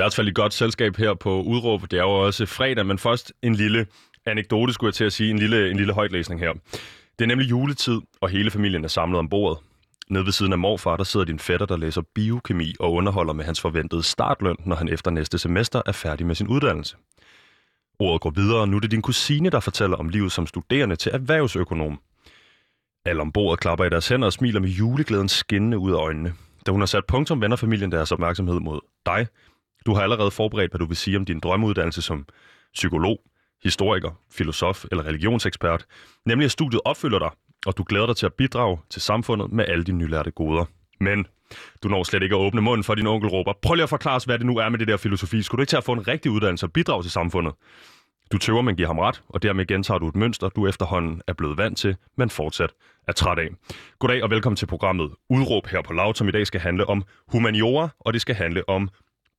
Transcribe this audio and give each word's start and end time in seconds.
hvert 0.00 0.14
fald 0.14 0.28
i 0.28 0.32
godt 0.34 0.54
selskab 0.54 0.96
her 0.96 1.14
på 1.14 1.42
Udråb. 1.42 1.82
Det 1.82 1.92
er 1.92 2.02
jo 2.02 2.10
også 2.10 2.46
fredag, 2.46 2.86
men 2.86 2.98
først 2.98 3.32
en 3.42 3.54
lille 3.54 3.86
anekdote, 4.26 4.72
skulle 4.72 4.88
jeg 4.88 4.94
til 4.94 5.04
at 5.04 5.12
sige. 5.12 5.30
En 5.30 5.38
lille, 5.38 5.70
en 5.70 5.76
lille 5.76 5.92
højtlæsning 5.92 6.40
her. 6.40 6.52
Det 7.18 7.24
er 7.24 7.26
nemlig 7.26 7.50
juletid, 7.50 8.00
og 8.20 8.28
hele 8.28 8.50
familien 8.50 8.84
er 8.84 8.88
samlet 8.88 9.18
om 9.18 9.28
bordet. 9.28 9.58
Nede 10.10 10.24
ved 10.24 10.32
siden 10.32 10.52
af 10.52 10.58
morfar, 10.58 10.96
der 10.96 11.04
sidder 11.04 11.26
din 11.26 11.38
fætter, 11.38 11.66
der 11.66 11.76
læser 11.76 12.02
biokemi 12.14 12.74
og 12.80 12.92
underholder 12.92 13.32
med 13.32 13.44
hans 13.44 13.60
forventede 13.60 14.02
startløn, 14.02 14.56
når 14.66 14.76
han 14.76 14.88
efter 14.88 15.10
næste 15.10 15.38
semester 15.38 15.82
er 15.86 15.92
færdig 15.92 16.26
med 16.26 16.34
sin 16.34 16.48
uddannelse. 16.48 16.96
Ordet 17.98 18.20
går 18.20 18.30
videre, 18.30 18.60
og 18.60 18.68
nu 18.68 18.76
er 18.76 18.80
det 18.80 18.90
din 18.90 19.02
kusine, 19.02 19.50
der 19.50 19.60
fortæller 19.60 19.96
om 19.96 20.08
livet 20.08 20.32
som 20.32 20.46
studerende 20.46 20.96
til 20.96 21.12
erhvervsøkonom. 21.12 22.00
Alle 23.06 23.22
om 23.22 23.32
bordet 23.32 23.60
klapper 23.60 23.84
i 23.84 23.90
deres 23.90 24.08
hænder 24.08 24.26
og 24.26 24.32
smiler 24.32 24.60
med 24.60 24.68
juleglæden 24.68 25.28
skinnende 25.28 25.78
ud 25.78 25.92
af 25.92 25.96
øjnene. 25.96 26.32
Da 26.66 26.72
hun 26.72 26.80
har 26.80 26.86
sat 26.86 27.06
punktum, 27.06 27.40
vender 27.40 27.56
familien 27.56 27.92
deres 27.92 28.12
opmærksomhed 28.12 28.60
mod 28.60 28.80
dig. 29.06 29.26
Du 29.86 29.94
har 29.94 30.02
allerede 30.02 30.30
forberedt, 30.30 30.72
hvad 30.72 30.78
du 30.78 30.86
vil 30.86 30.96
sige 30.96 31.16
om 31.16 31.24
din 31.24 31.40
drømmeuddannelse 31.40 32.02
som 32.02 32.26
psykolog, 32.74 33.20
historiker, 33.62 34.10
filosof 34.32 34.84
eller 34.90 35.06
religionsekspert, 35.06 35.86
nemlig 36.26 36.44
at 36.44 36.50
studiet 36.50 36.80
opfylder 36.84 37.18
dig, 37.18 37.30
og 37.66 37.76
du 37.76 37.84
glæder 37.88 38.06
dig 38.06 38.16
til 38.16 38.26
at 38.26 38.34
bidrage 38.34 38.78
til 38.90 39.02
samfundet 39.02 39.52
med 39.52 39.64
alle 39.68 39.84
de 39.84 39.92
nylærte 39.92 40.30
goder. 40.30 40.64
Men 41.00 41.26
du 41.82 41.88
når 41.88 42.04
slet 42.04 42.22
ikke 42.22 42.34
at 42.34 42.40
åbne 42.40 42.60
munden 42.60 42.84
for 42.84 42.94
din 42.94 43.06
onkel 43.06 43.30
råber, 43.30 43.52
prøv 43.62 43.74
lige 43.74 43.82
at 43.82 43.88
forklare 43.88 44.16
os, 44.16 44.24
hvad 44.24 44.38
det 44.38 44.46
nu 44.46 44.58
er 44.58 44.68
med 44.68 44.78
det 44.78 44.88
der 44.88 44.96
filosofi. 44.96 45.42
Skulle 45.42 45.58
du 45.58 45.62
ikke 45.62 45.70
til 45.70 45.76
at 45.76 45.84
få 45.84 45.92
en 45.92 46.08
rigtig 46.08 46.30
uddannelse 46.32 46.66
og 46.66 46.72
bidrage 46.72 47.02
til 47.02 47.10
samfundet? 47.10 47.54
Du 48.32 48.38
tøver, 48.38 48.62
men 48.62 48.76
giver 48.76 48.86
ham 48.86 48.98
ret, 48.98 49.22
og 49.28 49.42
dermed 49.42 49.66
gentager 49.66 49.98
du 49.98 50.08
et 50.08 50.16
mønster, 50.16 50.48
du 50.48 50.66
efterhånden 50.66 51.22
er 51.26 51.32
blevet 51.32 51.58
vant 51.58 51.78
til, 51.78 51.96
men 52.16 52.30
fortsat 52.30 52.70
er 53.08 53.12
træt 53.12 53.38
af. 53.38 53.48
Goddag 53.98 54.22
og 54.22 54.30
velkommen 54.30 54.56
til 54.56 54.66
programmet 54.66 55.10
Udråb 55.30 55.66
her 55.66 55.82
på 55.82 55.92
Laut, 55.92 56.18
som 56.18 56.28
i 56.28 56.30
dag 56.30 56.46
skal 56.46 56.60
handle 56.60 56.88
om 56.88 57.04
humaniora, 57.28 57.88
og 58.00 58.12
det 58.12 58.20
skal 58.20 58.34
handle 58.34 58.68
om 58.68 58.88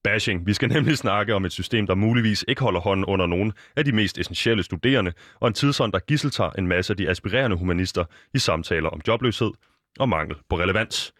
bashing. 0.03 0.47
Vi 0.47 0.53
skal 0.53 0.69
nemlig 0.69 0.97
snakke 0.97 1.35
om 1.35 1.45
et 1.45 1.51
system, 1.51 1.87
der 1.87 1.95
muligvis 1.95 2.45
ikke 2.47 2.61
holder 2.61 2.79
hånden 2.79 3.05
under 3.05 3.25
nogen 3.25 3.53
af 3.75 3.85
de 3.85 3.91
mest 3.91 4.17
essentielle 4.17 4.63
studerende, 4.63 5.13
og 5.39 5.47
en 5.47 5.53
tidsånd, 5.53 5.93
der 5.93 5.99
gisseltager 5.99 6.51
en 6.51 6.67
masse 6.67 6.93
af 6.93 6.97
de 6.97 7.09
aspirerende 7.09 7.57
humanister 7.57 8.05
i 8.33 8.39
samtaler 8.39 8.89
om 8.89 9.01
jobløshed 9.07 9.51
og 9.99 10.09
mangel 10.09 10.35
på 10.49 10.59
relevans. 10.59 11.13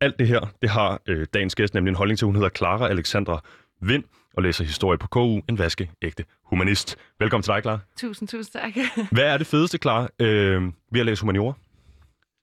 Alt 0.00 0.18
det 0.18 0.28
her, 0.28 0.40
det 0.62 0.70
har 0.70 1.00
øh, 1.06 1.26
dagens 1.34 1.54
gæst 1.54 1.74
nemlig 1.74 1.90
en 1.90 1.96
holdning 1.96 2.18
til. 2.18 2.26
Hun 2.26 2.34
hedder 2.34 2.48
Clara 2.48 2.88
Alexandra 2.88 3.40
Vind 3.80 4.04
og 4.36 4.42
læser 4.42 4.64
historie 4.64 4.98
på 4.98 5.06
KU, 5.06 5.40
en 5.48 5.58
vaskeægte 5.58 6.24
humanist. 6.44 6.96
Velkommen 7.18 7.42
til 7.42 7.52
dig, 7.52 7.62
Clara. 7.62 7.78
Tusind, 7.98 8.28
tusind 8.28 8.52
tak. 8.52 8.72
Hvad 9.12 9.24
er 9.24 9.38
det 9.38 9.46
fedeste, 9.46 9.78
Clara, 9.78 10.08
øh, 10.18 10.62
ved 10.92 11.00
at 11.00 11.06
læse 11.06 11.22
humaniora? 11.22 11.52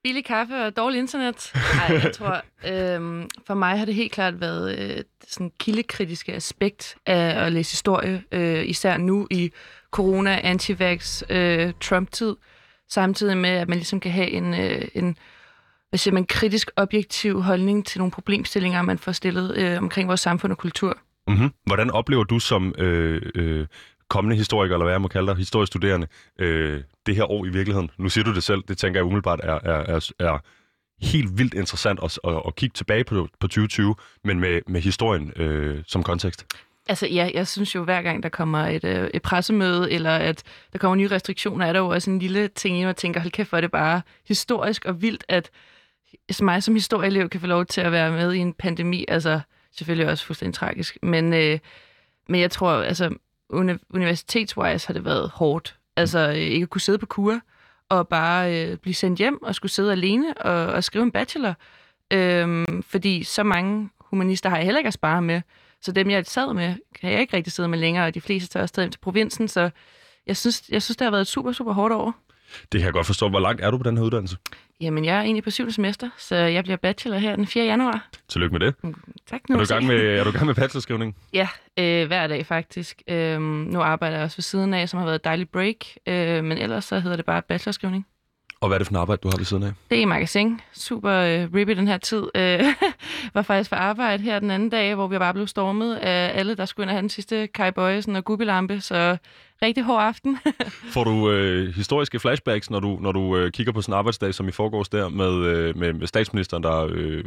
Billig 0.03 0.25
kaffe 0.25 0.65
og 0.65 0.77
dårlig 0.77 0.99
internet. 0.99 1.51
Nej, 1.75 1.99
jeg 2.03 2.11
tror, 2.13 2.41
øh, 2.67 3.25
for 3.47 3.53
mig 3.53 3.77
har 3.77 3.85
det 3.85 3.95
helt 3.95 4.11
klart 4.11 4.41
været 4.41 4.79
øh, 4.79 5.03
sådan 5.27 5.51
kildekritiske 5.59 6.33
aspekt 6.33 6.95
af 7.05 7.45
at 7.45 7.51
læse 7.51 7.71
historie, 7.71 8.23
øh, 8.31 8.65
især 8.65 8.97
nu 8.97 9.27
i 9.31 9.51
corona, 9.91 10.39
antivax, 10.43 11.23
øh, 11.29 11.73
Trump-tid, 11.81 12.35
samtidig 12.89 13.37
med, 13.37 13.49
at 13.49 13.67
man 13.69 13.77
ligesom 13.77 13.99
kan 13.99 14.11
have 14.11 14.29
en, 14.29 14.53
øh, 14.53 14.87
en 14.93 15.17
hvad 15.89 15.97
siger 15.97 16.13
man, 16.13 16.25
kritisk 16.25 16.71
objektiv 16.75 17.41
holdning 17.41 17.85
til 17.85 17.99
nogle 17.99 18.11
problemstillinger, 18.11 18.81
man 18.81 18.97
får 18.97 19.11
stillet 19.11 19.57
øh, 19.57 19.77
omkring 19.77 20.07
vores 20.07 20.19
samfund 20.19 20.51
og 20.51 20.57
kultur. 20.57 20.97
Mm-hmm. 21.27 21.49
Hvordan 21.65 21.91
oplever 21.91 22.23
du 22.23 22.39
som 22.39 22.75
øh, 22.77 23.21
øh, 23.35 23.67
kommende 24.15 24.35
historiker, 24.35 24.75
eller 24.75 24.85
hvad 24.85 24.93
jeg 24.93 25.01
må 25.01 25.07
kalde 25.07 25.27
dig, 25.27 25.35
historiestuderende, 25.35 26.07
øh, 26.39 26.81
det 27.05 27.15
her 27.15 27.31
år 27.31 27.45
i 27.45 27.49
virkeligheden? 27.49 27.89
Nu 27.97 28.09
siger 28.09 28.25
du 28.25 28.33
det 28.33 28.43
selv, 28.43 28.63
det 28.67 28.77
tænker 28.77 28.99
jeg 28.99 29.05
umiddelbart 29.05 29.39
er, 29.43 29.59
er, 29.63 29.95
er, 29.95 30.11
er 30.19 30.37
helt 31.01 31.37
vildt 31.37 31.53
interessant 31.53 31.99
at, 32.03 32.19
at, 32.27 32.41
at 32.47 32.55
kigge 32.55 32.73
tilbage 32.73 33.03
på, 33.03 33.27
på 33.39 33.47
2020, 33.47 33.95
men 34.23 34.39
med, 34.39 34.61
med 34.67 34.81
historien 34.81 35.33
øh, 35.35 35.83
som 35.87 36.03
kontekst. 36.03 36.45
Altså 36.87 37.07
ja, 37.07 37.31
jeg 37.33 37.47
synes 37.47 37.75
jo, 37.75 37.83
hver 37.83 38.01
gang 38.01 38.23
der 38.23 38.29
kommer 38.29 38.59
et, 38.59 38.83
øh, 38.83 39.09
et 39.13 39.21
pressemøde, 39.21 39.91
eller 39.91 40.15
at 40.15 40.43
der 40.73 40.79
kommer 40.79 40.95
nye 40.95 41.07
restriktioner, 41.07 41.65
er 41.65 41.73
der 41.73 41.79
jo 41.79 41.87
også 41.87 42.11
en 42.11 42.19
lille 42.19 42.47
ting, 42.47 42.81
jeg 42.81 42.95
tænker, 42.95 43.19
hold 43.19 43.31
kæft, 43.31 43.49
for 43.49 43.61
det 43.61 43.71
bare 43.71 44.01
historisk 44.27 44.85
og 44.85 45.01
vildt, 45.01 45.23
at 45.27 45.51
mig 46.41 46.63
som 46.63 46.75
historieelev 46.75 47.29
kan 47.29 47.39
få 47.41 47.47
lov 47.47 47.65
til 47.65 47.81
at 47.81 47.91
være 47.91 48.11
med 48.11 48.33
i 48.33 48.37
en 48.37 48.53
pandemi. 48.53 49.05
Altså, 49.07 49.39
selvfølgelig 49.71 50.09
også 50.09 50.25
fuldstændig 50.25 50.55
tragisk. 50.55 50.97
Men, 51.01 51.33
øh, 51.33 51.59
men 52.29 52.41
jeg 52.41 52.51
tror, 52.51 52.71
altså, 52.71 53.09
uni- 53.49 53.85
universitetswise 53.89 54.87
har 54.87 54.93
det 54.93 55.05
været 55.05 55.29
hårdt. 55.29 55.77
Altså, 55.95 56.19
øh, 56.19 56.35
ikke 56.35 56.63
at 56.63 56.69
kunne 56.69 56.81
sidde 56.81 56.97
på 56.97 57.05
kur 57.05 57.39
og 57.89 58.07
bare 58.07 58.67
øh, 58.67 58.77
blive 58.77 58.93
sendt 58.93 59.19
hjem 59.19 59.43
og 59.43 59.55
skulle 59.55 59.71
sidde 59.71 59.91
alene 59.91 60.33
og, 60.37 60.65
og 60.73 60.83
skrive 60.83 61.03
en 61.03 61.11
bachelor. 61.11 61.53
Øhm, 62.13 62.83
fordi 62.83 63.23
så 63.23 63.43
mange 63.43 63.89
humanister 63.99 64.49
har 64.49 64.57
jeg 64.57 64.65
heller 64.65 64.79
ikke 64.79 64.87
at 64.87 64.93
spare 64.93 65.21
med. 65.21 65.41
Så 65.81 65.91
dem, 65.91 66.09
jeg 66.09 66.25
sad 66.25 66.53
med, 66.53 66.75
kan 67.01 67.11
jeg 67.11 67.21
ikke 67.21 67.37
rigtig 67.37 67.53
sidde 67.53 67.69
med 67.69 67.79
længere, 67.79 68.05
og 68.07 68.13
de 68.13 68.21
fleste 68.21 68.49
tager 68.49 68.61
også 68.61 68.73
til 68.75 68.99
provinsen. 69.01 69.47
Så 69.47 69.69
jeg 70.27 70.37
synes, 70.37 70.63
jeg 70.69 70.81
synes, 70.81 70.97
det 70.97 71.05
har 71.05 71.11
været 71.11 71.21
et 71.21 71.27
super, 71.27 71.51
super 71.51 71.73
hårdt 71.73 71.93
år. 71.93 72.15
Det 72.71 72.79
kan 72.79 72.85
jeg 72.85 72.93
godt 72.93 73.05
forstå. 73.05 73.29
Hvor 73.29 73.39
langt 73.39 73.61
er 73.61 73.71
du 73.71 73.77
på 73.77 73.83
den 73.83 73.97
her 73.97 74.03
uddannelse? 74.03 74.37
Jamen, 74.81 75.05
jeg 75.05 75.17
er 75.17 75.21
egentlig 75.21 75.43
på 75.43 75.49
syvende 75.49 75.73
semester, 75.73 76.09
så 76.17 76.35
jeg 76.35 76.63
bliver 76.63 76.77
bachelor 76.77 77.17
her 77.17 77.35
den 77.35 77.47
4. 77.47 77.65
januar. 77.65 78.07
Tillykke 78.27 78.53
med 78.53 78.59
det. 78.59 78.75
Mm, 78.83 78.95
tak. 79.29 79.49
Nu 79.49 79.55
er, 79.55 79.59
du 79.59 79.65
gang 79.65 79.85
med, 79.85 79.95
er 80.19 80.23
du 80.23 80.31
gang 80.31 80.45
med 80.45 80.55
bachelorskrivning? 80.55 81.15
Ja, 81.33 81.47
øh, 81.79 82.07
hver 82.07 82.27
dag 82.27 82.45
faktisk. 82.45 83.01
Øh, 83.09 83.41
nu 83.41 83.81
arbejder 83.81 84.15
jeg 84.15 84.23
også 84.23 84.37
ved 84.37 84.43
siden 84.43 84.73
af, 84.73 84.89
som 84.89 84.97
har 84.97 85.05
været 85.05 85.15
et 85.15 85.23
dejligt 85.23 85.51
break, 85.51 85.75
øh, 86.07 86.43
men 86.43 86.57
ellers 86.57 86.85
så 86.85 86.99
hedder 86.99 87.15
det 87.15 87.25
bare 87.25 87.41
bachelorskrivning. 87.41 88.05
Og 88.63 88.69
hvad 88.69 88.75
er 88.75 88.79
det 88.79 88.87
for 88.87 88.93
en 88.93 88.97
arbejde, 88.97 89.19
du 89.23 89.27
har 89.27 89.37
ved 89.37 89.45
siden 89.45 89.63
af? 89.63 89.71
Det 89.89 89.97
er 89.97 90.01
i 90.01 90.05
magasin. 90.05 90.61
Super 90.73 91.11
øh, 91.11 91.53
rippy 91.53 91.71
den 91.71 91.87
her 91.87 91.97
tid. 91.97 92.23
Øh, 92.35 92.63
var 93.33 93.41
faktisk 93.41 93.69
for 93.69 93.75
arbejde 93.75 94.23
her 94.23 94.39
den 94.39 94.51
anden 94.51 94.69
dag, 94.69 94.95
hvor 94.95 95.07
vi 95.07 95.17
bare 95.17 95.33
blev 95.33 95.47
stormet 95.47 95.95
af 95.95 96.39
alle, 96.39 96.55
der 96.55 96.65
skulle 96.65 96.83
ind 96.83 96.89
og 96.89 96.93
have 96.93 97.01
den 97.01 97.09
sidste 97.09 97.47
Kai 97.47 97.71
Bøjesen 97.71 98.15
og 98.15 98.25
Gubilampe. 98.25 98.81
Så 98.81 99.17
rigtig 99.61 99.83
hård 99.83 100.03
aften. 100.03 100.37
Får 100.93 101.03
du 101.03 101.31
øh, 101.31 101.75
historiske 101.75 102.19
flashbacks, 102.19 102.69
når 102.69 102.79
du, 102.79 102.97
når 103.01 103.11
du 103.11 103.37
øh, 103.37 103.51
kigger 103.51 103.73
på 103.73 103.81
sådan 103.81 103.93
en 103.93 103.97
arbejdsdag, 103.97 104.33
som 104.33 104.47
i 104.47 104.51
forgårs 104.51 104.89
der, 104.89 105.09
med, 105.09 105.33
øh, 105.33 105.77
med, 105.77 105.93
med 105.93 106.07
statsministeren, 106.07 106.63
der 106.63 106.87
øh, 106.91 107.23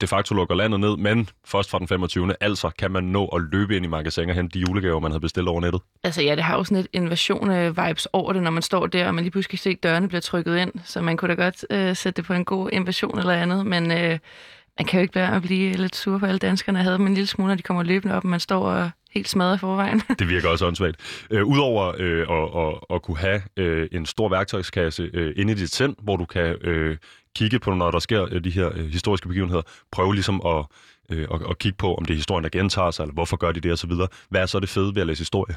de 0.00 0.06
facto 0.06 0.34
lukker 0.34 0.54
landet 0.54 0.80
ned, 0.80 0.96
men 0.96 1.28
først 1.44 1.70
fra 1.70 1.78
den 1.78 1.88
25. 1.88 2.34
Altså, 2.40 2.70
kan 2.78 2.90
man 2.90 3.04
nå 3.04 3.26
at 3.26 3.42
løbe 3.52 3.76
ind 3.76 3.84
i 3.84 3.88
magasin 3.88 4.28
og 4.28 4.34
hente 4.34 4.58
de 4.58 4.64
julegaver, 4.68 5.00
man 5.00 5.10
havde 5.10 5.20
bestilt 5.20 5.48
over 5.48 5.60
nettet? 5.60 5.80
Altså 6.04 6.22
ja, 6.22 6.34
det 6.34 6.44
har 6.44 6.56
jo 6.56 6.64
sådan 6.64 6.78
et 6.78 6.88
invasion-vibes 6.92 8.06
over 8.12 8.32
det, 8.32 8.42
når 8.42 8.50
man 8.50 8.62
står 8.62 8.86
der, 8.86 9.06
og 9.06 9.14
man 9.14 9.24
lige 9.24 9.32
pludselig 9.32 9.50
kan 9.50 9.58
se, 9.58 9.70
at 9.70 9.82
dørene 9.82 10.08
bliver 10.08 10.20
trykket 10.20 10.56
ind, 10.56 10.72
så 10.84 11.00
man 11.00 11.16
kunne 11.16 11.36
da 11.36 11.42
godt 11.42 11.66
øh, 11.70 11.96
sætte 11.96 12.16
det 12.16 12.24
på 12.24 12.32
en 12.32 12.44
god 12.44 12.70
invasion 12.72 13.18
eller 13.18 13.32
andet, 13.32 13.66
men... 13.66 13.92
Øh, 13.92 14.18
man 14.78 14.86
kan 14.86 15.00
jo 15.00 15.02
ikke 15.02 15.14
være 15.14 15.36
at 15.36 15.42
blive 15.42 15.72
lidt 15.72 15.96
sur 15.96 16.18
på 16.18 16.26
alle 16.26 16.38
danskerne. 16.38 16.82
Havde 16.82 16.98
dem 16.98 17.06
en 17.06 17.14
lille 17.14 17.26
smule, 17.26 17.48
når 17.48 17.54
de 17.54 17.62
kommer 17.62 17.82
løbende 17.82 18.14
op, 18.14 18.24
og 18.24 18.30
man 18.30 18.40
står 18.40 18.68
og 18.70 18.90
helt 19.10 19.28
smadret 19.28 19.56
i 19.56 19.58
forvejen. 19.58 20.02
det 20.18 20.28
virker 20.28 20.48
også 20.48 20.66
åndssvagt. 20.66 21.26
Øh, 21.30 21.44
Udover 21.44 21.94
øh, 21.98 22.26
at, 22.30 22.66
at, 22.66 22.96
at 22.96 23.02
kunne 23.02 23.18
have 23.18 23.42
øh, 23.56 23.88
en 23.92 24.06
stor 24.06 24.28
værktøjskasse 24.28 25.10
øh, 25.14 25.34
inde 25.36 25.52
i 25.52 25.56
dit 25.56 25.74
sind, 25.74 25.96
hvor 26.02 26.16
du 26.16 26.24
kan 26.24 26.56
øh, 26.60 26.96
kigge 27.36 27.58
på, 27.58 27.74
når 27.74 27.90
der 27.90 27.98
sker 27.98 28.26
øh, 28.30 28.44
de 28.44 28.50
her 28.50 28.70
øh, 28.74 28.86
historiske 28.86 29.28
begivenheder, 29.28 29.62
prøve 29.92 30.14
ligesom 30.14 30.42
at, 30.46 30.64
øh, 31.10 31.28
at, 31.34 31.40
at 31.50 31.58
kigge 31.58 31.76
på, 31.76 31.94
om 31.94 32.04
det 32.04 32.14
er 32.14 32.18
historien, 32.18 32.44
der 32.44 32.50
gentager 32.50 32.90
sig, 32.90 33.02
eller 33.02 33.14
hvorfor 33.14 33.36
gør 33.36 33.52
de 33.52 33.60
det 33.60 33.72
osv. 33.72 33.92
Hvad 34.28 34.40
er 34.40 34.46
så 34.46 34.60
det 34.60 34.68
fede 34.68 34.94
ved 34.94 35.00
at 35.00 35.06
læse 35.06 35.20
historie? 35.20 35.56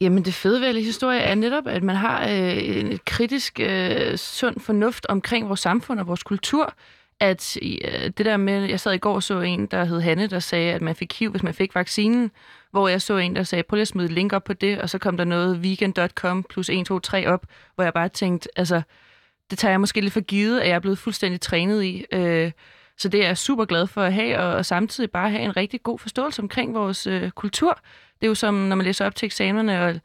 Jamen 0.00 0.24
det 0.24 0.34
fede 0.34 0.60
ved 0.60 0.68
at 0.68 0.74
læse 0.74 0.86
historie 0.86 1.20
er 1.20 1.34
netop, 1.34 1.66
at 1.66 1.82
man 1.82 1.96
har 1.96 2.28
øh, 2.28 2.56
et 2.56 3.04
kritisk, 3.04 3.60
øh, 3.60 4.16
sund 4.16 4.60
fornuft 4.60 5.06
omkring 5.06 5.48
vores 5.48 5.60
samfund 5.60 6.00
og 6.00 6.06
vores 6.06 6.22
kultur 6.22 6.74
at 7.20 7.56
øh, 7.62 8.10
det 8.18 8.26
der 8.26 8.36
med, 8.36 8.62
jeg 8.62 8.80
sad 8.80 8.92
i 8.92 8.98
går 8.98 9.14
og 9.14 9.22
så 9.22 9.40
en, 9.40 9.66
der 9.66 9.84
hed 9.84 10.00
Hanne, 10.00 10.26
der 10.26 10.38
sagde, 10.38 10.72
at 10.72 10.82
man 10.82 10.96
fik 10.96 11.18
HIV, 11.18 11.30
hvis 11.30 11.42
man 11.42 11.54
fik 11.54 11.74
vaccinen, 11.74 12.30
hvor 12.70 12.88
jeg 12.88 13.02
så 13.02 13.16
en, 13.16 13.36
der 13.36 13.42
sagde, 13.42 13.62
prøv 13.62 13.76
lige 13.76 13.82
at 13.82 13.88
smide 13.88 14.08
link 14.08 14.32
op 14.32 14.44
på 14.44 14.52
det, 14.52 14.80
og 14.80 14.90
så 14.90 14.98
kom 14.98 15.16
der 15.16 15.24
noget 15.24 15.58
weekend.com 15.58 16.42
plus 16.42 16.68
1, 16.68 16.86
2, 16.86 16.98
3 16.98 17.26
op, 17.28 17.46
hvor 17.74 17.84
jeg 17.84 17.94
bare 17.94 18.08
tænkte, 18.08 18.48
altså, 18.56 18.82
det 19.50 19.58
tager 19.58 19.72
jeg 19.72 19.80
måske 19.80 20.00
lidt 20.00 20.12
for 20.12 20.20
givet, 20.20 20.60
at 20.60 20.68
jeg 20.68 20.74
er 20.74 20.80
blevet 20.80 20.98
fuldstændig 20.98 21.40
trænet 21.40 21.84
i. 21.84 22.04
Øh, 22.12 22.52
så 22.98 23.08
det 23.08 23.22
er 23.22 23.26
jeg 23.26 23.38
super 23.38 23.64
glad 23.64 23.86
for 23.86 24.02
at 24.02 24.12
have, 24.12 24.38
og, 24.38 24.54
og 24.54 24.66
samtidig 24.66 25.10
bare 25.10 25.30
have 25.30 25.42
en 25.42 25.56
rigtig 25.56 25.82
god 25.82 25.98
forståelse 25.98 26.42
omkring 26.42 26.74
vores 26.74 27.06
øh, 27.06 27.30
kultur. 27.30 27.78
Det 28.20 28.26
er 28.26 28.28
jo 28.28 28.34
som, 28.34 28.54
når 28.54 28.76
man 28.76 28.86
læser 28.86 29.06
op 29.06 29.14
til 29.14 29.26
eksamenerne, 29.26 29.84
og 29.84 30.00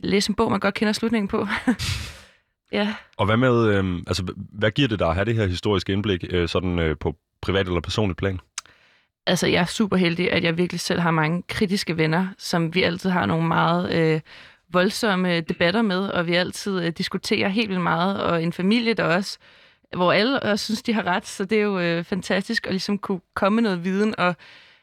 læser 0.00 0.30
en 0.30 0.34
bog, 0.34 0.50
man 0.50 0.60
godt 0.60 0.74
kender 0.74 0.92
slutningen 0.92 1.28
på. 1.28 1.46
Ja. 2.72 2.94
Og 3.16 3.26
hvad 3.26 3.36
med, 3.36 3.66
øh, 3.66 3.98
altså, 4.06 4.34
hvad 4.36 4.70
giver 4.70 4.88
det 4.88 4.98
dig 4.98 5.08
at 5.08 5.14
have 5.14 5.24
det 5.24 5.34
her 5.34 5.46
historiske 5.46 5.92
indblik 5.92 6.24
øh, 6.30 6.48
sådan 6.48 6.78
øh, 6.78 6.96
på 7.00 7.16
privat 7.42 7.66
eller 7.66 7.80
personligt 7.80 8.18
plan? 8.18 8.40
Altså, 9.26 9.46
jeg 9.46 9.60
er 9.60 9.64
super 9.64 9.96
heldig, 9.96 10.32
at 10.32 10.44
jeg 10.44 10.58
virkelig 10.58 10.80
selv 10.80 11.00
har 11.00 11.10
mange 11.10 11.42
kritiske 11.48 11.96
venner, 11.96 12.28
som 12.38 12.74
vi 12.74 12.82
altid 12.82 13.10
har 13.10 13.26
nogle 13.26 13.48
meget 13.48 13.92
øh, 13.94 14.20
voldsomme 14.72 15.40
debatter 15.40 15.82
med, 15.82 15.98
og 15.98 16.26
vi 16.26 16.34
altid 16.34 16.84
øh, 16.84 16.92
diskuterer 16.92 17.48
helt 17.48 17.68
vildt 17.68 17.82
meget, 17.82 18.22
og 18.22 18.42
en 18.42 18.52
familie 18.52 18.94
der 18.94 19.04
også, 19.04 19.38
hvor 19.96 20.12
alle 20.12 20.42
også 20.42 20.64
synes, 20.64 20.82
de 20.82 20.92
har 20.92 21.06
ret, 21.06 21.26
så 21.26 21.44
det 21.44 21.58
er 21.58 21.62
jo 21.62 21.78
øh, 21.78 22.04
fantastisk 22.04 22.66
at 22.66 22.72
ligesom 22.72 22.98
kunne 22.98 23.20
komme 23.34 23.56
med 23.56 23.62
noget 23.62 23.84
viden, 23.84 24.14
og 24.18 24.34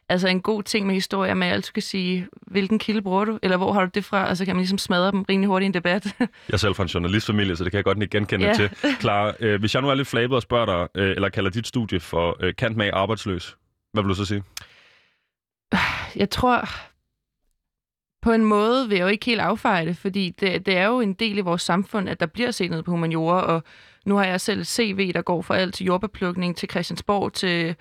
altså 0.10 0.28
en 0.28 0.42
god 0.42 0.64
ting 0.64 0.88
med 0.88 0.96
historier, 0.96 1.36
at 1.36 1.44
altid 1.44 1.74
kan 1.74 1.84
sige, 1.84 2.28
hvilken 2.48 2.80
kilde 2.80 3.02
bruger 3.02 3.26
du, 3.26 3.40
eller 3.44 3.58
hvor 3.58 3.74
har 3.74 3.86
du 3.86 3.92
det 3.94 4.06
fra, 4.06 4.30
og 4.30 4.38
så 4.38 4.46
kan 4.46 4.56
man 4.56 4.62
ligesom 4.62 4.78
smadre 4.78 5.12
dem 5.12 5.22
rimelig 5.22 5.48
hurtigt 5.48 5.66
i 5.66 5.68
en 5.68 5.74
debat. 5.74 6.06
jeg 6.20 6.28
er 6.54 6.58
selv 6.58 6.76
fra 6.76 6.84
en 6.84 6.90
journalistfamilie, 6.90 7.56
så 7.56 7.64
det 7.64 7.72
kan 7.72 7.78
jeg 7.78 7.84
godt 7.84 8.02
ikke 8.02 8.18
genkende 8.18 8.46
ja. 8.46 8.54
til. 8.54 8.70
Klar, 9.00 9.36
øh, 9.40 9.60
hvis 9.60 9.74
jeg 9.74 9.82
nu 9.82 9.90
er 9.90 9.96
lidt 9.96 10.08
flabet 10.08 10.36
og 10.36 10.42
spørger 10.42 10.66
dig, 10.66 11.02
øh, 11.02 11.10
eller 11.10 11.30
kalder 11.30 11.50
dit 11.50 11.68
studie 11.68 12.00
for 12.00 12.38
øh, 12.40 12.56
kant 12.56 12.78
med 12.78 12.90
arbejdsløs, 12.94 13.58
hvad 13.94 14.04
vil 14.04 14.10
du 14.10 14.16
så 14.16 14.26
sige? 14.26 14.44
jeg 16.16 16.30
tror, 16.30 16.70
på 18.22 18.32
en 18.32 18.46
måde 18.46 18.90
vil 18.90 18.96
jeg 18.96 19.04
jo 19.04 19.08
ikke 19.08 19.26
helt 19.26 19.42
affeje 19.42 19.86
det, 19.86 19.98
fordi 19.98 20.30
det, 20.30 20.66
det 20.66 20.78
er 20.78 20.86
jo 20.86 21.00
en 21.00 21.14
del 21.14 21.38
i 21.38 21.42
vores 21.42 21.62
samfund, 21.62 22.10
at 22.10 22.20
der 22.20 22.26
bliver 22.26 22.52
set 22.52 22.72
ned 22.72 22.84
på 22.84 22.92
humaniora, 22.92 23.42
og 23.42 23.64
nu 24.06 24.16
har 24.16 24.26
jeg 24.26 24.42
selv 24.42 24.60
et 24.60 24.68
CV, 24.68 25.14
der 25.14 25.22
går 25.22 25.42
fra 25.42 25.58
alt 25.58 25.74
til 25.74 25.86
jordbeplukning 25.86 26.58
til 26.58 26.70
Christiansborg 26.70 27.34
til, 27.34 27.76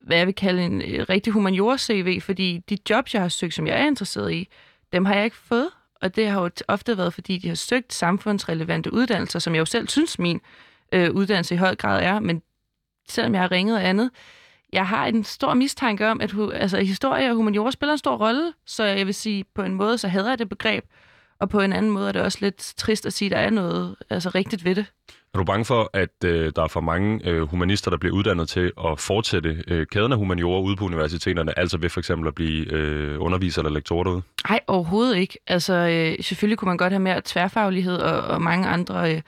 hvad 0.00 0.16
jeg 0.16 0.26
vil 0.26 0.34
kalde 0.34 0.64
en 0.64 0.82
øh, 0.82 1.06
rigtig 1.08 1.32
humaniora-CV, 1.32 2.20
fordi 2.20 2.58
de 2.68 2.78
jobs, 2.90 3.14
jeg 3.14 3.22
har 3.22 3.28
søgt, 3.28 3.54
som 3.54 3.66
jeg 3.66 3.80
er 3.80 3.86
interesseret 3.86 4.32
i, 4.32 4.48
dem 4.92 5.04
har 5.04 5.14
jeg 5.14 5.24
ikke 5.24 5.36
fået, 5.36 5.70
og 6.02 6.16
det 6.16 6.28
har 6.28 6.42
jo 6.42 6.50
ofte 6.68 6.98
været, 6.98 7.14
fordi 7.14 7.38
de 7.38 7.48
har 7.48 7.54
søgt 7.54 7.92
samfundsrelevante 7.92 8.92
uddannelser, 8.92 9.38
som 9.38 9.54
jeg 9.54 9.60
jo 9.60 9.64
selv 9.64 9.88
synes, 9.88 10.18
min 10.18 10.40
øh, 10.92 11.10
uddannelse 11.10 11.54
i 11.54 11.58
høj 11.58 11.74
grad 11.74 12.02
er, 12.02 12.20
men 12.20 12.42
selvom 13.08 13.34
jeg 13.34 13.42
har 13.42 13.52
ringet 13.52 13.76
og 13.76 13.88
andet, 13.88 14.10
jeg 14.72 14.86
har 14.86 15.06
en 15.06 15.24
stor 15.24 15.54
mistanke 15.54 16.08
om, 16.08 16.20
at 16.20 16.34
altså, 16.52 16.78
historie 16.78 17.30
og 17.30 17.36
humaniora 17.36 17.70
spiller 17.70 17.92
en 17.92 17.98
stor 17.98 18.16
rolle, 18.16 18.52
så 18.66 18.84
jeg 18.84 19.06
vil 19.06 19.14
sige, 19.14 19.44
på 19.54 19.62
en 19.62 19.74
måde, 19.74 19.98
så 19.98 20.08
hader 20.08 20.28
jeg 20.28 20.38
det 20.38 20.48
begreb, 20.48 20.84
og 21.40 21.48
på 21.48 21.60
en 21.60 21.72
anden 21.72 21.92
måde 21.92 22.08
er 22.08 22.12
det 22.12 22.22
også 22.22 22.38
lidt 22.40 22.74
trist 22.76 23.06
at 23.06 23.12
sige, 23.12 23.26
at 23.26 23.32
der 23.32 23.38
er 23.38 23.50
noget 23.50 23.96
altså, 24.10 24.28
rigtigt 24.28 24.64
ved 24.64 24.74
det. 24.74 24.86
Er 25.34 25.38
du 25.38 25.44
bange 25.44 25.64
for, 25.64 25.90
at 25.92 26.24
øh, 26.24 26.52
der 26.56 26.62
er 26.62 26.68
for 26.68 26.80
mange 26.80 27.20
øh, 27.28 27.42
humanister, 27.42 27.90
der 27.90 27.98
bliver 27.98 28.14
uddannet 28.14 28.48
til 28.48 28.72
at 28.86 29.00
fortsætte 29.00 29.64
øh, 29.68 29.86
kæden 29.86 30.12
af 30.12 30.18
humaniora 30.18 30.60
ude 30.60 30.76
på 30.76 30.84
universiteterne, 30.84 31.58
altså 31.58 31.78
ved 31.78 31.90
for 31.90 32.00
eksempel 32.00 32.28
at 32.28 32.34
blive 32.34 32.72
øh, 32.72 33.22
underviser 33.22 33.62
eller 33.62 33.70
lektor 33.70 34.04
derude? 34.04 34.22
Nej, 34.48 34.60
overhovedet 34.66 35.16
ikke. 35.16 35.38
Altså, 35.46 35.74
øh, 35.74 36.24
selvfølgelig 36.24 36.58
kunne 36.58 36.66
man 36.66 36.76
godt 36.76 36.92
have 36.92 37.00
mere 37.00 37.22
tværfaglighed 37.24 37.96
og, 37.96 38.20
og 38.20 38.42
mange 38.42 38.68
andre 38.68 39.14
øh, 39.14 39.22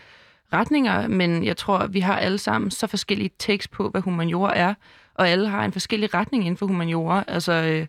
retninger, 0.52 1.08
men 1.08 1.44
jeg 1.44 1.56
tror, 1.56 1.86
vi 1.86 2.00
har 2.00 2.16
alle 2.16 2.38
sammen 2.38 2.70
så 2.70 2.86
forskellige 2.86 3.30
tekst 3.38 3.70
på, 3.70 3.88
hvad 3.88 4.00
humaniora 4.00 4.56
er, 4.56 4.74
og 5.20 5.28
alle 5.28 5.48
har 5.48 5.64
en 5.64 5.72
forskellig 5.72 6.14
retning 6.14 6.44
inden 6.44 6.56
for 6.56 6.66
humaniora. 6.66 7.24
Altså, 7.28 7.52
øh, 7.52 7.86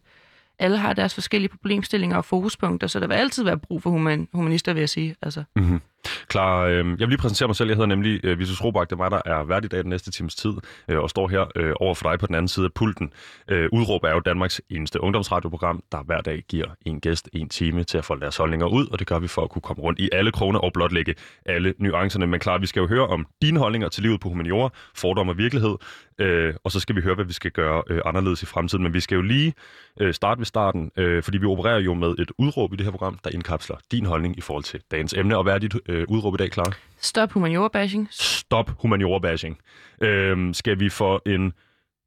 alle 0.60 0.78
har 0.78 0.94
deres 0.94 1.14
forskellige 1.14 1.50
problemstillinger 1.50 2.18
og 2.18 2.26
fokuspunkter, 2.26 2.88
så 2.88 3.00
der 3.00 3.08
vil 3.08 3.16
altid 3.16 3.44
være 3.44 3.58
brug 3.58 3.84
for 3.84 3.90
human, 3.90 4.28
humanister, 4.34 4.74
vil 4.74 4.80
jeg 4.80 4.90
sige. 4.90 5.16
Altså. 5.22 5.44
Mm-hmm. 5.56 5.82
Klar, 6.28 6.62
øh, 6.62 6.76
jeg 6.76 7.00
vil 7.00 7.08
lige 7.08 7.18
præsentere 7.18 7.48
mig 7.48 7.56
selv. 7.56 7.68
Jeg 7.70 7.76
hedder 7.76 7.88
nemlig 7.88 8.26
øh, 8.26 8.40
Visus 8.40 8.64
Robak. 8.64 8.90
Det 8.90 8.96
er 8.96 8.98
mig, 8.98 9.12
der 9.12 9.22
er 9.26 9.44
værd 9.44 9.66
i 9.66 9.68
dag 9.68 9.80
den 9.80 9.90
næste 9.90 10.12
times 10.12 10.36
tid, 10.36 10.54
øh, 10.88 11.00
og 11.00 11.10
står 11.10 11.28
her 11.28 11.46
øh, 11.56 11.74
over 11.80 11.96
for 11.96 12.10
dig 12.10 12.20
på 12.20 12.28
den 12.28 12.36
anden 12.36 12.48
side 12.48 12.66
af 12.66 12.74
pulten. 12.74 13.14
Øh, 13.48 13.70
Udråb 13.72 14.04
er 14.04 14.12
jo 14.12 14.20
Danmarks 14.20 14.62
eneste 14.70 15.02
ungdomsradioprogram, 15.02 15.84
der 15.92 16.04
hver 16.04 16.22
dag 16.22 16.44
giver 16.50 16.66
en 16.86 17.00
gæst 17.00 17.30
en 17.34 17.50
time 17.50 17.84
til 17.84 17.98
at 17.98 18.06
få 18.06 18.16
deres 18.16 18.38
holdninger 18.38 18.68
ud, 18.68 18.88
og 18.92 19.00
det 19.00 19.08
gør 19.08 19.20
vi 19.20 19.28
for 19.28 19.42
at 19.42 19.50
kunne 19.50 19.62
komme 19.62 19.84
rundt 19.84 20.00
i 20.00 20.10
alle 20.12 20.32
krone 20.32 20.62
og 20.62 20.74
blotlægge 20.74 21.16
alle 21.46 21.74
nuancerne. 21.78 22.28
Men 22.28 22.40
klar, 22.40 22.58
vi 22.58 22.66
skal 22.66 22.80
jo 22.80 22.88
høre 22.88 23.08
om 23.08 23.28
dine 23.42 23.60
holdninger 23.60 23.90
til 23.90 24.04
livet 24.04 24.20
på 24.20 24.30
humaniora, 24.30 24.70
fordom 24.96 25.30
og 25.30 25.38
virkelighed, 25.38 25.76
øh, 26.20 26.54
og 26.64 26.72
så 26.72 26.80
skal 26.80 26.96
vi 26.96 27.02
høre, 27.02 27.16
hvad 27.16 27.26
vi 27.26 27.34
skal 27.34 27.52
gøre 27.52 27.84
øh, 27.90 28.02
anderledes 28.06 28.44
i 28.44 28.46
fremtiden. 28.46 28.84
Men 28.84 28.94
vi 28.94 29.00
skal 29.00 29.16
jo 29.16 29.22
lige 29.22 29.54
øh, 30.00 30.14
starte 30.14 30.40
ved 30.40 30.46
starten, 30.46 30.92
øh, 30.98 31.24
fordi 31.24 31.38
vi 31.38 31.46
opererer 31.46 31.80
jo 31.80 31.94
med 31.94 32.16
et 32.20 32.32
udråb 32.38 32.74
i 32.74 32.76
det 32.76 32.86
her 32.86 32.92
program, 32.92 33.20
der 33.24 33.30
indkapsler 33.30 33.76
din 33.92 34.06
holdning 34.06 34.38
i 34.38 34.42
forhold 34.42 34.64
til 34.64 34.82
dagens 34.92 35.14
emne. 35.14 35.38
Og 35.38 35.44
hvad 35.44 35.54
er 35.54 35.58
dit 35.58 35.76
øh, 35.92 36.06
udråb 36.10 36.34
i 36.34 36.38
dag, 36.38 36.52
klar? 36.52 36.78
Stop 37.00 37.32
humaniora-bashing. 37.32 38.08
Stop 38.12 38.70
humaniora-bashing. 38.70 39.58
Øh, 40.02 40.54
skal 40.54 40.80
vi 40.80 40.90
for 40.90 41.22
en 41.26 41.54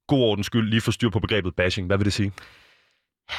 god 0.06 0.20
ordens 0.20 0.46
skyld 0.46 0.70
lige 0.70 0.80
få 0.80 0.90
styr 0.90 1.10
på 1.10 1.20
begrebet 1.20 1.54
bashing? 1.54 1.86
Hvad 1.86 1.98
vil 1.98 2.04
det 2.04 2.12
sige? 2.12 2.32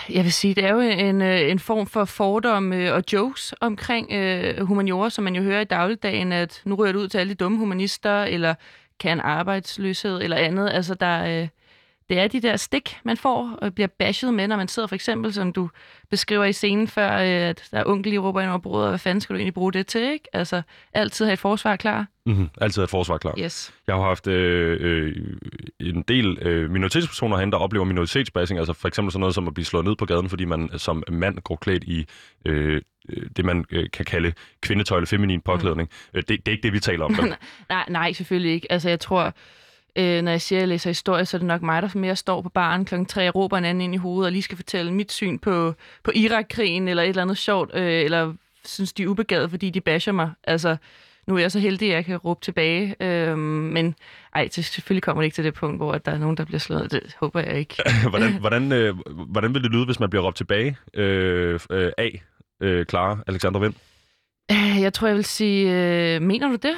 Jeg 0.09 0.23
vil 0.23 0.33
sige, 0.33 0.53
det 0.53 0.65
er 0.65 0.71
jo 0.71 0.79
en, 0.79 1.21
øh, 1.21 1.51
en 1.51 1.59
form 1.59 1.87
for 1.87 2.05
fordom 2.05 2.73
øh, 2.73 2.93
og 2.93 3.03
jokes 3.13 3.53
omkring 3.61 4.11
øh, 4.11 4.65
humaniora, 4.65 5.09
som 5.09 5.23
man 5.23 5.35
jo 5.35 5.41
hører 5.41 5.61
i 5.61 5.65
dagligdagen, 5.65 6.31
at 6.31 6.61
nu 6.65 6.75
ryger 6.75 6.91
det 6.91 6.99
ud 6.99 7.07
til 7.07 7.17
alle 7.17 7.29
de 7.29 7.35
dumme 7.35 7.57
humanister, 7.57 8.23
eller 8.23 8.55
kan 8.99 9.19
arbejdsløshed 9.19 10.21
eller 10.21 10.37
andet. 10.37 10.69
Altså, 10.69 10.93
der, 10.93 11.41
øh, 11.41 11.47
det 12.09 12.19
er 12.19 12.27
de 12.27 12.41
der 12.41 12.57
stik, 12.57 12.97
man 13.03 13.17
får 13.17 13.57
og 13.61 13.75
bliver 13.75 13.87
bashed 13.87 14.31
med, 14.31 14.47
når 14.47 14.57
man 14.57 14.67
sidder 14.67 14.87
for 14.87 14.95
eksempel, 14.95 15.33
som 15.33 15.53
du 15.53 15.69
beskriver 16.09 16.45
i 16.45 16.53
scenen 16.53 16.87
før, 16.87 17.17
øh, 17.17 17.49
at 17.49 17.67
der 17.71 17.77
er 17.77 17.83
onkel 17.85 18.13
i 18.13 18.17
råber 18.17 18.41
ind 18.41 18.49
over 18.49 18.57
bordet, 18.57 18.83
og 18.83 18.89
hvad 18.89 18.99
fanden 18.99 19.21
skal 19.21 19.33
du 19.33 19.37
egentlig 19.37 19.53
bruge 19.53 19.73
det 19.73 19.87
til, 19.87 20.01
ikke? 20.01 20.27
Altså, 20.33 20.61
altid 20.93 21.25
have 21.25 21.33
et 21.33 21.39
forsvar 21.39 21.75
klar. 21.75 22.05
Mm-hmm. 22.25 22.49
Altid 22.61 22.81
have 22.81 22.83
et 22.83 22.89
forsvar 22.89 23.17
klar. 23.17 23.33
Yes. 23.39 23.73
Jeg 23.87 23.95
har 23.95 24.01
haft 24.01 24.27
øh, 24.27 24.77
øh, 24.81 25.15
en 25.79 26.01
del 26.01 26.37
øh, 26.41 26.71
minoritetspersoner 26.71 27.37
herinde, 27.37 27.51
der 27.51 27.57
oplever 27.57 27.85
minoritetsbashing, 27.85 28.59
altså 28.59 28.73
for 28.73 28.87
eksempel 28.87 29.11
sådan 29.11 29.19
noget 29.19 29.35
som 29.35 29.47
at 29.47 29.53
blive 29.53 29.65
slået 29.65 29.85
ned 29.85 29.95
på 29.95 30.05
gaden, 30.05 30.29
fordi 30.29 30.45
man 30.45 30.69
som 30.77 31.03
mand 31.11 31.39
går 31.39 31.55
klædt 31.55 31.83
i 31.83 32.05
øh, 32.45 32.81
det, 33.37 33.45
man 33.45 33.65
øh, 33.71 33.89
kan 33.93 34.05
kalde 34.05 34.33
kvindetøj 34.61 34.97
eller 34.97 35.07
feminin 35.07 35.41
påklædning. 35.41 35.89
Mm. 36.13 36.21
Det, 36.21 36.29
det 36.29 36.47
er 36.47 36.51
ikke 36.51 36.63
det, 36.63 36.73
vi 36.73 36.79
taler 36.79 37.05
om. 37.05 37.11
nej, 37.69 37.85
nej, 37.89 38.13
selvfølgelig 38.13 38.53
ikke. 38.53 38.71
Altså, 38.71 38.89
jeg 38.89 38.99
tror, 38.99 39.33
øh, 39.95 40.21
når 40.21 40.31
jeg 40.31 40.41
siger, 40.41 40.59
at 40.59 40.61
jeg 40.61 40.67
læser 40.67 40.89
historie, 40.89 41.25
så 41.25 41.37
er 41.37 41.39
det 41.39 41.47
nok 41.47 41.61
mig, 41.61 41.81
der 41.81 41.89
mere 41.95 42.15
står 42.15 42.41
på 42.41 42.49
baren 42.49 42.85
klokken 42.85 43.05
tre 43.05 43.27
og 43.27 43.35
råber 43.35 43.57
en 43.57 43.65
anden 43.65 43.81
ind 43.81 43.93
i 43.93 43.97
hovedet, 43.97 44.25
og 44.25 44.31
lige 44.31 44.41
skal 44.41 44.55
fortælle 44.55 44.91
mit 44.93 45.11
syn 45.11 45.39
på, 45.39 45.73
på 46.03 46.11
Irak-krigen, 46.15 46.87
eller 46.87 47.03
et 47.03 47.09
eller 47.09 47.21
andet 47.21 47.37
sjovt, 47.37 47.75
øh, 47.75 48.03
eller 48.03 48.33
synes, 48.65 48.93
de 48.93 49.03
er 49.03 49.07
ubegavet, 49.07 49.49
fordi 49.49 49.69
de 49.69 49.81
basher 49.81 50.13
mig. 50.13 50.31
Altså, 50.43 50.77
nu 51.27 51.35
er 51.35 51.39
jeg 51.39 51.51
så 51.51 51.59
heldig, 51.59 51.89
at 51.89 51.95
jeg 51.95 52.05
kan 52.05 52.17
råbe 52.17 52.41
tilbage. 52.41 52.95
Øh, 52.99 53.37
men 53.37 53.95
ej, 54.35 54.49
det, 54.55 54.65
selvfølgelig 54.65 55.03
kommer 55.03 55.21
det 55.21 55.25
ikke 55.25 55.35
til 55.35 55.43
det 55.43 55.53
punkt, 55.53 55.77
hvor 55.77 55.97
der 55.97 56.11
er 56.11 56.17
nogen, 56.17 56.37
der 56.37 56.45
bliver 56.45 56.59
slået. 56.59 56.91
Det 56.91 57.15
håber 57.19 57.39
jeg 57.39 57.59
ikke. 57.59 57.75
hvordan, 58.09 58.39
hvordan, 58.39 58.71
øh, 58.71 58.95
hvordan 59.29 59.53
vil 59.53 59.63
det 59.63 59.71
lyde, 59.71 59.85
hvis 59.85 59.99
man 59.99 60.09
bliver 60.09 60.23
råbt 60.23 60.37
tilbage 60.37 60.77
øh, 60.93 61.59
øh, 61.71 61.91
af 61.97 62.23
øh, 62.61 62.85
Clara 62.85 63.17
Alexander 63.27 63.59
Vind? 63.59 63.73
Øh, 64.51 64.81
jeg 64.81 64.93
tror, 64.93 65.07
jeg 65.07 65.15
vil 65.15 65.25
sige, 65.25 65.71
øh, 66.15 66.21
mener 66.21 66.47
du 66.47 66.55
det? 66.55 66.75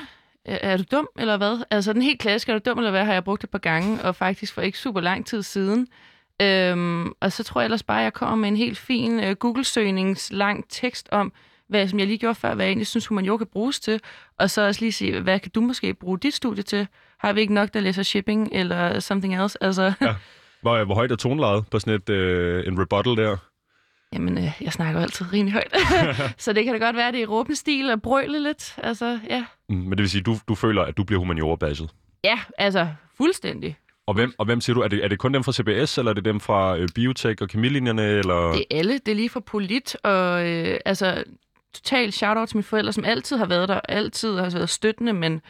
Er 0.48 0.78
du 0.78 0.84
dum, 0.92 1.10
eller 1.20 1.38
hvad? 1.38 1.64
Altså, 1.72 1.94
den 1.94 2.02
helt 2.02 2.20
klassiske, 2.20 2.52
er 2.52 2.60
du 2.60 2.70
dum, 2.70 2.78
eller 2.78 2.92
hvad, 2.92 3.06
har 3.06 3.14
jeg 3.14 3.24
brugt 3.24 3.44
et 3.44 3.50
par 3.50 3.60
gange, 3.60 4.02
og 4.04 4.16
faktisk 4.16 4.54
for 4.54 4.62
ikke 4.62 4.78
super 4.78 5.02
lang 5.02 5.26
tid 5.26 5.44
siden. 5.44 5.88
Øhm, 6.42 7.12
og 7.20 7.32
så 7.32 7.44
tror 7.44 7.62
jeg 7.62 7.66
ellers 7.66 7.84
bare, 7.84 8.00
at 8.00 8.04
jeg 8.04 8.14
kommer 8.14 8.36
med 8.36 8.50
en 8.50 8.58
helt 8.58 8.78
fin 8.78 9.20
uh, 9.20 9.32
Google-søgnings 9.32 10.32
lang 10.32 10.66
tekst 10.70 11.10
om, 11.12 11.34
hvad 11.70 11.88
som 11.88 12.00
jeg 12.00 12.08
lige 12.08 12.18
gjorde 12.18 12.36
før, 12.36 12.54
hvad 12.54 12.66
jeg 12.66 12.70
egentlig 12.70 12.88
synes, 12.88 13.08
humaniora 13.08 13.38
kan 13.38 13.48
bruges 13.48 13.80
til. 13.80 14.00
Og 14.40 14.50
så 14.50 14.68
også 14.68 14.82
lige 14.82 14.92
sige, 14.92 15.22
hvad 15.22 15.40
kan 15.40 15.52
du 15.56 15.62
måske 15.62 15.94
bruge 15.94 16.20
dit 16.20 16.34
studie 16.34 16.64
til? 16.64 16.88
Har 17.20 17.34
vi 17.34 17.42
ikke 17.42 17.54
nok, 17.54 17.74
der 17.74 17.80
læser 17.80 18.04
shipping 18.04 18.50
eller 18.52 19.00
something 19.00 19.42
else? 19.42 19.64
Altså... 19.64 19.94
Ja. 20.02 20.16
Hvor, 20.62 20.84
hvor 20.84 20.96
højt 20.96 21.12
er 21.12 21.16
tonelaget 21.16 21.66
på 21.72 21.80
sådan 21.80 21.94
et, 21.94 22.10
uh, 22.10 22.68
en 22.68 22.82
rebuttal 22.82 23.16
der? 23.16 23.38
Jamen, 24.14 24.38
øh, 24.38 24.52
jeg 24.62 24.74
snakker 24.74 25.02
altid 25.02 25.34
rimelig 25.34 25.54
højt. 25.54 25.76
så 26.44 26.54
det 26.54 26.64
kan 26.64 26.74
da 26.74 26.86
godt 26.86 26.96
være, 26.96 27.08
at 27.08 27.14
det 27.14 27.22
er 27.22 27.28
råbende 27.28 27.56
stil 27.56 27.90
og 27.90 28.02
brøle 28.02 28.44
lidt. 28.44 28.76
Altså, 28.78 29.20
ja. 29.30 29.46
Mm, 29.70 29.76
men 29.78 29.92
det 29.92 30.00
vil 30.00 30.10
sige, 30.10 30.20
at 30.20 30.26
du, 30.26 30.38
du 30.48 30.56
føler, 30.56 30.82
at 30.82 30.98
du 30.98 31.04
bliver 31.04 31.20
humaniora-bashed? 31.20 31.88
Ja, 32.24 32.40
altså 32.58 32.88
fuldstændig. 33.18 33.78
Og 34.08 34.14
hvem, 34.14 34.34
og 34.38 34.46
hvem 34.46 34.62
siger 34.62 34.74
du? 34.74 34.82
Er 34.82 34.88
det, 34.88 35.04
er 35.04 35.08
det 35.08 35.20
kun 35.20 35.34
dem 35.34 35.44
fra 35.44 35.52
CBS, 35.52 35.98
eller 35.98 36.10
er 36.10 36.14
det 36.14 36.26
dem 36.26 36.40
fra 36.40 36.78
øh, 36.78 36.90
biotech 36.96 37.42
og 37.42 37.50
kemilinjerne? 37.50 38.04
Eller? 38.04 38.52
Det 38.52 38.66
er 38.72 38.78
alle. 38.78 38.94
Det 38.94 39.08
er 39.08 39.16
lige 39.16 39.30
fra 39.30 39.40
polit, 39.40 39.98
og 40.04 40.48
øh, 40.48 40.80
altså 40.86 41.24
totalt 41.74 42.14
shout-out 42.14 42.48
til 42.48 42.58
mine 42.58 42.64
forældre, 42.64 42.94
som 42.94 43.06
altid 43.06 43.38
har 43.38 43.46
været 43.46 43.70
der, 43.70 43.80
altid 43.90 44.38
har 44.38 44.50
været 44.50 44.70
støttende, 44.70 45.14
men 45.14 45.42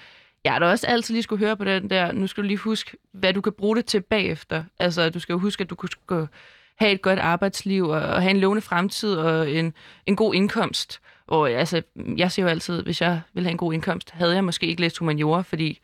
jeg 0.44 0.52
har 0.54 0.60
da 0.60 0.66
også 0.66 0.88
altid 0.88 1.14
lige 1.14 1.24
skulle 1.24 1.46
høre 1.46 1.58
på 1.58 1.64
den 1.64 1.90
der, 1.90 2.12
nu 2.12 2.28
skal 2.28 2.44
du 2.44 2.48
lige 2.48 2.58
huske, 2.58 2.98
hvad 3.14 3.34
du 3.34 3.42
kan 3.42 3.54
bruge 3.54 3.76
det 3.76 3.86
til 3.86 4.02
bagefter. 4.02 4.64
Altså, 4.80 5.10
du 5.10 5.20
skal 5.20 5.34
jo 5.34 5.40
huske, 5.40 5.62
at 5.62 5.70
du 5.70 5.76
kunne 5.76 6.28
have 6.80 6.92
et 6.92 7.02
godt 7.02 7.20
arbejdsliv 7.20 7.84
og, 7.84 8.02
og 8.02 8.22
have 8.22 8.32
en 8.32 8.40
lovende 8.40 8.62
fremtid 8.62 9.16
og 9.16 9.52
en, 9.52 9.74
en 10.06 10.16
god 10.16 10.34
indkomst. 10.34 11.02
Og 11.28 11.52
altså, 11.52 11.82
jeg 12.18 12.32
siger 12.32 12.46
jo 12.46 12.50
altid, 12.50 12.84
hvis 12.84 13.02
jeg 13.02 13.22
ville 13.34 13.46
have 13.46 13.52
en 13.52 13.58
god 13.58 13.74
indkomst, 13.74 14.12
havde 14.12 14.34
jeg 14.34 14.44
måske 14.44 14.68
ikke 14.68 14.82
læst 14.82 14.98
humaniora, 14.98 15.42
fordi 15.42 15.80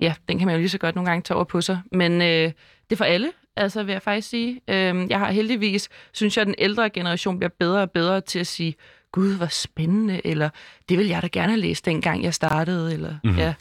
ja, 0.00 0.14
den 0.28 0.38
kan 0.38 0.46
man 0.46 0.54
jo 0.54 0.58
lige 0.58 0.68
så 0.68 0.78
godt 0.78 0.94
nogle 0.94 1.10
gange 1.10 1.22
tage 1.22 1.36
over 1.36 1.44
på 1.44 1.60
sig. 1.60 1.80
Men 1.92 2.12
øh, 2.22 2.26
det 2.26 2.92
er 2.92 2.96
for 2.96 3.04
alle, 3.04 3.32
altså 3.56 3.82
vil 3.82 3.92
jeg 3.92 4.02
faktisk 4.02 4.28
sige. 4.28 4.60
Øh, 4.68 5.10
jeg 5.10 5.18
har 5.18 5.30
heldigvis, 5.30 5.88
synes 6.12 6.36
jeg, 6.36 6.42
at 6.42 6.46
den 6.46 6.54
ældre 6.58 6.90
generation 6.90 7.38
bliver 7.38 7.50
bedre 7.58 7.82
og 7.82 7.90
bedre 7.90 8.20
til 8.20 8.38
at 8.38 8.46
sige, 8.46 8.74
gud, 9.12 9.36
hvor 9.36 9.46
spændende, 9.46 10.26
eller 10.26 10.50
det 10.88 10.98
vil 10.98 11.06
jeg 11.06 11.22
da 11.22 11.28
gerne 11.32 11.56
læst, 11.56 11.86
dengang 11.86 12.22
jeg 12.22 12.34
startede, 12.34 12.92
eller 12.92 13.14
mm-hmm. 13.24 13.38
ja. 13.38 13.54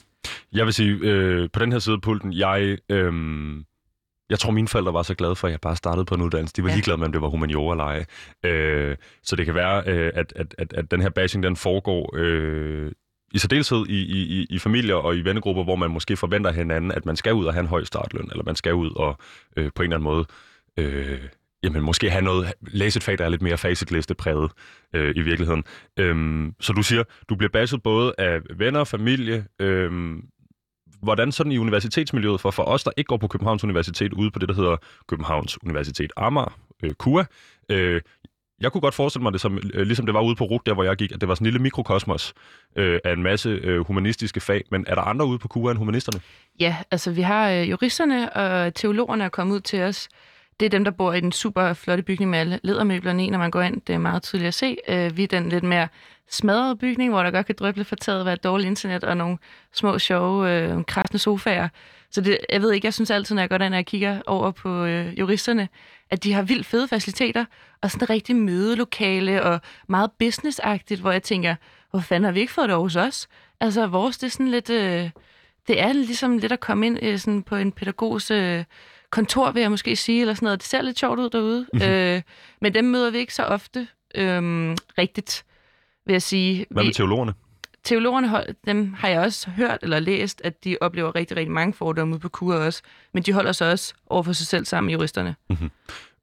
Jeg 0.53 0.65
vil 0.65 0.73
sige, 0.73 0.97
øh, 1.01 1.49
på 1.53 1.59
den 1.59 1.71
her 1.71 1.79
side 1.79 1.93
af 1.93 2.01
pulten, 2.01 2.33
jeg... 2.33 2.77
Øh 2.89 3.13
jeg 4.29 4.39
tror, 4.39 4.51
mine 4.51 4.67
forældre 4.67 4.93
var 4.93 5.03
så 5.03 5.15
glade 5.15 5.35
for, 5.35 5.47
at 5.47 5.51
jeg 5.51 5.61
bare 5.61 5.75
startede 5.75 6.05
på 6.05 6.15
en 6.15 6.21
uddannelse. 6.21 6.53
De 6.55 6.63
var 6.63 6.69
ja. 6.69 6.75
ligeglade 6.75 6.97
med, 6.97 7.05
om 7.05 7.11
det 7.11 7.21
var 7.21 7.27
humaniora 7.27 7.73
eller 7.73 7.83
ej. 7.83 8.05
Øh, 8.51 8.97
så 9.23 9.35
det 9.35 9.45
kan 9.45 9.55
være, 9.55 9.83
øh, 9.87 10.11
at, 10.15 10.33
at, 10.35 10.55
at, 10.57 10.73
at 10.73 10.91
den 10.91 11.01
her 11.01 11.09
bashing, 11.09 11.43
den 11.43 11.55
foregår 11.55 12.15
øh, 12.17 12.91
i 13.33 13.37
særdeleshed 13.37 13.85
i, 13.89 14.01
i, 14.01 14.45
i 14.49 14.59
familier 14.59 14.95
og 14.95 15.17
i 15.17 15.21
vennegrupper, 15.21 15.63
hvor 15.63 15.75
man 15.75 15.91
måske 15.91 16.17
forventer 16.17 16.51
hinanden, 16.51 16.91
at 16.91 17.05
man 17.05 17.15
skal 17.15 17.33
ud 17.33 17.45
og 17.45 17.53
have 17.53 17.61
en 17.61 17.67
høj 17.67 17.83
startløn, 17.83 18.27
eller 18.31 18.43
man 18.43 18.55
skal 18.55 18.73
ud 18.73 18.91
og 18.95 19.17
øh, 19.57 19.71
på 19.75 19.83
en 19.83 19.93
eller 19.93 19.97
anden 19.97 20.03
måde 20.03 20.25
øh, 20.77 21.19
jamen, 21.65 21.81
måske 21.81 22.09
have 22.09 22.23
noget, 22.23 22.53
læse 22.61 22.97
et 22.97 23.03
fag, 23.03 23.17
der 23.17 23.25
er 23.25 23.29
lidt 23.29 23.41
mere 23.41 23.57
facitlistepræget 23.57 24.51
øh, 24.93 25.15
i 25.15 25.21
virkeligheden. 25.21 25.63
Øhm, 25.99 26.55
så 26.59 26.73
du 26.73 26.83
siger, 26.83 27.03
du 27.29 27.35
bliver 27.35 27.49
bashed 27.49 27.79
både 27.79 28.13
af 28.17 28.39
venner, 28.57 28.83
familie, 28.83 29.45
øh, 29.59 30.17
hvordan 31.01 31.31
sådan 31.31 31.51
i 31.51 31.57
universitetsmiljøet, 31.57 32.41
for 32.41 32.51
for 32.51 32.63
os, 32.63 32.83
der 32.83 32.91
ikke 32.97 33.07
går 33.07 33.17
på 33.17 33.27
Københavns 33.27 33.63
Universitet, 33.63 34.13
ude 34.13 34.31
på 34.31 34.39
det, 34.39 34.49
der 34.49 34.55
hedder 34.55 34.77
Københavns 35.07 35.63
Universitet 35.63 36.11
Amager, 36.17 36.59
øh, 36.83 36.91
KUA, 36.91 37.25
øh, 37.69 38.01
jeg 38.61 38.71
kunne 38.71 38.81
godt 38.81 38.93
forestille 38.93 39.23
mig 39.23 39.33
det, 39.33 39.41
som, 39.41 39.59
øh, 39.73 39.87
ligesom 39.87 40.05
det 40.05 40.13
var 40.13 40.21
ude 40.21 40.35
på 40.35 40.43
RUG, 40.43 40.61
der 40.65 40.73
hvor 40.73 40.83
jeg 40.83 40.95
gik, 40.95 41.11
at 41.11 41.21
det 41.21 41.29
var 41.29 41.35
sådan 41.35 41.45
en 41.45 41.51
lille 41.51 41.63
mikrokosmos 41.63 42.33
øh, 42.75 42.99
af 43.03 43.13
en 43.13 43.23
masse 43.23 43.49
øh, 43.49 43.87
humanistiske 43.87 44.39
fag. 44.39 44.63
Men 44.71 44.85
er 44.87 44.95
der 44.95 45.01
andre 45.01 45.25
ude 45.25 45.39
på 45.39 45.47
KUA 45.47 45.71
end 45.71 45.77
humanisterne? 45.77 46.21
Ja, 46.59 46.77
altså 46.91 47.11
vi 47.11 47.21
har 47.21 47.49
øh, 47.49 47.69
juristerne 47.69 48.33
og 48.33 48.75
teologerne 48.75 49.23
er 49.23 49.29
kommet 49.29 49.55
ud 49.55 49.59
til 49.59 49.81
os 49.81 50.09
det 50.59 50.65
er 50.65 50.69
dem, 50.69 50.83
der 50.83 50.91
bor 50.91 51.13
i 51.13 51.21
den 51.21 51.31
super 51.31 51.73
flotte 51.73 52.03
bygning 52.03 52.31
med 52.31 52.39
alle 52.39 52.59
ledermøblerne 52.63 53.25
i, 53.25 53.29
når 53.29 53.37
man 53.37 53.51
går 53.51 53.61
ind. 53.61 53.81
Det 53.81 53.95
er 53.95 53.99
meget 53.99 54.23
tydeligt 54.23 54.47
at 54.47 54.53
se. 54.53 54.77
Øh, 54.87 55.17
vi 55.17 55.23
er 55.23 55.27
den 55.27 55.49
lidt 55.49 55.63
mere 55.63 55.87
smadrede 56.29 56.75
bygning, 56.75 57.11
hvor 57.11 57.23
der 57.23 57.31
godt 57.31 57.45
kan 57.45 57.55
drøble 57.59 57.83
for 57.83 57.95
taget, 57.95 58.25
være 58.25 58.35
dårligt 58.35 58.67
internet 58.67 59.03
og 59.03 59.17
nogle 59.17 59.37
små, 59.73 59.99
sjove, 59.99 60.51
øh, 60.51 60.83
krasne 60.83 61.19
sofaer. 61.19 61.69
Så 62.11 62.21
det, 62.21 62.37
jeg 62.49 62.61
ved 62.61 62.73
ikke, 62.73 62.85
jeg 62.85 62.93
synes 62.93 63.11
altid, 63.11 63.35
når 63.35 63.41
jeg 63.41 63.49
går 63.49 63.57
derind, 63.57 63.73
og 63.73 63.77
jeg 63.77 63.85
kigger 63.85 64.21
over 64.27 64.51
på 64.51 64.85
øh, 64.85 65.19
juristerne, 65.19 65.69
at 66.09 66.23
de 66.23 66.33
har 66.33 66.41
vildt 66.41 66.65
fede 66.65 66.87
faciliteter, 66.87 67.45
og 67.81 67.91
sådan 67.91 68.03
et 68.03 68.09
rigtig 68.09 68.35
mødelokale, 68.35 69.43
og 69.43 69.61
meget 69.87 70.11
businessagtigt, 70.19 71.01
hvor 71.01 71.11
jeg 71.11 71.23
tænker, 71.23 71.55
hvor 71.91 71.99
fanden 71.99 72.25
har 72.25 72.31
vi 72.31 72.39
ikke 72.39 72.53
fået 72.53 72.69
det 72.69 72.77
hos 72.77 72.95
os? 72.95 73.27
Altså, 73.59 73.87
vores, 73.87 74.17
det 74.17 74.27
er 74.27 74.31
sådan 74.31 74.51
lidt... 74.51 74.69
Øh, 74.69 75.09
det 75.67 75.81
er 75.81 75.93
ligesom 75.93 76.37
lidt 76.37 76.51
at 76.51 76.59
komme 76.59 76.85
ind 76.85 76.99
øh, 77.01 77.19
sådan 77.19 77.43
på 77.43 77.55
en 77.55 77.71
pædagogs 77.71 78.31
øh, 78.31 78.63
kontor, 79.09 79.51
vil 79.51 79.61
jeg 79.61 79.71
måske 79.71 79.95
sige, 79.95 80.21
eller 80.21 80.33
sådan 80.33 80.45
noget. 80.45 80.59
Det 80.59 80.67
ser 80.67 80.81
lidt 80.81 80.99
sjovt 80.99 81.19
ud 81.19 81.29
derude, 81.29 81.67
mm-hmm. 81.73 81.89
øh, 81.89 82.21
men 82.61 82.73
dem 82.73 82.85
møder 82.85 83.11
vi 83.11 83.17
ikke 83.17 83.33
så 83.33 83.43
ofte 83.43 83.87
øh, 84.15 84.75
rigtigt, 84.97 85.45
vil 86.05 86.13
jeg 86.13 86.21
sige. 86.21 86.65
Hvad 86.69 86.83
med 86.83 86.93
teologerne? 86.93 87.33
teologerne, 87.85 88.45
dem 88.67 88.93
har 88.93 89.07
jeg 89.07 89.19
også 89.19 89.49
hørt 89.49 89.79
eller 89.81 89.99
læst, 89.99 90.41
at 90.43 90.63
de 90.63 90.77
oplever 90.81 91.15
rigtig, 91.15 91.37
rigtig 91.37 91.51
mange 91.51 91.73
fordomme 91.73 92.13
ude 92.13 92.19
på 92.19 92.29
kur 92.29 92.55
også. 92.55 92.81
Men 93.13 93.23
de 93.23 93.33
holder 93.33 93.51
sig 93.51 93.71
også 93.71 93.93
over 94.07 94.23
for 94.23 94.33
sig 94.33 94.47
selv 94.47 94.65
sammen, 94.65 94.91
juristerne. 94.91 95.35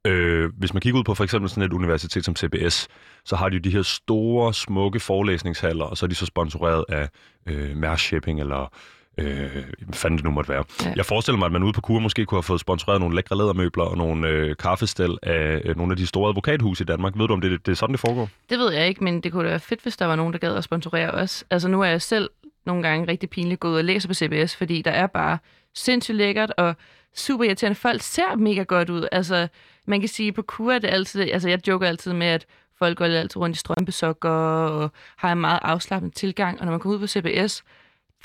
Øh, 0.07 0.51
hvis 0.57 0.73
man 0.73 0.81
kigger 0.81 0.99
ud 0.99 1.03
på 1.03 1.13
for 1.13 1.23
eksempel 1.23 1.49
sådan 1.49 1.63
et 1.63 1.73
universitet 1.73 2.25
som 2.25 2.35
CBS, 2.35 2.87
så 3.25 3.35
har 3.35 3.49
de 3.49 3.55
jo 3.55 3.59
de 3.59 3.69
her 3.69 3.81
store, 3.81 4.53
smukke 4.53 4.99
forelæsningshaller, 4.99 5.85
og 5.85 5.97
så 5.97 6.05
er 6.05 6.07
de 6.07 6.15
så 6.15 6.25
sponsoreret 6.25 6.85
af 6.89 7.09
øh, 7.45 7.77
Mærsk 7.77 8.03
Shipping 8.03 8.39
eller 8.39 8.73
øh, 9.17 9.51
hvad 9.79 9.93
fanden 9.93 10.17
det 10.17 10.25
nu 10.25 10.31
måtte 10.31 10.49
være. 10.49 10.63
Ja. 10.83 10.93
Jeg 10.95 11.05
forestiller 11.05 11.39
mig, 11.39 11.45
at 11.45 11.51
man 11.51 11.63
ude 11.63 11.73
på 11.73 11.81
kur 11.81 11.99
måske 11.99 12.25
kunne 12.25 12.37
have 12.37 12.43
fået 12.43 12.59
sponsoreret 12.59 12.99
nogle 12.99 13.15
lækre 13.15 13.37
lædermøbler 13.37 13.83
og 13.83 13.97
nogle 13.97 14.27
øh, 14.27 14.55
kaffestel 14.55 15.17
af 15.23 15.61
øh, 15.65 15.77
nogle 15.77 15.93
af 15.93 15.97
de 15.97 16.07
store 16.07 16.29
advokathuse 16.29 16.83
i 16.83 16.85
Danmark. 16.85 17.13
Ved 17.17 17.27
du, 17.27 17.33
om 17.33 17.41
det, 17.41 17.65
det 17.65 17.71
er 17.71 17.75
sådan, 17.75 17.93
det 17.93 17.99
foregår? 17.99 18.29
Det 18.49 18.59
ved 18.59 18.73
jeg 18.73 18.87
ikke, 18.87 19.03
men 19.03 19.21
det 19.21 19.31
kunne 19.31 19.43
da 19.43 19.49
være 19.49 19.59
fedt, 19.59 19.81
hvis 19.81 19.97
der 19.97 20.05
var 20.05 20.15
nogen, 20.15 20.33
der 20.33 20.39
gad 20.39 20.55
at 20.55 20.63
sponsorere 20.63 21.11
os. 21.11 21.43
Altså 21.49 21.67
nu 21.67 21.81
er 21.81 21.87
jeg 21.87 22.01
selv 22.01 22.29
nogle 22.65 22.83
gange 22.83 23.07
rigtig 23.07 23.29
pinligt 23.29 23.59
gået 23.59 23.77
og 23.77 23.83
læser 23.83 24.07
på 24.07 24.13
CBS, 24.13 24.55
fordi 24.55 24.81
der 24.81 24.91
er 24.91 25.07
bare 25.07 25.37
sindssygt 25.73 26.17
lækkert 26.17 26.53
og 26.57 26.75
super 27.15 27.43
irriterende. 27.43 27.75
Folk 27.75 28.01
ser 28.01 28.35
mega 28.35 28.63
godt 28.63 28.89
ud. 28.89 29.07
Altså, 29.11 29.47
man 29.85 29.99
kan 29.99 30.09
sige, 30.09 30.31
på 30.31 30.41
kur 30.41 30.71
er 30.71 30.79
det 30.79 30.87
altid... 30.87 31.21
Altså, 31.21 31.49
jeg 31.49 31.67
joker 31.67 31.87
altid 31.87 32.13
med, 32.13 32.27
at 32.27 32.45
folk 32.79 32.97
går 32.97 33.05
altid 33.05 33.37
rundt 33.37 33.55
i 33.55 33.59
strømpesokker 33.59 34.29
og 34.29 34.91
har 35.17 35.31
en 35.31 35.37
meget 35.37 35.59
afslappet 35.61 36.13
tilgang. 36.13 36.59
Og 36.59 36.65
når 36.65 36.71
man 36.71 36.79
kommer 36.79 36.95
ud 36.95 36.99
på 36.99 37.07
CBS, 37.07 37.63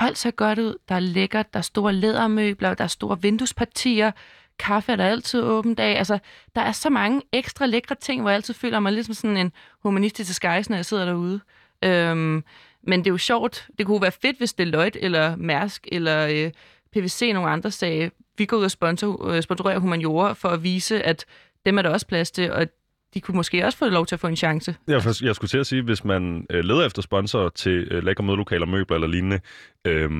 folk 0.00 0.16
ser 0.16 0.30
godt 0.30 0.58
ud. 0.58 0.74
Der 0.88 0.94
er 0.94 1.00
lækkert, 1.00 1.52
der 1.52 1.58
er 1.58 1.62
store 1.62 1.92
lædermøbler, 1.92 2.74
der 2.74 2.84
er 2.84 2.88
store 2.88 3.22
vinduespartier, 3.22 4.10
kaffe 4.58 4.92
er 4.92 4.96
der 4.96 5.06
altid 5.06 5.42
åben 5.42 5.74
dag. 5.74 5.98
Altså, 5.98 6.18
der 6.54 6.60
er 6.60 6.72
så 6.72 6.90
mange 6.90 7.22
ekstra 7.32 7.66
lækre 7.66 7.94
ting, 7.94 8.20
hvor 8.20 8.30
jeg 8.30 8.34
altid 8.36 8.54
føler 8.54 8.80
mig 8.80 8.92
lidt 8.92 9.06
som 9.06 9.14
sådan 9.14 9.36
en 9.36 9.52
humanistisk 9.82 10.28
disguise, 10.28 10.70
når 10.70 10.76
jeg 10.76 10.84
sidder 10.84 11.04
derude. 11.04 11.40
Øhm, 11.84 12.44
men 12.82 13.00
det 13.00 13.06
er 13.06 13.10
jo 13.10 13.18
sjovt. 13.18 13.68
Det 13.78 13.86
kunne 13.86 14.02
være 14.02 14.12
fedt, 14.12 14.38
hvis 14.38 14.52
Deloitte 14.52 15.02
eller 15.02 15.36
Mærsk 15.36 15.88
eller 15.92 16.26
øh, 16.26 16.50
PVC 16.92 17.30
nogle 17.34 17.50
andre 17.50 17.70
sagde, 17.70 18.10
vi 18.38 18.46
går 18.46 18.56
ud 18.56 18.64
og 18.64 18.70
sponsor, 18.70 19.28
øh, 19.28 19.42
sponsorerer 19.42 19.78
humaniora 19.78 20.32
for 20.32 20.48
at 20.48 20.62
vise, 20.62 21.02
at 21.02 21.24
dem 21.66 21.78
er 21.78 21.82
der 21.82 21.90
også 21.90 22.06
plads 22.06 22.30
til, 22.30 22.52
og 22.52 22.66
de 23.14 23.20
kunne 23.20 23.36
måske 23.36 23.64
også 23.64 23.78
få 23.78 23.88
lov 23.88 24.06
til 24.06 24.16
at 24.16 24.20
få 24.20 24.26
en 24.26 24.36
chance. 24.36 24.76
Jeg, 24.86 25.02
jeg 25.22 25.34
skulle 25.34 25.48
til 25.48 25.58
at 25.58 25.66
sige, 25.66 25.82
hvis 25.82 26.04
man 26.04 26.46
øh, 26.50 26.64
leder 26.64 26.86
efter 26.86 27.02
sponsorer 27.02 27.48
til 27.48 27.88
øh, 27.90 28.04
lækre 28.04 28.24
mødelokaler, 28.24 28.66
møbler 28.66 28.94
eller 28.94 29.08
lignende, 29.08 29.40
øh, 29.84 30.10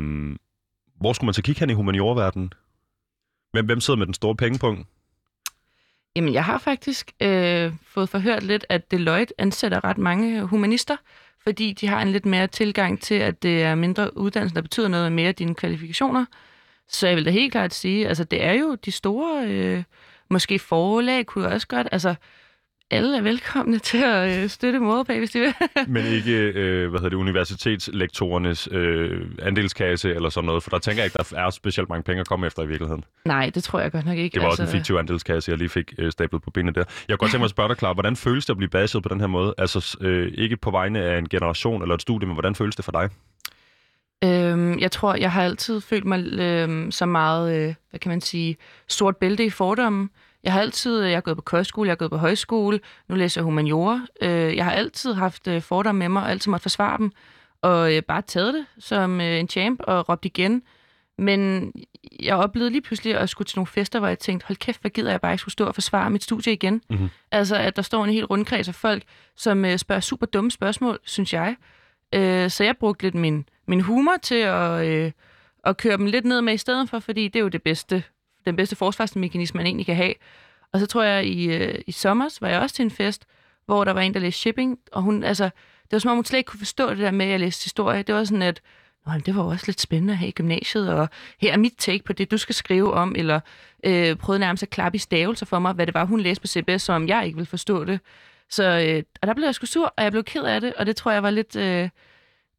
hvor 1.00 1.12
skulle 1.12 1.26
man 1.26 1.34
så 1.34 1.42
kigge 1.42 1.60
hen 1.60 1.70
i 1.70 1.72
humaniorverdenen? 1.72 2.52
Hvem, 3.52 3.66
hvem 3.66 3.80
sidder 3.80 3.98
med 3.98 4.06
den 4.06 4.14
store 4.14 4.36
pengepunkt? 4.36 4.86
Jamen, 6.16 6.34
jeg 6.34 6.44
har 6.44 6.58
faktisk 6.58 7.12
øh, 7.22 7.72
fået 7.86 8.08
forhørt 8.08 8.42
lidt, 8.42 8.66
at 8.68 8.90
Deloitte 8.90 9.34
ansætter 9.38 9.84
ret 9.84 9.98
mange 9.98 10.42
humanister, 10.42 10.96
fordi 11.42 11.72
de 11.72 11.86
har 11.86 12.02
en 12.02 12.08
lidt 12.08 12.26
mere 12.26 12.46
tilgang 12.46 13.00
til, 13.00 13.14
at 13.14 13.42
det 13.42 13.62
er 13.62 13.74
mindre 13.74 14.16
uddannelse, 14.16 14.54
der 14.54 14.62
betyder 14.62 14.88
noget 14.88 15.12
mere 15.12 15.32
dine 15.32 15.54
kvalifikationer. 15.54 16.24
Så 16.88 17.06
jeg 17.06 17.16
vil 17.16 17.24
da 17.24 17.30
helt 17.30 17.52
klart 17.52 17.74
sige, 17.74 18.08
altså 18.08 18.24
det 18.24 18.44
er 18.44 18.52
jo 18.52 18.74
de 18.74 18.90
store, 18.92 19.46
øh, 19.46 19.82
måske 20.30 20.58
forlag 20.58 21.26
kunne 21.26 21.44
jeg 21.44 21.52
også 21.52 21.68
godt, 21.68 21.88
altså 21.92 22.14
alle 22.90 23.16
er 23.16 23.20
velkomne 23.20 23.78
til 23.78 23.98
at 24.04 24.42
øh, 24.42 24.48
støtte 24.48 24.78
moderbag, 24.78 25.18
hvis 25.18 25.30
de 25.30 25.40
vil. 25.40 25.54
Men 25.94 26.06
ikke, 26.06 26.32
øh, 26.32 26.90
hvad 26.90 27.00
hedder 27.00 27.08
det, 27.08 27.16
universitetslektorernes 27.16 28.68
øh, 28.72 29.26
andelskasse 29.42 30.14
eller 30.14 30.28
sådan 30.28 30.46
noget, 30.46 30.62
for 30.62 30.70
der 30.70 30.78
tænker 30.78 31.02
jeg 31.02 31.06
ikke, 31.06 31.18
der 31.30 31.38
er 31.38 31.50
specielt 31.50 31.88
mange 31.88 32.02
penge 32.02 32.20
at 32.20 32.28
komme 32.28 32.46
efter 32.46 32.62
i 32.62 32.66
virkeligheden. 32.66 33.04
Nej, 33.24 33.50
det 33.54 33.64
tror 33.64 33.80
jeg 33.80 33.92
godt 33.92 34.06
nok 34.06 34.18
ikke. 34.18 34.34
Det 34.34 34.42
var 34.42 34.48
altså... 34.48 34.62
også 34.62 34.76
en 34.76 34.78
fiktiv 34.80 34.94
andelskasse, 34.94 35.50
jeg 35.50 35.58
lige 35.58 35.68
fik 35.68 35.94
øh, 35.98 36.12
stablet 36.12 36.42
på 36.42 36.50
benene 36.50 36.72
der. 36.72 36.80
Jeg 36.80 36.86
kunne 36.86 37.16
godt 37.16 37.30
tænke 37.30 37.38
mig 37.38 37.44
at 37.44 37.50
spørge 37.50 37.68
dig, 37.68 37.76
klar, 37.76 37.94
hvordan 37.94 38.16
føles 38.16 38.46
det 38.46 38.50
at 38.50 38.56
blive 38.56 38.70
baseret 38.70 39.02
på 39.02 39.08
den 39.08 39.20
her 39.20 39.26
måde? 39.26 39.54
Altså 39.58 39.98
øh, 40.00 40.32
ikke 40.34 40.56
på 40.56 40.70
vegne 40.70 41.02
af 41.02 41.18
en 41.18 41.28
generation 41.28 41.82
eller 41.82 41.94
et 41.94 42.02
studie, 42.02 42.26
men 42.26 42.34
hvordan 42.34 42.54
føles 42.54 42.76
det 42.76 42.84
for 42.84 42.92
dig? 42.92 43.10
Øhm, 44.24 44.78
jeg 44.78 44.92
tror, 44.92 45.14
jeg 45.14 45.32
har 45.32 45.42
altid 45.42 45.80
følt 45.80 46.04
mig 46.04 46.24
øhm, 46.40 46.90
så 46.90 47.06
meget, 47.06 47.56
øh, 47.56 47.74
hvad 47.90 48.00
kan 48.00 48.08
man 48.08 48.20
sige, 48.20 48.56
sort 48.88 49.16
bælte 49.16 49.44
i 49.44 49.50
fordommen. 49.50 50.10
Jeg 50.44 50.52
har 50.52 50.60
altid, 50.60 51.02
jeg 51.02 51.16
har 51.16 51.20
gået 51.20 51.36
på 51.36 51.42
kostskole, 51.42 51.86
jeg 51.86 51.92
har 51.92 51.96
gået 51.96 52.10
på 52.10 52.16
højskole, 52.16 52.80
nu 53.08 53.14
læser 53.14 53.40
jeg 53.40 53.44
humaniora. 53.44 54.06
Øh, 54.22 54.56
jeg 54.56 54.64
har 54.64 54.72
altid 54.72 55.14
haft 55.14 55.48
øh, 55.48 55.62
fordomme 55.62 55.98
med 55.98 56.08
mig, 56.08 56.22
og 56.22 56.30
altid 56.30 56.50
måtte 56.50 56.62
forsvare 56.62 56.98
dem, 56.98 57.12
og 57.62 57.94
øh, 57.94 58.02
bare 58.02 58.22
taget 58.22 58.54
det 58.54 58.66
som 58.78 59.20
øh, 59.20 59.40
en 59.40 59.48
champ 59.48 59.80
og 59.84 60.08
råbt 60.08 60.24
igen. 60.24 60.62
Men 61.18 61.72
jeg 62.22 62.36
oplevede 62.36 62.70
lige 62.70 62.82
pludselig 62.82 63.16
at 63.16 63.28
skulle 63.28 63.46
til 63.46 63.58
nogle 63.58 63.66
fester, 63.66 63.98
hvor 63.98 64.08
jeg 64.08 64.18
tænkte, 64.18 64.46
hold 64.46 64.56
kæft, 64.56 64.80
hvad 64.80 64.90
gider 64.90 65.10
jeg 65.10 65.20
bare 65.20 65.32
ikke 65.32 65.40
skulle 65.40 65.52
stå 65.52 65.66
og 65.66 65.74
forsvare 65.74 66.10
mit 66.10 66.22
studie 66.22 66.52
igen. 66.52 66.82
Mhm. 66.90 67.08
Altså, 67.30 67.56
at 67.56 67.76
der 67.76 67.82
står 67.82 68.04
en 68.04 68.10
helt 68.10 68.30
rundkreds 68.30 68.68
af 68.68 68.74
folk, 68.74 69.02
som 69.36 69.64
øh, 69.64 69.78
spørger 69.78 70.00
super 70.00 70.26
dumme 70.26 70.50
spørgsmål, 70.50 70.98
synes 71.04 71.32
jeg. 71.32 71.56
Øh, 72.14 72.50
så 72.50 72.64
jeg 72.64 72.76
brugte 72.76 73.02
lidt 73.02 73.14
min, 73.14 73.48
min 73.66 73.80
humor 73.80 74.16
til 74.22 74.34
at, 74.34 74.86
øh, 74.86 75.12
at 75.64 75.76
køre 75.76 75.96
dem 75.96 76.06
lidt 76.06 76.24
ned 76.24 76.40
med 76.40 76.54
i 76.54 76.56
stedet 76.56 76.90
for, 76.90 76.98
fordi 76.98 77.28
det 77.28 77.36
er 77.36 77.42
jo 77.42 77.48
det 77.48 77.62
bedste, 77.62 78.04
den 78.46 78.56
bedste 78.56 78.76
forsvarsmekanisme, 78.76 79.58
man 79.58 79.66
egentlig 79.66 79.86
kan 79.86 79.96
have. 79.96 80.14
Og 80.72 80.80
så 80.80 80.86
tror 80.86 81.02
jeg, 81.02 81.26
i, 81.26 81.52
øh, 81.54 81.80
i 81.86 81.92
sommer 81.92 82.38
var 82.40 82.48
jeg 82.48 82.60
også 82.60 82.74
til 82.76 82.82
en 82.82 82.90
fest, 82.90 83.26
hvor 83.66 83.84
der 83.84 83.92
var 83.92 84.00
en, 84.00 84.14
der 84.14 84.20
læste 84.20 84.40
shipping, 84.40 84.78
og 84.92 85.02
hun, 85.02 85.24
altså, 85.24 85.44
det 85.44 85.92
var 85.92 85.98
som 85.98 86.10
om, 86.10 86.16
hun 86.16 86.24
slet 86.24 86.38
ikke 86.38 86.48
kunne 86.48 86.58
forstå 86.58 86.90
det 86.90 86.98
der 86.98 87.10
med, 87.10 87.26
at 87.26 87.32
jeg 87.32 87.40
læste 87.40 87.64
historie. 87.64 88.02
Det 88.02 88.14
var 88.14 88.24
sådan, 88.24 88.42
at 88.42 88.62
Nå, 89.06 89.12
det 89.26 89.36
var 89.36 89.42
jo 89.42 89.48
også 89.48 89.64
lidt 89.66 89.80
spændende 89.80 90.12
at 90.12 90.18
have 90.18 90.28
i 90.28 90.32
gymnasiet, 90.32 90.90
og 90.92 91.08
her 91.40 91.52
er 91.52 91.56
mit 91.56 91.74
take 91.78 92.04
på 92.04 92.12
det, 92.12 92.30
du 92.30 92.38
skal 92.38 92.54
skrive 92.54 92.94
om, 92.94 93.14
eller 93.16 93.40
øh, 93.84 94.16
prøvede 94.16 94.40
nærmest 94.40 94.62
at 94.62 94.70
klappe 94.70 94.96
i 94.96 94.98
stavelser 94.98 95.46
for 95.46 95.58
mig, 95.58 95.72
hvad 95.72 95.86
det 95.86 95.94
var, 95.94 96.04
hun 96.04 96.20
læste 96.20 96.40
på 96.40 96.46
CBS, 96.46 96.82
som 96.82 97.08
jeg 97.08 97.26
ikke 97.26 97.36
ville 97.36 97.46
forstå 97.46 97.84
det. 97.84 98.00
Så 98.50 98.64
øh, 98.64 99.02
og 99.22 99.28
der 99.28 99.34
blev 99.34 99.44
jeg 99.44 99.54
sgu 99.54 99.66
sur, 99.66 99.94
og 99.96 100.04
jeg 100.04 100.12
blev 100.12 100.24
ked 100.24 100.42
af 100.42 100.60
det, 100.60 100.74
og 100.74 100.86
det 100.86 100.96
tror 100.96 101.10
jeg 101.10 101.22
var 101.22 101.30
lidt... 101.30 101.56
Øh, 101.56 101.88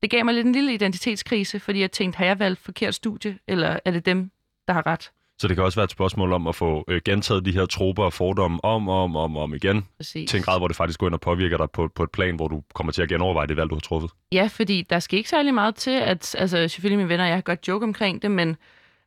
det 0.01 0.09
gav 0.09 0.25
mig 0.25 0.33
lidt 0.33 0.47
en 0.47 0.53
lille 0.53 0.73
identitetskrise, 0.73 1.59
fordi 1.59 1.79
jeg 1.79 1.91
tænkte, 1.91 2.17
har 2.17 2.25
jeg 2.25 2.39
valgt 2.39 2.59
forkert 2.59 2.95
studie, 2.95 3.39
eller 3.47 3.79
er 3.85 3.91
det 3.91 4.05
dem, 4.05 4.31
der 4.67 4.73
har 4.73 4.87
ret? 4.87 5.11
Så 5.39 5.47
det 5.47 5.55
kan 5.55 5.63
også 5.63 5.75
være 5.75 5.83
et 5.83 5.91
spørgsmål 5.91 6.33
om 6.33 6.47
at 6.47 6.55
få 6.55 6.85
øh, 6.87 7.01
gentaget 7.05 7.45
de 7.45 7.51
her 7.51 7.65
troper 7.65 8.03
og 8.03 8.13
fordomme 8.13 8.65
om 8.65 8.89
og 8.89 9.03
om, 9.03 9.15
om, 9.15 9.37
om 9.37 9.53
igen, 9.53 9.85
Præcis. 9.97 10.29
til 10.29 10.37
en 10.37 10.43
grad, 10.43 10.59
hvor 10.59 10.67
det 10.67 10.77
faktisk 10.77 10.99
går 10.99 11.07
ind 11.07 11.13
og 11.13 11.21
påvirker 11.21 11.57
dig 11.57 11.71
på, 11.71 11.87
på 11.95 12.03
et 12.03 12.11
plan, 12.11 12.35
hvor 12.35 12.47
du 12.47 12.63
kommer 12.73 12.91
til 12.91 13.01
at 13.01 13.09
genoverveje 13.09 13.47
det 13.47 13.57
valg, 13.57 13.69
du 13.69 13.75
har 13.75 13.79
truffet. 13.79 14.11
Ja, 14.31 14.49
fordi 14.51 14.87
der 14.89 14.99
skal 14.99 15.17
ikke 15.17 15.29
særlig 15.29 15.53
meget 15.53 15.75
til, 15.75 15.91
at, 15.91 16.35
altså 16.37 16.67
selvfølgelig 16.67 16.97
mine 16.97 17.09
venner, 17.09 17.25
jeg 17.25 17.35
har 17.35 17.41
godt 17.41 17.67
joke 17.67 17.83
omkring 17.83 18.21
det, 18.21 18.31
men, 18.31 18.57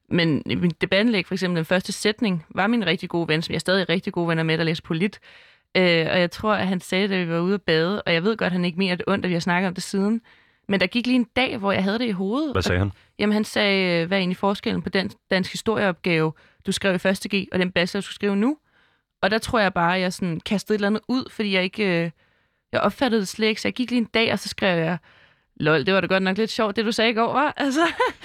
men 0.09 0.43
min 0.47 0.73
debatindlæg, 0.81 1.27
for 1.27 1.35
eksempel 1.35 1.57
den 1.57 1.65
første 1.65 1.93
sætning, 1.93 2.47
var 2.51 2.67
min 2.67 2.87
rigtig 2.87 3.09
gode 3.09 3.29
ven, 3.29 3.43
som 3.43 3.53
jeg 3.53 3.57
er 3.57 3.61
stadig 3.61 3.89
rigtig 3.89 4.13
gode 4.13 4.29
venner 4.29 4.43
med, 4.43 4.59
der 4.59 4.65
læser 4.65 4.83
polit. 4.83 5.21
Øh, 5.77 6.07
og 6.11 6.21
jeg 6.21 6.31
tror, 6.31 6.55
at 6.55 6.67
han 6.67 6.81
sagde, 6.81 7.09
da 7.09 7.25
vi 7.25 7.29
var 7.29 7.41
ude 7.41 7.55
at 7.55 7.63
bade, 7.63 8.03
og 8.03 8.13
jeg 8.13 8.23
ved 8.25 8.37
godt, 8.37 8.47
at 8.47 8.53
han 8.53 8.65
ikke 8.65 8.79
mener 8.79 8.95
det 8.95 9.05
ondt, 9.07 9.25
at 9.25 9.29
vi 9.29 9.35
har 9.35 9.41
snakket 9.41 9.69
om 9.69 9.75
det 9.75 9.83
siden. 9.83 10.21
Men 10.69 10.81
der 10.81 10.87
gik 10.87 11.07
lige 11.07 11.17
en 11.17 11.27
dag, 11.37 11.57
hvor 11.57 11.73
jeg 11.73 11.83
havde 11.83 11.99
det 11.99 12.07
i 12.07 12.11
hovedet. 12.11 12.53
Hvad 12.53 12.63
sagde 12.63 12.79
han? 12.79 12.93
Jamen, 13.23 13.33
han 13.33 13.45
sagde, 13.45 14.07
hvad 14.07 14.19
er 14.19 14.21
egentlig 14.21 14.37
forskellen 14.37 14.83
på 14.83 14.89
den 14.89 15.11
dansk 15.31 15.53
historieopgave, 15.53 16.33
du 16.67 16.73
skrev 16.73 16.95
i 16.95 16.99
første 16.99 17.29
G, 17.37 17.47
og 17.53 17.59
den 17.59 17.73
bachelor, 17.73 18.01
du 18.01 18.05
skulle 18.05 18.15
skrive 18.15 18.37
nu? 18.37 18.57
Og 19.23 19.31
der 19.31 19.39
tror 19.39 19.59
jeg 19.59 19.75
bare, 19.75 19.95
at 19.97 20.01
jeg 20.01 20.13
sådan 20.13 20.41
kastede 20.41 20.75
et 20.75 20.79
eller 20.79 20.89
andet 20.89 21.03
ud, 21.09 21.31
fordi 21.31 21.55
jeg 21.55 21.63
ikke... 21.65 22.05
Øh, 22.05 22.11
jeg 22.73 22.81
opfattede 22.81 23.21
det 23.21 23.29
slet 23.29 23.49
ikke, 23.49 23.61
så 23.61 23.69
jeg 23.69 23.75
gik 23.75 23.91
lige 23.91 24.01
en 24.01 24.09
dag, 24.15 24.33
og 24.33 24.39
så 24.39 24.49
skrev 24.49 24.79
jeg, 24.79 24.99
lol, 25.57 25.87
det 25.87 25.95
var 25.95 26.01
da 26.01 26.07
godt 26.07 26.23
nok 26.23 26.39
lidt 26.39 26.51
sjovt, 26.51 26.77
det 26.77 26.85
du 26.85 26.93
sagde 26.93 27.11
i 27.11 27.15
går, 27.15 27.33
var. 27.33 27.55
Altså, 27.65 27.81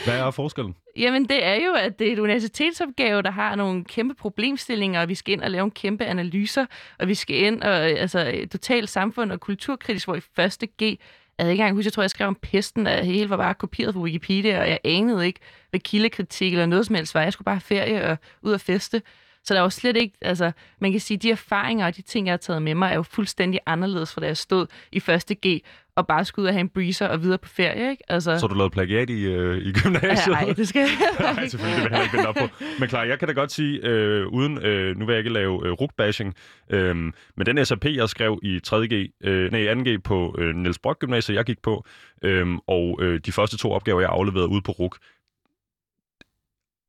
Hvad 0.06 0.20
er 0.20 0.32
forskellen? 0.32 0.76
jamen, 0.98 1.26
det 1.26 1.46
er 1.46 1.56
jo, 1.56 1.74
at 1.74 2.00
det 2.00 2.08
er 2.08 2.14
et 2.14 2.20
universitetsopgave, 2.20 3.22
der 3.22 3.32
har 3.32 3.56
nogle 3.56 3.84
kæmpe 3.84 4.14
problemstillinger, 4.16 5.02
og 5.02 5.10
vi 5.10 5.16
skal 5.16 5.34
ind 5.34 5.42
og 5.42 5.52
lave 5.52 5.64
en 5.64 5.72
kæmpe 5.72 6.06
analyser, 6.06 6.66
og 7.00 7.08
vi 7.08 7.16
skal 7.16 7.36
ind 7.36 7.64
og 7.64 7.76
altså, 7.76 8.48
totalt 8.52 8.90
samfund 8.90 9.32
og 9.32 9.40
kulturkritisk, 9.40 10.08
hvor 10.08 10.16
i 10.16 10.22
første 10.36 10.68
G, 10.84 11.00
jeg 11.38 11.44
havde 11.44 11.54
ikke 11.54 11.62
engang 11.62 11.76
huske, 11.76 11.88
jeg 11.88 11.94
tror, 11.94 12.04
jeg 12.04 12.10
skrev 12.10 12.28
om 12.28 12.38
pesten, 12.42 12.88
at 12.88 13.06
hele 13.06 13.30
var 13.30 13.38
bare 13.38 13.54
kopieret 13.54 13.94
på 13.94 14.02
Wikipedia, 14.02 14.62
og 14.62 14.70
jeg 14.70 14.80
anede 14.84 15.26
ikke, 15.28 15.40
hvad 15.70 15.80
kildekritik 15.80 16.54
eller 16.54 16.66
noget 16.66 16.86
som 16.86 16.96
helst 16.96 17.14
var. 17.14 17.22
Jeg 17.22 17.34
skulle 17.34 17.46
bare 17.46 17.56
have 17.56 17.62
ferie 17.62 18.06
og 18.06 18.18
ud 18.42 18.52
og 18.52 18.62
feste. 18.62 19.02
Så 19.44 19.54
der 19.54 19.62
var 19.62 19.70
slet 19.70 19.98
ikke, 19.98 20.18
altså, 20.22 20.52
man 20.80 20.92
kan 20.92 21.00
sige, 21.00 21.18
de 21.18 21.32
erfaringer 21.32 21.86
og 21.86 21.96
de 21.96 22.02
ting, 22.02 22.28
jeg 22.28 22.32
har 22.32 22.38
taget 22.38 22.62
med 22.62 22.76
mig, 22.76 22.92
er 22.92 22.96
jo 22.96 23.04
fuldstændig 23.04 23.60
anderledes 23.66 24.14
fra 24.14 24.22
da 24.22 24.28
jeg 24.28 24.38
stod 24.38 24.68
i 24.92 25.00
første 25.00 25.36
G 25.36 25.62
og 25.98 26.08
bare 26.08 26.26
skulle 26.26 26.44
ud 26.44 26.48
og 26.48 26.54
have 26.54 26.62
en 26.62 26.70
breezer 26.70 27.08
og 27.08 27.24
videre 27.24 27.38
på 27.38 27.50
ferie, 27.50 27.90
ikke? 27.92 28.04
Altså, 28.12 28.40
Så 28.40 28.48
du 28.48 28.56
lavet 28.56 28.72
plagiat 28.72 29.10
i, 29.10 29.26
øh, 29.26 29.58
i 29.58 29.72
gymnasiet? 29.72 30.28
Nej, 30.34 30.54
det 30.58 30.68
skal 30.68 30.80
jeg 30.80 30.90
Nej, 31.36 31.48
selvfølgelig, 31.48 31.84
det 31.84 31.92
vil 31.92 31.96
jeg 31.96 32.04
ikke 32.04 32.18
vende 32.18 32.30
op 32.30 32.36
på. 32.36 32.48
Men 32.80 32.90
klar, 32.90 33.04
jeg 33.04 33.20
kan 33.20 33.28
da 33.28 33.34
godt 33.34 33.52
sige, 33.52 33.80
øh, 33.84 34.28
uden, 34.28 34.58
øh, 34.58 34.98
nu 34.98 35.06
vil 35.06 35.14
jeg 35.14 35.20
ikke 35.20 35.34
lave 35.34 35.66
øh, 35.66 35.72
rugbashing, 35.72 36.36
øh, 36.70 36.96
men 36.96 37.46
den 37.46 37.66
SAP, 37.66 37.86
jeg 37.86 38.10
skrev 38.10 38.40
i 38.44 38.60
3.G, 38.68 39.12
øh, 39.24 39.52
nej, 39.52 39.74
2G 39.74 40.02
på 40.04 40.36
øh, 40.38 40.56
Niels 40.56 40.80
Brock 40.80 41.00
Gymnasiet, 41.00 41.36
jeg 41.36 41.46
gik 41.46 41.62
på, 41.62 41.86
øh, 42.24 42.48
og 42.68 43.00
øh, 43.02 43.20
de 43.26 43.32
første 43.32 43.58
to 43.58 43.72
opgaver, 43.72 44.02
jeg 44.02 44.10
afleverede 44.10 44.50
ude 44.50 44.62
på 44.62 44.72
RUG, 44.72 44.96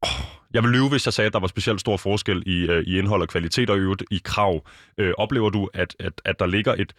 oh, 0.03 0.39
jeg 0.55 0.63
vil 0.63 0.71
lyve, 0.73 0.89
hvis 0.89 1.07
jeg 1.07 1.13
sagde, 1.13 1.27
at 1.27 1.33
der 1.33 1.41
var 1.41 1.47
specielt 1.47 1.81
stor 1.81 1.97
forskel 1.97 2.43
i, 2.47 2.67
øh, 2.71 2.83
i 2.87 2.99
indhold 2.99 3.23
og 3.23 3.29
kvalitet 3.29 3.71
og 3.71 3.79
øvrigt 3.79 4.03
i 4.11 4.21
krav. 4.25 4.67
Øh, 4.99 5.13
oplever 5.19 5.51
du, 5.51 5.69
at, 5.75 5.97
at, 5.99 6.13
at 6.25 6.39
der 6.39 6.47
ligger 6.47 6.75
et, 6.79 6.93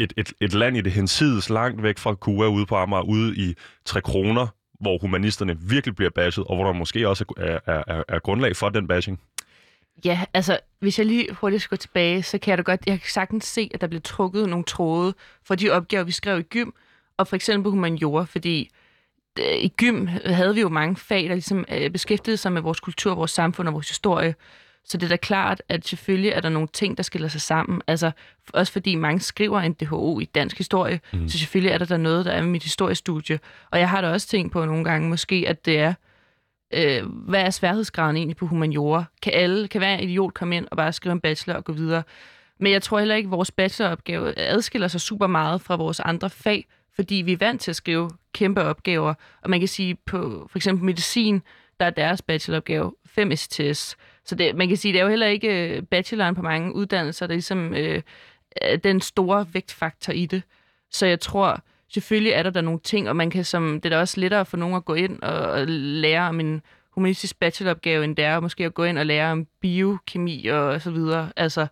et, 0.00 0.12
et, 0.16 0.32
et 0.40 0.54
land 0.54 0.76
i 0.76 0.80
det 0.80 0.92
hensides 0.92 1.50
langt 1.50 1.82
væk 1.82 1.98
fra 1.98 2.14
KUA 2.14 2.46
ude 2.46 2.66
på 2.66 2.76
Amager, 2.76 3.02
ude 3.02 3.36
i 3.36 3.54
Tre 3.84 4.00
Kroner, 4.00 4.46
hvor 4.80 4.98
humanisterne 4.98 5.58
virkelig 5.60 5.96
bliver 5.96 6.10
bashet, 6.10 6.44
og 6.44 6.56
hvor 6.56 6.64
der 6.64 6.72
måske 6.72 7.08
også 7.08 7.24
er, 7.36 7.58
er, 7.66 7.82
er, 7.86 8.02
er 8.08 8.18
grundlag 8.18 8.56
for 8.56 8.68
den 8.68 8.88
bashing? 8.88 9.20
Ja, 10.04 10.20
altså, 10.34 10.58
hvis 10.78 10.98
jeg 10.98 11.06
lige 11.06 11.32
hurtigt 11.32 11.62
skal 11.62 11.76
gå 11.76 11.80
tilbage, 11.80 12.22
så 12.22 12.38
kan 12.38 12.50
jeg 12.50 12.58
da 12.58 12.62
godt, 12.62 12.80
jeg 12.86 13.00
kan 13.00 13.10
sagtens 13.10 13.44
se, 13.44 13.70
at 13.74 13.80
der 13.80 13.86
blev 13.86 14.00
trukket 14.00 14.48
nogle 14.48 14.64
tråde 14.64 15.14
for 15.44 15.54
de 15.54 15.70
opgaver, 15.70 16.04
vi 16.04 16.12
skrev 16.12 16.38
i 16.38 16.42
gym, 16.42 16.70
og 17.16 17.26
for 17.26 17.36
eksempel 17.36 17.64
på 17.64 17.70
humaniora, 17.70 18.24
fordi 18.24 18.70
øh, 19.38 19.58
i 19.58 19.68
gym 19.68 20.06
havde 20.06 20.54
vi 20.54 20.60
jo 20.60 20.68
mange 20.68 20.96
fag, 20.96 21.22
der 21.22 21.34
ligesom 21.34 21.64
øh, 21.72 21.90
beskæftigede 21.90 22.36
sig 22.36 22.52
med 22.52 22.62
vores 22.62 22.80
kultur, 22.80 23.14
vores 23.14 23.30
samfund 23.30 23.68
og 23.68 23.74
vores 23.74 23.88
historie. 23.88 24.34
Så 24.90 24.96
det 24.96 25.04
er 25.06 25.08
da 25.08 25.16
klart, 25.16 25.62
at 25.68 25.88
selvfølgelig 25.88 26.30
er 26.30 26.40
der 26.40 26.48
nogle 26.48 26.68
ting, 26.72 26.96
der 26.96 27.02
skiller 27.02 27.28
sig 27.28 27.40
sammen. 27.40 27.82
Altså, 27.86 28.10
også 28.52 28.72
fordi 28.72 28.94
mange 28.94 29.20
skriver 29.20 29.60
en 29.60 29.72
DHO 29.72 30.20
i 30.20 30.24
dansk 30.24 30.58
historie, 30.58 31.00
mm. 31.12 31.28
så 31.28 31.38
selvfølgelig 31.38 31.72
er 31.72 31.78
der 31.78 31.84
der 31.84 31.96
noget, 31.96 32.24
der 32.24 32.32
er 32.32 32.42
med 32.42 32.50
mit 32.50 32.62
historiestudie. 32.62 33.40
Og 33.70 33.78
jeg 33.78 33.88
har 33.88 34.00
da 34.00 34.10
også 34.10 34.28
tænkt 34.28 34.52
på 34.52 34.64
nogle 34.64 34.84
gange 34.84 35.08
måske, 35.08 35.44
at 35.48 35.66
det 35.66 35.78
er, 35.78 35.94
øh, 36.74 37.06
hvad 37.06 37.42
er 37.42 37.50
sværhedsgraden 37.50 38.16
egentlig 38.16 38.36
på 38.36 38.46
humaniora? 38.46 39.04
Kan 39.22 39.32
alle, 39.32 39.68
kan 39.68 39.80
hver 39.80 39.98
idiot 39.98 40.34
komme 40.34 40.56
ind 40.56 40.66
og 40.70 40.76
bare 40.76 40.92
skrive 40.92 41.12
en 41.12 41.20
bachelor 41.20 41.56
og 41.56 41.64
gå 41.64 41.72
videre? 41.72 42.02
Men 42.60 42.72
jeg 42.72 42.82
tror 42.82 42.98
heller 42.98 43.14
ikke, 43.14 43.26
at 43.26 43.30
vores 43.30 43.50
bacheloropgave 43.50 44.38
adskiller 44.38 44.88
sig 44.88 45.00
super 45.00 45.26
meget 45.26 45.60
fra 45.60 45.76
vores 45.76 46.00
andre 46.00 46.30
fag, 46.30 46.66
fordi 46.94 47.14
vi 47.14 47.32
er 47.32 47.36
vant 47.36 47.60
til 47.60 47.70
at 47.70 47.76
skrive 47.76 48.10
kæmpe 48.34 48.62
opgaver. 48.62 49.14
Og 49.42 49.50
man 49.50 49.58
kan 49.58 49.68
sige, 49.68 49.94
på 49.94 50.48
for 50.50 50.58
eksempel 50.58 50.84
medicin, 50.84 51.42
der 51.80 51.86
er 51.86 51.90
deres 51.90 52.22
bacheloropgave 52.22 52.92
5 53.06 53.36
STS. 53.36 53.96
Så 54.30 54.34
det, 54.36 54.56
man 54.56 54.68
kan 54.68 54.76
sige, 54.76 54.92
det 54.92 54.98
er 54.98 55.04
jo 55.04 55.10
heller 55.10 55.26
ikke 55.26 55.76
øh, 55.76 55.82
bacheloren 55.82 56.34
på 56.34 56.42
mange 56.42 56.74
uddannelser, 56.74 57.26
der 57.26 57.32
er 57.32 57.36
ligesom 57.36 57.74
øh, 57.74 58.02
den 58.84 59.00
store 59.00 59.46
vægtfaktor 59.52 60.12
i 60.12 60.26
det. 60.26 60.42
Så 60.90 61.06
jeg 61.06 61.20
tror, 61.20 61.60
selvfølgelig 61.88 62.32
er 62.32 62.42
der 62.42 62.50
der 62.50 62.60
nogle 62.60 62.80
ting, 62.80 63.08
og 63.08 63.16
man 63.16 63.30
kan 63.30 63.44
som, 63.44 63.80
det 63.80 63.84
er 63.84 63.96
da 63.96 64.00
også 64.00 64.20
lettere 64.20 64.46
for 64.46 64.56
nogen 64.56 64.74
at 64.74 64.84
gå 64.84 64.94
ind 64.94 65.22
og, 65.22 65.50
og 65.50 65.66
lære 65.66 66.28
om 66.28 66.40
en 66.40 66.62
humanistisk 66.90 67.38
bacheloropgave, 67.38 68.04
end 68.04 68.16
det 68.16 68.24
er 68.24 68.40
måske 68.40 68.64
at 68.64 68.74
gå 68.74 68.84
ind 68.84 68.98
og 68.98 69.06
lære 69.06 69.32
om 69.32 69.46
biokemi 69.60 70.46
og 70.46 70.80
så 70.80 70.90
videre. 70.90 71.32
Altså, 71.36 71.66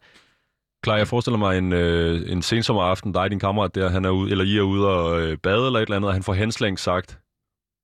Klar, 0.83 0.97
jeg 0.97 1.09
forestiller 1.09 1.39
mig 1.39 1.59
en, 1.59 1.73
øh, 1.73 2.33
en 2.33 2.43
sensommeraften, 2.43 3.13
dig 3.13 3.23
og 3.23 3.31
din 3.31 3.41
kammerat 3.41 3.75
der, 3.75 3.89
han 3.89 4.05
er 4.05 4.11
ude, 4.11 4.31
eller 4.31 4.45
I 4.45 4.57
er 4.57 4.63
ude 4.63 4.89
og 4.89 5.21
øh, 5.21 5.39
bade 5.39 5.67
eller 5.67 5.79
et 5.79 5.83
eller 5.83 5.97
andet, 5.97 6.09
og 6.09 6.15
han 6.15 6.23
får 6.23 6.35
henslængt 6.35 6.81
sagt, 6.81 7.21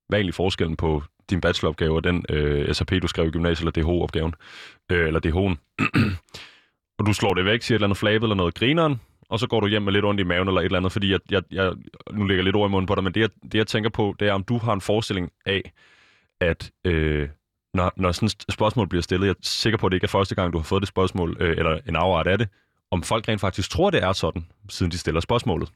hvad 0.08 0.18
er 0.18 0.20
egentlig 0.20 0.34
forskellen 0.34 0.76
på 0.76 1.02
din 1.30 1.40
bacheloropgave 1.40 1.96
og 1.96 2.04
den 2.04 2.24
øh, 2.28 2.74
SAP, 2.74 2.90
du 3.02 3.08
skrev 3.08 3.26
i 3.26 3.30
gymnasiet, 3.30 3.76
eller 3.76 3.82
DH-opgaven, 3.82 4.34
øh, 4.92 5.06
eller 5.06 5.20
DH'en. 5.20 5.78
og 6.98 7.06
du 7.06 7.12
slår 7.12 7.34
det 7.34 7.44
væk, 7.44 7.62
siger 7.62 7.74
et 7.74 7.78
eller 7.78 7.86
andet 7.86 7.98
flabet 7.98 8.24
eller 8.24 8.36
noget 8.36 8.54
grineren, 8.54 9.00
og 9.28 9.38
så 9.38 9.46
går 9.46 9.60
du 9.60 9.66
hjem 9.66 9.82
med 9.82 9.92
lidt 9.92 10.04
ondt 10.04 10.20
i 10.20 10.24
maven 10.24 10.48
eller 10.48 10.60
et 10.60 10.64
eller 10.64 10.78
andet, 10.78 10.92
fordi 10.92 11.10
jeg, 11.10 11.20
jeg, 11.30 11.42
jeg 11.50 11.72
nu 12.12 12.24
lægger 12.24 12.44
lidt 12.44 12.56
ord 12.56 12.70
i 12.70 12.72
munden 12.72 12.86
på 12.86 12.94
dig, 12.94 13.04
men 13.04 13.14
det 13.14 13.20
jeg, 13.20 13.30
det 13.42 13.54
jeg 13.54 13.66
tænker 13.66 13.90
på, 13.90 14.14
det 14.20 14.28
er, 14.28 14.32
om 14.32 14.42
du 14.42 14.58
har 14.58 14.72
en 14.72 14.80
forestilling 14.80 15.30
af, 15.46 15.72
at 16.40 16.70
øh, 16.84 17.28
når, 17.74 17.92
når 17.96 18.12
sådan 18.12 18.26
et 18.26 18.44
spørgsmål 18.50 18.88
bliver 18.88 19.02
stillet, 19.02 19.26
jeg 19.26 19.30
er 19.30 19.38
sikker 19.42 19.76
på, 19.78 19.86
at 19.86 19.90
det 19.90 19.96
ikke 19.96 20.04
er 20.04 20.08
første 20.08 20.34
gang, 20.34 20.52
du 20.52 20.58
har 20.58 20.64
fået 20.64 20.82
det 20.82 20.88
spørgsmål, 20.88 21.36
øh, 21.40 21.56
eller 21.58 21.78
en 21.88 21.96
afart 21.96 22.26
af 22.26 22.38
det, 22.38 22.48
om 22.90 23.02
folk 23.02 23.28
rent 23.28 23.40
faktisk 23.40 23.70
tror, 23.70 23.90
det 23.90 24.02
er 24.02 24.12
sådan, 24.12 24.46
siden 24.68 24.92
de 24.92 24.98
stiller 24.98 25.20
spørgsmålet. 25.20 25.68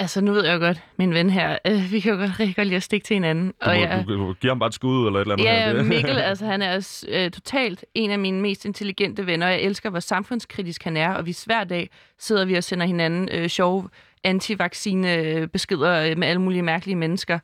Altså, 0.00 0.20
nu 0.20 0.32
ved 0.32 0.44
jeg 0.44 0.54
jo 0.54 0.58
godt, 0.58 0.82
min 0.98 1.14
ven 1.14 1.30
her, 1.30 1.58
øh, 1.66 1.92
vi 1.92 2.00
kan 2.00 2.12
jo 2.12 2.18
godt 2.18 2.40
rigtig 2.40 2.56
godt 2.56 2.66
lide 2.66 2.76
at 2.76 2.82
stikke 2.82 3.04
til 3.04 3.14
hinanden. 3.14 3.46
Du, 3.46 3.52
og 3.70 3.80
jeg, 3.80 4.04
du, 4.08 4.14
du 4.14 4.32
giver 4.32 4.50
ham 4.50 4.58
bare 4.58 4.66
et 4.66 4.74
skud 4.74 5.06
eller 5.06 5.20
et 5.20 5.24
eller 5.24 5.34
andet. 5.34 5.44
Ja, 5.44 5.72
her. 5.72 5.82
Mikkel, 5.94 6.18
altså 6.18 6.46
han 6.46 6.62
er 6.62 7.02
øh, 7.08 7.30
totalt 7.30 7.84
en 7.94 8.10
af 8.10 8.18
mine 8.18 8.40
mest 8.40 8.64
intelligente 8.64 9.26
venner, 9.26 9.48
jeg 9.48 9.60
elsker, 9.60 9.90
hvor 9.90 10.00
samfundskritisk 10.00 10.84
han 10.84 10.96
er, 10.96 11.10
og 11.14 11.26
vi 11.26 11.36
hver 11.46 11.64
dag 11.64 11.90
sidder 12.18 12.44
vi 12.44 12.54
og 12.54 12.64
sender 12.64 12.86
hinanden 12.86 13.28
øh, 13.32 13.48
sjove 13.48 13.88
antivaccine-beskeder 14.24 16.10
øh, 16.10 16.18
med 16.18 16.28
alle 16.28 16.42
mulige 16.42 16.62
mærkelige 16.62 16.96
mennesker. 16.96 17.38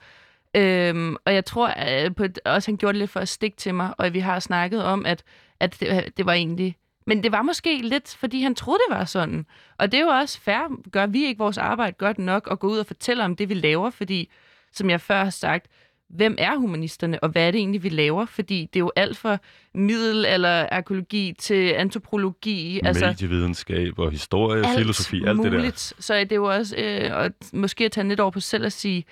Øhm, 0.57 1.17
og 1.27 1.35
jeg 1.35 1.45
tror 1.45 1.67
at 1.67 2.15
på, 2.15 2.25
også, 2.45 2.71
han 2.71 2.77
gjorde 2.77 2.93
det 2.93 2.99
lidt 2.99 3.11
for 3.11 3.21
at 3.21 3.29
stikke 3.29 3.57
til 3.57 3.75
mig, 3.75 3.95
og 3.99 4.13
vi 4.13 4.19
har 4.19 4.41
snakket 4.41 4.85
om, 4.85 5.07
at, 5.07 5.23
at 5.61 5.81
det, 5.81 6.17
det 6.17 6.27
var 6.27 6.33
egentlig 6.33 6.77
men 7.07 7.23
det 7.23 7.33
var 7.33 7.43
måske 7.43 7.83
lidt, 7.83 8.17
fordi 8.21 8.43
han 8.43 8.55
troede, 8.55 8.79
det 8.89 8.97
var 8.97 9.05
sådan. 9.05 9.47
Og 9.79 9.93
det 9.93 10.01
er 10.01 10.05
jo 10.05 10.09
også 10.09 10.41
fair. 10.41 10.91
Gør 10.91 11.07
vi 11.07 11.25
ikke 11.25 11.39
vores 11.39 11.59
arbejde 11.59 11.97
godt 11.99 12.19
nok 12.19 12.49
at 12.51 12.59
gå 12.59 12.69
ud 12.69 12.79
og 12.79 12.87
fortælle 12.87 13.25
om 13.25 13.37
det, 13.37 13.49
vi 13.49 13.55
laver? 13.55 13.91
Fordi, 13.91 14.31
som 14.73 14.91
jeg 14.91 15.01
før 15.01 15.25
har 15.25 15.31
sagt, 15.31 15.67
hvem 16.09 16.35
er 16.39 16.57
humanisterne, 16.57 17.23
og 17.23 17.29
hvad 17.29 17.47
er 17.47 17.51
det 17.51 17.59
egentlig, 17.59 17.83
vi 17.83 17.89
laver? 17.89 18.27
Fordi 18.27 18.69
det 18.73 18.77
er 18.77 18.81
jo 18.81 18.93
alt 18.97 19.17
fra 19.17 19.39
middel- 19.75 20.27
eller 20.27 20.69
arkeologi 20.73 21.35
til 21.39 21.69
antropologi. 21.73 22.81
Altså 22.85 23.07
Medievidenskab 23.07 23.99
og 23.99 24.11
historie, 24.11 24.67
alt 24.67 24.79
filosofi, 24.79 25.25
alt 25.27 25.37
muligt. 25.37 25.55
det 25.55 25.63
der. 25.63 26.03
Så 26.03 26.15
det 26.15 26.33
er 26.33 26.37
jo 26.37 26.45
også, 26.45 26.77
øh, 26.77 27.17
og 27.17 27.31
måske 27.53 27.85
at 27.85 27.93
tage 27.93 28.09
lidt 28.09 28.21
over 28.21 28.31
på 28.31 28.41
selv 28.41 28.67
at 28.67 28.73
sige, 28.73 29.05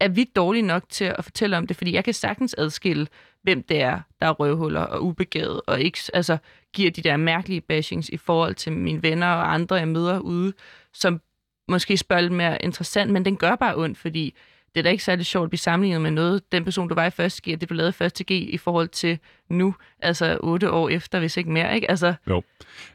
er 0.00 0.08
vi 0.08 0.24
dårlige 0.36 0.62
nok 0.62 0.82
til 0.88 1.04
at 1.04 1.24
fortælle 1.24 1.56
om 1.56 1.66
det? 1.66 1.76
Fordi 1.76 1.92
jeg 1.92 2.04
kan 2.04 2.14
sagtens 2.14 2.54
adskille, 2.58 3.06
hvem 3.42 3.62
det 3.62 3.80
er, 3.80 4.00
der 4.20 4.26
er 4.26 4.30
røvhuller 4.30 4.80
og 4.80 5.04
ubegavet, 5.04 5.60
og 5.66 5.80
ikke 5.80 5.98
altså, 6.14 6.36
giver 6.74 6.90
de 6.90 7.02
der 7.02 7.16
mærkelige 7.16 7.60
bashings 7.60 8.08
i 8.08 8.16
forhold 8.16 8.54
til 8.54 8.72
mine 8.72 9.02
venner 9.02 9.26
og 9.26 9.54
andre, 9.54 9.76
jeg 9.76 9.88
møder 9.88 10.18
ude, 10.18 10.52
som 10.92 11.20
måske 11.68 11.96
spørger 11.96 12.22
lidt 12.22 12.32
mere 12.32 12.62
interessant, 12.62 13.10
men 13.12 13.24
den 13.24 13.36
gør 13.36 13.56
bare 13.56 13.76
ondt, 13.76 13.98
fordi 13.98 14.34
det 14.74 14.80
er 14.80 14.82
da 14.82 14.90
ikke 14.90 15.04
særlig 15.04 15.26
sjovt 15.26 15.44
at 15.44 15.50
blive 15.50 15.58
sammenlignet 15.58 16.00
med 16.00 16.10
noget, 16.10 16.52
den 16.52 16.64
person, 16.64 16.88
du 16.88 16.94
var 16.94 17.06
i 17.06 17.10
første 17.10 17.42
G, 17.42 17.60
det 17.60 17.68
du 17.68 17.74
lavede 17.74 17.88
i 17.88 17.92
første 17.92 18.24
G 18.24 18.30
i 18.30 18.58
forhold 18.58 18.88
til 18.88 19.18
nu, 19.48 19.74
altså 20.00 20.38
otte 20.40 20.70
år 20.70 20.88
efter, 20.88 21.18
hvis 21.18 21.36
ikke 21.36 21.50
mere, 21.50 21.74
ikke? 21.74 21.90
Altså... 21.90 22.14
Jo. 22.30 22.42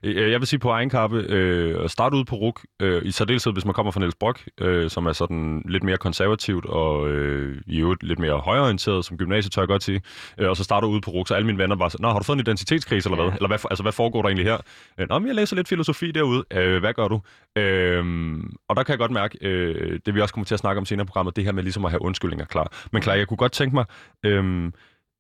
Øh, 0.04 0.32
jeg 0.32 0.40
vil 0.40 0.48
sige 0.48 0.60
på 0.60 0.70
egen 0.70 0.90
kappe, 0.90 1.18
øh, 1.18 1.90
start 1.90 2.14
ud 2.14 2.26
på 2.26 2.36
RUK, 2.36 2.66
øh, 2.80 3.02
i 3.06 3.12
særdeleshed, 3.12 3.54
hvis 3.54 3.66
man 3.66 3.74
kommer 3.74 3.92
fra 3.92 4.00
Niels 4.00 4.16
Brock, 4.16 4.48
øh, 4.62 4.90
som 4.90 5.06
er 5.06 5.14
sådan 5.14 5.64
lidt 5.66 5.84
mere 5.84 5.98
konservativt 5.98 6.66
og 6.66 7.10
øh, 7.10 7.62
i 7.68 7.80
øvrigt 7.80 8.04
lidt 8.04 8.20
mere 8.20 8.38
højorienteret 8.40 9.06
som 9.06 9.18
gymnasiet, 9.18 9.52
tør 9.52 9.62
jeg 9.62 9.68
godt 9.68 9.84
sige, 9.84 10.02
øh, 10.38 10.50
og 10.50 10.58
så 10.58 10.64
starter 10.64 10.88
ud 10.88 11.02
på 11.02 11.12
RUK, 11.12 11.28
så 11.28 11.34
alle 11.34 11.46
mine 11.46 11.58
venner 11.58 11.76
var 11.76 11.90
sådan, 11.90 12.04
Nå, 12.04 12.10
har 12.10 12.20
du 12.20 12.24
fået 12.24 12.36
en 12.36 12.40
identitetskrise 12.40 13.10
eller 13.10 13.24
hvad? 13.24 13.34
Eller 13.34 13.48
hvad, 13.48 13.60
altså, 13.70 13.84
hvad 13.84 13.92
foregår 13.92 14.22
der 14.22 14.30
egentlig 14.30 14.46
her? 14.46 14.58
Øh, 14.98 15.10
Nå, 15.10 15.20
men 15.20 15.28
jeg 15.28 15.36
læser 15.36 15.56
lidt 15.56 15.68
filosofi 15.68 16.12
derude. 16.12 16.44
Øh, 16.54 16.80
hvad 16.80 16.94
gør 16.94 17.08
du? 17.08 17.22
Øh, 17.56 18.38
og 18.68 18.76
der 18.76 18.84
kan 18.84 18.92
jeg 18.92 19.00
godt 19.00 19.12
mærke, 19.12 19.38
øh, 19.42 20.00
det 20.06 20.16
vi 20.16 20.22
også 20.22 20.34
kommer 20.34 20.46
til 20.46 20.56
at 20.56 20.60
snakke 20.60 20.80
om 20.80 20.86
senere 20.86 21.04
i 21.04 21.08
programmet, 21.08 21.36
det 21.36 21.44
her 21.44 21.52
med 21.52 21.64
ligesom 21.64 21.86
at 21.86 21.92
have 21.92 22.02
undskyldninger 22.02 22.46
klar. 22.46 22.72
Men 22.92 23.02
klar, 23.02 23.14
jeg 23.14 23.28
kunne 23.28 23.38
godt 23.38 23.52
tænke 23.52 23.76
mig, 23.76 23.86
øh, 24.26 24.72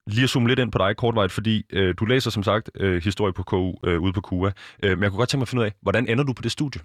lige 0.09 0.23
at 0.23 0.29
zoome 0.29 0.47
lidt 0.47 0.59
ind 0.59 0.71
på 0.71 0.77
dig 0.77 0.97
kortvejt, 0.97 1.31
fordi 1.31 1.65
øh, 1.69 1.95
du 1.99 2.05
læser 2.05 2.31
som 2.31 2.43
sagt 2.43 2.69
øh, 2.75 3.03
historie 3.03 3.33
på 3.33 3.43
KU, 3.43 3.73
øh, 3.83 4.01
ude 4.01 4.13
på 4.13 4.21
KUA. 4.21 4.51
Øh, 4.83 4.97
men 4.97 5.03
jeg 5.03 5.11
kunne 5.11 5.17
godt 5.17 5.29
tænke 5.29 5.39
mig 5.39 5.43
at 5.43 5.49
finde 5.49 5.61
ud 5.61 5.65
af, 5.65 5.73
hvordan 5.81 6.07
ender 6.07 6.23
du 6.23 6.33
på 6.33 6.41
det 6.41 6.51
studie? 6.51 6.81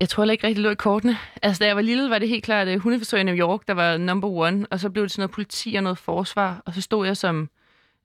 Jeg 0.00 0.08
tror 0.08 0.22
heller 0.22 0.32
ikke 0.32 0.46
rigtig 0.46 0.62
lå 0.62 0.70
i 0.70 0.74
kortene. 0.74 1.16
Altså, 1.42 1.60
da 1.60 1.66
jeg 1.66 1.76
var 1.76 1.82
lille, 1.82 2.10
var 2.10 2.18
det 2.18 2.28
helt 2.28 2.44
klart 2.44 2.68
uh, 2.68 2.74
hundeforsøg 2.82 3.20
i 3.20 3.22
New 3.22 3.34
York, 3.34 3.60
der 3.68 3.74
var 3.74 3.96
number 3.96 4.28
one, 4.28 4.66
og 4.70 4.80
så 4.80 4.90
blev 4.90 5.02
det 5.02 5.10
sådan 5.10 5.20
noget 5.20 5.30
politi 5.30 5.74
og 5.74 5.82
noget 5.82 5.98
forsvar, 5.98 6.62
og 6.66 6.74
så 6.74 6.80
stod 6.80 7.06
jeg 7.06 7.16
som 7.16 7.50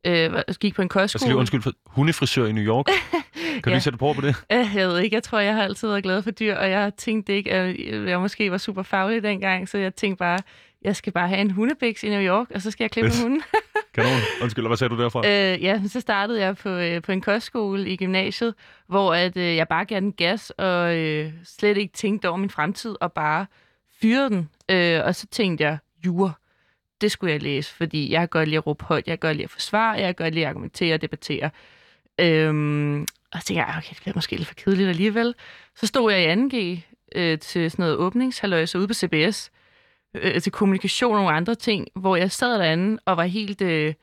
øh, 0.07 0.31
gik 0.59 0.75
på 0.75 0.81
en 0.81 0.89
kostskole. 0.89 1.03
Jeg 1.03 1.09
skal 1.09 1.27
lige 1.27 1.37
undskyld 1.37 1.61
for 1.61 1.73
hundefrisør 1.85 2.45
i 2.45 2.51
New 2.51 2.63
York. 2.63 2.85
Kan 3.53 3.63
du 3.63 3.69
lige 3.69 3.81
sætte 3.81 3.99
på 3.99 4.13
på 4.13 4.21
det? 4.21 4.35
Jeg 4.49 4.87
ved 4.87 4.99
ikke. 4.99 5.13
Jeg 5.13 5.23
tror, 5.23 5.39
jeg 5.39 5.55
har 5.55 5.63
altid 5.63 5.87
været 5.87 6.03
glad 6.03 6.23
for 6.23 6.31
dyr, 6.31 6.55
og 6.55 6.69
jeg 6.69 6.91
tænkte 6.97 7.33
ikke, 7.33 7.51
at 7.51 7.79
jeg 8.09 8.19
måske 8.19 8.51
var 8.51 8.57
super 8.57 8.83
faglig 8.83 9.23
dengang, 9.23 9.69
så 9.69 9.77
jeg 9.77 9.95
tænkte 9.95 10.19
bare, 10.19 10.39
jeg 10.81 10.95
skal 10.95 11.13
bare 11.13 11.27
have 11.27 11.41
en 11.41 11.51
hundebiks 11.51 12.03
i 12.03 12.09
New 12.09 12.21
York, 12.21 12.51
og 12.51 12.61
så 12.61 12.71
skal 12.71 12.83
jeg 12.83 12.91
klippe 12.91 13.11
hunden. 13.21 13.41
Kanon. 13.93 14.19
Undskyld, 14.41 14.67
hvad 14.67 14.77
sagde 14.77 14.95
du 14.95 15.01
derfra? 15.01 15.27
Øh, 15.27 15.63
ja, 15.63 15.81
så 15.87 15.99
startede 15.99 16.41
jeg 16.41 16.57
på, 16.57 16.69
øh, 16.69 17.01
på 17.01 17.11
en 17.11 17.21
kostskole 17.21 17.89
i 17.89 17.97
gymnasiet, 17.97 18.53
hvor 18.87 19.13
at, 19.13 19.37
øh, 19.37 19.55
jeg 19.55 19.67
bare 19.67 19.85
gav 19.85 19.99
den 19.99 20.13
gas, 20.13 20.49
og 20.49 20.97
øh, 20.97 21.31
slet 21.43 21.77
ikke 21.77 21.93
tænkte 21.93 22.29
over 22.29 22.37
min 22.37 22.49
fremtid, 22.49 22.95
og 23.01 23.13
bare 23.13 23.45
fyrede 24.01 24.29
den. 24.29 24.49
Øh, 24.69 25.01
og 25.05 25.15
så 25.15 25.27
tænkte 25.27 25.63
jeg, 25.63 25.77
jure, 26.05 26.33
det 27.01 27.11
skulle 27.11 27.33
jeg 27.33 27.41
læse, 27.41 27.73
fordi 27.73 28.11
jeg 28.11 28.19
kan 28.19 28.27
godt 28.27 28.47
lide 28.47 28.57
at 28.57 28.67
råbe 28.67 28.85
højt, 28.85 29.07
jeg 29.07 29.19
kan 29.19 29.27
godt 29.29 29.37
lide 29.37 29.43
at 29.43 29.49
forsvare, 29.49 29.91
jeg 29.91 30.15
kan 30.15 30.25
godt 30.25 30.33
lide 30.33 30.45
at 30.45 30.49
argumentere 30.49 30.93
og 30.93 31.01
debattere. 31.01 31.49
Øhm, 32.19 33.01
og 33.01 33.39
så 33.39 33.45
tænkte 33.45 33.65
jeg, 33.65 33.75
okay, 33.77 33.89
det 33.89 34.01
bliver 34.01 34.15
måske 34.15 34.35
lidt 34.35 34.47
for 34.47 34.55
kedeligt 34.55 34.89
alligevel. 34.89 35.35
Så 35.75 35.87
stod 35.87 36.11
jeg 36.11 36.23
i 36.23 36.33
2G 36.35 36.81
øh, 37.15 37.39
til 37.39 37.71
sådan 37.71 37.83
noget 37.83 37.97
åbningshaløjse 37.97 38.79
ude 38.79 38.87
på 38.87 38.93
CBS, 38.93 39.51
øh, 40.13 40.41
til 40.41 40.51
kommunikation 40.51 41.13
og 41.13 41.19
nogle 41.21 41.35
andre 41.35 41.55
ting, 41.55 41.87
hvor 41.95 42.15
jeg 42.15 42.31
sad 42.31 42.59
derinde 42.59 43.01
og 43.05 43.17
var 43.17 43.23
helt, 43.23 43.61
øh, 43.61 43.93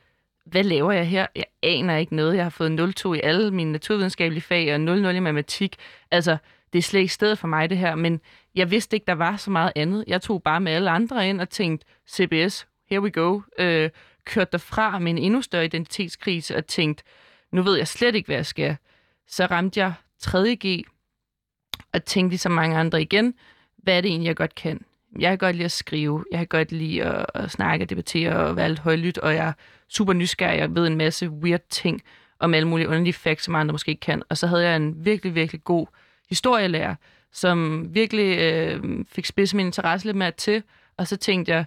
hvad 0.46 0.64
laver 0.64 0.92
jeg 0.92 1.08
her? 1.08 1.26
Jeg 1.36 1.44
aner 1.62 1.96
ikke 1.96 2.16
noget. 2.16 2.36
Jeg 2.36 2.44
har 2.44 2.50
fået 2.50 2.94
0,2 3.06 3.12
i 3.12 3.20
alle 3.20 3.50
mine 3.50 3.72
naturvidenskabelige 3.72 4.42
fag 4.42 4.74
og 4.74 4.80
0,0 4.80 5.08
i 5.08 5.20
matematik. 5.20 5.76
Altså, 6.10 6.36
det 6.72 6.78
er 6.78 6.82
slet 6.82 7.00
ikke 7.00 7.14
stedet 7.14 7.38
for 7.38 7.48
mig, 7.48 7.70
det 7.70 7.78
her. 7.78 7.94
Men 7.94 8.20
jeg 8.54 8.70
vidste 8.70 8.96
ikke, 8.96 9.06
der 9.06 9.14
var 9.14 9.36
så 9.36 9.50
meget 9.50 9.72
andet. 9.76 10.04
Jeg 10.06 10.22
tog 10.22 10.42
bare 10.42 10.60
med 10.60 10.72
alle 10.72 10.90
andre 10.90 11.28
ind 11.28 11.40
og 11.40 11.50
tænkte, 11.50 11.86
CBS, 12.10 12.66
here 12.90 13.00
we 13.00 13.10
go. 13.10 13.40
Øh, 13.58 13.90
kørte 14.24 14.52
derfra 14.52 14.98
med 14.98 15.10
en 15.10 15.18
endnu 15.18 15.42
større 15.42 15.64
identitetskrise 15.64 16.56
og 16.56 16.66
tænkte, 16.66 17.04
nu 17.52 17.62
ved 17.62 17.76
jeg 17.76 17.88
slet 17.88 18.14
ikke, 18.14 18.26
hvad 18.26 18.36
jeg 18.36 18.46
skal. 18.46 18.76
Så 19.28 19.46
ramte 19.46 19.80
jeg 19.80 19.92
3.G 20.22 20.84
og 21.92 22.04
tænkte 22.04 22.32
ligesom 22.32 22.52
mange 22.52 22.76
andre 22.76 23.02
igen, 23.02 23.34
hvad 23.76 23.96
er 23.96 24.00
det 24.00 24.08
egentlig, 24.08 24.28
jeg 24.28 24.36
godt 24.36 24.54
kan? 24.54 24.84
Jeg 25.18 25.30
kan 25.30 25.38
godt 25.38 25.56
lide 25.56 25.64
at 25.64 25.72
skrive, 25.72 26.24
jeg 26.30 26.38
kan 26.38 26.46
godt 26.46 26.72
lide 26.72 27.04
at, 27.04 27.26
at 27.34 27.50
snakke 27.50 27.84
og 27.84 27.90
debattere 27.90 28.36
og 28.36 28.56
være 28.56 28.68
lidt 28.68 28.78
højlydt, 28.78 29.18
og 29.18 29.34
jeg 29.34 29.48
er 29.48 29.52
super 29.88 30.12
nysgerrig, 30.12 30.58
jeg 30.58 30.74
ved 30.74 30.86
en 30.86 30.96
masse 30.96 31.30
weird 31.30 31.60
ting 31.70 32.02
om 32.38 32.54
alle 32.54 32.68
mulige 32.68 32.88
underlige 32.88 33.12
facts, 33.12 33.44
som 33.44 33.54
andre 33.54 33.72
måske 33.72 33.90
ikke 33.90 34.00
kan. 34.00 34.22
Og 34.28 34.38
så 34.38 34.46
havde 34.46 34.68
jeg 34.68 34.76
en 34.76 35.04
virkelig, 35.04 35.34
virkelig 35.34 35.64
god 35.64 35.86
historielærer, 36.28 36.94
som 37.32 37.86
virkelig 37.94 38.38
øh, 38.38 39.04
fik 39.08 39.26
spidset 39.26 39.56
min 39.56 39.66
interesse 39.66 40.06
lidt 40.06 40.16
mere 40.16 40.30
til, 40.30 40.62
og 40.96 41.06
så 41.06 41.16
tænkte 41.16 41.52
jeg, 41.52 41.64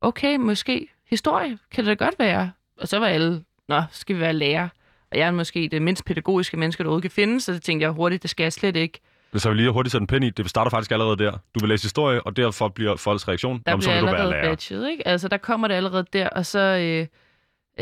okay, 0.00 0.36
måske 0.36 0.88
historie 1.10 1.58
kan 1.70 1.84
det 1.84 1.98
da 1.98 2.04
godt 2.04 2.18
være. 2.18 2.52
Og 2.76 2.88
så 2.88 2.98
var 2.98 3.06
alle, 3.06 3.44
nå, 3.68 3.82
skal 3.90 4.16
vi 4.16 4.20
være 4.20 4.32
lærer. 4.32 4.68
Og 5.10 5.18
jeg 5.18 5.26
er 5.26 5.30
måske 5.30 5.68
det 5.68 5.82
mindst 5.82 6.04
pædagogiske 6.04 6.56
menneske, 6.56 6.82
der 6.82 6.88
overhovedet 6.88 7.10
kan 7.10 7.24
finde, 7.24 7.40
så 7.40 7.58
tænkte 7.58 7.84
jeg 7.84 7.90
hurtigt, 7.90 8.22
det 8.22 8.30
skal 8.30 8.44
jeg 8.44 8.52
slet 8.52 8.76
ikke. 8.76 9.00
Hvis 9.30 9.44
jeg 9.44 9.50
vil 9.50 9.56
lige 9.56 9.70
hurtigt 9.70 9.92
sætte 9.92 10.02
en 10.02 10.06
pen 10.06 10.22
i, 10.22 10.30
det 10.30 10.50
starter 10.50 10.70
faktisk 10.70 10.90
allerede 10.90 11.16
der. 11.16 11.30
Du 11.30 11.60
vil 11.60 11.68
læse 11.68 11.84
historie, 11.84 12.22
og 12.22 12.36
derfor 12.36 12.68
bliver 12.68 12.96
folks 12.96 13.28
reaktion, 13.28 13.62
Der 13.66 13.72
Jamen, 13.72 13.82
så 13.82 13.90
vil 13.92 14.00
du 14.00 14.06
være 14.06 14.30
lærer. 14.30 14.42
badget, 14.48 14.90
ikke? 14.90 15.08
Altså, 15.08 15.28
der 15.28 15.36
kommer 15.36 15.68
det 15.68 15.74
allerede 15.74 16.04
der, 16.12 16.28
og 16.28 16.46
så 16.46 16.58
øh, 16.60 17.06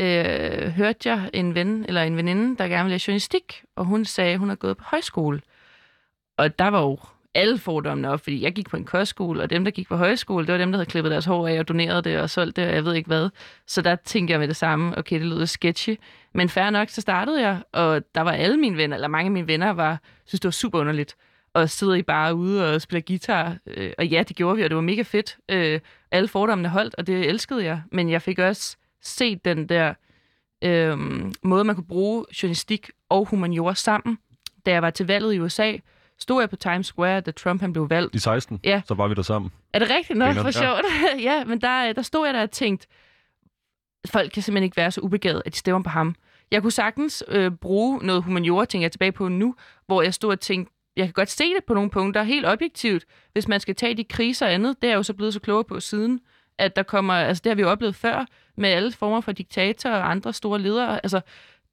øh, 0.05 0.67
hørte 0.71 1.09
jeg 1.09 1.29
en 1.33 1.55
ven, 1.55 1.85
eller 1.87 2.03
en 2.03 2.17
veninde, 2.17 2.57
der 2.57 2.67
gerne 2.67 2.83
ville 2.83 2.93
læse 2.93 3.07
journalistik, 3.07 3.63
og 3.75 3.85
hun 3.85 4.05
sagde, 4.05 4.33
at 4.33 4.39
hun 4.39 4.49
har 4.49 4.55
gået 4.55 4.77
på 4.77 4.83
højskole. 4.87 5.41
Og 6.37 6.59
der 6.59 6.67
var 6.67 6.81
jo 6.81 6.97
alle 7.35 7.57
fordommene 7.57 8.09
op, 8.09 8.21
fordi 8.21 8.43
jeg 8.43 8.53
gik 8.53 8.69
på 8.69 8.77
en 8.77 8.85
kostskole, 8.85 9.43
og 9.43 9.49
dem, 9.49 9.63
der 9.63 9.71
gik 9.71 9.87
på 9.87 9.95
højskole, 9.95 10.45
det 10.45 10.51
var 10.51 10.57
dem, 10.57 10.71
der 10.71 10.77
havde 10.77 10.89
klippet 10.89 11.11
deres 11.11 11.25
hår 11.25 11.47
af 11.47 11.59
og 11.59 11.67
doneret 11.67 12.03
det 12.03 12.19
og 12.19 12.29
solgt 12.29 12.55
det, 12.55 12.67
og 12.67 12.73
jeg 12.73 12.85
ved 12.85 12.93
ikke 12.93 13.07
hvad. 13.07 13.29
Så 13.67 13.81
der 13.81 13.95
tænkte 13.95 14.31
jeg 14.31 14.39
med 14.39 14.47
det 14.47 14.55
samme, 14.55 14.97
okay, 14.97 15.19
det 15.19 15.25
lyder 15.25 15.45
sketchy. 15.45 15.97
Men 16.33 16.49
fair 16.49 16.69
nok, 16.69 16.89
så 16.89 17.01
startede 17.01 17.41
jeg, 17.41 17.57
og 17.73 18.01
der 18.15 18.21
var 18.21 18.31
alle 18.31 18.57
mine 18.57 18.77
venner, 18.77 18.95
eller 18.95 19.07
mange 19.07 19.27
af 19.27 19.31
mine 19.31 19.47
venner, 19.47 19.69
var, 19.69 19.99
synes 20.25 20.39
det 20.39 20.47
var 20.47 20.51
super 20.51 20.79
underligt 20.79 21.15
og 21.61 21.69
sidder 21.69 21.93
I 21.95 22.01
bare 22.01 22.35
ude 22.35 22.73
og 22.75 22.81
spiller 22.81 23.01
guitar. 23.07 23.57
Øh, 23.67 23.91
og 23.97 24.05
ja, 24.07 24.23
det 24.23 24.35
gjorde 24.35 24.57
vi, 24.57 24.63
og 24.63 24.69
det 24.69 24.75
var 24.75 24.81
mega 24.81 25.01
fedt. 25.01 25.37
Øh, 25.49 25.79
alle 26.11 26.27
fordommene 26.27 26.69
holdt, 26.69 26.95
og 26.97 27.07
det 27.07 27.27
elskede 27.29 27.63
jeg. 27.63 27.81
Men 27.91 28.09
jeg 28.09 28.21
fik 28.21 28.39
også 28.39 28.77
set 29.01 29.45
den 29.45 29.69
der 29.69 29.93
øh, 30.63 30.97
måde, 31.43 31.63
man 31.63 31.75
kunne 31.75 31.87
bruge 31.87 32.25
journalistik 32.43 32.89
og 33.09 33.25
humaniora 33.25 33.75
sammen. 33.75 34.17
Da 34.65 34.71
jeg 34.71 34.81
var 34.81 34.89
til 34.89 35.07
valget 35.07 35.33
i 35.33 35.39
USA, 35.39 35.73
stod 36.19 36.41
jeg 36.41 36.49
på 36.49 36.55
Times 36.55 36.87
Square, 36.87 37.21
da 37.21 37.31
Trump 37.31 37.61
han 37.61 37.73
blev 37.73 37.89
valgt. 37.89 38.15
I 38.15 38.19
16, 38.19 38.59
Ja. 38.63 38.81
så 38.87 38.93
var 38.93 39.07
vi 39.07 39.13
der 39.13 39.21
sammen. 39.21 39.51
Er 39.73 39.79
det 39.79 39.89
rigtigt? 39.89 40.19
Nå, 40.19 40.33
for 40.33 40.43
ja. 40.45 40.51
sjovt. 40.51 40.81
ja, 41.29 41.43
men 41.45 41.61
der, 41.61 41.93
der 41.93 42.01
stod 42.01 42.25
jeg 42.25 42.33
der 42.33 42.41
og 42.41 42.51
tænkte, 42.51 42.87
folk 44.11 44.31
kan 44.31 44.43
simpelthen 44.43 44.63
ikke 44.63 44.77
være 44.77 44.91
så 44.91 45.01
ubegavet, 45.01 45.41
at 45.45 45.53
de 45.53 45.57
stemmer 45.57 45.83
på 45.83 45.89
ham. 45.89 46.15
Jeg 46.51 46.61
kunne 46.61 46.71
sagtens 46.71 47.23
øh, 47.27 47.51
bruge 47.51 47.99
noget 48.05 48.23
humaniora, 48.23 48.65
tænker 48.65 48.83
jeg 48.83 48.91
tilbage 48.91 49.11
på 49.11 49.27
nu, 49.27 49.55
hvor 49.87 50.01
jeg 50.01 50.13
stod 50.13 50.29
og 50.31 50.39
tænkte, 50.39 50.73
jeg 50.99 51.07
kan 51.07 51.13
godt 51.13 51.29
se 51.29 51.43
det 51.43 51.63
på 51.67 51.73
nogle 51.73 51.89
punkter, 51.89 52.23
helt 52.23 52.45
objektivt. 52.45 53.05
Hvis 53.33 53.47
man 53.47 53.59
skal 53.59 53.75
tage 53.75 53.93
de 53.93 54.03
kriser 54.03 54.45
og 54.45 54.53
andet, 54.53 54.81
det 54.81 54.87
er 54.87 54.91
jeg 54.91 54.97
jo 54.97 55.03
så 55.03 55.13
blevet 55.13 55.33
så 55.33 55.39
klogere 55.39 55.63
på 55.63 55.79
siden, 55.79 56.19
at 56.57 56.75
der 56.75 56.83
kommer, 56.83 57.13
altså 57.13 57.41
det 57.43 57.49
har 57.49 57.55
vi 57.55 57.61
jo 57.61 57.69
oplevet 57.69 57.95
før, 57.95 58.25
med 58.57 58.69
alle 58.69 58.91
former 58.91 59.21
for 59.21 59.31
diktatorer 59.31 59.95
og 59.95 60.11
andre 60.11 60.33
store 60.33 60.59
ledere. 60.59 60.99
Altså, 61.05 61.21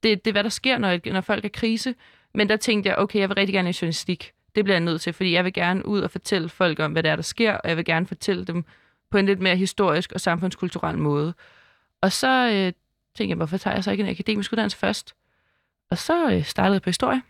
det, 0.02 0.24
det 0.24 0.30
er, 0.30 0.32
hvad 0.32 0.44
der 0.44 0.50
sker, 0.50 0.78
når, 0.78 1.12
når 1.12 1.20
folk 1.20 1.44
er 1.44 1.48
krise. 1.48 1.94
Men 2.34 2.48
der 2.48 2.56
tænkte 2.56 2.88
jeg, 2.88 2.98
okay, 2.98 3.18
jeg 3.18 3.28
vil 3.28 3.34
rigtig 3.34 3.54
gerne 3.54 3.70
i 3.70 3.78
journalistik. 3.82 4.32
Det 4.54 4.64
bliver 4.64 4.74
jeg 4.74 4.84
nødt 4.84 5.00
til, 5.00 5.12
fordi 5.12 5.32
jeg 5.32 5.44
vil 5.44 5.52
gerne 5.52 5.86
ud 5.86 6.00
og 6.00 6.10
fortælle 6.10 6.48
folk 6.48 6.80
om, 6.80 6.92
hvad 6.92 7.02
der 7.02 7.10
er, 7.10 7.16
der 7.16 7.22
sker, 7.22 7.52
og 7.52 7.68
jeg 7.68 7.76
vil 7.76 7.84
gerne 7.84 8.06
fortælle 8.06 8.44
dem 8.44 8.64
på 9.10 9.18
en 9.18 9.26
lidt 9.26 9.40
mere 9.40 9.56
historisk 9.56 10.12
og 10.12 10.20
samfundskulturel 10.20 10.98
måde. 10.98 11.34
Og 12.02 12.12
så 12.12 12.46
øh, 12.46 12.72
tænkte 13.16 13.28
jeg, 13.28 13.36
hvorfor 13.36 13.56
tager 13.56 13.74
jeg 13.74 13.84
så 13.84 13.90
ikke 13.90 14.04
en 14.04 14.10
akademisk 14.10 14.52
uddannelse 14.52 14.76
først? 14.76 15.14
Og 15.90 15.98
så 15.98 16.30
øh, 16.30 16.44
startede 16.44 16.74
jeg 16.74 16.82
på 16.82 16.90
historie. 16.90 17.22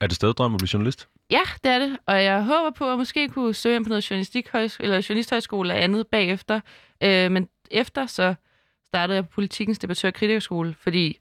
Er 0.00 0.06
det 0.06 0.16
stadig 0.16 0.36
drømme 0.36 0.54
at 0.54 0.58
blive 0.58 0.68
journalist? 0.72 1.08
Ja, 1.30 1.40
det 1.64 1.72
er 1.72 1.78
det. 1.78 1.98
Og 2.06 2.24
jeg 2.24 2.42
håber 2.42 2.70
på 2.70 2.92
at 2.92 2.98
måske 2.98 3.28
kunne 3.28 3.54
søge 3.54 3.76
ind 3.76 3.84
på 3.84 3.88
noget 3.88 4.10
journalistikhøjskole, 4.10 4.84
eller 4.84 5.06
journalisthøjskole 5.08 5.70
eller 5.70 5.84
andet 5.84 6.06
bagefter. 6.06 6.60
Øh, 7.02 7.30
men 7.32 7.48
efter 7.70 8.06
så 8.06 8.34
startede 8.86 9.16
jeg 9.16 9.24
på 9.24 9.30
politikens 9.34 9.78
debattør- 9.78 10.08
og 10.08 10.14
kritikerskole, 10.14 10.74
fordi 10.80 11.18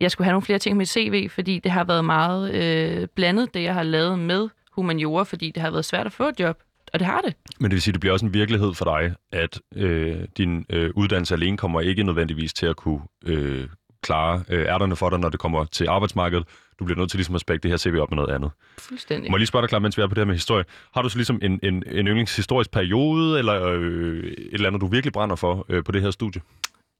jeg 0.00 0.10
skulle 0.10 0.24
have 0.24 0.32
nogle 0.32 0.44
flere 0.44 0.58
ting 0.58 0.76
med 0.76 0.86
CV, 0.86 1.28
fordi 1.28 1.58
det 1.58 1.72
har 1.72 1.84
været 1.84 2.04
meget 2.04 2.54
øh, 2.54 3.08
blandet, 3.14 3.54
det 3.54 3.62
jeg 3.62 3.74
har 3.74 3.82
lavet 3.82 4.18
med 4.18 4.48
humaniora, 4.72 5.22
fordi 5.22 5.50
det 5.50 5.62
har 5.62 5.70
været 5.70 5.84
svært 5.84 6.06
at 6.06 6.12
få 6.12 6.28
et 6.28 6.40
job. 6.40 6.62
Og 6.92 6.98
det 6.98 7.06
har 7.06 7.20
det. 7.20 7.34
Men 7.60 7.70
det 7.70 7.74
vil 7.74 7.82
sige, 7.82 7.92
det 7.92 8.00
bliver 8.00 8.12
også 8.12 8.26
en 8.26 8.34
virkelighed 8.34 8.74
for 8.74 8.84
dig, 8.84 9.14
at 9.32 9.60
øh, 9.76 10.28
din 10.38 10.66
øh, 10.70 10.90
uddannelse 10.94 11.34
alene 11.34 11.56
kommer 11.56 11.80
ikke 11.80 12.02
nødvendigvis 12.02 12.54
til 12.54 12.66
at 12.66 12.76
kunne 12.76 13.00
øh, 13.26 13.68
klare 14.04 14.44
øh, 14.48 14.66
ærterne 14.66 14.96
for 14.96 15.10
dig, 15.10 15.18
når 15.18 15.28
det 15.28 15.40
kommer 15.40 15.64
til 15.64 15.88
arbejdsmarkedet. 15.88 16.44
Du 16.78 16.84
bliver 16.84 16.98
nødt 16.98 17.10
til 17.10 17.18
ligesom 17.18 17.34
at 17.34 17.40
spække 17.40 17.62
det 17.62 17.70
her 17.70 17.78
CV 17.78 17.98
op 18.00 18.10
med 18.10 18.16
noget 18.16 18.34
andet. 18.34 18.50
Fuldstændig. 18.78 19.30
Må 19.30 19.36
jeg 19.36 19.38
lige 19.38 19.46
spørge 19.46 19.62
dig, 19.62 19.68
klar, 19.68 19.78
mens 19.78 19.96
vi 19.96 20.02
er 20.02 20.06
på 20.06 20.14
det 20.14 20.20
her 20.20 20.26
med 20.26 20.34
historie. 20.34 20.64
Har 20.94 21.02
du 21.02 21.08
så 21.08 21.18
ligesom 21.18 21.38
en, 21.42 21.60
en, 21.62 21.74
en 21.74 22.06
yndlingshistorisk 22.06 22.70
periode, 22.70 23.38
eller 23.38 23.62
øh, 23.62 24.24
et 24.24 24.48
eller 24.52 24.66
andet, 24.66 24.80
du 24.80 24.86
virkelig 24.86 25.12
brænder 25.12 25.36
for 25.36 25.66
øh, 25.68 25.84
på 25.84 25.92
det 25.92 26.02
her 26.02 26.10
studie? 26.10 26.40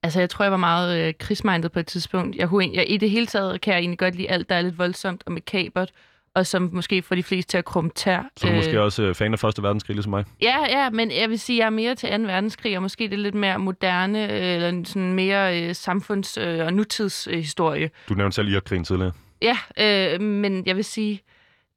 Altså, 0.03 0.21
jeg 0.21 0.31
tror, 0.31 0.45
jeg 0.45 0.53
var 0.53 0.59
meget 0.59 1.09
øh, 1.09 1.15
krigsmindet 1.19 1.73
på 1.73 1.79
et 1.79 1.87
tidspunkt. 1.87 2.37
Jeg, 2.37 2.49
jeg, 2.75 2.91
I 2.91 2.97
det 2.97 3.11
hele 3.11 3.27
taget 3.27 3.61
kan 3.61 3.73
jeg 3.75 3.81
egentlig 3.81 3.99
godt 3.99 4.15
lide 4.15 4.31
alt, 4.31 4.49
der 4.49 4.55
er 4.55 4.63
lidt 4.63 4.79
voldsomt 4.79 5.23
og 5.27 5.33
makabert, 5.33 5.91
og 6.35 6.47
som 6.47 6.71
måske 6.73 7.03
får 7.03 7.15
de 7.15 7.23
fleste 7.23 7.51
til 7.51 7.59
at 7.59 7.65
krumme 7.65 7.91
tær. 7.95 8.23
Så 8.37 8.47
er 8.47 8.51
du 8.51 8.57
måske 8.57 8.81
også 8.81 9.03
øh, 9.03 9.15
fan 9.15 9.33
af 9.33 9.39
Første 9.39 9.63
Verdenskrig, 9.63 9.95
ligesom 9.95 10.11
mig? 10.11 10.25
Ja, 10.43 10.57
ja, 10.69 10.91
men 10.91 11.11
jeg 11.11 11.31
vil 11.31 11.39
sige, 11.39 11.57
at 11.57 11.61
jeg 11.61 11.67
er 11.67 11.71
mere 11.71 11.95
til 11.95 12.09
2. 12.09 12.17
verdenskrig, 12.17 12.77
og 12.77 12.83
måske 12.83 13.05
det 13.05 13.13
er 13.13 13.17
lidt 13.17 13.35
mere 13.35 13.59
moderne, 13.59 14.33
øh, 14.33 14.55
eller 14.55 14.83
sådan 14.85 15.13
mere 15.13 15.63
øh, 15.63 15.75
samfunds- 15.75 16.41
øh, 16.41 16.67
og 16.67 16.73
nutidshistorie. 16.75 17.91
Du 18.09 18.15
nævnte 18.15 18.35
selv 18.35 18.49
Irakkrigen 18.49 18.85
tidligere. 18.85 19.13
Ja, 19.43 19.59
øh, 19.79 20.21
men 20.21 20.67
jeg 20.67 20.77
vil 20.77 20.85
sige, 20.85 21.21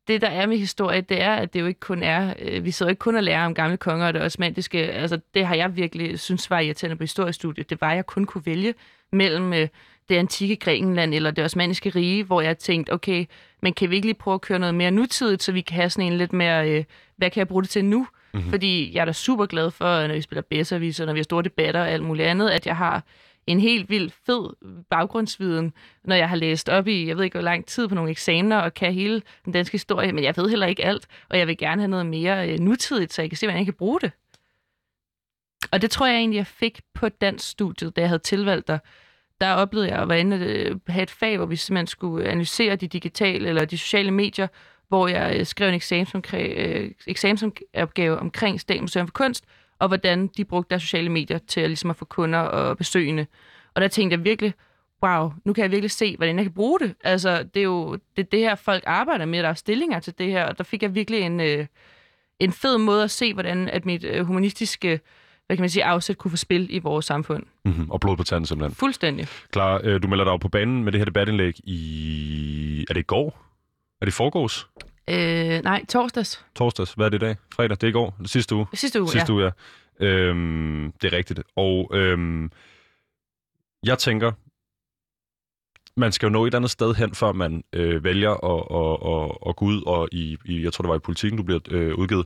det 0.07 0.21
der 0.21 0.27
er 0.27 0.45
med 0.45 0.57
historie, 0.57 1.01
det 1.01 1.21
er, 1.21 1.33
at 1.33 1.53
det 1.53 1.61
jo 1.61 1.65
ikke 1.65 1.79
kun 1.79 2.03
er, 2.03 2.33
øh, 2.39 2.65
vi 2.65 2.71
sidder 2.71 2.89
ikke 2.89 2.99
kun 2.99 3.15
og 3.15 3.23
lærer 3.23 3.45
om 3.45 3.53
gamle 3.53 3.77
konger 3.77 4.07
og 4.07 4.13
det 4.13 4.21
osmandiske, 4.21 4.77
altså 4.77 5.19
det 5.33 5.45
har 5.45 5.55
jeg 5.55 5.75
virkelig 5.75 6.19
synes 6.19 6.49
var 6.49 6.59
irriterende 6.59 6.95
på 6.95 7.03
historiestudiet, 7.03 7.69
det 7.69 7.81
var, 7.81 7.89
at 7.89 7.95
jeg 7.95 8.05
kun 8.05 8.25
kunne 8.25 8.45
vælge 8.45 8.73
mellem 9.11 9.53
øh, 9.53 9.67
det 10.09 10.15
antikke 10.15 10.55
Grækenland 10.55 11.13
eller 11.13 11.31
det 11.31 11.43
osmandiske 11.43 11.89
rige, 11.89 12.23
hvor 12.23 12.41
jeg 12.41 12.57
tænkte, 12.57 12.93
okay, 12.93 13.25
men 13.61 13.73
kan 13.73 13.89
vi 13.89 13.95
ikke 13.95 14.07
lige 14.07 14.15
prøve 14.19 14.35
at 14.35 14.41
køre 14.41 14.59
noget 14.59 14.75
mere 14.75 14.91
nutidigt, 14.91 15.43
så 15.43 15.51
vi 15.51 15.61
kan 15.61 15.75
have 15.75 15.89
sådan 15.89 16.11
en 16.11 16.17
lidt 16.17 16.33
mere, 16.33 16.71
øh, 16.71 16.83
hvad 17.17 17.29
kan 17.29 17.39
jeg 17.39 17.47
bruge 17.47 17.63
det 17.63 17.69
til 17.69 17.85
nu? 17.85 18.07
Mm-hmm. 18.33 18.49
Fordi 18.49 18.93
jeg 18.93 19.01
er 19.01 19.05
da 19.05 19.11
super 19.11 19.45
glad 19.45 19.71
for, 19.71 20.07
når 20.07 20.13
vi 20.13 20.21
spiller 20.21 20.43
bedserviser, 20.49 21.05
når 21.05 21.13
vi 21.13 21.19
har 21.19 21.23
store 21.23 21.43
debatter 21.43 21.81
og 21.81 21.89
alt 21.89 22.03
muligt 22.03 22.27
andet, 22.27 22.49
at 22.49 22.65
jeg 22.65 22.77
har 22.77 23.03
en 23.47 23.59
helt 23.59 23.89
vild 23.89 24.11
fed 24.25 24.49
baggrundsviden, 24.89 25.73
når 26.03 26.15
jeg 26.15 26.29
har 26.29 26.35
læst 26.35 26.69
op 26.69 26.87
i, 26.87 27.07
jeg 27.07 27.17
ved 27.17 27.23
ikke 27.23 27.37
hvor 27.37 27.43
lang 27.43 27.65
tid 27.65 27.87
på 27.87 27.95
nogle 27.95 28.11
eksamener, 28.11 28.57
og 28.57 28.73
kan 28.73 28.93
hele 28.93 29.21
den 29.45 29.53
danske 29.53 29.73
historie, 29.73 30.11
men 30.11 30.23
jeg 30.23 30.33
ved 30.37 30.49
heller 30.49 30.67
ikke 30.67 30.85
alt, 30.85 31.07
og 31.29 31.37
jeg 31.37 31.47
vil 31.47 31.57
gerne 31.57 31.81
have 31.81 31.89
noget 31.89 32.05
mere 32.05 32.49
øh, 32.49 32.59
nutidigt, 32.59 33.13
så 33.13 33.21
jeg 33.21 33.29
kan 33.29 33.37
se, 33.37 33.45
hvordan 33.45 33.59
jeg 33.59 33.65
kan 33.65 33.73
bruge 33.73 33.99
det. 33.99 34.11
Og 35.71 35.81
det 35.81 35.91
tror 35.91 36.05
jeg 36.05 36.15
egentlig, 36.15 36.37
jeg 36.37 36.47
fik 36.47 36.81
på 36.93 37.09
dansk 37.09 37.49
studiet, 37.49 37.95
da 37.95 38.01
jeg 38.01 38.09
havde 38.09 38.21
tilvalgt 38.21 38.67
dig. 38.67 38.79
Der 39.41 39.53
oplevede 39.53 39.89
jeg 39.89 39.99
at 39.99 40.09
være 40.09 40.19
inde 40.19 40.35
at 40.35 40.41
øh, 40.41 40.79
have 40.87 41.03
et 41.03 41.11
fag, 41.11 41.37
hvor 41.37 41.45
vi 41.45 41.55
simpelthen 41.55 41.87
skulle 41.87 42.27
analysere 42.29 42.75
de 42.75 42.87
digitale 42.87 43.49
eller 43.49 43.65
de 43.65 43.77
sociale 43.77 44.11
medier, 44.11 44.47
hvor 44.87 45.07
jeg 45.07 45.35
øh, 45.39 45.45
skrev 45.45 45.67
en 45.67 45.73
eksamensomkring, 45.73 46.53
øh, 46.57 46.91
eksamensopgave 47.07 48.17
omkring 48.17 48.61
Statens 48.61 48.81
Museum 48.81 49.07
for 49.07 49.13
Kunst, 49.13 49.45
og 49.79 49.87
hvordan 49.87 50.27
de 50.27 50.45
brugte 50.45 50.69
deres 50.69 50.81
sociale 50.81 51.09
medier 51.09 51.37
til 51.37 51.61
at, 51.61 51.69
ligesom 51.69 51.89
at 51.89 51.95
få 51.95 52.05
kunder 52.05 52.39
og 52.39 52.77
besøgende. 52.77 53.25
Og 53.73 53.81
der 53.81 53.87
tænkte 53.87 54.17
jeg 54.17 54.23
virkelig, 54.23 54.53
wow, 55.03 55.31
nu 55.45 55.53
kan 55.53 55.61
jeg 55.61 55.71
virkelig 55.71 55.91
se, 55.91 56.17
hvordan 56.17 56.35
jeg 56.35 56.45
kan 56.45 56.53
bruge 56.53 56.79
det. 56.79 56.95
Altså, 57.03 57.43
det 57.43 57.59
er 57.59 57.63
jo 57.63 57.93
det, 57.93 58.23
er 58.23 58.29
det 58.29 58.39
her, 58.39 58.55
folk 58.55 58.83
arbejder 58.85 59.25
med, 59.25 59.43
der 59.43 59.49
er 59.49 59.53
stillinger 59.53 59.99
til 59.99 60.17
det 60.17 60.31
her, 60.31 60.45
og 60.45 60.57
der 60.57 60.63
fik 60.63 60.83
jeg 60.83 60.95
virkelig 60.95 61.21
en, 61.21 61.39
øh, 61.39 61.65
en 62.39 62.51
fed 62.51 62.77
måde 62.77 63.03
at 63.03 63.11
se, 63.11 63.33
hvordan 63.33 63.69
at 63.69 63.85
mit 63.85 64.03
øh, 64.03 64.25
humanistiske 64.25 64.99
hvad 65.47 65.57
kan 65.57 65.61
man 65.61 65.69
sige, 65.69 65.83
afsæt 65.83 66.17
kunne 66.17 66.31
få 66.31 66.37
spil 66.37 66.67
i 66.69 66.79
vores 66.79 67.05
samfund. 67.05 67.43
Mm-hmm. 67.65 67.91
Og 67.91 67.99
blod 67.99 68.17
på 68.17 68.23
tanden 68.23 68.45
simpelthen. 68.45 68.75
Fuldstændig. 68.75 69.27
Klar, 69.51 69.81
øh, 69.83 70.03
du 70.03 70.07
melder 70.07 70.23
dig 70.23 70.31
jo 70.31 70.37
på 70.37 70.49
banen 70.49 70.83
med 70.83 70.91
det 70.91 70.99
her 70.99 71.05
debatindlæg 71.05 71.53
i... 71.63 72.85
Er 72.89 72.93
det 72.93 73.01
i 73.01 73.03
går? 73.03 73.45
Er 74.01 74.05
det 74.05 74.13
forgårs? 74.13 74.67
Øh, 75.09 75.63
nej, 75.63 75.85
torsdags. 75.85 76.45
Torsdags? 76.55 76.93
Hvad 76.93 77.05
er 77.05 77.09
det 77.09 77.17
i 77.17 77.25
dag? 77.25 77.35
Fredag? 77.53 77.69
Det 77.69 77.83
er 77.83 77.87
i 77.87 77.91
går? 77.91 78.15
Det 78.19 78.29
sidste 78.29 78.55
uge? 78.55 78.67
Sidste 78.73 79.01
uge, 79.01 79.09
Sidste 79.09 79.33
ja. 79.33 79.35
uge, 79.35 79.51
ja. 79.99 80.05
Øhm, 80.05 80.93
det 81.01 81.13
er 81.13 81.17
rigtigt. 81.17 81.39
Og 81.55 81.91
øhm, 81.93 82.51
jeg 83.83 83.97
tænker, 83.97 84.31
man 85.99 86.11
skal 86.11 86.25
jo 86.27 86.31
nå 86.31 86.45
et 86.45 86.53
andet 86.53 86.71
sted 86.71 86.95
hen, 86.95 87.15
før 87.15 87.31
man 87.31 87.63
øh, 87.73 88.03
vælger 88.03 88.31
at, 88.31 88.63
at, 88.81 89.13
at, 89.13 89.49
at 89.49 89.55
gå 89.55 89.65
ud 89.65 89.83
og 89.85 90.09
i, 90.11 90.37
i, 90.45 90.63
jeg 90.63 90.73
tror 90.73 90.81
det 90.81 90.89
var 90.89 90.95
i 90.95 90.99
politikken, 90.99 91.37
du 91.37 91.43
bliver 91.43 91.59
øh, 91.71 91.95
udgivet, 91.95 92.25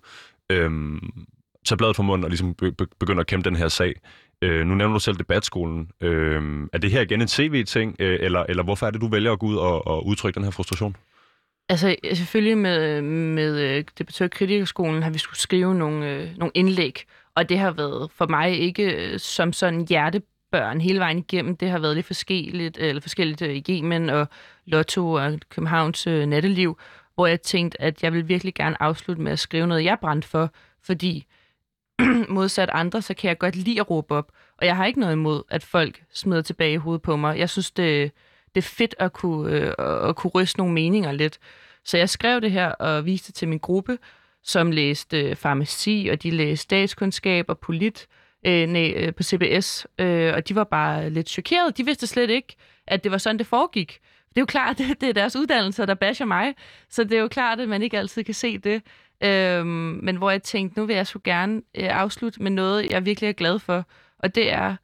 øhm, 0.50 1.28
tage 1.66 1.78
bladet 1.78 1.96
fra 1.96 2.04
munden 2.04 2.24
og 2.24 2.30
ligesom 2.30 2.56
begynde 3.00 3.20
at 3.20 3.28
kæmpe 3.28 3.50
den 3.50 3.58
her 3.58 3.68
sag. 3.68 3.94
Øh, 4.42 4.66
nu 4.66 4.76
nævner 4.76 4.94
du 4.94 5.00
selv 5.00 5.18
debatskolen. 5.18 5.92
Øh, 6.02 6.68
er 6.74 6.78
det 6.78 6.92
her 6.92 7.02
igen 7.02 7.22
en 7.22 7.28
CV-ting, 7.28 7.96
øh, 8.00 8.20
eller, 8.22 8.44
eller 8.50 8.64
hvorfor 8.64 8.88
er 8.88 8.92
det, 8.92 9.02
du 9.02 9.08
vælger 9.08 9.32
at 9.32 9.40
gå 9.40 9.46
ud 9.46 9.56
og, 9.56 9.88
og 9.88 10.08
udtrykke 10.08 10.36
den 10.36 10.44
her 10.44 10.52
frustration? 10.52 10.96
Altså 11.70 11.96
øh, 12.04 12.16
selvfølgelig 12.18 12.58
med, 12.58 13.02
med 13.02 13.60
øh, 13.60 13.84
debattørkritikerskolen 13.98 15.04
har 15.04 15.10
vi 15.10 15.18
skulle 15.18 15.40
skrive 15.40 15.76
nogle, 15.76 16.10
øh, 16.10 16.30
nogle 16.38 16.52
indlæg, 16.54 17.04
og 17.36 17.50
det 17.50 17.60
har 17.60 17.72
været 17.72 18.12
for 18.12 18.28
mig 18.28 18.60
ikke 18.60 18.84
øh, 18.84 19.20
som 19.20 19.54
sådan 19.54 19.88
hjertebørn 19.90 20.82
hele 20.82 21.00
vejen 21.00 21.18
igennem. 21.18 21.58
Det 21.58 21.70
har 21.70 21.80
været 21.80 21.96
lidt 21.96 22.06
forskelligt, 22.06 22.78
eller 22.78 23.02
forskelligt 23.02 23.42
i 23.42 23.64
Yemen 23.70 24.10
og 24.10 24.28
Lotto 24.66 25.12
og 25.12 25.40
Københavns 25.50 26.08
øh, 26.08 26.26
natteliv, 26.26 26.78
hvor 27.16 27.28
jeg 27.28 27.42
tænkte, 27.42 27.82
at 27.82 28.04
jeg 28.04 28.14
vil 28.14 28.28
virkelig 28.28 28.54
gerne 28.54 28.82
afslutte 28.82 29.22
med 29.22 29.32
at 29.32 29.40
skrive 29.40 29.68
noget, 29.68 29.84
jeg 29.84 29.98
brændte 30.02 30.28
for, 30.28 30.54
fordi 30.84 31.26
modsat 32.30 32.70
andre, 32.74 33.02
så 33.02 33.14
kan 33.14 33.28
jeg 33.28 33.38
godt 33.38 33.56
lide 33.56 33.80
at 33.80 33.90
råbe 33.90 34.16
op. 34.16 34.32
Og 34.58 34.66
jeg 34.66 34.76
har 34.76 34.86
ikke 34.86 35.00
noget 35.00 35.14
imod, 35.14 35.44
at 35.50 35.64
folk 35.64 36.04
smider 36.14 36.42
tilbage 36.42 36.74
i 36.74 36.78
hovedet 36.78 37.02
på 37.02 37.16
mig. 37.16 37.40
Jeg 37.40 37.50
synes, 37.50 37.72
det, 37.72 38.12
det 38.56 38.62
er 38.62 38.68
fedt 38.68 38.96
at 39.00 39.14
kunne, 39.14 39.52
øh, 39.52 40.10
at 40.10 40.16
kunne 40.16 40.32
ryste 40.32 40.60
nogle 40.60 40.74
meninger 40.74 41.12
lidt. 41.12 41.40
Så 41.86 41.98
jeg 41.98 42.10
skrev 42.10 42.42
det 42.42 42.52
her 42.52 42.68
og 42.68 43.06
viste 43.06 43.28
det 43.28 43.36
til 43.36 43.48
min 43.48 43.60
gruppe, 43.60 43.98
som 44.44 44.72
læste 44.72 45.22
øh, 45.22 45.36
farmaci, 45.36 46.10
og 46.12 46.24
de 46.24 46.32
læste 46.32 46.64
statskundskab 46.64 47.46
og 47.50 47.60
polit 47.60 48.08
øh, 48.46 48.70
næ, 48.70 48.94
øh, 48.96 49.14
på 49.14 49.24
CBS, 49.24 49.88
øh, 50.00 50.34
og 50.36 50.50
de 50.50 50.56
var 50.56 50.64
bare 50.64 51.10
lidt 51.10 51.30
chokerede. 51.30 51.72
De 51.72 51.86
vidste 51.86 52.08
slet 52.08 52.30
ikke, 52.30 52.56
at 52.88 53.04
det 53.04 53.12
var 53.12 53.18
sådan, 53.18 53.38
det 53.38 53.48
foregik. 53.48 54.00
Det 54.30 54.38
er 54.38 54.42
jo 54.42 54.46
klart, 54.46 54.78
det, 54.78 54.88
det 55.02 55.10
er 55.10 55.14
deres 55.14 55.36
uddannelse, 55.36 55.86
der 55.86 55.94
basher 55.94 56.26
mig, 56.26 56.56
så 56.90 57.04
det 57.04 57.18
er 57.18 57.22
jo 57.22 57.28
klart, 57.28 57.60
at 57.60 57.70
man 57.70 57.82
ikke 57.82 57.98
altid 57.98 58.24
kan 58.24 58.34
se 58.34 58.58
det. 58.58 58.82
Øhm, 59.24 60.00
men 60.04 60.16
hvor 60.16 60.32
jeg 60.32 60.44
tænkte, 60.44 60.80
nu 60.80 60.86
vil 60.86 60.96
jeg 60.96 61.08
så 61.08 61.20
gerne 61.24 61.62
øh, 61.78 61.88
afslutte 62.00 62.44
med 62.44 62.52
noget, 62.52 62.92
jeg 62.92 63.06
virkelig 63.06 63.28
er 63.28 63.34
glad 63.34 63.60
for, 63.60 63.86
og 64.20 64.36
det 64.36 64.54
er 64.54 64.76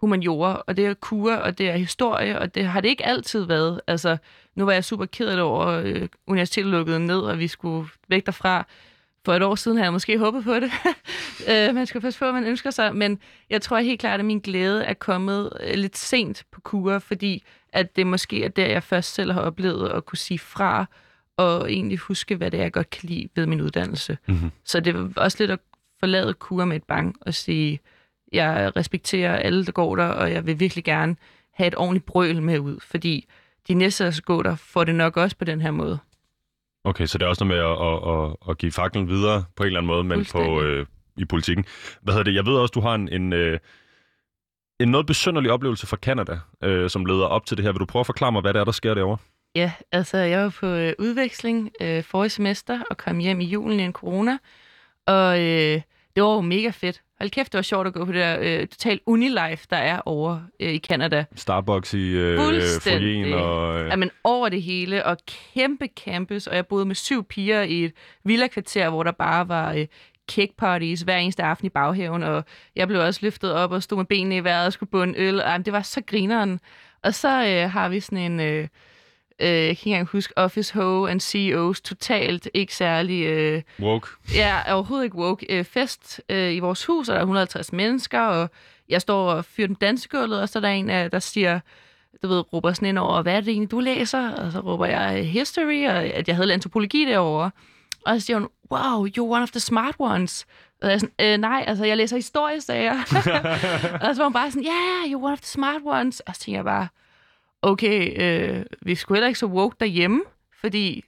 humaniora, 0.00 0.62
og 0.66 0.76
det 0.76 0.86
er 0.86 0.94
kur, 0.94 1.34
og 1.34 1.58
det 1.58 1.70
er 1.70 1.76
historie, 1.76 2.38
og 2.38 2.54
det 2.54 2.64
har 2.64 2.80
det 2.80 2.88
ikke 2.88 3.06
altid 3.06 3.44
været. 3.44 3.80
Altså, 3.86 4.16
nu 4.54 4.64
var 4.64 4.72
jeg 4.72 4.84
super 4.84 5.06
ked 5.06 5.38
over, 5.38 5.64
at 5.64 5.68
over, 5.68 5.82
øh, 5.84 6.08
universitetet 6.26 6.70
lukkede 6.70 7.06
ned, 7.06 7.20
og 7.20 7.38
vi 7.38 7.48
skulle 7.48 7.88
væk 8.08 8.26
derfra. 8.26 8.66
For 9.24 9.34
et 9.34 9.42
år 9.42 9.54
siden 9.54 9.76
havde 9.76 9.84
jeg 9.84 9.92
måske 9.92 10.18
håbet 10.18 10.44
på 10.44 10.54
det. 10.54 10.70
øh, 11.50 11.74
man 11.74 11.86
skal 11.86 12.00
passe 12.00 12.18
på, 12.18 12.24
hvad 12.24 12.32
man 12.32 12.44
ønsker 12.44 12.70
sig. 12.70 12.96
Men 12.96 13.18
jeg 13.50 13.62
tror 13.62 13.78
helt 13.78 14.00
klart, 14.00 14.20
at 14.20 14.26
min 14.26 14.38
glæde 14.38 14.84
er 14.84 14.94
kommet 14.94 15.52
øh, 15.60 15.74
lidt 15.74 15.98
sent 15.98 16.44
på 16.52 16.60
kur, 16.60 16.98
fordi 16.98 17.44
at 17.72 17.96
det 17.96 18.06
måske 18.06 18.44
er 18.44 18.48
der, 18.48 18.66
jeg 18.66 18.82
først 18.82 19.14
selv 19.14 19.32
har 19.32 19.40
oplevet 19.40 19.88
at 19.88 20.06
kunne 20.06 20.18
sige 20.18 20.38
fra, 20.38 20.86
og 21.40 21.72
egentlig 21.72 21.98
huske, 21.98 22.36
hvad 22.36 22.50
det 22.50 22.58
er, 22.58 22.64
jeg 22.64 22.72
godt 22.72 22.90
kan 22.90 23.08
lide 23.08 23.28
ved 23.34 23.46
min 23.46 23.60
uddannelse. 23.60 24.18
Mm-hmm. 24.28 24.50
Så 24.64 24.80
det 24.80 24.94
var 24.94 25.10
også 25.16 25.36
lidt 25.40 25.50
at 25.50 25.58
forlade 26.00 26.34
kur 26.34 26.64
med 26.64 26.76
et 26.76 26.84
bang 26.84 27.16
og 27.20 27.34
sige, 27.34 27.80
jeg 28.32 28.72
respekterer 28.76 29.36
alle, 29.36 29.66
der 29.66 29.72
går 29.72 29.96
der, 29.96 30.06
og 30.06 30.32
jeg 30.32 30.46
vil 30.46 30.60
virkelig 30.60 30.84
gerne 30.84 31.16
have 31.54 31.66
et 31.66 31.76
ordentligt 31.76 32.06
brøl 32.06 32.42
med 32.42 32.58
ud, 32.58 32.80
fordi 32.80 33.26
de 33.68 33.74
næste, 33.74 34.04
der 34.04 34.10
skal 34.10 34.24
gå 34.24 34.42
der, 34.42 34.56
får 34.56 34.84
det 34.84 34.94
nok 34.94 35.16
også 35.16 35.36
på 35.36 35.44
den 35.44 35.60
her 35.60 35.70
måde. 35.70 35.98
Okay, 36.84 37.06
så 37.06 37.18
det 37.18 37.24
er 37.24 37.28
også 37.28 37.44
noget 37.44 37.56
med 37.56 37.70
at, 37.70 37.76
at, 37.88 38.30
at, 38.30 38.50
at 38.50 38.58
give 38.58 38.72
faklen 38.72 39.08
videre 39.08 39.44
på 39.56 39.62
en 39.62 39.66
eller 39.66 39.80
anden 39.80 39.86
måde, 39.86 40.04
men 40.04 40.24
på, 40.32 40.62
øh, 40.62 40.86
i 41.16 41.24
politikken. 41.24 41.64
Hvad 42.02 42.14
hedder 42.14 42.24
det? 42.24 42.34
Jeg 42.34 42.46
ved 42.46 42.54
også, 42.54 42.72
du 42.72 42.80
har 42.80 42.94
en, 42.94 43.08
en, 43.08 43.32
øh, 43.32 43.58
en 44.80 44.88
noget 44.88 45.06
besynderlig 45.06 45.50
oplevelse 45.50 45.86
fra 45.86 45.96
Canada, 45.96 46.38
øh, 46.64 46.90
som 46.90 47.04
leder 47.04 47.26
op 47.26 47.46
til 47.46 47.56
det 47.56 47.64
her. 47.64 47.72
Vil 47.72 47.80
du 47.80 47.84
prøve 47.84 48.00
at 48.00 48.06
forklare 48.06 48.32
mig, 48.32 48.40
hvad 48.40 48.54
det 48.54 48.60
er, 48.60 48.64
der 48.64 48.72
sker 48.72 48.94
derovre? 48.94 49.18
Ja, 49.54 49.72
altså 49.92 50.18
jeg 50.18 50.42
var 50.42 50.54
på 50.60 50.66
øh, 50.66 50.92
udveksling 50.98 51.70
øh, 51.80 52.04
forrige 52.04 52.30
semester 52.30 52.80
og 52.90 52.96
kom 52.96 53.18
hjem 53.18 53.40
i 53.40 53.44
julen 53.44 53.80
i 53.80 53.82
en 53.82 53.92
corona, 53.92 54.38
og 55.06 55.40
øh, 55.40 55.80
det 56.16 56.22
var 56.22 56.34
jo 56.34 56.40
mega 56.40 56.70
fedt. 56.70 57.02
Hold 57.18 57.30
kæft, 57.30 57.52
det 57.52 57.58
var 57.58 57.62
sjovt 57.62 57.86
at 57.86 57.92
gå 57.92 58.04
på 58.04 58.12
det 58.12 58.20
der 58.20 58.38
øh, 58.40 58.66
total 58.66 59.00
unilife, 59.06 59.66
der 59.70 59.76
er 59.76 60.00
over 60.04 60.40
øh, 60.60 60.72
i 60.72 60.78
Canada. 60.78 61.24
Starbucks 61.34 61.94
i 61.94 62.08
øh, 62.08 62.38
Fuldstændig. 62.38 63.34
og... 63.34 63.80
Øh... 63.80 63.88
Jamen 63.88 64.10
over 64.24 64.48
det 64.48 64.62
hele, 64.62 65.04
og 65.06 65.16
kæmpe 65.54 65.88
campus, 66.04 66.46
og 66.46 66.56
jeg 66.56 66.66
boede 66.66 66.84
med 66.84 66.94
syv 66.94 67.24
piger 67.24 67.62
i 67.62 67.84
et 67.84 67.92
villa-kvarter, 68.24 68.90
hvor 68.90 69.02
der 69.02 69.12
bare 69.12 69.48
var 69.48 69.72
øh, 69.72 69.86
cake 70.30 70.54
parties 70.58 71.00
hver 71.00 71.16
eneste 71.16 71.42
aften 71.42 71.66
i 71.66 71.70
baghaven, 71.70 72.22
og 72.22 72.44
jeg 72.76 72.88
blev 72.88 73.00
også 73.00 73.20
løftet 73.22 73.52
op 73.52 73.72
og 73.72 73.82
stod 73.82 73.98
med 73.98 74.06
benene 74.06 74.36
i 74.36 74.44
vejret 74.44 74.66
og 74.66 74.72
skulle 74.72 74.90
bunde 74.90 75.18
øl. 75.18 75.42
Og, 75.42 75.64
det 75.64 75.72
var 75.72 75.82
så 75.82 76.00
grineren. 76.06 76.60
Og 77.02 77.14
så 77.14 77.28
øh, 77.28 77.70
har 77.70 77.88
vi 77.88 78.00
sådan 78.00 78.32
en... 78.32 78.40
Øh, 78.40 78.68
øh, 79.40 79.48
jeg 79.48 79.62
kan 79.62 79.68
ikke 79.68 79.86
engang 79.86 80.08
huske, 80.08 80.38
Office 80.38 80.74
Ho 80.74 81.06
and 81.06 81.20
CEOs, 81.20 81.80
totalt 81.80 82.48
ikke 82.54 82.74
særlig... 82.74 83.26
Øh, 83.26 83.62
woke. 83.80 84.08
Ja, 84.34 84.74
overhovedet 84.74 85.04
ikke 85.04 85.16
woke. 85.16 85.46
Øh, 85.48 85.64
fest 85.64 86.20
øh, 86.28 86.52
i 86.52 86.58
vores 86.58 86.84
hus, 86.86 87.08
og 87.08 87.12
der 87.12 87.18
er 87.18 87.24
150 87.24 87.72
mennesker, 87.72 88.20
og 88.20 88.50
jeg 88.88 89.00
står 89.00 89.30
og 89.30 89.44
fyrer 89.44 89.66
den 89.66 89.76
dansegulvet, 89.76 90.40
og 90.40 90.48
så 90.48 90.58
er 90.58 90.60
der 90.60 90.68
en, 90.68 90.88
der 90.88 91.18
siger, 91.18 91.60
du 92.22 92.28
ved, 92.28 92.52
råber 92.52 92.72
sådan 92.72 92.88
ind 92.88 92.98
over, 92.98 93.22
hvad 93.22 93.34
er 93.34 93.40
det 93.40 93.48
egentlig, 93.48 93.70
du 93.70 93.80
læser? 93.80 94.30
Og 94.30 94.52
så 94.52 94.60
råber 94.60 94.86
jeg 94.86 95.24
history, 95.24 95.86
og 95.86 95.96
at 95.96 96.28
jeg 96.28 96.36
havde 96.36 96.52
antropologi 96.52 97.04
derovre. 97.04 97.50
Og 98.06 98.20
så 98.20 98.26
siger 98.26 98.38
hun, 98.38 98.48
wow, 98.72 99.06
you're 99.06 99.32
one 99.34 99.42
of 99.42 99.50
the 99.50 99.60
smart 99.60 99.94
ones. 99.98 100.46
Og 100.82 100.88
jeg 100.88 100.94
er 100.94 100.98
sådan, 100.98 101.32
øh, 101.34 101.38
nej, 101.38 101.64
altså, 101.66 101.84
jeg 101.84 101.96
læser 101.96 102.16
historie, 102.16 102.60
sagde 102.60 102.84
jeg. 102.84 102.98
og 104.02 104.14
så 104.14 104.22
var 104.22 104.24
hun 104.24 104.32
bare 104.32 104.50
sådan, 104.50 104.66
yeah, 104.66 105.12
you're 105.12 105.24
one 105.24 105.32
of 105.32 105.40
the 105.40 105.46
smart 105.46 105.82
ones. 105.84 106.20
Og 106.20 106.34
så 106.34 106.40
tænker 106.40 106.58
jeg 106.58 106.64
bare, 106.64 106.88
okay, 107.62 108.22
øh, 108.22 108.64
vi 108.82 108.94
skulle 108.94 109.16
heller 109.16 109.28
ikke 109.28 109.38
så 109.38 109.46
woke 109.46 109.76
derhjemme, 109.80 110.22
fordi 110.60 111.04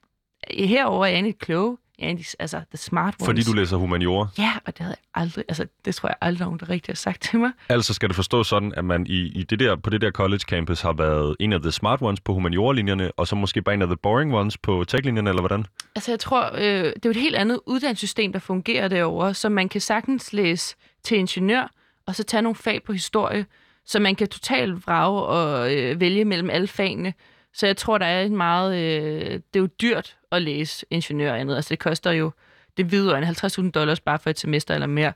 herover 0.51 1.07
er 1.07 1.11
jeg 1.11 1.15
egentlig 1.15 1.39
klog. 1.39 1.79
Jeg 1.99 2.11
er 2.11 2.35
altså 2.39 2.57
the 2.57 2.77
smart 2.77 3.15
ones. 3.21 3.27
Fordi 3.27 3.43
du 3.43 3.53
læser 3.53 3.77
humaniora? 3.77 4.29
Ja, 4.39 4.53
og 4.67 4.79
det 4.79 4.79
havde 4.79 4.97
jeg 4.99 5.23
aldrig, 5.23 5.45
altså 5.49 5.67
det 5.85 5.95
tror 5.95 6.09
jeg 6.09 6.17
aldrig 6.21 6.47
nogen, 6.47 6.61
der 6.61 6.69
rigtig 6.69 6.93
har 6.93 6.97
sagt 6.97 7.23
til 7.23 7.39
mig. 7.39 7.51
Altså 7.69 7.95
skal 7.95 8.09
det 8.09 8.17
forstå 8.17 8.43
sådan, 8.45 8.75
at 8.77 8.85
man 8.85 9.07
i, 9.07 9.19
i 9.19 9.43
det 9.43 9.59
der, 9.59 9.77
på 9.77 9.91
det 9.91 10.01
der 10.01 10.11
college 10.11 10.39
campus 10.39 10.81
har 10.81 10.93
været 10.93 11.37
en 11.41 11.53
af 11.53 11.63
the 11.63 11.73
smart 11.73 12.03
ones 12.03 12.21
på 12.21 12.35
humaniora-linjerne, 12.35 13.11
og 13.17 13.27
så 13.27 13.37
måske 13.37 13.63
bare 13.63 13.75
en 13.75 13.83
af 13.83 13.89
the 13.89 13.97
boring 13.97 14.35
ones 14.35 14.59
på 14.59 14.85
tech-linjerne, 14.89 15.31
eller 15.31 15.43
hvordan? 15.43 15.67
Altså 15.95 16.13
jeg 16.13 16.21
tror, 16.21 16.51
øh, 16.55 16.61
det 16.61 16.87
er 16.87 17.01
jo 17.05 17.11
et 17.11 17.17
helt 17.17 17.37
andet 17.37 17.61
uddannelsessystem, 17.67 18.33
der 18.33 18.39
fungerer 18.39 18.89
derovre, 18.89 19.35
så 19.35 19.49
man 19.49 19.69
kan 19.69 19.81
sagtens 19.81 20.33
læse 20.33 20.77
til 21.05 21.19
ingeniør, 21.19 21.73
og 22.07 22.15
så 22.15 22.25
tage 22.25 22.43
nogle 22.43 22.57
fag 22.57 22.83
på 22.83 22.93
historie, 22.93 23.47
så 23.87 24.01
man 24.01 24.15
kan 24.15 24.29
totalt 24.29 24.87
vrage 24.87 25.23
og 25.23 25.75
øh, 25.75 26.01
vælge 26.01 26.25
mellem 26.25 26.51
alle 26.51 26.67
fagene. 26.67 27.15
Så 27.55 27.67
jeg 27.67 27.77
tror, 27.77 27.99
der 27.99 28.07
er 28.07 28.23
en 28.23 28.37
meget... 28.37 28.77
Øh, 28.77 29.31
det 29.31 29.57
er 29.57 29.61
jo 29.61 29.67
dyrt 29.67 30.17
at 30.33 30.43
læse 30.43 30.87
ingeniør 30.91 31.33
og 31.33 31.41
andet. 31.41 31.57
Altså 31.57 31.69
det 31.69 31.79
koster 31.79 32.11
jo 32.11 32.31
det 32.77 32.91
videre 32.91 33.19
en 33.19 33.25
50.000 33.25 33.71
dollars 33.71 34.01
bare 34.01 34.19
for 34.19 34.31
et 34.31 34.39
semester 34.39 34.75
eller 34.75 34.87
mere. 34.87 35.13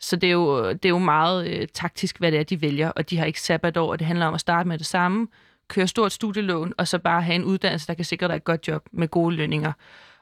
Så 0.00 0.16
det 0.16 0.26
er 0.26 0.32
jo, 0.32 0.72
det 0.72 0.84
er 0.84 0.88
jo 0.88 0.98
meget 0.98 1.48
øh, 1.48 1.68
taktisk, 1.74 2.18
hvad 2.18 2.32
det 2.32 2.40
er, 2.40 2.44
de 2.44 2.62
vælger. 2.62 2.88
Og 2.88 3.10
de 3.10 3.18
har 3.18 3.24
ikke 3.24 3.40
sabbatår, 3.40 3.90
og 3.90 3.98
det 3.98 4.06
handler 4.06 4.26
om 4.26 4.34
at 4.34 4.40
starte 4.40 4.68
med 4.68 4.78
det 4.78 4.86
samme, 4.86 5.28
køre 5.68 5.86
stort 5.86 6.12
studielån, 6.12 6.72
og 6.78 6.88
så 6.88 6.98
bare 6.98 7.22
have 7.22 7.34
en 7.34 7.44
uddannelse, 7.44 7.86
der 7.86 7.94
kan 7.94 8.04
sikre 8.04 8.28
dig 8.28 8.34
et 8.34 8.44
godt 8.44 8.68
job 8.68 8.88
med 8.92 9.08
gode 9.08 9.36
lønninger. 9.36 9.72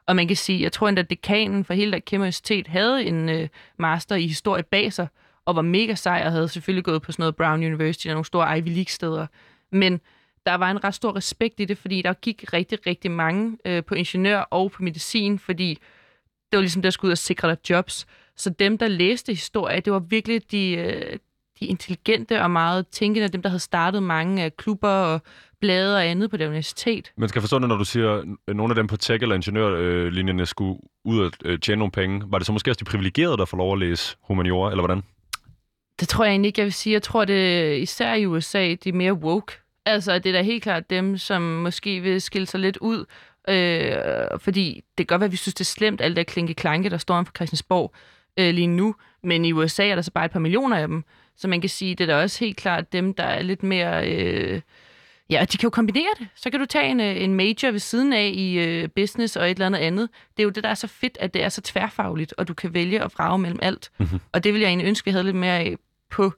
Og 0.07 0.17
man 0.17 0.29
kan 0.29 0.37
sige, 0.37 0.63
jeg 0.63 0.73
tror 0.73 0.89
endda, 0.89 1.03
at 1.03 1.11
dekanen 1.11 1.65
for 1.65 1.75
hele 1.75 1.93
der 1.93 2.01
Universitet 2.13 2.67
havde 2.67 3.05
en 3.05 3.29
øh, 3.29 3.49
master 3.79 4.17
i 4.17 4.27
historie 4.27 4.63
bag 4.63 4.93
sig, 4.93 5.09
og 5.49 5.57
var 5.57 5.63
mega 5.63 5.95
sej, 5.95 6.23
og 6.27 6.33
havde 6.33 6.49
selvfølgelig 6.49 6.85
gået 6.85 7.03
på 7.03 7.13
sådan 7.13 7.23
noget 7.23 7.37
Brown 7.37 7.65
University 7.65 8.07
og 8.07 8.13
nogle 8.13 8.25
store 8.25 8.59
Ivy 8.59 8.69
League-steder. 8.69 9.27
Men 9.73 10.01
der 10.47 10.55
var 10.55 10.71
en 10.71 10.85
ret 10.85 10.95
stor 10.95 11.17
respekt 11.17 11.61
i 11.61 11.65
det, 11.65 11.79
fordi 11.79 12.03
der 12.03 12.13
gik 12.13 12.53
rigtig, 12.53 12.79
rigtig 12.87 13.11
mange 13.11 13.59
øh, 13.65 13.85
på 13.85 13.95
ingeniør 13.95 14.39
og 14.39 14.73
på 14.73 14.83
medicin, 14.83 15.39
fordi 15.39 15.79
det 16.53 16.57
var 16.57 16.61
ligesom 16.61 16.83
der 16.83 16.91
skulle 16.91 17.09
ud 17.09 17.13
og 17.13 17.19
sikre 17.19 17.49
dig 17.49 17.57
jobs. 17.71 18.07
Så 18.37 18.51
dem, 18.51 18.79
der 18.79 18.89
læste 18.89 19.33
historie, 19.33 19.81
det 19.81 19.93
var 19.93 19.99
virkelig 19.99 20.51
de, 20.51 20.73
øh, 20.73 21.19
de 21.61 21.67
intelligente 21.67 22.43
og 22.43 22.51
meget 22.51 22.89
tænkende, 22.89 23.29
dem, 23.29 23.43
der 23.43 23.49
havde 23.49 23.61
startet 23.61 24.03
mange 24.03 24.45
øh, 24.45 24.51
klubber 24.59 24.89
og 24.89 25.23
blade 25.61 25.97
og 25.97 26.07
andet 26.07 26.31
på 26.31 26.37
det 26.37 26.47
universitet. 26.47 27.13
Man 27.17 27.29
skal 27.29 27.43
forstå 27.43 27.59
det, 27.59 27.69
når 27.69 27.77
du 27.77 27.85
siger, 27.85 28.37
at 28.49 28.57
nogle 28.57 28.71
af 28.71 28.75
dem 28.75 28.87
på 28.87 28.97
tech- 29.03 29.23
eller 29.23 29.35
ingeniørlinjerne 29.35 30.47
skulle 30.47 30.81
ud 31.05 31.19
og 31.21 31.33
øh, 31.45 31.59
tjene 31.61 31.79
nogle 31.79 31.93
penge. 31.93 32.23
Var 32.27 32.39
det 32.39 32.47
så 32.47 32.53
måske 32.53 32.71
også 32.71 32.79
de 32.79 32.85
privilegerede, 32.85 33.37
der 33.37 33.45
får 33.45 33.57
lov 33.57 33.73
at 33.73 33.79
læse 33.79 34.17
humaniora, 34.21 34.71
eller 34.71 34.83
hvordan? 34.83 35.03
Det 36.01 36.09
tror 36.09 36.25
jeg 36.25 36.31
egentlig 36.31 36.49
ikke, 36.49 36.61
jeg 36.61 36.65
vil 36.65 36.73
sige. 36.73 36.93
Jeg 36.93 37.03
tror, 37.03 37.25
det 37.25 37.79
især 37.79 38.15
i 38.15 38.27
USA, 38.27 38.75
de 38.85 38.89
er 38.89 38.93
mere 38.93 39.13
woke. 39.13 39.53
Altså, 39.87 40.19
det 40.19 40.27
er 40.27 40.33
da 40.33 40.43
helt 40.43 40.63
klart 40.63 40.91
dem, 40.91 41.19
som 41.19 41.43
måske 41.43 42.01
vil 42.01 42.21
skille 42.21 42.47
sig 42.47 42.61
lidt 42.61 42.77
ud. 42.77 43.05
Øh, 43.49 44.41
fordi 44.41 44.85
det 44.99 45.07
kan 45.09 45.15
godt 45.15 45.21
være, 45.21 45.27
at 45.27 45.33
vi 45.33 45.37
synes, 45.37 45.55
det 45.55 45.61
er 45.61 45.65
slemt, 45.65 46.01
alt 46.01 46.17
det 46.17 46.27
klinke 46.27 46.55
klanke, 46.55 46.91
der 46.91 46.99
står 46.99 47.23
for 47.23 47.33
Christiansborg 47.37 47.95
øh, 48.39 48.55
lige 48.55 48.67
nu. 48.67 48.95
Men 49.23 49.45
i 49.45 49.53
USA 49.53 49.89
er 49.89 49.95
der 49.95 50.03
så 50.03 50.13
bare 50.13 50.25
et 50.25 50.31
par 50.31 50.41
millioner 50.41 50.77
af 50.77 50.89
dem. 50.89 51.05
Så 51.37 51.49
man 51.49 51.61
kan 51.61 51.71
sige, 51.71 51.95
det 51.95 52.11
er 52.11 52.17
da 52.17 52.23
også 52.23 52.41
helt 52.45 52.57
klart 52.57 52.93
dem, 52.93 53.15
der 53.15 53.25
er 53.25 53.43
lidt 53.43 53.63
mere... 53.63 54.11
Øh, 54.11 54.61
Ja, 55.31 55.47
de 55.53 55.57
kan 55.59 55.67
jo 55.67 55.71
kombinere 55.71 56.09
det. 56.19 56.29
Så 56.35 56.51
kan 56.51 56.61
du 56.61 56.67
tage 56.67 56.91
en, 56.91 57.01
øh, 57.01 57.23
en 57.23 57.35
major 57.35 57.71
ved 57.71 57.79
siden 57.79 58.13
af 58.13 58.31
i 58.35 58.59
øh, 58.59 58.89
business 58.89 59.37
og 59.37 59.45
et 59.45 59.51
eller 59.51 59.67
andet 59.67 59.79
andet. 59.79 60.09
Det 60.37 60.43
er 60.43 60.45
jo 60.45 60.51
det, 60.51 60.65
der 60.65 60.71
er 60.71 60.75
så 60.75 60.87
fedt, 60.87 61.19
at 61.21 61.35
det 61.35 61.43
er 61.43 61.49
så 61.49 61.61
tværfagligt, 61.61 62.35
og 62.39 62.49
du 62.49 62.55
kan 62.55 62.75
vælge 62.75 63.03
at 63.03 63.13
vrage 63.15 63.39
mellem 63.39 63.59
alt. 63.63 63.91
Mm-hmm. 63.99 64.21
Og 64.33 64.45
det 64.45 64.53
vil 64.53 64.61
jeg 64.61 64.69
egentlig 64.69 64.87
ønske, 64.87 65.05
vi 65.05 65.11
havde 65.11 65.25
lidt 65.25 65.37
mere 65.37 65.59
af 65.59 65.77
på 66.11 66.33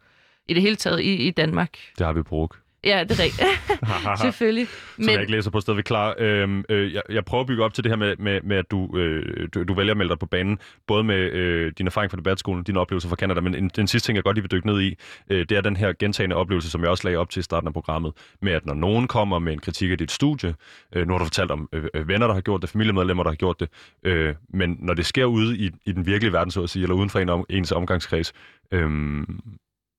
i 0.48 0.54
det 0.54 0.62
hele 0.62 0.76
taget 0.76 1.00
i, 1.00 1.14
i 1.14 1.30
Danmark. 1.30 1.78
Det 1.98 2.06
har 2.06 2.12
vi 2.12 2.22
brug. 2.22 2.54
Ja, 2.85 3.05
det 3.05 3.21
er 3.21 3.23
rigtigt. 3.23 3.49
Selvfølgelig. 4.23 4.66
Men... 4.97 5.05
Som 5.05 5.12
jeg 5.12 5.21
ikke 5.21 5.33
læser 5.33 5.51
på 5.51 5.61
stedet 5.61 5.77
ved 5.77 5.85
klar. 5.85 6.14
Øhm, 6.19 6.64
øh, 6.69 6.95
jeg, 6.95 7.03
jeg 7.11 7.25
prøver 7.25 7.40
at 7.40 7.47
bygge 7.47 7.64
op 7.64 7.75
til 7.75 7.85
det 7.85 7.93
her 7.93 7.97
med, 7.97 8.16
med, 8.16 8.40
med 8.43 8.57
at 8.57 8.71
du, 8.71 8.97
øh, 8.97 9.49
du, 9.55 9.64
du 9.64 9.75
vælger 9.75 9.90
at 9.90 9.97
melde 9.97 10.11
dig 10.11 10.19
på 10.19 10.27
banen, 10.27 10.59
både 10.87 11.05
med 11.05 11.16
øh, 11.16 11.73
din 11.79 11.87
erfaring 11.87 12.11
fra 12.11 12.16
debatskolen, 12.16 12.64
dine 12.64 12.81
oplevelser 12.81 13.09
fra 13.09 13.16
Canada, 13.16 13.40
men 13.40 13.55
en, 13.55 13.69
den 13.69 13.87
sidste 13.87 14.09
ting, 14.09 14.16
jeg 14.16 14.25
godt 14.25 14.37
lige 14.37 14.43
vil 14.43 14.51
dykke 14.51 14.66
ned 14.66 14.81
i, 14.81 14.97
øh, 15.31 15.47
det 15.49 15.53
er 15.53 15.61
den 15.61 15.77
her 15.77 15.93
gentagende 15.99 16.37
oplevelse, 16.37 16.71
som 16.71 16.83
jeg 16.83 16.90
også 16.90 17.05
lagde 17.05 17.19
op 17.19 17.31
til 17.31 17.40
i 17.40 17.43
starten 17.43 17.66
af 17.66 17.73
programmet, 17.73 18.12
med 18.43 18.53
at 18.53 18.66
når 18.66 18.75
nogen 18.75 19.09
kommer 19.09 19.38
med 19.38 19.53
en 19.53 19.59
kritik 19.59 19.90
af 19.90 19.99
dit 19.99 20.11
studie, 20.11 20.55
øh, 20.95 21.07
nu 21.07 21.12
har 21.12 21.19
du 21.19 21.25
fortalt 21.25 21.51
om 21.51 21.69
øh, 21.73 21.85
øh, 21.95 22.09
venner, 22.09 22.27
der 22.27 22.35
har 22.35 22.40
gjort 22.40 22.62
det, 22.62 22.71
familiemedlemmer, 22.71 23.23
der 23.23 23.31
har 23.31 23.37
gjort 23.37 23.61
det, 23.61 23.69
øh, 24.05 24.35
men 24.55 24.77
når 24.81 24.95
det 24.95 25.07
sker 25.07 25.25
ude 25.25 25.59
i, 25.59 25.71
i 25.87 25.93
den 25.93 26.07
virkelige 26.07 26.33
verden, 26.33 26.51
så 26.51 26.62
at 26.62 26.71
sige, 26.71 26.83
eller 26.83 26.97
uden 26.97 27.11
for 27.11 27.19
en 27.19 27.29
om, 27.29 27.47
ens 27.51 27.73
omgangskreds, 27.73 28.33
øh, 28.73 28.90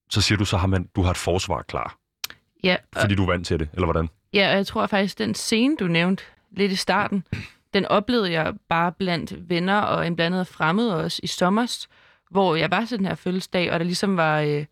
så 0.10 0.22
siger 0.22 0.38
du, 0.38 0.46
så 0.46 0.58
har 0.58 0.68
man, 0.68 0.88
du 0.96 1.02
har 1.02 1.12
et 1.12 1.18
forsvar 1.18 1.62
klar. 1.62 2.01
Ja. 2.64 2.76
Og, 2.96 3.02
fordi 3.02 3.16
du 3.16 3.24
er 3.24 3.28
vant 3.28 3.48
til 3.48 3.60
det, 3.60 3.70
eller 3.74 3.86
hvordan? 3.86 4.10
Ja, 4.34 4.50
og 4.52 4.56
jeg 4.56 4.68
tror 4.68 4.88
faktisk, 4.88 5.18
den 5.18 5.36
scene, 5.36 5.76
du 5.80 5.88
nævnte 5.88 6.24
lidt 6.52 6.72
i 6.72 6.76
starten, 6.76 7.24
den 7.74 7.86
oplevede 7.86 8.32
jeg 8.32 8.54
bare 8.70 8.92
blandt 8.92 9.50
venner 9.50 9.80
og 9.80 10.08
en 10.08 10.16
blandet 10.16 10.48
fremmede 10.48 11.04
også 11.04 11.20
i 11.24 11.28
sommer, 11.28 11.86
hvor 12.30 12.56
jeg 12.56 12.72
var 12.72 12.86
til 12.86 12.98
den 12.98 13.06
her 13.06 13.16
fødselsdag, 13.16 13.72
og 13.72 13.80
der 13.80 13.86
ligesom 13.86 14.18
var... 14.18 14.40
Øh, 14.40 14.66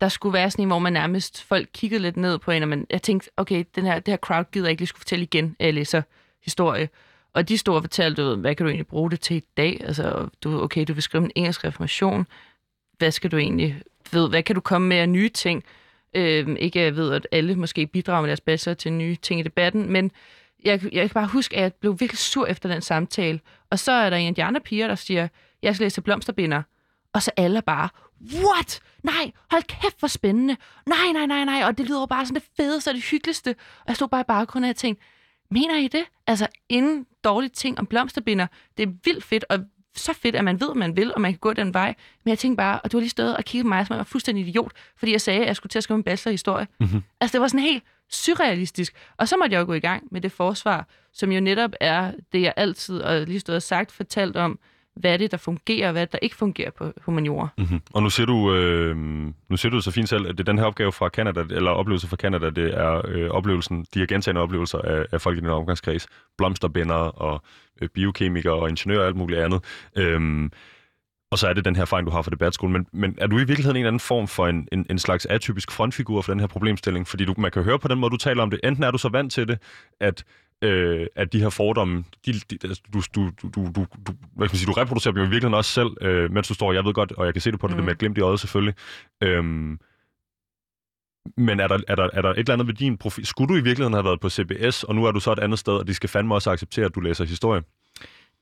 der 0.00 0.08
skulle 0.08 0.32
være 0.32 0.50
sådan 0.50 0.62
en, 0.62 0.68
hvor 0.68 0.78
man 0.78 0.92
nærmest, 0.92 1.42
folk 1.42 1.68
kiggede 1.74 2.02
lidt 2.02 2.16
ned 2.16 2.38
på 2.38 2.50
en, 2.50 2.62
og 2.62 2.68
man, 2.68 2.86
jeg 2.90 3.02
tænkte, 3.02 3.30
okay, 3.36 3.64
den 3.74 3.84
her, 3.84 3.98
det 3.98 4.12
her 4.12 4.16
crowd 4.16 4.44
gider 4.52 4.66
jeg 4.66 4.70
ikke 4.70 4.80
lige 4.80 4.86
skulle 4.86 5.00
fortælle 5.00 5.22
igen, 5.22 5.56
jeg 5.60 5.74
læser 5.74 6.02
historie. 6.44 6.88
Og 7.32 7.48
de 7.48 7.58
stod 7.58 7.76
og 7.76 7.82
fortalte, 7.82 8.22
du, 8.22 8.36
hvad 8.36 8.54
kan 8.54 8.64
du 8.64 8.70
egentlig 8.70 8.86
bruge 8.86 9.10
det 9.10 9.20
til 9.20 9.36
i 9.36 9.44
dag? 9.56 9.80
Altså, 9.84 10.28
du, 10.44 10.62
okay, 10.62 10.84
du 10.88 10.92
vil 10.92 11.02
skrive 11.02 11.24
en 11.24 11.30
engelsk 11.34 11.64
reformation. 11.64 12.26
Hvad 12.98 13.10
skal 13.10 13.30
du 13.30 13.36
egentlig, 13.36 13.82
ved, 14.12 14.28
hvad 14.28 14.42
kan 14.42 14.54
du 14.54 14.60
komme 14.60 14.88
med 14.88 14.96
af 14.96 15.08
nye 15.08 15.28
ting? 15.28 15.64
Øh, 16.14 16.56
ikke 16.58 16.80
jeg 16.80 16.96
ved, 16.96 17.12
at 17.12 17.26
alle 17.32 17.54
måske 17.54 17.86
bidrager 17.86 18.20
med 18.20 18.28
deres 18.28 18.40
bachelor 18.40 18.74
til 18.74 18.92
nye 18.92 19.16
ting 19.16 19.40
i 19.40 19.42
debatten, 19.42 19.92
men 19.92 20.10
jeg, 20.64 20.94
jeg 20.94 21.08
kan 21.08 21.14
bare 21.14 21.26
huske, 21.26 21.56
at 21.56 21.62
jeg 21.62 21.72
blev 21.74 22.00
virkelig 22.00 22.18
sur 22.18 22.46
efter 22.46 22.68
den 22.68 22.82
samtale. 22.82 23.40
Og 23.70 23.78
så 23.78 23.92
er 23.92 24.10
der 24.10 24.16
en 24.16 24.28
af 24.28 24.34
de 24.34 24.44
andre 24.44 24.60
piger, 24.60 24.86
der 24.86 24.94
siger, 24.94 25.28
jeg 25.62 25.74
skal 25.74 25.84
læse 25.84 26.02
blomsterbinder. 26.02 26.62
Og 27.12 27.22
så 27.22 27.30
alle 27.36 27.62
bare, 27.62 27.88
what? 28.34 28.80
Nej, 29.02 29.30
hold 29.50 29.62
kæft, 29.62 29.98
hvor 29.98 30.08
spændende. 30.08 30.56
Nej, 30.86 31.12
nej, 31.12 31.26
nej, 31.26 31.44
nej. 31.44 31.62
Og 31.64 31.78
det 31.78 31.86
lyder 31.86 32.06
bare 32.06 32.26
sådan 32.26 32.40
det 32.40 32.48
fedeste 32.56 32.88
og 32.88 32.94
det 32.94 33.04
hyggeligste. 33.04 33.50
Og 33.80 33.84
jeg 33.88 33.96
stod 33.96 34.08
bare 34.08 34.20
i 34.20 34.24
baggrunden 34.28 34.70
og 34.70 34.76
tænkte, 34.76 35.04
mener 35.50 35.78
I 35.78 35.88
det? 35.88 36.04
Altså, 36.26 36.46
inden 36.68 37.06
dårlige 37.24 37.50
ting 37.50 37.78
om 37.78 37.86
blomsterbinder, 37.86 38.46
det 38.76 38.88
er 38.88 38.92
vildt 39.04 39.24
fedt, 39.24 39.44
og 39.48 39.58
så 39.98 40.12
fedt, 40.12 40.36
at 40.36 40.44
man 40.44 40.60
ved, 40.60 40.70
at 40.70 40.76
man 40.76 40.96
vil, 40.96 41.14
og 41.14 41.20
man 41.20 41.32
kan 41.32 41.38
gå 41.38 41.52
den 41.52 41.74
vej. 41.74 41.94
Men 42.24 42.30
jeg 42.30 42.38
tænkte 42.38 42.56
bare, 42.56 42.80
og 42.80 42.92
du 42.92 42.96
har 42.96 43.00
lige 43.00 43.10
stået 43.10 43.36
og 43.36 43.44
kigget 43.44 43.64
på 43.64 43.68
mig, 43.68 43.86
som 43.86 43.94
jeg 43.94 43.98
var 43.98 44.04
fuldstændig 44.04 44.46
idiot, 44.46 44.72
fordi 44.96 45.12
jeg 45.12 45.20
sagde, 45.20 45.40
at 45.40 45.46
jeg 45.46 45.56
skulle 45.56 45.70
til 45.70 45.78
at 45.78 45.82
skrive 45.82 45.96
en 45.96 46.02
bachelorhistorie. 46.02 46.66
Mm-hmm. 46.80 47.02
Altså, 47.20 47.32
det 47.32 47.40
var 47.40 47.48
sådan 47.48 47.60
helt 47.60 47.84
surrealistisk. 48.10 48.94
Og 49.16 49.28
så 49.28 49.36
måtte 49.36 49.54
jeg 49.54 49.60
jo 49.60 49.66
gå 49.66 49.72
i 49.74 49.80
gang 49.80 50.08
med 50.10 50.20
det 50.20 50.32
forsvar, 50.32 50.88
som 51.12 51.32
jo 51.32 51.40
netop 51.40 51.70
er 51.80 52.12
det, 52.32 52.42
jeg 52.42 52.54
altid 52.56 53.00
og 53.00 53.26
lige 53.26 53.40
stået 53.40 53.56
og 53.56 53.62
sagt, 53.62 53.92
fortalt 53.92 54.36
om, 54.36 54.58
hvad 55.00 55.12
er 55.12 55.16
det, 55.16 55.30
der 55.30 55.36
fungerer, 55.36 55.86
og 55.86 55.92
hvad 55.92 56.02
det, 56.02 56.12
der 56.12 56.18
ikke 56.22 56.36
fungerer 56.36 56.70
på 56.70 56.92
humaniora. 57.04 57.48
Mm-hmm. 57.58 57.80
Og 57.92 58.02
nu 58.02 58.10
siger 58.10 58.26
du, 58.26 58.54
øh, 58.54 58.96
nu 59.48 59.56
siger 59.56 59.70
du 59.70 59.80
så 59.80 59.90
fint 59.90 60.08
selv, 60.08 60.26
at 60.26 60.38
det 60.38 60.40
er 60.40 60.52
den 60.52 60.58
her 60.58 60.64
opgave 60.64 60.92
fra 60.92 61.08
Canada, 61.08 61.40
eller 61.40 61.70
oplevelse 61.70 62.08
fra 62.08 62.16
Canada, 62.16 62.50
det 62.50 62.78
er 62.78 63.02
øh, 63.08 63.30
oplevelsen, 63.30 63.86
de 63.94 63.98
her 63.98 64.06
gentagende 64.06 64.40
oplevelser 64.40 64.78
af, 64.78 65.06
af 65.12 65.20
folk 65.20 65.38
i 65.38 65.40
den 65.40 65.48
omgangskreds, 65.48 66.06
blomsterbænder 66.38 66.94
og 66.94 67.42
øh, 67.82 67.88
biokemikere 67.88 68.54
og 68.54 68.68
ingeniører 68.68 69.00
og 69.00 69.06
alt 69.06 69.16
muligt 69.16 69.40
andet. 69.40 69.64
Øh, 69.96 70.50
og 71.30 71.38
så 71.38 71.48
er 71.48 71.52
det 71.52 71.64
den 71.64 71.76
her 71.76 71.82
erfaring, 71.82 72.06
du 72.06 72.12
har 72.12 72.22
for 72.22 72.30
debatskolen. 72.30 72.72
Men, 72.72 72.86
men 72.92 73.18
er 73.18 73.26
du 73.26 73.36
i 73.36 73.44
virkeligheden 73.44 73.76
en 73.76 73.80
eller 73.80 73.88
anden 73.88 74.00
form 74.00 74.28
for 74.28 74.46
en, 74.46 74.68
en, 74.72 74.86
en 74.90 74.98
slags 74.98 75.26
atypisk 75.26 75.70
frontfigur 75.70 76.22
for 76.22 76.32
den 76.32 76.40
her 76.40 76.46
problemstilling? 76.46 77.08
Fordi 77.08 77.24
du, 77.24 77.34
man 77.38 77.50
kan 77.50 77.62
høre 77.62 77.78
på 77.78 77.88
den 77.88 77.98
måde, 77.98 78.10
du 78.10 78.16
taler 78.16 78.42
om 78.42 78.50
det. 78.50 78.60
Enten 78.64 78.84
er 78.84 78.90
du 78.90 78.98
så 78.98 79.08
vant 79.08 79.32
til 79.32 79.48
det, 79.48 79.58
at 80.00 80.24
øh, 80.62 81.06
at 81.16 81.32
de 81.32 81.40
her 81.40 81.50
fordomme, 81.50 82.04
de, 82.26 82.32
de, 82.32 82.58
altså, 82.64 82.82
du, 82.94 83.02
du, 83.14 83.30
du, 83.42 83.48
du, 83.54 83.86
du, 84.06 84.12
hvad 84.36 84.48
kan 84.48 84.54
man 84.54 84.58
sige, 84.58 84.66
du 84.66 84.72
reproducerer 84.72 85.12
dem 85.12 85.22
jo 85.22 85.26
i 85.26 85.30
virkeligheden 85.30 85.54
også 85.54 85.70
selv, 85.70 85.88
øh, 86.00 86.32
mens 86.32 86.48
du 86.48 86.54
står, 86.54 86.72
jeg 86.72 86.84
ved 86.84 86.94
godt, 86.94 87.12
og 87.12 87.26
jeg 87.26 87.34
kan 87.34 87.40
se 87.40 87.50
det 87.50 87.60
på 87.60 87.66
dig, 87.66 87.74
mm. 87.74 87.78
det 87.78 87.84
med 87.84 87.92
et 87.92 87.98
glimt 87.98 88.18
i 88.18 88.20
øjet 88.20 88.40
selvfølgelig. 88.40 88.74
Øhm, 89.22 89.78
men 91.36 91.60
er 91.60 91.68
der, 91.68 91.78
er, 91.88 91.94
der, 91.94 92.08
er 92.12 92.22
der 92.22 92.30
et 92.30 92.38
eller 92.38 92.52
andet 92.52 92.66
ved 92.66 92.74
din 92.74 92.96
profil? 92.96 93.26
Skulle 93.26 93.48
du 93.48 93.54
i 93.54 93.62
virkeligheden 93.62 93.94
have 93.94 94.04
været 94.04 94.20
på 94.20 94.30
CBS, 94.30 94.84
og 94.84 94.94
nu 94.94 95.04
er 95.04 95.12
du 95.12 95.20
så 95.20 95.32
et 95.32 95.38
andet 95.38 95.58
sted, 95.58 95.72
og 95.72 95.86
de 95.86 95.94
skal 95.94 96.08
fandme 96.08 96.34
også 96.34 96.50
acceptere, 96.50 96.84
at 96.84 96.94
du 96.94 97.00
læser 97.00 97.24
historie? 97.24 97.62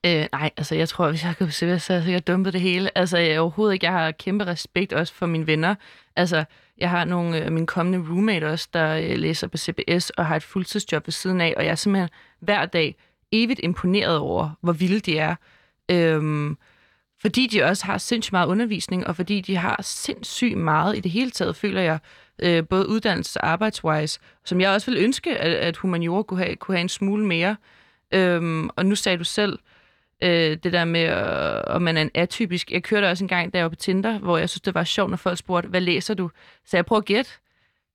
Øh, 0.05 0.25
nej, 0.31 0.51
altså 0.57 0.75
jeg 0.75 0.89
tror, 0.89 1.09
hvis 1.09 1.23
jeg 1.23 1.37
kunne 1.37 1.51
se, 1.51 1.79
så 1.79 1.93
havde 1.93 2.11
jeg 2.11 2.27
dumpet 2.27 2.53
det 2.53 2.61
hele. 2.61 2.97
Altså 2.97 3.17
jeg, 3.17 3.39
overhovedet 3.39 3.73
ikke. 3.73 3.85
Jeg 3.85 3.93
har 3.93 4.11
kæmpe 4.11 4.45
respekt 4.45 4.93
også 4.93 5.13
for 5.13 5.25
mine 5.25 5.47
venner. 5.47 5.75
Altså 6.15 6.45
jeg 6.77 6.89
har 6.89 7.05
nogle 7.05 7.37
af 7.37 7.51
mine 7.51 7.67
kommende 7.67 8.09
roommate 8.09 8.45
også, 8.45 8.67
der 8.73 8.95
øh, 8.95 9.17
læser 9.17 9.47
på 9.47 9.57
CBS 9.57 10.09
og 10.09 10.25
har 10.25 10.35
et 10.35 10.43
fuldtidsjob 10.43 11.07
ved 11.07 11.11
siden 11.11 11.41
af. 11.41 11.53
Og 11.57 11.65
jeg 11.65 11.71
er 11.71 11.75
simpelthen 11.75 12.09
hver 12.39 12.65
dag 12.65 12.95
evigt 13.31 13.59
imponeret 13.63 14.17
over, 14.17 14.49
hvor 14.61 14.73
vilde 14.73 14.99
de 14.99 15.17
er. 15.17 15.35
Øhm, 15.91 16.57
fordi 17.21 17.47
de 17.47 17.63
også 17.63 17.85
har 17.85 17.97
sindssygt 17.97 18.31
meget 18.31 18.47
undervisning, 18.47 19.07
og 19.07 19.15
fordi 19.15 19.41
de 19.41 19.55
har 19.55 19.79
sindssygt 19.81 20.57
meget 20.57 20.97
i 20.97 20.99
det 20.99 21.11
hele 21.11 21.31
taget, 21.31 21.55
føler 21.55 21.81
jeg, 21.81 21.99
øh, 22.39 22.67
både 22.67 22.89
uddannelse 22.89 23.41
og 23.41 23.47
arbejdswise, 23.47 24.19
som 24.45 24.61
jeg 24.61 24.69
også 24.69 24.91
vil 24.91 25.03
ønske, 25.03 25.37
at, 25.37 25.53
at 25.53 25.77
humaniora 25.77 26.23
kunne 26.23 26.43
have, 26.43 26.55
kunne 26.55 26.75
have 26.75 26.81
en 26.81 26.89
smule 26.89 27.25
mere. 27.25 27.55
Øhm, 28.13 28.69
og 28.75 28.85
nu 28.85 28.95
sagde 28.95 29.17
du 29.17 29.23
selv, 29.23 29.53
øh, 29.53 29.76
det 30.23 30.73
der 30.73 30.85
med, 30.85 31.01
øh, 31.01 31.75
om 31.75 31.81
man 31.81 31.97
er 31.97 32.01
en 32.01 32.11
atypisk. 32.13 32.71
Jeg 32.71 32.83
kørte 32.83 33.05
også 33.05 33.23
en 33.23 33.27
gang, 33.27 33.53
da 33.53 33.57
jeg 33.57 33.63
var 33.63 33.69
på 33.69 33.75
Tinder, 33.75 34.19
hvor 34.19 34.37
jeg 34.37 34.49
synes, 34.49 34.61
det 34.61 34.75
var 34.75 34.83
sjovt, 34.83 35.09
når 35.09 35.17
folk 35.17 35.37
spurgte, 35.37 35.69
hvad 35.69 35.81
læser 35.81 36.13
du? 36.13 36.29
Så 36.65 36.77
jeg 36.77 36.85
prøver 36.85 36.99
at 36.99 37.05
gætte. 37.05 37.31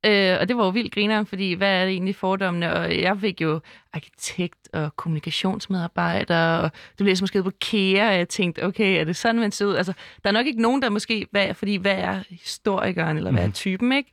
Øh, 0.07 0.37
og 0.41 0.49
det 0.49 0.57
var 0.57 0.65
jo 0.65 0.71
vildt 0.71 0.95
griner, 0.95 1.25
fordi 1.25 1.53
hvad 1.53 1.81
er 1.81 1.85
det 1.85 1.93
egentlig 1.93 2.17
fordommene? 2.17 2.75
Og 2.75 3.01
jeg 3.01 3.19
fik 3.21 3.41
jo 3.41 3.61
arkitekt 3.93 4.69
og 4.73 4.97
kommunikationsmedarbejder, 4.97 6.57
og 6.57 6.71
du 6.99 7.05
læser 7.05 7.23
måske 7.23 7.43
på 7.43 7.53
KEA, 7.61 8.09
og 8.09 8.15
jeg 8.15 8.29
tænkte, 8.29 8.65
okay, 8.65 9.01
er 9.01 9.05
det 9.05 9.17
sådan, 9.17 9.41
man 9.41 9.53
ser 9.53 9.67
ud? 9.67 9.75
Altså, 9.75 9.93
der 10.23 10.29
er 10.29 10.33
nok 10.33 10.47
ikke 10.47 10.63
nogen, 10.63 10.83
der 10.83 10.91
måske, 10.91 11.27
hvad, 11.31 11.55
fordi 11.55 11.77
hvad 11.77 11.97
er 11.97 12.23
historikeren, 12.31 13.17
eller 13.17 13.31
hvad 13.31 13.43
er 13.43 13.47
mhm. 13.47 13.53
typen, 13.53 13.93
ikke? 13.93 14.11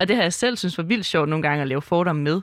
Og 0.00 0.08
det 0.08 0.16
har 0.16 0.22
jeg 0.22 0.32
selv 0.32 0.56
synes 0.56 0.78
var 0.78 0.84
vildt 0.84 1.06
sjovt 1.06 1.28
nogle 1.28 1.42
gange 1.42 1.62
at 1.62 1.68
lave 1.68 1.82
fordomme 1.82 2.22
med. 2.22 2.40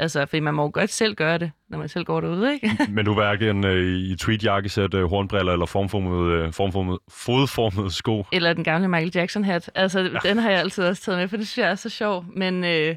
Altså, 0.00 0.26
fordi 0.26 0.40
man 0.40 0.54
må 0.54 0.62
jo 0.62 0.70
godt 0.74 0.90
selv 0.90 1.14
gøre 1.14 1.38
det, 1.38 1.50
når 1.68 1.78
man 1.78 1.88
selv 1.88 2.04
går 2.04 2.20
derude, 2.20 2.54
ikke? 2.54 2.70
Men 2.94 3.04
du 3.04 3.10
er 3.10 3.14
hverken 3.14 3.64
øh, 3.64 3.86
i 3.86 4.16
tweetjakkesæt, 4.16 4.94
øh, 4.94 5.04
hornbriller 5.04 5.52
eller 5.52 5.66
formformet, 5.66 6.32
øh, 6.32 6.52
formformet, 6.52 6.98
fodformet 7.08 7.92
sko? 7.92 8.24
Eller 8.32 8.52
den 8.52 8.64
gamle 8.64 8.88
Michael 8.88 9.12
Jackson-hat. 9.14 9.70
Altså, 9.74 10.00
ja. 10.00 10.28
den 10.28 10.38
har 10.38 10.50
jeg 10.50 10.60
altid 10.60 10.84
også 10.84 11.02
taget 11.02 11.18
med, 11.20 11.28
for 11.28 11.36
det 11.36 11.48
synes 11.48 11.64
jeg 11.64 11.70
er 11.70 11.74
så 11.74 11.88
sjov. 11.88 12.24
Men, 12.36 12.64
øh, 12.64 12.96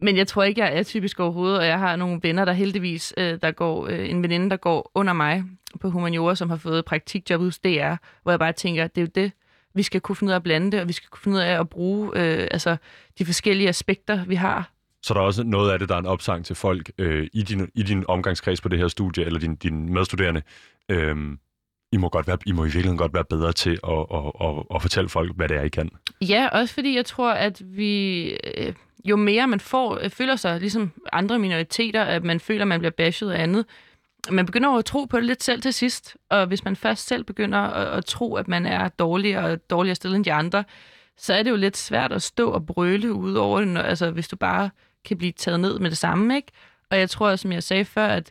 men 0.00 0.16
jeg 0.16 0.26
tror 0.26 0.42
ikke, 0.42 0.60
jeg 0.60 0.78
er 0.78 0.82
typisk 0.82 1.20
overhovedet, 1.20 1.58
og 1.58 1.66
jeg 1.66 1.78
har 1.78 1.96
nogle 1.96 2.20
venner, 2.22 2.44
der 2.44 2.52
heldigvis, 2.52 3.14
øh, 3.16 3.38
der 3.42 3.50
går, 3.50 3.86
øh, 3.86 4.10
en 4.10 4.22
veninde, 4.22 4.50
der 4.50 4.56
går 4.56 4.90
under 4.94 5.12
mig 5.12 5.44
på 5.80 5.90
humaniora, 5.90 6.34
som 6.34 6.50
har 6.50 6.56
fået 6.56 6.84
praktikjob 6.84 7.40
hos 7.40 7.58
DR, 7.58 7.94
hvor 8.22 8.32
jeg 8.32 8.38
bare 8.38 8.52
tænker, 8.52 8.86
det 8.86 8.98
er 8.98 9.02
jo 9.02 9.10
det, 9.14 9.32
vi 9.74 9.82
skal 9.82 10.00
kunne 10.00 10.16
finde 10.16 10.30
ud 10.30 10.32
af 10.32 10.36
at 10.36 10.42
blande 10.42 10.72
det, 10.72 10.80
og 10.80 10.88
vi 10.88 10.92
skal 10.92 11.08
kunne 11.08 11.22
finde 11.22 11.36
ud 11.36 11.42
af 11.42 11.60
at 11.60 11.68
bruge 11.68 12.10
øh, 12.14 12.48
altså, 12.50 12.76
de 13.18 13.24
forskellige 13.24 13.68
aspekter, 13.68 14.24
vi 14.24 14.34
har 14.34 14.70
så 15.02 15.14
der 15.14 15.20
er 15.20 15.24
også 15.24 15.44
noget 15.44 15.72
af 15.72 15.78
det, 15.78 15.88
der 15.88 15.94
er 15.94 15.98
en 15.98 16.06
opsang 16.06 16.44
til 16.44 16.56
folk 16.56 16.90
øh, 16.98 17.28
i, 17.32 17.42
din, 17.42 17.70
i 17.74 17.82
din 17.82 18.04
omgangskreds 18.08 18.60
på 18.60 18.68
det 18.68 18.78
her 18.78 18.88
studie, 18.88 19.24
eller 19.24 19.40
din, 19.40 19.56
din 19.56 19.92
medstuderende. 19.92 20.42
Øh, 20.88 21.16
I 21.92 21.96
må, 21.96 22.08
godt 22.08 22.26
være, 22.26 22.38
I 22.46 22.52
må 22.52 22.62
i 22.62 22.64
virkeligheden 22.64 22.98
godt 22.98 23.14
være 23.14 23.24
bedre 23.24 23.52
til 23.52 23.78
at, 23.84 24.06
at, 24.14 24.32
at, 24.40 24.62
at 24.74 24.82
fortælle 24.82 25.08
folk, 25.08 25.36
hvad 25.36 25.48
det 25.48 25.56
er, 25.56 25.62
I 25.62 25.68
kan. 25.68 25.90
Ja, 26.20 26.48
også 26.48 26.74
fordi 26.74 26.96
jeg 26.96 27.06
tror, 27.06 27.32
at 27.32 27.62
vi... 27.76 28.24
Øh, 28.56 28.74
jo 29.04 29.16
mere 29.16 29.46
man 29.46 29.60
får, 29.60 29.98
øh, 30.02 30.10
føler 30.10 30.36
sig 30.36 30.60
ligesom 30.60 30.90
andre 31.12 31.38
minoriteter, 31.38 32.02
at 32.02 32.24
man 32.24 32.40
føler, 32.40 32.62
at 32.62 32.68
man 32.68 32.80
bliver 32.80 32.90
bashed 32.90 33.30
af 33.30 33.42
andet, 33.42 33.66
man 34.30 34.46
begynder 34.46 34.70
at 34.70 34.84
tro 34.84 35.04
på 35.04 35.16
det 35.16 35.26
lidt 35.26 35.42
selv 35.42 35.62
til 35.62 35.72
sidst. 35.72 36.16
Og 36.30 36.46
hvis 36.46 36.64
man 36.64 36.76
først 36.76 37.06
selv 37.06 37.24
begynder 37.24 37.58
at, 37.58 37.98
at 37.98 38.04
tro, 38.04 38.34
at 38.34 38.48
man 38.48 38.66
er 38.66 38.88
dårligere 38.88 39.52
og 39.52 39.70
dårligere 39.70 39.94
stillet 39.94 40.16
end 40.16 40.24
de 40.24 40.32
andre, 40.32 40.64
så 41.16 41.34
er 41.34 41.42
det 41.42 41.50
jo 41.50 41.56
lidt 41.56 41.76
svært 41.76 42.12
at 42.12 42.22
stå 42.22 42.50
og 42.50 42.66
brøle 42.66 43.12
ud 43.12 43.34
over 43.34 43.60
det, 43.60 43.78
altså 43.78 44.10
hvis 44.10 44.28
du 44.28 44.36
bare 44.36 44.70
kan 45.04 45.18
blive 45.18 45.32
taget 45.32 45.60
ned 45.60 45.78
med 45.78 45.90
det 45.90 45.98
samme, 45.98 46.36
ikke? 46.36 46.52
Og 46.90 46.98
jeg 46.98 47.10
tror, 47.10 47.36
som 47.36 47.52
jeg 47.52 47.62
sagde 47.62 47.84
før, 47.84 48.06
at 48.06 48.30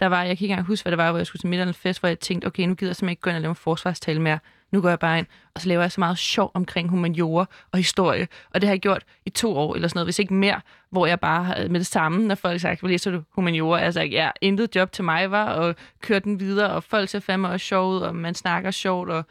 der 0.00 0.06
var, 0.06 0.22
jeg 0.22 0.38
kan 0.38 0.44
ikke 0.44 0.52
engang 0.52 0.66
huske, 0.66 0.84
hvad 0.84 0.90
det 0.90 0.98
var, 0.98 1.10
hvor 1.10 1.18
jeg 1.18 1.26
skulle 1.26 1.40
til 1.40 1.48
middag 1.48 1.74
fest, 1.74 2.00
hvor 2.00 2.08
jeg 2.08 2.18
tænkte, 2.18 2.46
okay, 2.46 2.64
nu 2.66 2.74
gider 2.74 2.90
jeg 2.90 2.96
simpelthen 2.96 3.10
ikke 3.10 3.22
gå 3.22 3.30
ind 3.30 3.36
og 3.36 3.42
lave 3.42 3.50
en 3.50 3.56
forsvarstale 3.56 4.20
mere. 4.20 4.38
Nu 4.72 4.80
går 4.80 4.88
jeg 4.88 4.98
bare 4.98 5.18
ind, 5.18 5.26
og 5.54 5.60
så 5.60 5.68
laver 5.68 5.82
jeg 5.82 5.92
så 5.92 6.00
meget 6.00 6.18
sjov 6.18 6.50
omkring 6.54 6.88
humaniora 6.88 7.46
og 7.72 7.78
historie. 7.78 8.28
Og 8.54 8.60
det 8.60 8.68
har 8.68 8.74
jeg 8.74 8.80
gjort 8.80 9.04
i 9.26 9.30
to 9.30 9.56
år 9.56 9.74
eller 9.74 9.88
sådan 9.88 9.96
noget, 9.96 10.06
hvis 10.06 10.18
ikke 10.18 10.34
mere, 10.34 10.60
hvor 10.90 11.06
jeg 11.06 11.20
bare 11.20 11.68
med 11.68 11.80
det 11.80 11.86
samme, 11.86 12.26
når 12.26 12.34
folk 12.34 12.60
sagde, 12.60 12.76
hvad 12.80 12.90
læser 12.90 13.10
du 13.10 13.22
humaniora? 13.30 13.78
Jeg 13.78 14.08
ja, 14.10 14.30
intet 14.40 14.76
job 14.76 14.92
til 14.92 15.04
mig 15.04 15.30
var, 15.30 15.44
og 15.44 15.74
kørte 16.00 16.24
den 16.24 16.40
videre, 16.40 16.70
og 16.70 16.84
folk 16.84 17.08
ser 17.08 17.20
fandme 17.20 17.48
også 17.48 17.66
sjov 17.66 17.92
ud, 17.92 18.00
og 18.00 18.16
man 18.16 18.34
snakker 18.34 18.70
sjovt, 18.70 19.10
og 19.10 19.24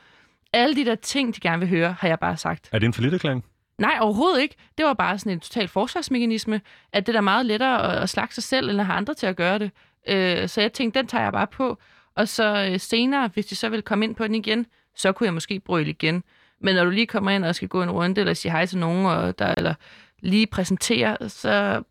alle 0.53 0.75
de 0.75 0.85
der 0.85 0.95
ting, 0.95 1.35
de 1.35 1.39
gerne 1.39 1.59
vil 1.59 1.69
høre, 1.69 1.95
har 1.99 2.07
jeg 2.07 2.19
bare 2.19 2.37
sagt. 2.37 2.69
Er 2.71 2.79
det 2.79 2.85
en 2.85 2.93
forlitterklæring? 2.93 3.45
Nej, 3.79 3.97
overhovedet 4.01 4.41
ikke. 4.41 4.55
Det 4.77 4.85
var 4.85 4.93
bare 4.93 5.19
sådan 5.19 5.31
en 5.31 5.39
total 5.39 5.67
forsvarsmekanisme, 5.67 6.61
at 6.93 7.07
det 7.07 7.15
er 7.15 7.21
meget 7.21 7.45
lettere 7.45 7.93
at, 7.93 8.03
at 8.03 8.09
slagte 8.09 8.35
sig 8.35 8.43
selv, 8.43 8.69
end 8.69 8.79
at 8.79 8.85
have 8.85 8.97
andre 8.97 9.13
til 9.13 9.25
at 9.25 9.35
gøre 9.35 9.59
det. 9.59 9.71
Øh, 10.07 10.49
så 10.49 10.61
jeg 10.61 10.73
tænkte, 10.73 10.99
den 10.99 11.07
tager 11.07 11.23
jeg 11.23 11.31
bare 11.31 11.47
på. 11.47 11.77
Og 12.15 12.27
så 12.27 12.69
øh, 12.71 12.79
senere, 12.79 13.29
hvis 13.33 13.45
de 13.45 13.55
så 13.55 13.69
vil 13.69 13.81
komme 13.81 14.05
ind 14.05 14.15
på 14.15 14.23
den 14.27 14.35
igen, 14.35 14.65
så 14.95 15.11
kunne 15.11 15.25
jeg 15.25 15.33
måske 15.33 15.59
brøle 15.59 15.89
igen. 15.89 16.23
Men 16.61 16.75
når 16.75 16.83
du 16.83 16.89
lige 16.89 17.07
kommer 17.07 17.31
ind 17.31 17.45
og 17.45 17.55
skal 17.55 17.67
gå 17.67 17.83
en 17.83 17.91
runde, 17.91 18.21
eller 18.21 18.33
sige 18.33 18.51
hej 18.51 18.65
til 18.65 18.77
nogen, 18.77 19.05
og 19.05 19.39
der, 19.39 19.53
eller 19.57 19.73
lige 20.19 20.47
præsentere, 20.47 21.29
så 21.29 21.83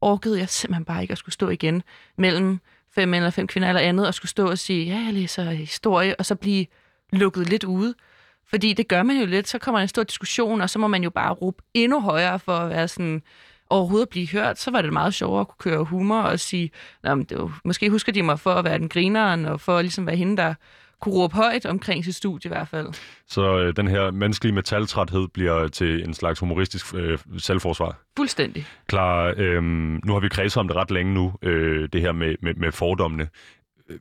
orkede 0.00 0.38
jeg 0.38 0.48
simpelthen 0.48 0.84
bare 0.84 1.02
ikke 1.02 1.12
at 1.12 1.18
skulle 1.18 1.32
stå 1.32 1.48
igen 1.48 1.82
mellem 2.18 2.60
fem 2.94 3.14
eller 3.14 3.30
fem 3.30 3.46
kvinder 3.46 3.68
eller 3.68 3.80
andet, 3.80 4.06
og 4.06 4.14
skulle 4.14 4.30
stå 4.30 4.50
og 4.50 4.58
sige, 4.58 4.84
ja, 4.84 5.04
jeg 5.04 5.14
læser 5.14 5.50
historie, 5.50 6.16
og 6.18 6.26
så 6.26 6.34
blive 6.34 6.66
lukket 7.12 7.48
lidt 7.48 7.64
ude. 7.64 7.94
Fordi 8.50 8.72
det 8.72 8.88
gør 8.88 9.02
man 9.02 9.20
jo 9.20 9.26
lidt, 9.26 9.48
så 9.48 9.58
kommer 9.58 9.78
der 9.78 9.82
en 9.82 9.88
stor 9.88 10.02
diskussion, 10.02 10.60
og 10.60 10.70
så 10.70 10.78
må 10.78 10.86
man 10.86 11.02
jo 11.02 11.10
bare 11.10 11.32
råbe 11.32 11.62
endnu 11.74 12.00
højere 12.00 12.38
for 12.38 12.56
at 12.56 12.70
være 12.70 12.88
sådan, 12.88 13.22
overhovedet 13.70 14.06
at 14.06 14.10
blive 14.10 14.28
hørt, 14.28 14.58
så 14.58 14.70
var 14.70 14.82
det 14.82 14.92
meget 14.92 15.14
sjovere 15.14 15.40
at 15.40 15.48
kunne 15.48 15.72
køre 15.72 15.84
humor 15.84 16.20
og 16.20 16.40
sige, 16.40 16.70
men 17.02 17.24
det 17.24 17.38
var, 17.38 17.60
måske 17.64 17.90
husker 17.90 18.12
de 18.12 18.22
mig 18.22 18.40
for 18.40 18.52
at 18.52 18.64
være 18.64 18.78
den 18.78 18.88
grineren, 18.88 19.46
og 19.46 19.60
for 19.60 19.76
at 19.76 19.84
ligesom 19.84 20.06
være 20.06 20.16
hende, 20.16 20.36
der 20.36 20.54
kunne 21.00 21.14
råbe 21.14 21.34
højt 21.34 21.66
omkring 21.66 22.04
sit 22.04 22.14
studie 22.14 22.48
i 22.48 22.52
hvert 22.52 22.68
fald. 22.68 22.88
Så 23.26 23.58
øh, 23.58 23.76
den 23.76 23.88
her 23.88 24.10
menneskelige 24.10 24.54
metaltræthed 24.54 25.28
bliver 25.28 25.68
til 25.68 26.04
en 26.04 26.14
slags 26.14 26.40
humoristisk 26.40 26.94
øh, 26.94 27.18
selvforsvar? 27.38 27.98
Fuldstændig. 28.16 28.66
Klar, 28.86 29.34
øh, 29.36 29.62
nu 29.62 30.12
har 30.12 30.20
vi 30.20 30.28
kredset 30.28 30.60
om 30.60 30.68
det 30.68 30.76
ret 30.76 30.90
længe 30.90 31.14
nu, 31.14 31.32
øh, 31.42 31.88
det 31.92 32.00
her 32.00 32.12
med, 32.12 32.34
med, 32.42 32.54
med 32.54 32.72
fordommene. 32.72 33.28
Øh, 33.90 33.98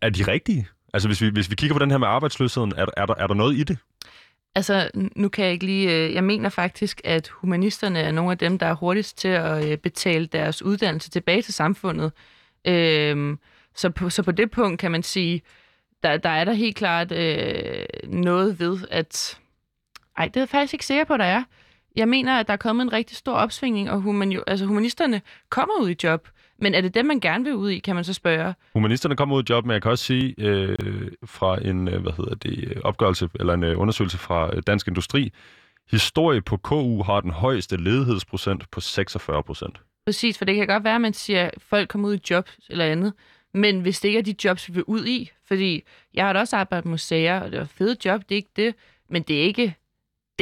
er 0.00 0.10
de 0.10 0.22
rigtige? 0.22 0.68
Altså 0.92 1.08
hvis 1.08 1.20
vi, 1.20 1.28
hvis 1.28 1.50
vi 1.50 1.54
kigger 1.54 1.74
på 1.74 1.78
den 1.78 1.90
her 1.90 1.98
med 1.98 2.08
arbejdsløsheden, 2.08 2.72
er, 2.76 2.86
er, 2.96 3.06
der, 3.06 3.14
er 3.14 3.26
der 3.26 3.34
noget 3.34 3.56
i 3.56 3.62
det? 3.62 3.78
Altså, 4.54 4.90
nu 4.94 5.28
kan 5.28 5.44
jeg 5.44 5.52
ikke 5.52 5.66
lige... 5.66 5.90
Øh, 5.90 6.14
jeg 6.14 6.24
mener 6.24 6.48
faktisk, 6.48 7.00
at 7.04 7.28
humanisterne 7.28 7.98
er 7.98 8.12
nogle 8.12 8.30
af 8.30 8.38
dem, 8.38 8.58
der 8.58 8.66
er 8.66 8.74
hurtigst 8.74 9.18
til 9.18 9.28
at 9.28 9.70
øh, 9.70 9.78
betale 9.78 10.26
deres 10.26 10.62
uddannelse 10.62 11.10
tilbage 11.10 11.42
til 11.42 11.54
samfundet. 11.54 12.12
Øhm, 12.64 13.38
så, 13.74 13.90
på, 13.90 14.10
så 14.10 14.22
på 14.22 14.30
det 14.30 14.50
punkt 14.50 14.80
kan 14.80 14.90
man 14.90 15.02
sige, 15.02 15.42
der, 16.02 16.16
der 16.16 16.28
er 16.28 16.44
der 16.44 16.52
helt 16.52 16.76
klart 16.76 17.12
øh, 17.12 17.84
noget 18.04 18.60
ved, 18.60 18.78
at... 18.90 19.38
Ej, 20.16 20.26
det 20.26 20.36
er 20.36 20.40
jeg 20.40 20.48
faktisk 20.48 20.74
ikke 20.74 20.86
sikker 20.86 21.04
på, 21.04 21.16
der 21.16 21.24
er. 21.24 21.44
Jeg 21.96 22.08
mener, 22.08 22.38
at 22.40 22.46
der 22.46 22.52
er 22.52 22.56
kommet 22.56 22.82
en 22.82 22.92
rigtig 22.92 23.16
stor 23.16 23.32
opsvingning, 23.32 23.90
og 23.90 24.00
human, 24.00 24.42
altså, 24.46 24.66
humanisterne 24.66 25.22
kommer 25.50 25.74
ud 25.80 25.90
i 25.90 25.96
job. 26.02 26.28
Men 26.62 26.74
er 26.74 26.80
det 26.80 26.94
dem, 26.94 27.06
man 27.06 27.20
gerne 27.20 27.44
vil 27.44 27.54
ud 27.54 27.70
i, 27.70 27.78
kan 27.78 27.94
man 27.94 28.04
så 28.04 28.12
spørge? 28.12 28.54
Humanisterne 28.72 29.16
kommer 29.16 29.36
ud 29.36 29.42
i 29.42 29.46
job, 29.50 29.64
men 29.64 29.72
jeg 29.72 29.82
kan 29.82 29.90
også 29.90 30.04
sige 30.04 30.34
øh, 30.38 30.76
fra 31.24 31.66
en 31.68 31.88
øh, 31.88 32.02
hvad 32.02 32.12
hedder 32.16 32.34
det, 32.34 32.80
opgørelse 32.84 33.28
eller 33.40 33.54
en 33.54 33.64
øh, 33.64 33.80
undersøgelse 33.80 34.18
fra 34.18 34.56
øh, 34.56 34.62
Dansk 34.66 34.88
Industri, 34.88 35.32
historie 35.90 36.40
på 36.40 36.56
KU 36.56 37.02
har 37.02 37.20
den 37.20 37.30
højeste 37.30 37.76
ledighedsprocent 37.76 38.70
på 38.70 38.80
46 38.80 39.42
procent. 39.42 39.80
Præcis, 40.06 40.38
for 40.38 40.44
det 40.44 40.54
kan 40.56 40.66
godt 40.66 40.84
være, 40.84 40.94
at 40.94 41.00
man 41.00 41.12
siger, 41.12 41.46
at 41.46 41.54
folk 41.58 41.88
kommer 41.88 42.08
ud 42.08 42.14
i 42.16 42.20
job 42.30 42.48
eller 42.70 42.84
andet, 42.84 43.12
men 43.54 43.80
hvis 43.80 44.00
det 44.00 44.08
ikke 44.08 44.18
er 44.18 44.22
de 44.22 44.34
jobs, 44.44 44.68
vi 44.68 44.74
vil 44.74 44.84
ud 44.84 45.06
i, 45.06 45.30
fordi 45.48 45.82
jeg 46.14 46.26
har 46.26 46.32
da 46.32 46.38
også 46.38 46.56
arbejdet 46.56 46.84
på 46.84 46.88
museer, 46.88 47.40
og 47.40 47.50
det 47.52 47.58
var 47.58 47.64
fede 47.64 47.96
job, 48.04 48.20
det 48.20 48.34
er 48.34 48.36
ikke 48.36 48.52
det, 48.56 48.74
men 49.10 49.22
det 49.22 49.38
er 49.38 49.42
ikke 49.42 49.76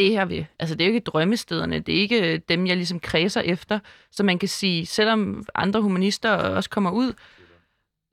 det 0.01 0.11
her 0.11 0.24
vil. 0.24 0.46
Altså, 0.59 0.74
det 0.74 0.84
er 0.84 0.88
jo 0.88 0.94
ikke 0.94 1.05
drømmestederne, 1.05 1.78
det 1.78 1.96
er 1.96 2.01
ikke 2.01 2.38
dem, 2.38 2.66
jeg 2.66 2.76
ligesom 2.76 3.01
kredser 3.01 3.40
efter. 3.40 3.78
Så 4.11 4.22
man 4.22 4.38
kan 4.38 4.48
sige, 4.48 4.86
selvom 4.86 5.44
andre 5.55 5.80
humanister 5.80 6.30
også 6.30 6.70
kommer 6.70 6.90
ud, 6.90 7.12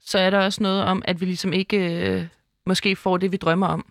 så 0.01 0.19
er 0.19 0.29
der 0.29 0.39
også 0.39 0.63
noget 0.63 0.83
om, 0.83 1.01
at 1.05 1.21
vi 1.21 1.25
ligesom 1.25 1.53
ikke 1.53 2.07
øh, 2.09 2.25
måske 2.65 2.95
får 2.95 3.17
det, 3.17 3.31
vi 3.31 3.37
drømmer 3.37 3.67
om. 3.67 3.85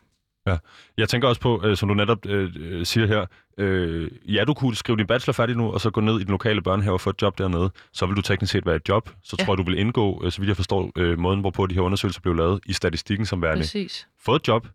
Ja, 0.46 0.56
jeg 0.96 1.08
tænker 1.08 1.28
også 1.28 1.40
på, 1.40 1.62
øh, 1.64 1.76
som 1.76 1.88
du 1.88 1.94
netop 1.94 2.26
øh, 2.26 2.50
øh, 2.56 2.86
siger 2.86 3.06
her, 3.06 3.26
øh, 3.58 4.10
ja, 4.28 4.44
du 4.44 4.54
kunne 4.54 4.76
skrive 4.76 4.98
din 4.98 5.06
bachelor 5.06 5.32
færdig 5.32 5.56
nu, 5.56 5.72
og 5.72 5.80
så 5.80 5.90
gå 5.90 6.00
ned 6.00 6.20
i 6.20 6.24
den 6.24 6.30
lokale 6.30 6.62
børnehave 6.62 6.94
og 6.94 7.00
få 7.00 7.10
et 7.10 7.22
job 7.22 7.38
dernede. 7.38 7.70
Så 7.92 8.06
vil 8.06 8.16
du 8.16 8.22
teknisk 8.22 8.52
set 8.52 8.66
være 8.66 8.76
et 8.76 8.88
job. 8.88 9.10
Så 9.22 9.36
ja. 9.38 9.44
tror 9.44 9.52
jeg, 9.52 9.58
du 9.58 9.62
vil 9.62 9.78
indgå, 9.78 10.24
øh, 10.24 10.32
så 10.32 10.40
vidt 10.40 10.48
jeg 10.48 10.56
forstår, 10.56 10.92
øh, 10.96 11.18
måden, 11.18 11.40
hvorpå 11.40 11.66
de 11.66 11.74
her 11.74 11.82
undersøgelser 11.82 12.20
blev 12.20 12.34
lavet, 12.34 12.60
i 12.66 12.72
statistikken 12.72 13.26
som 13.26 13.42
værende. 13.42 13.62
Præcis. 13.62 14.08
Fået 14.20 14.40
et 14.40 14.48
job, 14.48 14.66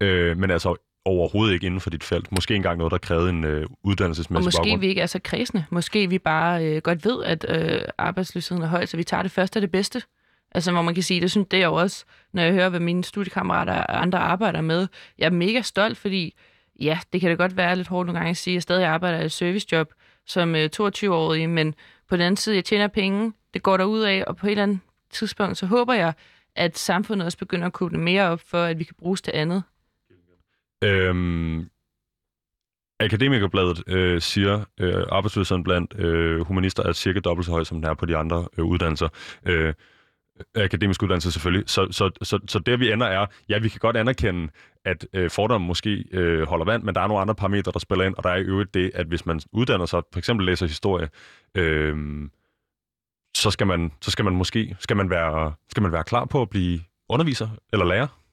øh, 0.00 0.38
men 0.38 0.50
altså 0.50 0.76
overhovedet 1.04 1.54
ikke 1.54 1.66
inden 1.66 1.80
for 1.80 1.90
dit 1.90 2.04
felt. 2.04 2.32
Måske 2.32 2.54
engang 2.54 2.78
noget, 2.78 2.90
der 2.90 2.98
krævede 2.98 3.30
en 3.30 3.44
øh, 3.44 3.66
uddannelsesmæssig 3.82 4.36
Og 4.36 4.44
måske 4.44 4.58
baggrund. 4.58 4.80
vi 4.80 4.86
ikke 4.86 5.00
er 5.00 5.06
så 5.06 5.20
kredsende. 5.24 5.64
Måske 5.70 6.10
vi 6.10 6.18
bare 6.18 6.64
øh, 6.66 6.82
godt 6.82 7.04
ved, 7.04 7.24
at 7.24 7.46
øh, 7.48 7.80
arbejdsløsheden 7.98 8.62
er 8.62 8.66
høj, 8.66 8.86
så 8.86 8.96
vi 8.96 9.04
tager 9.04 9.22
det 9.22 9.32
første 9.32 9.56
og 9.58 9.62
det 9.62 9.70
bedste. 9.70 10.02
Altså, 10.50 10.72
hvor 10.72 10.82
man 10.82 10.94
kan 10.94 11.02
sige, 11.02 11.20
det 11.20 11.30
synes 11.30 11.46
det 11.50 11.60
er 11.62 11.64
jo 11.66 11.74
også, 11.74 12.04
når 12.32 12.42
jeg 12.42 12.52
hører, 12.52 12.68
hvad 12.68 12.80
mine 12.80 13.04
studiekammerater 13.04 13.72
og 13.72 14.02
andre 14.02 14.18
arbejder 14.18 14.60
med. 14.60 14.86
Jeg 15.18 15.26
er 15.26 15.30
mega 15.30 15.62
stolt, 15.62 15.98
fordi 15.98 16.34
ja, 16.80 16.98
det 17.12 17.20
kan 17.20 17.30
da 17.30 17.36
godt 17.36 17.56
være 17.56 17.76
lidt 17.76 17.88
hårdt 17.88 18.06
nogle 18.06 18.18
gange 18.18 18.30
at 18.30 18.36
sige, 18.36 18.52
at 18.52 18.54
jeg 18.54 18.62
stadig 18.62 18.86
arbejder 18.86 19.20
i 19.20 19.24
et 19.24 19.32
servicejob 19.32 19.92
som 20.26 20.54
øh, 20.54 20.70
22-årig, 20.80 21.50
men 21.50 21.74
på 22.08 22.16
den 22.16 22.20
anden 22.20 22.36
side, 22.36 22.56
jeg 22.56 22.64
tjener 22.64 22.88
penge, 22.88 23.32
det 23.54 23.62
går 23.62 23.76
der 23.76 23.84
ud 23.84 24.00
af, 24.00 24.24
og 24.26 24.36
på 24.36 24.46
et 24.46 24.50
eller 24.50 24.62
andet 24.62 24.78
tidspunkt, 25.10 25.58
så 25.58 25.66
håber 25.66 25.94
jeg, 25.94 26.12
at 26.56 26.78
samfundet 26.78 27.26
også 27.26 27.38
begynder 27.38 27.66
at 27.66 27.72
kunne 27.72 27.98
mere 27.98 28.28
op 28.28 28.40
for, 28.46 28.64
at 28.64 28.78
vi 28.78 28.84
kan 28.84 28.94
bruges 28.98 29.22
til 29.22 29.32
andet. 29.34 29.62
Øhm, 30.84 31.68
Akademikerbladet 33.00 33.82
øh, 33.86 34.20
siger, 34.20 34.64
øh, 34.80 35.04
arbejdsløsheden 35.08 35.64
blandt 35.64 35.98
øh, 35.98 36.40
humanister 36.40 36.82
er 36.82 36.92
cirka 36.92 37.20
dobbelt 37.20 37.46
så 37.46 37.52
høj, 37.52 37.64
som 37.64 37.76
den 37.76 37.90
er 37.90 37.94
på 37.94 38.06
de 38.06 38.16
andre 38.16 38.48
øh, 38.58 38.64
uddannelser. 38.64 39.08
Øh, 39.46 39.74
akademisk 40.54 41.02
uddannelse 41.02 41.32
selvfølgelig. 41.32 41.64
Så, 41.66 41.88
så, 41.90 42.10
så, 42.22 42.38
så 42.48 42.58
der 42.58 42.76
vi 42.76 42.92
ender 42.92 43.06
er, 43.06 43.26
ja, 43.48 43.58
vi 43.58 43.68
kan 43.68 43.78
godt 43.78 43.96
anerkende, 43.96 44.52
at 44.84 45.06
øh, 45.12 45.30
fordommen 45.30 45.68
måske 45.68 46.04
øh, 46.12 46.48
holder 46.48 46.64
vand, 46.64 46.82
men 46.82 46.94
der 46.94 47.00
er 47.00 47.06
nogle 47.06 47.20
andre 47.20 47.34
parametre, 47.34 47.72
der 47.72 47.78
spiller 47.78 48.04
ind, 48.04 48.14
og 48.14 48.24
der 48.24 48.30
er 48.30 48.36
i 48.36 48.42
øvrigt 48.42 48.74
det, 48.74 48.90
at 48.94 49.06
hvis 49.06 49.26
man 49.26 49.40
uddanner 49.52 49.86
sig, 49.86 50.02
for 50.12 50.18
eksempel 50.18 50.46
læser 50.46 50.66
historie, 50.66 51.08
øh, 51.54 51.96
så 53.36 53.50
skal 53.50 53.66
man, 53.66 53.92
så 54.00 54.10
skal 54.10 54.24
man 54.24 54.34
måske 54.34 54.76
skal 54.80 54.96
man 54.96 55.10
være, 55.10 55.52
skal 55.70 55.82
man 55.82 55.92
være 55.92 56.04
klar 56.04 56.24
på 56.24 56.42
at 56.42 56.50
blive 56.50 56.80
underviser 57.08 57.48
eller 57.72 57.84
lærer? 57.84 58.23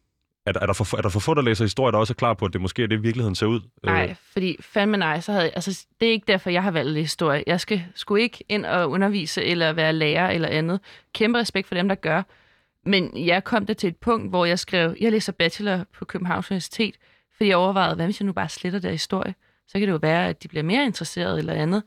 Er, 0.46 0.54
er, 0.62 0.66
der 0.66 0.74
for, 0.74 0.98
er 0.98 1.02
der 1.02 1.10
for 1.10 1.20
få, 1.20 1.34
der 1.34 1.42
læser 1.42 1.66
historie, 1.66 1.92
der 1.92 1.98
også 1.98 2.14
er 2.14 2.16
klar 2.16 2.34
på, 2.34 2.46
at 2.46 2.54
det 2.54 2.62
måske 2.62 2.84
er 2.84 2.88
det, 2.88 3.04
virkeligheden 3.04 3.36
ser 3.36 3.46
ud? 3.46 3.62
Øh. 3.84 3.94
Nej, 3.94 4.16
fordi 4.32 4.58
fandme 4.62 4.98
nej, 4.98 5.20
så 5.20 5.32
havde, 5.32 5.50
altså, 5.50 5.86
det 6.00 6.08
er 6.08 6.12
ikke 6.12 6.28
derfor, 6.28 6.50
jeg 6.50 6.64
har 6.64 6.72
valgt 6.72 6.98
historie. 6.98 7.44
Jeg 7.48 7.60
skal 7.60 7.84
sgu 7.96 8.16
ikke 8.16 8.44
ind 8.50 8.66
og 8.66 8.89
undervise, 8.89 9.44
eller 9.44 9.74
være 9.74 9.94
lærer, 9.94 10.30
eller 10.30 10.48
andet. 10.48 10.80
Kæmpe 11.14 11.39
respekt 11.39 11.68
for 11.68 11.76
dem, 11.76 11.88
der 11.88 11.96
gør. 11.96 12.24
Men 12.86 13.26
jeg 13.28 13.44
kom 13.44 13.66
der 13.66 13.74
til 13.74 13.88
et 13.88 13.98
punkt, 13.98 14.30
hvor 14.30 14.46
jeg 14.46 14.60
skrev, 14.60 14.96
jeg 15.00 15.12
læser 15.12 15.32
bachelor 15.32 15.84
på 15.98 16.06
Københavns 16.06 16.52
Universitet, 16.52 16.96
fordi 17.38 17.50
jeg 17.50 17.58
overvejede, 17.58 17.96
hvad 17.96 18.06
hvis 18.06 18.20
jeg 18.20 18.26
nu 18.26 18.34
bare 18.34 18.50
sletter 18.50 18.80
der 18.80 18.92
historie? 18.92 19.36
Så 19.68 19.80
kan 19.80 19.82
det 19.82 19.94
jo 19.94 20.00
være, 20.02 20.28
at 20.28 20.44
de 20.44 20.48
bliver 20.48 20.64
mere 20.64 20.86
interesseret 20.86 21.39
eller 21.39 21.54
andet. 21.54 21.84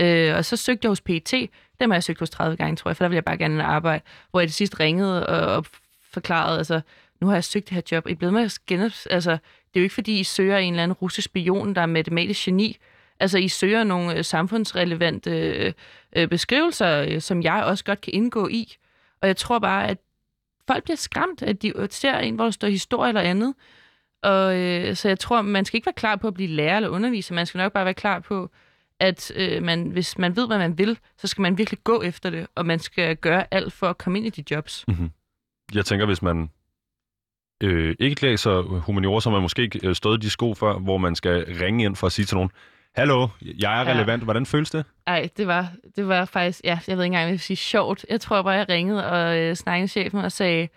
Øh, 0.00 0.36
og 0.36 0.44
så 0.44 0.56
søgte 0.56 0.86
jeg 0.86 0.90
hos 0.90 1.00
PT. 1.00 1.34
Dem 1.80 1.90
har 1.90 1.94
jeg 1.94 2.02
søgt 2.04 2.18
hos 2.18 2.30
30 2.30 2.56
gange, 2.56 2.76
tror 2.76 2.90
jeg, 2.90 2.96
for 2.96 3.04
der 3.04 3.08
ville 3.08 3.16
jeg 3.16 3.24
bare 3.24 3.38
gerne 3.38 3.64
arbejde. 3.64 4.04
Hvor 4.30 4.40
jeg 4.40 4.48
det 4.48 4.54
sidst 4.54 4.80
ringede 4.80 5.26
og, 5.26 5.56
og 5.56 5.66
forklarede, 6.12 6.58
altså, 6.58 6.80
nu 7.22 7.28
har 7.28 7.34
jeg 7.34 7.44
søgt 7.44 7.68
det 7.68 7.74
her 7.74 7.82
job. 7.92 8.08
I 8.08 8.14
blevet 8.14 8.32
med 8.32 8.42
at 8.42 8.58
genop... 8.66 8.90
Altså, 9.10 9.30
det 9.30 9.74
er 9.74 9.80
jo 9.80 9.82
ikke, 9.82 9.94
fordi 9.94 10.20
I 10.20 10.24
søger 10.24 10.58
en 10.58 10.72
eller 10.72 10.82
anden 10.82 10.96
russisk 10.96 11.24
spion, 11.24 11.74
der 11.74 11.80
er 11.80 11.86
matematisk 11.86 12.44
geni. 12.44 12.76
Altså, 13.20 13.38
I 13.38 13.48
søger 13.48 13.84
nogle 13.84 14.16
øh, 14.16 14.24
samfundsrelevante 14.24 15.30
øh, 15.30 15.72
øh, 16.16 16.28
beskrivelser, 16.28 17.06
øh, 17.08 17.20
som 17.20 17.42
jeg 17.42 17.64
også 17.64 17.84
godt 17.84 18.00
kan 18.00 18.14
indgå 18.14 18.48
i. 18.48 18.76
Og 19.20 19.28
jeg 19.28 19.36
tror 19.36 19.58
bare, 19.58 19.88
at 19.88 19.98
folk 20.66 20.84
bliver 20.84 20.96
skræmt, 20.96 21.42
at 21.42 21.62
de 21.62 21.72
ser 21.90 22.18
en, 22.18 22.34
hvor 22.34 22.44
der 22.44 22.50
står 22.50 22.68
historie 22.68 23.08
eller 23.08 23.20
andet. 23.20 23.54
Og 24.22 24.56
øh, 24.56 24.96
så 24.96 25.08
jeg 25.08 25.18
tror, 25.18 25.42
man 25.42 25.64
skal 25.64 25.76
ikke 25.76 25.86
være 25.86 25.92
klar 25.92 26.16
på 26.16 26.28
at 26.28 26.34
blive 26.34 26.48
lærer 26.48 26.76
eller 26.76 26.88
underviser. 26.88 27.34
Man 27.34 27.46
skal 27.46 27.58
nok 27.58 27.72
bare 27.72 27.84
være 27.84 27.94
klar 27.94 28.18
på, 28.18 28.50
at 29.00 29.32
øh, 29.36 29.62
man, 29.62 29.90
hvis 29.90 30.18
man 30.18 30.36
ved, 30.36 30.46
hvad 30.46 30.58
man 30.58 30.78
vil, 30.78 30.98
så 31.16 31.26
skal 31.26 31.42
man 31.42 31.58
virkelig 31.58 31.84
gå 31.84 32.02
efter 32.02 32.30
det, 32.30 32.46
og 32.54 32.66
man 32.66 32.78
skal 32.78 33.16
gøre 33.16 33.54
alt 33.54 33.72
for 33.72 33.86
at 33.86 33.98
komme 33.98 34.18
ind 34.18 34.26
i 34.26 34.30
de 34.30 34.54
jobs. 34.54 34.84
Mm-hmm. 34.88 35.10
Jeg 35.74 35.84
tænker, 35.84 36.06
hvis 36.06 36.22
man 36.22 36.50
øh, 37.62 37.96
ikke 37.98 38.22
læser 38.22 38.62
humaniora, 38.62 39.20
så 39.20 39.30
har 39.30 39.36
man 39.36 39.42
måske 39.42 39.62
ikke 39.62 39.80
øh, 39.88 39.94
stået 39.94 40.22
i 40.22 40.26
de 40.26 40.30
sko 40.30 40.54
før, 40.54 40.78
hvor 40.78 40.98
man 40.98 41.16
skal 41.16 41.56
ringe 41.60 41.84
ind 41.84 41.96
for 41.96 42.06
at 42.06 42.12
sige 42.12 42.26
til 42.26 42.36
nogen, 42.36 42.50
Hallo, 42.96 43.28
jeg 43.42 43.80
er 43.80 43.84
relevant. 43.84 44.20
Ja. 44.20 44.24
Hvordan 44.24 44.46
føles 44.46 44.70
det? 44.70 44.84
Nej, 45.06 45.28
det 45.36 45.46
var, 45.46 45.68
det 45.96 46.08
var 46.08 46.24
faktisk, 46.24 46.60
ja, 46.64 46.78
jeg 46.88 46.96
ved 46.96 47.04
ikke 47.04 47.06
engang, 47.06 47.22
hvad 47.22 47.28
jeg 47.28 47.32
vil 47.32 47.40
sige, 47.40 47.56
sjovt. 47.56 48.06
Jeg 48.10 48.20
tror 48.20 48.42
bare, 48.42 48.54
jeg 48.54 48.68
ringede 48.68 49.10
og 49.10 49.38
øh, 49.38 49.56
snakkede 49.56 49.82
med 49.82 49.88
chefen 49.88 50.18
og 50.18 50.32
sagde, 50.32 50.68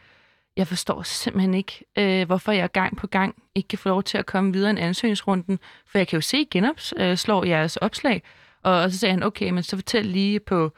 jeg 0.57 0.67
forstår 0.67 1.01
simpelthen 1.03 1.53
ikke, 1.53 1.85
øh, 1.97 2.25
hvorfor 2.25 2.51
jeg 2.51 2.71
gang 2.71 2.97
på 2.97 3.07
gang 3.07 3.35
ikke 3.55 3.67
kan 3.67 3.79
få 3.79 3.89
lov 3.89 4.03
til 4.03 4.17
at 4.17 4.25
komme 4.25 4.53
videre 4.53 4.69
en 4.69 4.77
ansøgningsrunden, 4.77 5.59
for 5.87 5.97
jeg 5.97 6.07
kan 6.07 6.17
jo 6.17 6.21
se 6.21 6.45
genopslår 6.51 7.43
øh, 7.43 7.49
jeres 7.49 7.77
opslag. 7.77 8.23
Og, 8.63 8.73
og 8.81 8.91
så 8.91 8.97
sagde 8.97 9.13
han, 9.13 9.23
okay, 9.23 9.49
men 9.49 9.63
så 9.63 9.77
fortæl 9.77 10.05
lige 10.05 10.39
på 10.39 10.71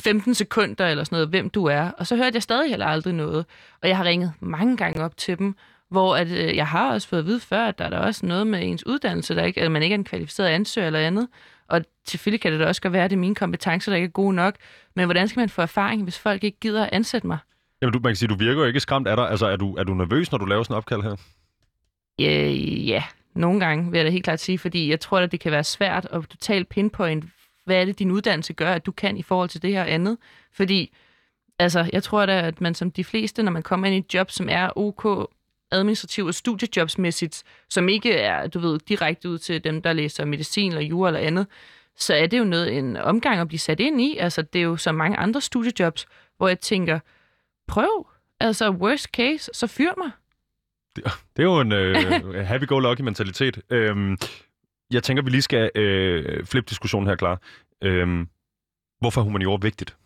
15 0.00 0.34
sekunder 0.34 0.86
eller 0.86 1.04
sådan 1.04 1.16
noget, 1.16 1.28
hvem 1.28 1.50
du 1.50 1.64
er. 1.64 1.90
Og 1.90 2.06
så 2.06 2.16
hørte 2.16 2.34
jeg 2.34 2.42
stadig 2.42 2.70
heller 2.70 2.86
aldrig 2.86 3.14
noget. 3.14 3.46
Og 3.82 3.88
jeg 3.88 3.96
har 3.96 4.04
ringet 4.04 4.32
mange 4.40 4.76
gange 4.76 5.04
op 5.04 5.16
til 5.16 5.38
dem, 5.38 5.56
hvor 5.90 6.16
at, 6.16 6.28
øh, 6.28 6.56
jeg 6.56 6.66
har 6.66 6.92
også 6.92 7.08
fået 7.08 7.20
at 7.20 7.26
vide 7.26 7.40
før, 7.40 7.66
at 7.66 7.78
der 7.78 7.84
er 7.84 7.90
der 7.90 7.98
også 7.98 8.26
noget 8.26 8.46
med 8.46 8.60
ens 8.62 8.86
uddannelse, 8.86 9.34
der 9.34 9.44
ikke, 9.44 9.62
at 9.62 9.70
man 9.70 9.82
ikke 9.82 9.94
er 9.94 9.98
en 9.98 10.04
kvalificeret 10.04 10.48
ansøger 10.48 10.86
eller 10.86 11.00
andet. 11.00 11.28
Og 11.68 11.82
selvfølgelig 12.08 12.40
kan 12.40 12.52
det 12.52 12.60
da 12.60 12.66
også 12.66 12.82
godt 12.82 12.92
være, 12.92 13.04
at 13.04 13.10
det 13.10 13.16
er 13.16 13.20
mine 13.20 13.34
kompetencer, 13.34 13.92
der 13.92 13.96
ikke 13.96 14.06
er 14.06 14.10
gode 14.10 14.34
nok. 14.34 14.54
Men 14.96 15.04
hvordan 15.04 15.28
skal 15.28 15.40
man 15.40 15.48
få 15.48 15.62
erfaring, 15.62 16.02
hvis 16.02 16.18
folk 16.18 16.44
ikke 16.44 16.60
gider 16.60 16.84
at 16.84 16.90
ansætte 16.92 17.26
mig? 17.26 17.38
Jamen, 17.82 17.92
du, 17.92 17.98
man 17.98 18.10
kan 18.10 18.16
sige, 18.16 18.28
du 18.28 18.34
virker 18.34 18.60
jo 18.60 18.66
ikke 18.66 18.80
skræmt 18.80 19.08
af 19.08 19.16
dig. 19.16 19.30
Altså, 19.30 19.46
er 19.46 19.56
du, 19.56 19.74
er 19.74 19.84
du 19.84 19.94
nervøs, 19.94 20.32
når 20.32 20.38
du 20.38 20.44
laver 20.44 20.62
sådan 20.62 20.74
en 20.74 20.76
opkald 20.76 21.02
her? 21.02 21.16
Ja, 22.18 22.48
ja, 22.86 23.02
nogle 23.34 23.60
gange 23.60 23.90
vil 23.90 23.98
jeg 23.98 24.04
da 24.04 24.10
helt 24.10 24.24
klart 24.24 24.40
sige, 24.40 24.58
fordi 24.58 24.90
jeg 24.90 25.00
tror, 25.00 25.18
at 25.18 25.32
det 25.32 25.40
kan 25.40 25.52
være 25.52 25.64
svært 25.64 26.08
at 26.12 26.22
totalt 26.30 26.68
pinpoint, 26.68 27.24
hvad 27.64 27.76
er 27.76 27.84
det, 27.84 27.98
din 27.98 28.10
uddannelse 28.10 28.52
gør, 28.52 28.72
at 28.72 28.86
du 28.86 28.92
kan 28.92 29.16
i 29.16 29.22
forhold 29.22 29.48
til 29.48 29.62
det 29.62 29.72
her 29.72 29.84
andet. 29.84 30.18
Fordi, 30.52 30.94
altså, 31.58 31.90
jeg 31.92 32.02
tror 32.02 32.26
da, 32.26 32.40
at 32.40 32.60
man 32.60 32.74
som 32.74 32.90
de 32.90 33.04
fleste, 33.04 33.42
når 33.42 33.52
man 33.52 33.62
kommer 33.62 33.86
ind 33.86 33.96
i 33.96 33.98
et 33.98 34.14
job, 34.14 34.30
som 34.30 34.48
er 34.50 34.78
OK 34.78 35.30
administrativ 35.72 36.26
og 36.26 36.34
studiejobsmæssigt, 36.34 37.42
som 37.68 37.88
ikke 37.88 38.12
er, 38.12 38.46
du 38.46 38.58
ved, 38.58 38.78
direkte 38.78 39.28
ud 39.28 39.38
til 39.38 39.64
dem, 39.64 39.82
der 39.82 39.92
læser 39.92 40.24
medicin 40.24 40.72
eller 40.72 40.82
jura 40.82 41.08
eller 41.08 41.20
andet, 41.20 41.46
så 41.96 42.14
er 42.14 42.26
det 42.26 42.38
jo 42.38 42.44
noget 42.44 42.78
en 42.78 42.96
omgang 42.96 43.40
at 43.40 43.48
blive 43.48 43.58
sat 43.58 43.80
ind 43.80 44.00
i. 44.00 44.16
Altså, 44.16 44.42
det 44.42 44.58
er 44.58 44.62
jo 44.62 44.76
så 44.76 44.92
mange 44.92 45.16
andre 45.16 45.40
studiejobs, 45.40 46.06
hvor 46.36 46.48
jeg 46.48 46.60
tænker, 46.60 46.98
prøv, 47.68 48.06
altså 48.40 48.70
worst 48.70 49.04
case, 49.04 49.50
så 49.54 49.66
fyr 49.66 49.90
mig. 49.98 50.10
Det, 50.96 51.04
det 51.36 51.42
er 51.42 51.46
jo 51.46 51.60
en 51.60 51.72
øh, 51.72 52.46
happy-go-lucky 52.46 53.00
mentalitet. 53.02 53.60
Øhm, 53.70 54.18
jeg 54.90 55.02
tænker, 55.02 55.22
vi 55.22 55.30
lige 55.30 55.42
skal 55.42 55.70
øh, 55.74 56.46
flippe 56.46 56.68
diskussionen 56.68 57.08
her 57.08 57.16
klar. 57.16 57.40
Øhm, 57.82 58.28
hvorfor 59.00 59.20
er 59.20 59.24
humaniora 59.24 59.58
vigtigt? 59.62 59.96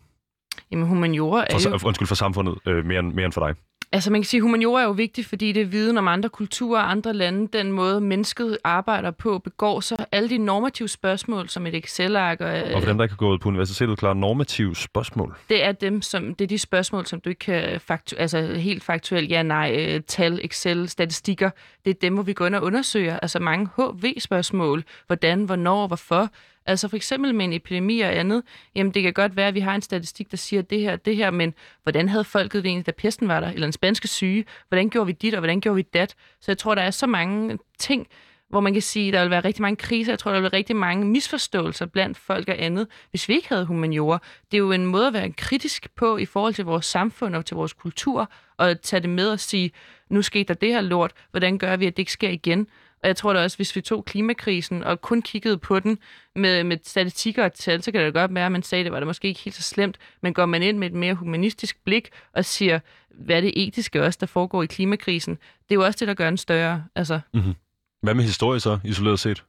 Jamen, 0.71 0.87
humaniora 0.87 1.45
er 1.49 1.59
for, 1.59 1.69
jo... 1.69 1.79
Undskyld 1.87 2.07
for 2.07 2.15
samfundet, 2.15 2.57
øh, 2.67 2.85
mere, 2.85 2.99
end, 2.99 3.13
mere 3.13 3.25
end 3.25 3.33
for 3.33 3.47
dig. 3.47 3.55
Altså 3.95 4.11
man 4.11 4.21
kan 4.21 4.25
sige, 4.25 4.39
at 4.39 4.41
humaniora 4.41 4.81
er 4.81 4.85
jo 4.85 4.91
vigtigt, 4.91 5.27
fordi 5.27 5.51
det 5.51 5.61
er 5.61 5.65
viden 5.65 5.97
om 5.97 6.07
andre 6.07 6.29
kulturer 6.29 6.81
og 6.81 6.91
andre 6.91 7.13
lande, 7.13 7.47
den 7.57 7.71
måde 7.71 8.01
mennesket 8.01 8.57
arbejder 8.63 9.11
på, 9.11 9.39
begår 9.39 9.79
sig. 9.79 9.97
Alle 10.11 10.29
de 10.29 10.37
normative 10.37 10.87
spørgsmål, 10.87 11.49
som 11.49 11.67
et 11.67 11.75
Excel-ark... 11.75 12.41
Og, 12.41 12.47
og 12.47 12.81
for 12.81 12.87
dem, 12.87 12.97
der 12.97 13.03
ikke 13.03 13.13
har 13.13 13.17
gået 13.17 13.41
på 13.41 13.49
universitetet, 13.49 13.97
klar 13.97 14.13
normative 14.13 14.75
spørgsmål? 14.75 15.35
Det 15.49 15.65
er, 15.65 15.71
dem, 15.71 16.01
som, 16.01 16.35
det 16.35 16.45
er 16.45 16.47
de 16.47 16.57
spørgsmål, 16.57 17.05
som 17.05 17.21
du 17.21 17.29
ikke 17.29 17.39
kan 17.39 17.79
faktu- 17.91 18.17
altså 18.17 18.41
helt 18.41 18.83
faktuelt, 18.83 19.31
ja, 19.31 19.43
nej, 19.43 19.75
øh, 19.79 20.01
tal, 20.07 20.39
Excel, 20.43 20.89
statistikker, 20.89 21.49
det 21.85 21.91
er 21.91 21.99
dem, 22.01 22.13
hvor 22.13 22.23
vi 22.23 22.33
går 22.33 22.45
ind 22.45 22.55
og 22.55 22.63
undersøger. 22.63 23.19
Altså 23.19 23.39
mange 23.39 23.69
HV-spørgsmål. 23.77 24.83
Hvordan, 25.07 25.43
hvornår, 25.43 25.87
hvorfor. 25.87 26.29
Altså 26.65 26.87
for 26.87 26.95
eksempel 26.95 27.35
med 27.35 27.45
en 27.45 27.53
epidemi 27.53 28.01
og 28.01 28.15
andet, 28.15 28.43
jamen 28.75 28.93
det 28.93 29.03
kan 29.03 29.13
godt 29.13 29.35
være, 29.35 29.47
at 29.47 29.53
vi 29.53 29.59
har 29.59 29.75
en 29.75 29.81
statistik, 29.81 30.31
der 30.31 30.37
siger 30.37 30.61
det 30.61 30.79
her, 30.79 30.95
det 30.95 31.15
her, 31.15 31.31
men 31.31 31.53
hvordan 31.83 32.09
havde 32.09 32.23
folket 32.23 32.63
det 32.63 32.69
egentlig, 32.69 32.85
da 32.85 32.91
pesten 32.91 33.27
var 33.27 33.39
der, 33.39 33.51
eller 33.51 33.67
en 33.67 33.73
spanske 33.73 34.07
syge? 34.07 34.45
Hvordan 34.67 34.89
gjorde 34.89 35.07
vi 35.07 35.11
dit, 35.11 35.33
og 35.33 35.39
hvordan 35.39 35.61
gjorde 35.61 35.75
vi 35.75 35.81
dat? 35.81 36.15
Så 36.41 36.51
jeg 36.51 36.57
tror, 36.57 36.75
der 36.75 36.81
er 36.81 36.91
så 36.91 37.07
mange 37.07 37.57
ting, 37.79 38.07
hvor 38.49 38.59
man 38.59 38.73
kan 38.73 38.81
sige, 38.81 39.07
at 39.07 39.13
der 39.13 39.21
vil 39.21 39.29
være 39.29 39.39
rigtig 39.39 39.61
mange 39.61 39.75
kriser. 39.75 40.11
Jeg 40.11 40.19
tror, 40.19 40.31
der 40.31 40.39
vil 40.39 40.51
være 40.51 40.57
rigtig 40.57 40.75
mange 40.75 41.05
misforståelser 41.05 41.85
blandt 41.85 42.17
folk 42.17 42.49
og 42.49 42.55
andet, 42.59 42.87
hvis 43.09 43.29
vi 43.29 43.33
ikke 43.33 43.49
havde 43.49 43.65
humaniora. 43.65 44.19
Det 44.51 44.57
er 44.57 44.59
jo 44.59 44.71
en 44.71 44.85
måde 44.85 45.07
at 45.07 45.13
være 45.13 45.31
kritisk 45.31 45.87
på 45.95 46.17
i 46.17 46.25
forhold 46.25 46.53
til 46.53 46.65
vores 46.65 46.85
samfund 46.85 47.35
og 47.35 47.45
til 47.45 47.55
vores 47.55 47.73
kultur, 47.73 48.31
og 48.57 48.81
tage 48.81 48.99
det 48.99 49.09
med 49.09 49.29
og 49.29 49.39
sige, 49.39 49.71
nu 50.09 50.21
skete 50.21 50.47
der 50.47 50.53
det 50.53 50.69
her 50.69 50.81
lort, 50.81 51.11
hvordan 51.31 51.57
gør 51.57 51.75
vi, 51.75 51.85
at 51.85 51.97
det 51.97 52.01
ikke 52.01 52.11
sker 52.11 52.29
igen? 52.29 52.67
Og 53.05 53.07
jeg 53.07 53.15
tror 53.15 53.33
da 53.33 53.43
også, 53.43 53.57
hvis 53.57 53.75
vi 53.75 53.81
tog 53.81 54.05
klimakrisen 54.05 54.83
og 54.83 55.01
kun 55.01 55.21
kiggede 55.21 55.57
på 55.57 55.79
den 55.79 55.97
med, 56.35 56.63
med 56.63 56.77
statistikker 56.83 57.43
og 57.43 57.53
tal, 57.53 57.83
så 57.83 57.91
kan 57.91 58.01
det 58.01 58.13
godt 58.13 58.35
være, 58.35 58.45
at 58.45 58.51
man 58.51 58.63
sagde, 58.63 58.79
at 58.79 58.85
det 58.85 58.91
var 58.91 58.99
det 58.99 59.07
måske 59.07 59.27
ikke 59.27 59.39
helt 59.39 59.55
så 59.55 59.61
slemt. 59.61 59.97
Men 60.21 60.33
går 60.33 60.45
man 60.45 60.63
ind 60.63 60.77
med 60.77 60.87
et 60.87 60.93
mere 60.93 61.13
humanistisk 61.13 61.83
blik 61.83 62.09
og 62.33 62.45
siger, 62.45 62.79
hvad 63.09 63.37
er 63.37 63.41
det 63.41 63.67
etiske 63.67 64.03
også, 64.03 64.17
der 64.21 64.25
foregår 64.25 64.63
i 64.63 64.65
klimakrisen, 64.65 65.35
det 65.35 65.71
er 65.71 65.75
jo 65.75 65.85
også 65.85 65.97
det, 65.99 66.07
der 66.07 66.13
gør 66.13 66.25
den 66.25 66.37
større. 66.37 66.83
Altså. 66.95 67.19
Mm-hmm. 67.33 67.53
Hvad 68.01 68.13
med 68.13 68.23
historie 68.23 68.59
så, 68.59 68.79
isoleret 68.83 69.19
set? 69.19 69.43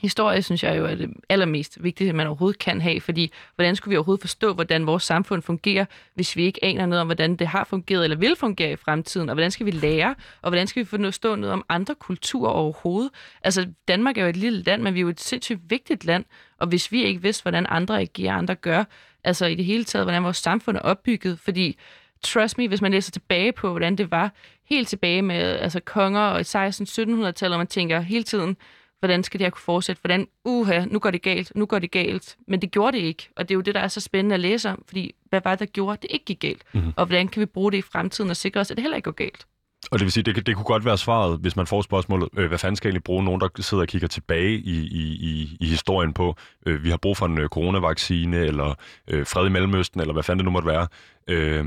Historie, 0.00 0.42
synes 0.42 0.62
jeg 0.62 0.78
jo 0.78 0.84
er 0.84 0.94
det 0.94 1.08
øh, 1.08 1.14
allermest 1.28 1.82
vigtige, 1.82 2.12
man 2.12 2.26
overhovedet 2.26 2.58
kan 2.58 2.80
have, 2.80 3.00
fordi 3.00 3.32
hvordan 3.54 3.76
skulle 3.76 3.92
vi 3.92 3.96
overhovedet 3.96 4.20
forstå, 4.20 4.54
hvordan 4.54 4.86
vores 4.86 5.02
samfund 5.02 5.42
fungerer, 5.42 5.84
hvis 6.14 6.36
vi 6.36 6.44
ikke 6.44 6.64
aner 6.64 6.86
noget 6.86 7.00
om, 7.00 7.06
hvordan 7.06 7.36
det 7.36 7.46
har 7.46 7.64
fungeret 7.64 8.04
eller 8.04 8.16
vil 8.16 8.36
fungere 8.36 8.72
i 8.72 8.76
fremtiden, 8.76 9.28
og 9.28 9.34
hvordan 9.34 9.50
skal 9.50 9.66
vi 9.66 9.70
lære, 9.70 10.14
og 10.42 10.50
hvordan 10.50 10.66
skal 10.66 10.80
vi 10.80 10.84
forstå 10.84 11.34
noget 11.34 11.52
om 11.52 11.64
andre 11.68 11.94
kulturer 11.94 12.50
overhovedet? 12.50 13.10
Altså, 13.42 13.66
Danmark 13.88 14.18
er 14.18 14.22
jo 14.22 14.28
et 14.28 14.36
lille 14.36 14.62
land, 14.62 14.82
men 14.82 14.94
vi 14.94 14.98
er 14.98 15.02
jo 15.02 15.08
et 15.08 15.20
sindssygt 15.20 15.60
vigtigt 15.68 16.04
land, 16.04 16.24
og 16.58 16.66
hvis 16.66 16.92
vi 16.92 17.04
ikke 17.04 17.22
vidste, 17.22 17.42
hvordan 17.42 17.66
andre 17.68 18.00
agerer, 18.00 18.34
andre 18.34 18.54
gør, 18.54 18.84
altså 19.24 19.46
i 19.46 19.54
det 19.54 19.64
hele 19.64 19.84
taget, 19.84 20.04
hvordan 20.04 20.24
vores 20.24 20.36
samfund 20.36 20.76
er 20.76 20.80
opbygget, 20.80 21.38
fordi 21.38 21.78
trust 22.22 22.58
me, 22.58 22.68
hvis 22.68 22.82
man 22.82 22.92
læser 22.92 23.12
tilbage 23.12 23.52
på, 23.52 23.70
hvordan 23.70 23.96
det 23.96 24.10
var 24.10 24.32
helt 24.64 24.88
tilbage 24.88 25.22
med 25.22 25.36
altså 25.36 25.80
konger 25.80 26.20
og 26.20 26.40
16-1700-tallet, 26.40 27.52
og 27.52 27.58
man 27.58 27.66
tænker 27.66 28.00
hele 28.00 28.24
tiden, 28.24 28.56
hvordan 28.98 29.24
skal 29.24 29.38
det 29.38 29.44
her 29.44 29.50
kunne 29.50 29.60
fortsætte? 29.60 30.00
Hvordan, 30.00 30.28
uha, 30.44 30.84
nu 30.84 30.98
går 30.98 31.10
det 31.10 31.22
galt, 31.22 31.52
nu 31.54 31.66
går 31.66 31.78
det 31.78 31.90
galt. 31.90 32.36
Men 32.48 32.62
det 32.62 32.70
gjorde 32.70 32.96
det 32.96 33.04
ikke, 33.04 33.28
og 33.36 33.48
det 33.48 33.54
er 33.54 33.56
jo 33.56 33.60
det, 33.60 33.74
der 33.74 33.80
er 33.80 33.88
så 33.88 34.00
spændende 34.00 34.34
at 34.34 34.40
læse 34.40 34.70
om, 34.70 34.84
fordi 34.86 35.14
hvad 35.28 35.40
var 35.44 35.50
det, 35.50 35.60
der 35.60 35.66
gjorde, 35.66 35.92
at 35.92 36.02
det 36.02 36.10
ikke 36.10 36.24
gik 36.24 36.40
galt? 36.40 36.62
Mm-hmm. 36.72 36.92
Og 36.96 37.06
hvordan 37.06 37.28
kan 37.28 37.40
vi 37.40 37.46
bruge 37.46 37.72
det 37.72 37.78
i 37.78 37.82
fremtiden 37.82 38.30
og 38.30 38.36
sikre 38.36 38.60
os, 38.60 38.70
at 38.70 38.76
det 38.76 38.82
heller 38.82 38.96
ikke 38.96 39.04
går 39.04 39.12
galt? 39.12 39.46
Og 39.90 39.98
det 39.98 40.04
vil 40.04 40.12
sige, 40.12 40.24
det, 40.24 40.46
det 40.46 40.54
kunne 40.54 40.64
godt 40.64 40.84
være 40.84 40.98
svaret, 40.98 41.38
hvis 41.40 41.56
man 41.56 41.66
får 41.66 41.82
spørgsmålet, 41.82 42.28
øh, 42.36 42.48
hvad 42.48 42.58
fanden 42.58 42.76
skal 42.76 42.88
egentlig 42.88 43.04
bruge 43.04 43.24
nogen, 43.24 43.40
der 43.40 43.48
sidder 43.60 43.82
og 43.82 43.88
kigger 43.88 44.08
tilbage 44.08 44.52
i, 44.52 44.86
i, 44.86 45.02
i, 45.02 45.56
i 45.60 45.66
historien 45.66 46.12
på, 46.12 46.36
øh, 46.66 46.84
vi 46.84 46.90
har 46.90 46.96
brug 46.96 47.16
for 47.16 47.26
en 47.26 47.38
øh, 47.38 47.48
coronavaccine, 47.48 48.36
eller 48.36 48.74
øh, 49.08 49.26
fred 49.26 49.46
i 49.46 49.50
Mellemøsten, 49.50 50.00
eller 50.00 50.12
hvad 50.12 50.22
fanden 50.22 50.38
det 50.38 50.44
nu 50.44 50.50
måtte 50.50 50.68
være. 50.68 50.86
Øh, 51.28 51.64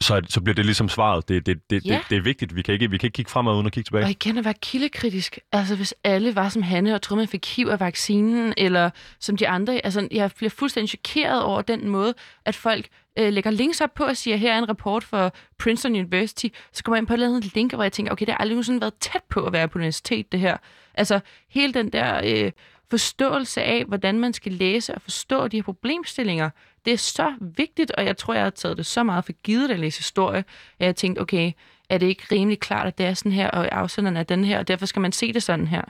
så, 0.00 0.22
så 0.28 0.40
bliver 0.40 0.54
det 0.54 0.64
ligesom 0.64 0.88
svaret. 0.88 1.28
Det, 1.28 1.46
det, 1.46 1.70
det, 1.70 1.86
ja. 1.86 1.94
det, 1.94 2.00
det 2.10 2.16
er 2.16 2.22
vigtigt. 2.22 2.56
Vi 2.56 2.62
kan, 2.62 2.74
ikke, 2.74 2.90
vi 2.90 2.98
kan 2.98 3.06
ikke 3.06 3.14
kigge 3.14 3.30
fremad 3.30 3.54
uden 3.54 3.66
at 3.66 3.72
kigge 3.72 3.86
tilbage. 3.86 4.04
Og 4.04 4.10
igen 4.10 4.38
at 4.38 4.44
være 4.44 4.54
kildekritisk. 4.54 5.38
Altså 5.52 5.76
hvis 5.76 5.94
alle 6.04 6.34
var 6.34 6.48
som 6.48 6.62
Hanne 6.62 6.94
og 6.94 7.02
troede, 7.02 7.20
man 7.20 7.28
fik 7.28 7.56
HIV 7.56 7.68
af 7.68 7.80
vaccinen, 7.80 8.54
eller 8.56 8.90
som 9.20 9.36
de 9.36 9.48
andre. 9.48 9.84
Altså 9.84 10.08
jeg 10.10 10.30
bliver 10.36 10.50
fuldstændig 10.50 10.88
chokeret 10.88 11.42
over 11.42 11.62
den 11.62 11.88
måde, 11.88 12.14
at 12.44 12.54
folk 12.54 12.88
øh, 13.18 13.32
lægger 13.32 13.50
links 13.50 13.80
op 13.80 13.94
på 13.94 14.04
og 14.04 14.16
siger, 14.16 14.36
her 14.36 14.54
er 14.54 14.58
en 14.58 14.68
rapport 14.68 15.04
for 15.04 15.32
Princeton 15.58 15.92
University. 15.92 16.46
Så 16.72 16.84
kommer 16.84 16.96
jeg 16.96 17.00
ind 17.00 17.06
på 17.06 17.12
et 17.12 17.16
eller 17.16 17.28
andet 17.28 17.54
link, 17.54 17.74
hvor 17.74 17.82
jeg 17.82 17.92
tænker, 17.92 18.12
okay, 18.12 18.26
det 18.26 18.32
har 18.32 18.38
aldrig 18.38 18.64
sådan 18.64 18.80
været 18.80 18.94
tæt 18.94 19.22
på 19.30 19.40
at 19.40 19.52
være 19.52 19.68
på 19.68 19.78
universitet, 19.78 20.32
det 20.32 20.40
her. 20.40 20.56
Altså 20.94 21.20
hele 21.48 21.74
den 21.74 21.92
der... 21.92 22.20
Øh, 22.24 22.52
forståelse 22.90 23.62
af, 23.62 23.84
hvordan 23.84 24.20
man 24.20 24.32
skal 24.32 24.52
læse 24.52 24.94
og 24.94 25.02
forstå 25.02 25.48
de 25.48 25.56
her 25.56 25.62
problemstillinger, 25.62 26.50
det 26.84 26.92
er 26.92 26.96
så 26.96 27.34
vigtigt, 27.40 27.90
og 27.90 28.04
jeg 28.04 28.16
tror, 28.16 28.34
jeg 28.34 28.42
har 28.42 28.50
taget 28.50 28.76
det 28.76 28.86
så 28.86 29.02
meget 29.02 29.24
for 29.24 29.32
givet 29.32 29.70
at 29.70 29.78
læse 29.78 29.98
historie, 29.98 30.44
at 30.78 30.86
jeg 30.86 30.96
tænkte, 30.96 31.20
okay, 31.20 31.52
er 31.90 31.98
det 31.98 32.06
ikke 32.06 32.22
rimelig 32.32 32.60
klart, 32.60 32.86
at 32.86 32.98
det 32.98 33.06
er 33.06 33.14
sådan 33.14 33.32
her, 33.32 33.50
og 33.50 33.68
afsenderen 33.72 34.16
er 34.16 34.22
den 34.22 34.44
her, 34.44 34.58
og 34.58 34.68
derfor 34.68 34.86
skal 34.86 35.02
man 35.02 35.12
se 35.12 35.32
det 35.32 35.42
sådan 35.42 35.66
her. 35.66 35.82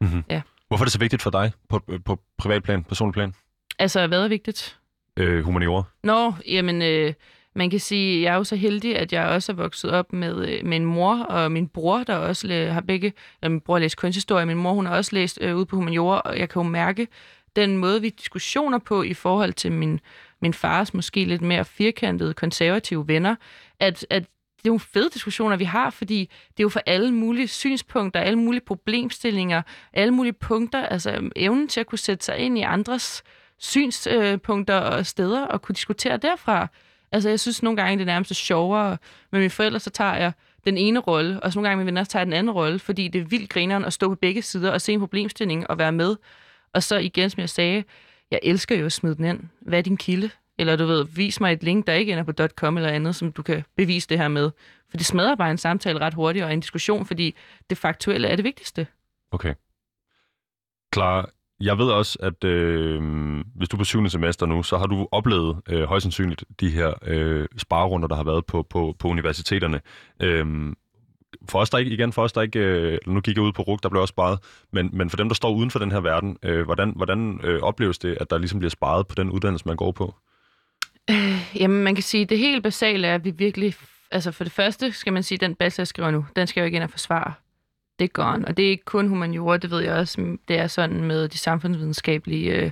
Mm-hmm. 0.00 0.24
Ja. 0.30 0.40
Hvorfor 0.68 0.82
er 0.82 0.86
det 0.86 0.92
så 0.92 0.98
vigtigt 0.98 1.22
for 1.22 1.30
dig 1.30 1.52
på, 1.68 1.80
på 2.04 2.20
privatplan, 2.38 2.84
personlig 2.84 3.14
plan? 3.14 3.34
Altså, 3.78 4.06
hvad 4.06 4.24
er 4.24 4.28
vigtigt? 4.28 4.78
Øh, 5.16 5.44
humaniora. 5.44 5.82
Nå, 6.02 6.34
jamen, 6.46 6.82
øh, 6.82 7.14
man 7.60 7.70
kan 7.70 7.80
sige, 7.80 8.16
at 8.16 8.22
jeg 8.22 8.32
er 8.32 8.36
jo 8.36 8.44
så 8.44 8.56
heldig, 8.56 8.98
at 8.98 9.12
jeg 9.12 9.26
også 9.26 9.52
er 9.52 9.56
vokset 9.56 9.90
op 9.90 10.12
med, 10.12 10.62
min 10.62 10.68
med 10.68 10.80
mor 10.80 11.22
og 11.22 11.52
min 11.52 11.68
bror, 11.68 12.04
der 12.04 12.16
også 12.16 12.68
har 12.72 12.80
begge, 12.80 13.12
eller 13.42 13.50
min 13.50 13.60
bror 13.60 13.74
har 13.74 13.80
læst 13.80 13.96
kunsthistorie, 13.96 14.46
min 14.46 14.56
mor 14.56 14.72
hun 14.72 14.86
har 14.86 14.96
også 14.96 15.10
læst 15.14 15.38
øh, 15.40 15.56
ude 15.56 15.66
på 15.66 15.76
humaniora, 15.76 16.20
og 16.20 16.38
jeg 16.38 16.48
kan 16.48 16.62
jo 16.62 16.68
mærke 16.68 17.08
den 17.56 17.76
måde, 17.76 18.00
vi 18.00 18.08
diskussioner 18.08 18.78
på 18.78 19.02
i 19.02 19.14
forhold 19.14 19.52
til 19.52 19.72
min, 19.72 20.00
min 20.42 20.54
fars 20.54 20.94
måske 20.94 21.24
lidt 21.24 21.42
mere 21.42 21.64
firkantede 21.64 22.34
konservative 22.34 23.08
venner, 23.08 23.36
at, 23.80 24.06
at 24.10 24.22
det 24.62 24.68
er 24.70 24.72
jo 24.72 24.78
fede 24.78 25.10
diskussioner, 25.14 25.56
vi 25.56 25.64
har, 25.64 25.90
fordi 25.90 26.20
det 26.50 26.60
er 26.60 26.64
jo 26.64 26.68
for 26.68 26.82
alle 26.86 27.12
mulige 27.12 27.48
synspunkter, 27.48 28.20
alle 28.20 28.38
mulige 28.38 28.64
problemstillinger, 28.66 29.62
alle 29.92 30.14
mulige 30.14 30.32
punkter, 30.32 30.86
altså 30.86 31.10
øhm, 31.12 31.30
evnen 31.36 31.68
til 31.68 31.80
at 31.80 31.86
kunne 31.86 31.98
sætte 31.98 32.24
sig 32.24 32.38
ind 32.38 32.58
i 32.58 32.62
andres 32.62 33.22
synspunkter 33.58 34.82
øh, 34.82 34.92
og 34.92 35.06
steder 35.06 35.46
og 35.46 35.62
kunne 35.62 35.74
diskutere 35.74 36.16
derfra. 36.16 36.68
Altså, 37.12 37.28
jeg 37.28 37.40
synes 37.40 37.62
nogle 37.62 37.76
gange, 37.76 37.98
det 37.98 38.02
er 38.02 38.12
nærmest 38.12 38.34
sjovere. 38.34 38.98
Med 39.30 39.40
mine 39.40 39.50
forældre, 39.50 39.80
så 39.80 39.90
tager 39.90 40.14
jeg 40.14 40.32
den 40.64 40.78
ene 40.78 41.00
rolle, 41.00 41.42
og 41.42 41.52
så 41.52 41.58
nogle 41.58 41.68
gange 41.68 41.76
med 41.76 41.84
venner, 41.84 42.04
så 42.04 42.10
tager 42.10 42.20
jeg 42.20 42.26
den 42.26 42.32
anden 42.32 42.50
rolle, 42.50 42.78
fordi 42.78 43.08
det 43.08 43.20
er 43.20 43.24
vildt 43.24 43.50
grineren 43.50 43.84
at 43.84 43.92
stå 43.92 44.08
på 44.08 44.14
begge 44.14 44.42
sider 44.42 44.70
og 44.70 44.80
se 44.80 44.92
en 44.92 45.00
problemstilling 45.00 45.70
og 45.70 45.78
være 45.78 45.92
med. 45.92 46.16
Og 46.74 46.82
så 46.82 46.96
igen, 46.96 47.30
som 47.30 47.40
jeg 47.40 47.48
sagde, 47.48 47.84
jeg 48.30 48.40
elsker 48.42 48.76
jo 48.76 48.86
at 48.86 48.92
smide 48.92 49.14
den 49.14 49.24
ind. 49.24 49.40
Hvad 49.60 49.78
er 49.78 49.82
din 49.82 49.96
kilde? 49.96 50.30
Eller 50.58 50.76
du 50.76 50.86
ved, 50.86 51.06
vis 51.14 51.40
mig 51.40 51.52
et 51.52 51.62
link, 51.62 51.86
der 51.86 51.92
ikke 51.92 52.12
ender 52.12 52.24
på 52.24 52.48
.com 52.56 52.76
eller 52.76 52.90
andet, 52.90 53.16
som 53.16 53.32
du 53.32 53.42
kan 53.42 53.64
bevise 53.76 54.08
det 54.08 54.18
her 54.18 54.28
med. 54.28 54.50
For 54.90 54.96
det 54.96 55.06
smadrer 55.06 55.34
bare 55.34 55.50
en 55.50 55.58
samtale 55.58 55.98
ret 55.98 56.14
hurtigt 56.14 56.44
og 56.44 56.52
en 56.52 56.60
diskussion, 56.60 57.06
fordi 57.06 57.34
det 57.70 57.78
faktuelle 57.78 58.28
er 58.28 58.36
det 58.36 58.44
vigtigste. 58.44 58.86
Okay. 59.30 59.54
Klar, 60.92 61.30
jeg 61.60 61.78
ved 61.78 61.86
også, 61.86 62.18
at 62.22 62.44
øh, 62.44 63.02
hvis 63.54 63.68
du 63.68 63.76
er 63.76 63.78
på 63.78 63.84
syvende 63.84 64.10
semester 64.10 64.46
nu, 64.46 64.62
så 64.62 64.78
har 64.78 64.86
du 64.86 65.08
oplevet 65.12 65.60
øh, 65.68 65.82
højst 65.82 66.02
sandsynligt 66.02 66.44
de 66.60 66.70
her 66.70 66.92
øh, 67.06 67.48
sparerunder, 67.56 68.08
der 68.08 68.16
har 68.16 68.24
været 68.24 68.46
på, 68.46 68.62
på, 68.62 68.96
på 68.98 69.08
universiteterne. 69.08 69.80
Øh, 70.22 70.72
for 71.48 71.58
os, 71.58 71.70
der 71.70 71.78
ikke, 71.78 71.90
igen 71.90 72.12
for 72.12 72.22
os, 72.22 72.32
der 72.32 72.42
ikke, 72.42 72.58
øh, 72.58 72.98
nu 73.06 73.20
gik 73.20 73.36
jeg 73.36 73.44
ud 73.44 73.52
på 73.52 73.62
RUG, 73.62 73.82
der 73.82 73.88
blev 73.88 74.02
også 74.02 74.12
sparet, 74.12 74.38
men, 74.72 74.90
men 74.92 75.10
for 75.10 75.16
dem, 75.16 75.28
der 75.28 75.34
står 75.34 75.50
uden 75.50 75.70
for 75.70 75.78
den 75.78 75.92
her 75.92 76.00
verden, 76.00 76.36
øh, 76.42 76.64
hvordan, 76.64 76.92
hvordan 76.96 77.40
øh, 77.44 77.62
opleves 77.62 77.98
det, 77.98 78.18
at 78.20 78.30
der 78.30 78.38
ligesom 78.38 78.58
bliver 78.58 78.70
sparet 78.70 79.06
på 79.06 79.14
den 79.14 79.30
uddannelse, 79.30 79.68
man 79.68 79.76
går 79.76 79.92
på? 79.92 80.14
Øh, 81.10 81.60
jamen, 81.60 81.84
man 81.84 81.94
kan 81.94 82.02
sige, 82.02 82.24
det 82.24 82.38
helt 82.38 82.62
basale 82.62 83.06
er, 83.06 83.14
at 83.14 83.24
vi 83.24 83.30
virkelig, 83.30 83.74
altså 84.10 84.32
for 84.32 84.44
det 84.44 84.52
første 84.52 84.92
skal 84.92 85.12
man 85.12 85.22
sige, 85.22 85.38
den 85.38 85.54
bachelor, 85.54 85.82
jeg 85.82 85.86
skriver 85.86 86.10
nu, 86.10 86.26
den 86.36 86.46
skal 86.46 86.60
jo 86.60 86.64
ikke 86.64 86.76
ind 86.76 86.84
og 86.84 86.90
forsvare 86.90 87.32
det 88.00 88.04
er 88.04 88.22
gone. 88.22 88.48
Og 88.48 88.56
det 88.56 88.64
er 88.64 88.70
ikke 88.70 88.84
kun 88.84 89.08
humaniora, 89.08 89.56
det 89.56 89.70
ved 89.70 89.80
jeg 89.80 89.94
også. 89.94 90.36
Det 90.48 90.58
er 90.58 90.66
sådan 90.66 91.04
med 91.04 91.28
de 91.28 91.38
samfundsvidenskabelige 91.38 92.52
øh, 92.52 92.70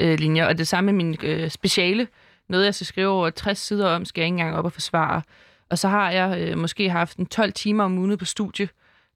øh, 0.00 0.18
linjer. 0.18 0.46
Og 0.46 0.58
det 0.58 0.68
samme 0.68 0.92
med 0.92 1.04
min 1.04 1.16
øh, 1.22 1.50
speciale. 1.50 2.08
Noget, 2.48 2.64
jeg 2.64 2.74
skal 2.74 2.86
skrive 2.86 3.08
over 3.08 3.30
60 3.30 3.58
sider 3.58 3.88
om, 3.88 4.04
skal 4.04 4.20
jeg 4.20 4.26
ikke 4.26 4.34
engang 4.34 4.56
op 4.56 4.64
og 4.64 4.72
forsvare. 4.72 5.22
Og 5.70 5.78
så 5.78 5.88
har 5.88 6.10
jeg 6.10 6.40
øh, 6.40 6.58
måske 6.58 6.90
haft 6.90 7.16
en 7.16 7.26
12 7.26 7.52
timer 7.52 7.84
om 7.84 7.98
ugen 7.98 8.18
på 8.18 8.24
studie. 8.24 8.66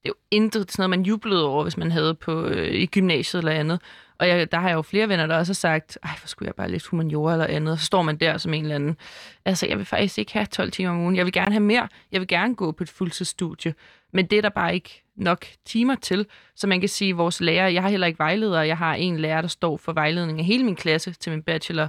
Det 0.02 0.04
er 0.04 0.08
jo 0.08 0.14
intet 0.30 0.72
sådan 0.72 0.82
noget, 0.82 0.90
man 0.90 1.06
jublede 1.06 1.48
over, 1.48 1.62
hvis 1.62 1.76
man 1.76 1.90
havde 1.90 2.14
på 2.14 2.46
øh, 2.46 2.74
i 2.74 2.86
gymnasiet 2.86 3.38
eller 3.38 3.52
andet. 3.52 3.80
Og 4.18 4.28
jeg, 4.28 4.52
der 4.52 4.58
har 4.58 4.68
jeg 4.68 4.74
jo 4.74 4.82
flere 4.82 5.08
venner, 5.08 5.26
der 5.26 5.36
også 5.36 5.50
har 5.50 5.54
sagt, 5.54 5.98
ej, 6.02 6.10
hvor 6.20 6.26
skulle 6.26 6.46
jeg 6.46 6.54
bare 6.54 6.70
læse 6.70 6.90
humaniora 6.90 7.32
eller 7.32 7.46
andet. 7.46 7.72
Og 7.72 7.78
så 7.78 7.84
står 7.84 8.02
man 8.02 8.16
der 8.16 8.38
som 8.38 8.54
en 8.54 8.62
eller 8.62 8.74
anden. 8.74 8.96
Altså, 9.44 9.66
jeg 9.66 9.78
vil 9.78 9.86
faktisk 9.86 10.18
ikke 10.18 10.32
have 10.32 10.46
12 10.46 10.70
timer 10.70 10.90
om 10.90 11.00
ugen. 11.00 11.16
Jeg 11.16 11.24
vil 11.24 11.32
gerne 11.32 11.52
have 11.52 11.64
mere. 11.64 11.88
Jeg 12.12 12.20
vil 12.20 12.28
gerne 12.28 12.54
gå 12.54 12.72
på 12.72 12.84
et 12.84 12.90
fuldtidsstudie. 12.90 13.74
Men 14.12 14.26
det 14.26 14.38
er 14.38 14.42
der 14.42 14.48
bare 14.48 14.74
ikke 14.74 15.03
nok 15.16 15.46
timer 15.64 15.94
til. 15.94 16.26
Så 16.56 16.66
man 16.66 16.80
kan 16.80 16.88
sige, 16.88 17.10
at 17.10 17.16
vores 17.16 17.40
lærer, 17.40 17.68
jeg 17.68 17.82
har 17.82 17.88
heller 17.88 18.06
ikke 18.06 18.18
vejleder, 18.18 18.62
jeg 18.62 18.78
har 18.78 18.94
en 18.94 19.18
lærer, 19.18 19.40
der 19.40 19.48
står 19.48 19.76
for 19.76 19.92
vejledning 19.92 20.38
af 20.38 20.44
hele 20.44 20.64
min 20.64 20.76
klasse 20.76 21.12
til 21.12 21.32
min 21.32 21.42
bachelor. 21.42 21.88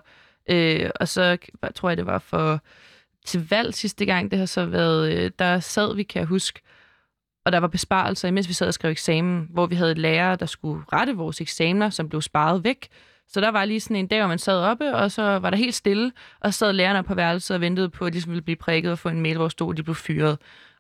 Øh, 0.50 0.90
og 1.00 1.08
så 1.08 1.38
tror 1.76 1.90
jeg, 1.90 1.98
det 1.98 2.06
var 2.06 2.20
for 2.20 2.62
til 3.26 3.48
valg 3.50 3.74
sidste 3.74 4.06
gang, 4.06 4.32
det 4.32 4.40
har 4.40 4.46
så 4.46 4.66
været, 4.66 5.14
øh, 5.14 5.32
der 5.40 5.60
sad 5.60 5.96
vi, 5.96 6.04
kan 6.04 6.20
jeg 6.20 6.28
huske, 6.28 6.62
og 7.46 7.52
der 7.52 7.60
var 7.60 7.68
besparelser, 7.68 8.28
imens 8.28 8.48
vi 8.48 8.54
sad 8.54 8.68
og 8.68 8.74
skrev 8.74 8.92
eksamen, 8.92 9.48
hvor 9.50 9.66
vi 9.66 9.76
havde 9.76 9.92
et 9.92 9.98
lærer, 9.98 10.36
der 10.36 10.46
skulle 10.46 10.84
rette 10.94 11.16
vores 11.16 11.42
eksamener, 11.42 11.90
som 11.90 12.10
blev 12.10 12.22
sparet 12.22 12.64
væk. 12.64 12.88
Så 13.28 13.42
der 13.42 13.52
var 13.52 13.66
lige 13.66 13.80
sådan 13.80 13.96
en 13.96 14.08
dag, 14.08 14.20
hvor 14.20 14.28
man 14.28 14.40
sad 14.40 14.58
oppe, 14.58 14.96
og 14.96 15.12
så 15.12 15.22
var 15.22 15.50
der 15.50 15.58
helt 15.58 15.76
stille, 15.76 16.12
og 16.40 16.54
så 16.54 16.58
sad 16.58 16.74
lærerne 16.74 17.04
på 17.04 17.16
værelset 17.16 17.56
og 17.56 17.62
ventede 17.62 17.90
på, 17.90 18.06
at 18.06 18.14
de 18.14 18.16
ligesom 18.16 18.32
ville 18.32 18.42
blive 18.42 18.56
prikket 18.56 18.92
og 18.92 19.00
få 19.00 19.10
en 19.10 19.22
mail, 19.22 19.38
hvor 19.38 19.50
stod, 19.50 19.74
at 19.74 19.78
de 19.78 19.84
blev 19.84 19.96
fyret. 19.96 20.38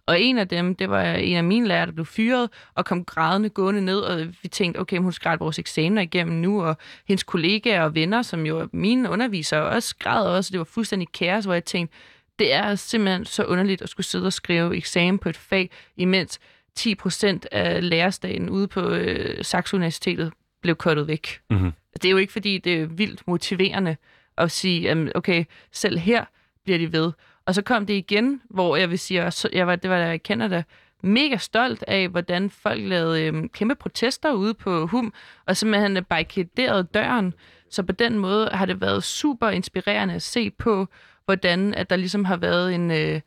Og 0.07 0.21
en 0.21 0.37
af 0.37 0.47
dem, 0.47 0.75
det 0.75 0.89
var 0.89 1.03
en 1.03 1.37
af 1.37 1.43
mine 1.43 1.67
lærere, 1.67 1.85
der 1.85 1.91
blev 1.91 2.05
fyret 2.05 2.49
og 2.75 2.85
kom 2.85 3.05
grædende 3.05 3.49
gående 3.49 3.81
ned, 3.81 3.99
og 3.99 4.27
vi 4.41 4.47
tænkte, 4.47 4.79
okay, 4.79 4.97
hun 4.97 5.11
skal 5.11 5.37
vores 5.39 5.59
eksamener 5.59 6.01
igennem 6.01 6.35
nu, 6.35 6.63
og 6.63 6.77
hendes 7.07 7.23
kollegaer 7.23 7.83
og 7.83 7.95
venner, 7.95 8.21
som 8.21 8.45
jo 8.45 8.59
er 8.59 8.67
mine 8.71 9.09
undervisere, 9.09 9.63
også 9.63 9.95
græd 9.99 10.27
også, 10.27 10.51
det 10.51 10.57
var 10.57 10.63
fuldstændig 10.63 11.07
kaos, 11.11 11.45
hvor 11.45 11.53
jeg 11.53 11.65
tænkte, 11.65 11.95
det 12.39 12.53
er 12.53 12.75
simpelthen 12.75 13.25
så 13.25 13.43
underligt 13.43 13.81
at 13.81 13.89
skulle 13.89 14.05
sidde 14.05 14.25
og 14.25 14.33
skrive 14.33 14.77
eksamen 14.77 15.19
på 15.19 15.29
et 15.29 15.37
fag, 15.37 15.69
imens 15.97 16.39
10 16.75 16.95
procent 16.95 17.47
af 17.51 17.89
lærerstaten 17.89 18.49
ude 18.49 18.67
på 18.67 18.89
øh, 18.89 19.43
Saxo 19.45 19.77
Universitetet 19.77 20.33
blev 20.61 20.75
kottet 20.75 21.07
væk. 21.07 21.39
Mm-hmm. 21.49 21.71
Det 21.93 22.05
er 22.05 22.09
jo 22.09 22.17
ikke, 22.17 22.33
fordi 22.33 22.57
det 22.57 22.81
er 22.81 22.85
vildt 22.85 23.27
motiverende 23.27 23.97
at 24.37 24.51
sige, 24.51 25.11
okay, 25.15 25.45
selv 25.71 25.99
her 25.99 26.25
bliver 26.63 26.77
de 26.77 26.91
ved. 26.91 27.11
Og 27.45 27.55
så 27.55 27.61
kom 27.61 27.85
det 27.85 27.93
igen, 27.93 28.41
hvor 28.49 28.75
jeg 28.75 28.89
vil 28.89 28.99
sige, 28.99 29.31
jeg 29.53 29.67
var, 29.67 29.75
det 29.75 29.89
var 29.89 29.97
da 29.97 30.05
jeg 30.05 30.23
kender 30.23 30.47
det, 30.47 30.63
mega 31.05 31.37
stolt 31.37 31.83
af, 31.87 32.07
hvordan 32.09 32.49
folk 32.49 32.81
lavede 32.83 33.23
øhm, 33.23 33.49
kæmpe 33.49 33.75
protester 33.75 34.31
ude 34.31 34.53
på 34.53 34.85
HUM, 34.85 35.13
og 35.45 35.57
simpelthen 35.57 35.97
øh, 35.97 36.03
barrikaderede 36.03 36.83
døren. 36.83 37.33
Så 37.69 37.83
på 37.83 37.91
den 37.91 38.19
måde 38.19 38.49
har 38.53 38.65
det 38.65 38.81
været 38.81 39.03
super 39.03 39.49
inspirerende 39.49 40.13
at 40.13 40.21
se 40.21 40.51
på, 40.51 40.87
hvordan 41.25 41.73
at 41.73 41.89
der 41.89 41.95
ligesom 41.95 42.25
har 42.25 42.37
været 42.37 42.75
en, 42.75 42.91
øh, 42.91 43.21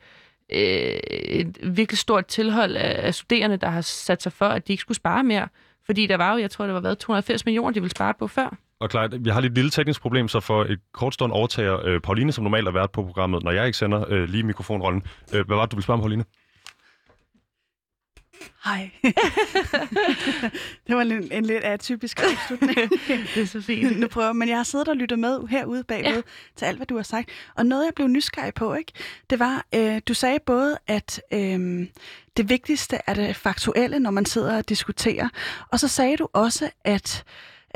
øh, 0.52 1.00
et 1.12 1.58
virkelig 1.62 1.98
stort 1.98 2.26
tilhold 2.26 2.76
af, 2.76 3.06
af 3.06 3.14
studerende, 3.14 3.56
der 3.56 3.68
har 3.68 3.80
sat 3.80 4.22
sig 4.22 4.32
for, 4.32 4.46
at 4.46 4.68
de 4.68 4.72
ikke 4.72 4.80
skulle 4.80 4.96
spare 4.96 5.24
mere. 5.24 5.48
Fordi 5.86 6.06
der 6.06 6.16
var 6.16 6.32
jo, 6.32 6.38
jeg 6.38 6.50
tror, 6.50 6.66
der 6.66 6.72
var 6.72 6.80
været 6.80 6.98
280 6.98 7.44
millioner, 7.44 7.70
de 7.70 7.80
ville 7.80 7.90
spare 7.90 8.14
på 8.14 8.26
før. 8.26 8.56
Og 8.80 8.90
klart, 8.90 9.24
vi 9.24 9.30
har 9.30 9.40
lidt 9.40 9.54
lille 9.54 9.70
teknisk 9.70 10.00
problem, 10.00 10.28
så 10.28 10.40
for 10.40 10.64
et 10.64 10.80
kort 10.92 11.14
stund 11.14 11.32
overtager 11.32 11.86
øh, 11.86 12.00
Pauline, 12.00 12.32
som 12.32 12.44
normalt 12.44 12.66
har 12.66 12.72
været 12.72 12.90
på 12.90 13.02
programmet, 13.02 13.42
når 13.42 13.50
jeg 13.50 13.66
ikke 13.66 13.78
sender 13.78 14.04
øh, 14.08 14.28
lige 14.28 14.42
mikrofonrollen. 14.42 15.02
Øh, 15.34 15.46
hvad 15.46 15.56
var 15.56 15.64
det, 15.64 15.72
du 15.72 15.76
ville 15.76 15.84
spørge 15.84 15.96
om, 15.96 16.00
Pauline? 16.00 16.24
Hej. 18.64 18.90
det 20.86 20.96
var 20.96 21.02
en, 21.02 21.32
en 21.32 21.44
lidt 21.44 21.64
atypisk 21.64 22.22
afslutning. 22.22 22.76
det 23.34 23.42
er 23.42 23.46
så 23.46 23.62
fint. 23.62 24.00
nu 24.00 24.08
prøver, 24.08 24.32
men 24.32 24.48
jeg 24.48 24.56
har 24.56 24.64
siddet 24.64 24.88
og 24.88 24.96
lyttet 24.96 25.18
med 25.18 25.48
herude 25.48 25.84
bagved 25.84 26.14
ja. 26.14 26.22
til 26.56 26.64
alt, 26.64 26.76
hvad 26.76 26.86
du 26.86 26.96
har 26.96 27.02
sagt. 27.02 27.30
Og 27.56 27.66
noget, 27.66 27.84
jeg 27.84 27.94
blev 27.94 28.08
nysgerrig 28.08 28.54
på, 28.54 28.74
ikke, 28.74 28.92
det 29.30 29.38
var, 29.38 29.66
øh, 29.74 30.00
du 30.08 30.14
sagde 30.14 30.38
både, 30.46 30.78
at 30.86 31.22
øh, 31.32 31.86
det 32.36 32.48
vigtigste 32.48 32.98
er 33.06 33.14
det 33.14 33.36
faktuelle, 33.36 33.98
når 33.98 34.10
man 34.10 34.26
sidder 34.26 34.58
og 34.58 34.68
diskuterer. 34.68 35.28
Og 35.72 35.80
så 35.80 35.88
sagde 35.88 36.16
du 36.16 36.28
også, 36.32 36.70
at 36.84 37.24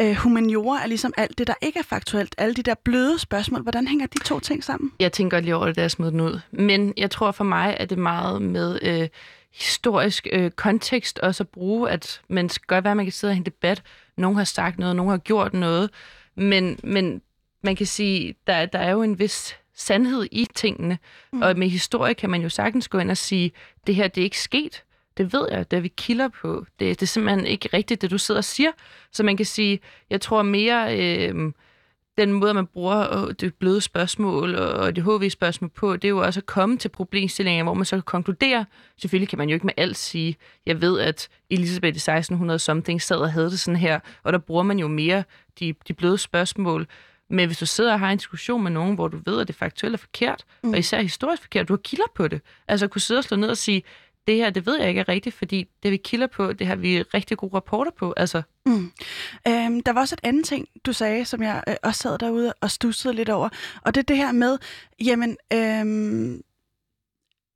øh, 0.01 0.15
humaniora 0.15 0.83
er 0.83 0.87
ligesom 0.87 1.13
alt 1.17 1.39
det, 1.39 1.47
der 1.47 1.55
ikke 1.63 1.79
er 1.79 1.83
faktuelt. 1.83 2.35
Alle 2.39 2.55
de 2.55 2.63
der 2.63 2.75
bløde 2.75 3.19
spørgsmål. 3.19 3.63
Hvordan 3.63 3.89
hænger 3.89 4.07
de 4.07 4.19
to 4.19 4.41
ting 4.41 4.65
sammen? 4.65 4.93
Jeg 5.01 5.13
tænker 5.13 5.41
lige 5.41 5.57
over 5.57 5.67
det, 5.67 5.77
da 5.77 5.81
jeg 5.81 5.91
smed 5.91 6.11
den 6.11 6.21
ud. 6.21 6.41
Men 6.51 6.95
jeg 6.97 7.11
tror 7.11 7.31
for 7.31 7.45
mig, 7.45 7.77
at 7.81 7.91
det 7.91 7.97
er 7.97 8.03
meget 8.03 8.43
med... 8.43 8.79
Øh, 8.83 9.09
historisk 9.53 10.27
øh, 10.33 10.51
kontekst 10.51 11.19
også 11.19 11.43
at 11.43 11.49
bruge, 11.49 11.91
at 11.91 12.21
man 12.29 12.49
skal 12.49 12.67
godt 12.67 12.85
være, 12.85 12.91
at 12.91 12.97
man 12.97 13.07
kan 13.07 13.13
sidde 13.13 13.31
og 13.31 13.35
have 13.35 13.41
en 13.41 13.47
debat. 13.47 13.83
Nogen 14.17 14.37
har 14.37 14.45
sagt 14.45 14.79
noget, 14.79 14.97
nogen 14.97 15.11
har 15.11 15.19
gjort 15.19 15.55
noget, 15.55 15.91
men, 16.35 16.79
men 16.85 17.23
man 17.63 17.77
kan 17.77 17.87
sige, 17.87 18.35
der, 18.47 18.67
der 18.67 18.79
er 18.79 18.91
jo 18.91 19.03
en 19.03 19.19
vis 19.19 19.57
sandhed 19.75 20.27
i 20.33 20.47
tingene, 20.55 20.99
mm. 21.33 21.43
og 21.43 21.59
med 21.59 21.69
historie 21.69 22.15
kan 22.15 22.31
man 22.31 22.43
jo 22.43 22.49
sagtens 22.49 22.89
gå 22.89 22.99
ind 22.99 23.11
og 23.11 23.17
sige, 23.17 23.53
det 23.87 23.95
her 23.95 24.09
det 24.09 24.21
er 24.21 24.25
ikke 24.25 24.41
sket. 24.41 24.85
Det 25.17 25.33
ved 25.33 25.49
jeg, 25.51 25.71
det 25.71 25.83
vi 25.83 25.89
kilder 25.89 26.29
på. 26.29 26.67
Det, 26.79 27.01
det 27.01 27.03
er 27.03 27.07
simpelthen 27.07 27.47
ikke 27.47 27.69
rigtigt, 27.73 28.03
det 28.03 28.11
du 28.11 28.19
sidder 28.19 28.39
og 28.39 28.45
siger. 28.45 28.71
Så 29.13 29.23
man 29.23 29.37
kan 29.37 29.47
sige, 29.47 29.81
jeg 30.11 30.21
tror 30.21 30.43
mere... 30.43 30.99
Øh, 30.99 31.53
den 32.19 32.33
måde, 32.33 32.55
man 32.55 32.67
bruger 32.67 33.33
det 33.33 33.55
bløde 33.55 33.81
spørgsmål 33.81 34.55
og 34.55 34.97
det 34.97 35.05
HV-spørgsmål 35.05 35.71
på, 35.71 35.97
det 35.97 36.05
er 36.05 36.09
jo 36.09 36.19
også 36.19 36.41
at 36.41 36.47
komme 36.47 36.79
til 36.79 36.89
problemstillinger, 36.89 37.65
hvor 37.65 37.75
man 37.75 37.85
så 37.85 37.97
kan 37.97 38.03
konkludere. 38.03 38.65
Selvfølgelig 39.01 39.29
kan 39.29 39.39
man 39.39 39.49
jo 39.49 39.55
ikke 39.55 39.67
med 39.67 39.75
alt 39.77 39.97
sige, 39.97 40.37
jeg 40.67 40.81
ved, 40.81 41.01
at 41.01 41.29
Elisabeth 41.51 41.95
i 41.95 41.97
1600 41.97 42.59
something 42.59 43.03
sad 43.03 43.17
og 43.17 43.33
havde 43.33 43.51
det 43.51 43.61
sådan 43.61 43.81
her, 43.81 44.01
og 44.23 44.33
der 44.33 44.39
bruger 44.39 44.63
man 44.63 44.79
jo 44.79 44.89
mere 44.89 45.25
de, 45.61 45.75
de 45.89 45.93
bløde 45.95 46.19
spørgsmål. 46.19 46.87
Men 47.31 47.47
hvis 47.47 47.59
du 47.59 47.67
sidder 47.67 47.93
og 47.93 47.99
har 47.99 48.11
en 48.11 48.19
diskussion 48.19 48.63
med 48.63 48.71
nogen, 48.71 48.95
hvor 48.95 49.09
du 49.09 49.21
ved, 49.25 49.41
at 49.41 49.49
det 49.49 49.57
faktuelt 49.57 49.95
er 49.95 49.99
forkert, 49.99 50.45
mm. 50.65 50.71
og 50.71 50.79
især 50.79 51.03
historisk 51.03 51.43
forkert, 51.43 51.69
du 51.69 51.73
har 51.73 51.79
kilder 51.79 52.05
på 52.15 52.29
det. 52.29 52.41
Altså 52.69 52.87
at 52.87 52.91
kunne 52.91 53.01
sidde 53.01 53.19
og 53.19 53.25
slå 53.25 53.37
ned 53.37 53.49
og 53.49 53.57
sige, 53.57 53.83
det 54.27 54.37
her, 54.37 54.51
det 54.51 54.67
ved 54.67 54.79
jeg 54.79 54.89
ikke 54.89 55.01
er 55.01 55.09
rigtigt, 55.09 55.35
fordi 55.35 55.67
det 55.83 55.91
vi 55.91 55.97
kilder 55.97 56.27
på, 56.27 56.53
det 56.53 56.67
har 56.67 56.77
vi 56.77 57.03
rigtig 57.03 57.37
gode 57.37 57.55
rapporter 57.55 57.91
på. 57.99 58.15
Altså. 58.17 58.43
Mm. 58.67 58.93
Øhm, 59.49 59.81
der 59.81 59.93
var 59.93 60.01
også 60.01 60.15
et 60.15 60.29
andet 60.29 60.45
ting, 60.45 60.69
du 60.87 60.93
sagde, 60.93 61.25
som 61.25 61.43
jeg 61.43 61.63
øh, 61.69 61.75
også 61.83 62.01
sad 62.01 62.19
derude 62.19 62.53
og 62.61 62.71
stussede 62.71 63.15
lidt 63.15 63.29
over, 63.29 63.49
og 63.83 63.95
det 63.95 64.01
er 64.01 64.05
det 64.05 64.17
her 64.17 64.33
med, 64.33 64.59
jamen, 65.05 65.37
øhm, 65.53 66.43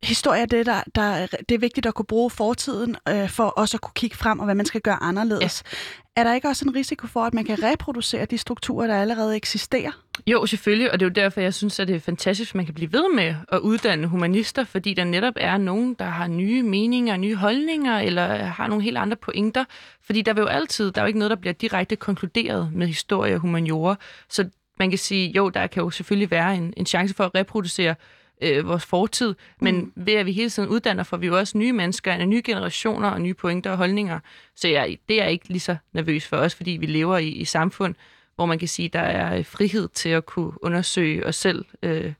historie 0.06 0.42
er 0.42 0.46
det, 0.46 0.66
der, 0.66 0.82
der, 0.94 1.26
det 1.48 1.54
er 1.54 1.58
vigtigt 1.58 1.86
at 1.86 1.94
kunne 1.94 2.06
bruge 2.06 2.30
fortiden, 2.30 2.96
øh, 3.08 3.28
for 3.28 3.44
også 3.44 3.76
at 3.76 3.80
kunne 3.80 3.92
kigge 3.94 4.16
frem 4.16 4.38
og 4.38 4.44
hvad 4.44 4.54
man 4.54 4.66
skal 4.66 4.80
gøre 4.80 5.02
anderledes. 5.02 5.62
Ja. 5.66 5.76
Er 6.16 6.24
der 6.24 6.34
ikke 6.34 6.48
også 6.48 6.64
en 6.64 6.74
risiko 6.74 7.06
for, 7.06 7.24
at 7.24 7.34
man 7.34 7.44
kan 7.44 7.62
reproducere 7.62 8.24
de 8.24 8.38
strukturer, 8.38 8.86
der 8.86 9.00
allerede 9.00 9.36
eksisterer? 9.36 9.90
Jo, 10.26 10.46
selvfølgelig, 10.46 10.92
og 10.92 11.00
det 11.00 11.06
er 11.06 11.10
jo 11.10 11.12
derfor, 11.12 11.40
jeg 11.40 11.54
synes, 11.54 11.80
at 11.80 11.88
det 11.88 11.96
er 11.96 12.00
fantastisk, 12.00 12.50
at 12.50 12.54
man 12.54 12.64
kan 12.64 12.74
blive 12.74 12.92
ved 12.92 13.14
med 13.14 13.34
at 13.52 13.58
uddanne 13.58 14.06
humanister, 14.06 14.64
fordi 14.64 14.94
der 14.94 15.04
netop 15.04 15.34
er 15.36 15.56
nogen, 15.56 15.94
der 15.94 16.04
har 16.04 16.26
nye 16.26 16.62
meninger, 16.62 17.16
nye 17.16 17.36
holdninger, 17.36 17.98
eller 17.98 18.36
har 18.36 18.66
nogle 18.66 18.84
helt 18.84 18.96
andre 18.96 19.16
pointer. 19.16 19.64
Fordi 20.02 20.22
der 20.22 20.32
vil 20.32 20.40
jo 20.40 20.46
altid, 20.46 20.92
der 20.92 21.00
er 21.00 21.04
jo 21.04 21.06
ikke 21.06 21.18
noget, 21.18 21.30
der 21.30 21.36
bliver 21.36 21.52
direkte 21.52 21.96
konkluderet 21.96 22.72
med 22.72 22.86
historie 22.86 23.34
og 23.34 23.40
humaniora. 23.40 23.96
Så 24.28 24.48
man 24.78 24.90
kan 24.90 24.98
sige, 24.98 25.32
jo, 25.36 25.48
der 25.48 25.66
kan 25.66 25.82
jo 25.82 25.90
selvfølgelig 25.90 26.30
være 26.30 26.56
en, 26.56 26.74
en 26.76 26.86
chance 26.86 27.14
for 27.14 27.24
at 27.24 27.34
reproducere 27.34 27.94
øh, 28.40 28.68
vores 28.68 28.84
fortid, 28.84 29.34
men 29.60 29.76
mm. 29.76 29.92
ved 29.96 30.14
at 30.14 30.26
vi 30.26 30.32
hele 30.32 30.50
tiden 30.50 30.68
uddanner, 30.68 31.02
får 31.02 31.16
vi 31.16 31.26
jo 31.26 31.38
også 31.38 31.58
nye 31.58 31.72
mennesker, 31.72 32.24
nye 32.24 32.42
generationer 32.44 33.08
og 33.08 33.20
nye 33.20 33.34
pointer 33.34 33.70
og 33.70 33.76
holdninger. 33.76 34.18
Så 34.56 34.68
jeg, 34.68 34.98
det 35.08 35.20
er 35.20 35.22
jeg 35.22 35.32
ikke 35.32 35.48
lige 35.48 35.60
så 35.60 35.76
nervøs 35.92 36.26
for 36.26 36.36
os, 36.36 36.54
fordi 36.54 36.70
vi 36.70 36.86
lever 36.86 37.18
i, 37.18 37.28
i 37.28 37.44
samfund, 37.44 37.94
hvor 38.34 38.46
man 38.46 38.58
kan 38.58 38.68
sige, 38.68 38.88
der 38.88 39.00
er 39.00 39.42
frihed 39.42 39.88
til 39.88 40.08
at 40.08 40.26
kunne 40.26 40.64
undersøge 40.64 41.26
os 41.26 41.36
selv. 41.36 41.64
Øh, 41.82 42.12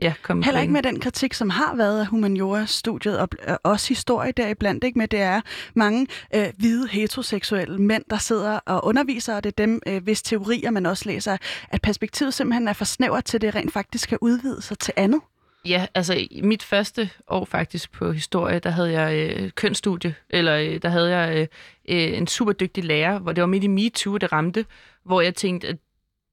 ja, 0.00 0.14
komme 0.22 0.44
Heller 0.44 0.60
ikke 0.60 0.72
med 0.72 0.82
den 0.82 1.00
kritik, 1.00 1.34
som 1.34 1.50
har 1.50 1.74
været 1.74 2.00
af 2.00 2.06
humaniora-studiet, 2.06 3.18
og 3.18 3.28
også 3.62 3.88
historie 3.88 4.32
deriblandt, 4.32 4.84
ikke 4.84 4.98
med, 4.98 5.08
det 5.08 5.20
er 5.20 5.40
mange 5.74 6.06
øh, 6.34 6.46
hvide 6.58 6.88
heteroseksuelle 6.88 7.78
mænd, 7.78 8.04
der 8.10 8.18
sidder 8.18 8.58
og 8.66 8.84
underviser, 8.84 9.36
og 9.36 9.44
det 9.44 9.50
er 9.50 9.66
dem, 9.66 9.82
øh, 9.86 10.02
hvis 10.02 10.22
teorier 10.22 10.70
man 10.70 10.86
også 10.86 11.04
læser, 11.06 11.36
at 11.68 11.82
perspektivet 11.82 12.34
simpelthen 12.34 12.68
er 12.68 12.72
for 12.72 12.84
snævert 12.84 13.24
til, 13.24 13.40
det 13.40 13.54
rent 13.54 13.72
faktisk 13.72 14.08
kan 14.08 14.18
udvide 14.20 14.62
sig 14.62 14.78
til 14.78 14.94
andet. 14.96 15.20
Ja, 15.64 15.86
altså 15.94 16.14
i 16.14 16.40
mit 16.44 16.62
første 16.62 17.10
år 17.28 17.44
faktisk 17.44 17.92
på 17.92 18.12
historie, 18.12 18.58
der 18.58 18.70
havde 18.70 19.00
jeg 19.00 19.36
øh, 19.36 19.50
kønsstudie, 19.50 20.14
eller 20.30 20.56
øh, 20.56 20.82
der 20.82 20.88
havde 20.88 21.16
jeg 21.16 21.36
øh, 21.36 21.46
øh, 21.88 22.18
en 22.18 22.26
super 22.26 22.52
dygtig 22.52 22.84
lærer, 22.84 23.18
hvor 23.18 23.32
det 23.32 23.40
var 23.40 23.46
midt 23.46 23.64
i 23.64 23.66
MeToo, 23.66 24.16
det 24.16 24.32
ramte, 24.32 24.64
hvor 25.04 25.20
jeg 25.20 25.34
tænkte, 25.34 25.68
at 25.68 25.76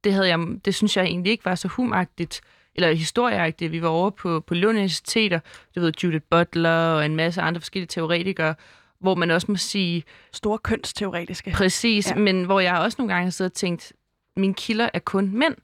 det, 0.03 0.13
havde 0.13 0.27
jeg, 0.27 0.39
det 0.65 0.75
synes 0.75 0.97
jeg 0.97 1.05
egentlig 1.05 1.31
ikke 1.31 1.45
var 1.45 1.55
så 1.55 1.67
humagtigt, 1.67 2.41
eller 2.75 2.91
historieagtigt. 2.93 3.71
Vi 3.71 3.81
var 3.81 3.87
over 3.87 4.09
på, 4.09 4.39
på 4.39 4.53
Lund 4.53 4.77
Universiteter, 4.77 5.39
det 5.73 5.81
ved 5.83 5.93
Judith 6.03 6.25
Butler 6.29 6.69
og 6.69 7.05
en 7.05 7.15
masse 7.15 7.41
andre 7.41 7.61
forskellige 7.61 7.87
teoretikere, 7.87 8.55
hvor 8.99 9.15
man 9.15 9.31
også 9.31 9.47
må 9.49 9.55
sige... 9.55 10.03
Store 10.31 10.57
kønsteoretiske. 10.57 11.51
Præcis, 11.51 12.09
ja. 12.09 12.15
men 12.15 12.43
hvor 12.43 12.59
jeg 12.59 12.77
også 12.77 12.95
nogle 12.99 13.13
gange 13.13 13.23
har 13.23 13.31
siddet 13.31 13.51
og 13.51 13.55
tænkt, 13.55 13.93
mine 14.35 14.53
kilder 14.53 14.89
er 14.93 14.99
kun 14.99 15.29
mænd, 15.33 15.55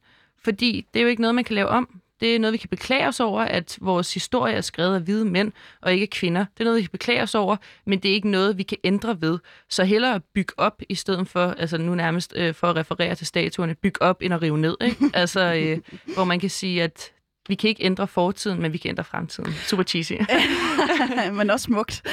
fordi 0.44 0.88
det 0.94 1.00
er 1.00 1.04
jo 1.04 1.10
ikke 1.10 1.22
noget, 1.22 1.36
man 1.36 1.44
kan 1.44 1.56
lave 1.56 1.68
om. 1.68 2.02
Det 2.24 2.36
er 2.36 2.40
noget, 2.40 2.52
vi 2.54 2.58
kan 2.58 2.70
beklage 2.70 3.08
os 3.08 3.20
over, 3.20 3.42
at 3.42 3.78
vores 3.82 4.14
historie 4.14 4.54
er 4.54 4.62
skrevet 4.62 4.96
af 4.96 5.02
hvide 5.02 5.26
mænd 5.26 5.52
og 5.82 5.94
ikke 5.94 6.08
kvinder. 6.08 6.46
Det 6.54 6.60
er 6.60 6.64
noget, 6.64 6.78
vi 6.78 6.82
kan 6.82 6.90
beklage 6.92 7.22
os 7.22 7.36
over, 7.36 7.56
men 7.86 8.00
det 8.00 8.12
er 8.12 8.16
ikke 8.16 8.30
noget, 8.30 8.58
vi 8.58 8.64
kan 8.64 8.78
ændre 8.84 9.22
ved. 9.22 9.40
Så 9.70 9.84
hellere 9.84 10.20
bygge 10.20 10.54
op, 10.58 10.82
i 10.90 10.96
stedet 10.96 11.28
for, 11.28 11.48
altså 11.58 11.78
nu 11.78 11.96
nærmest 11.96 12.34
øh, 12.36 12.54
for 12.54 12.68
at 12.68 12.76
referere 12.76 13.16
til 13.16 13.28
statuerne, 13.28 13.76
bygge 13.76 14.02
op 14.02 14.22
end 14.22 14.34
at 14.34 14.42
rive 14.42 14.58
ned. 14.58 14.78
Ikke? 14.82 15.12
altså, 15.14 15.54
øh, 15.54 15.80
hvor 16.14 16.24
man 16.24 16.40
kan 16.40 16.50
sige, 16.50 16.84
at 16.84 17.13
vi 17.48 17.56
kan 17.56 17.68
ikke 17.68 17.84
ændre 17.84 18.08
fortiden, 18.08 18.62
men 18.62 18.74
vi 18.74 18.78
kan 18.78 18.90
ændre 18.90 19.04
fremtiden. 19.04 19.54
Super 19.54 19.84
cheesy. 19.84 20.14
men 21.38 21.50
også 21.50 21.64
smukt. 21.64 22.04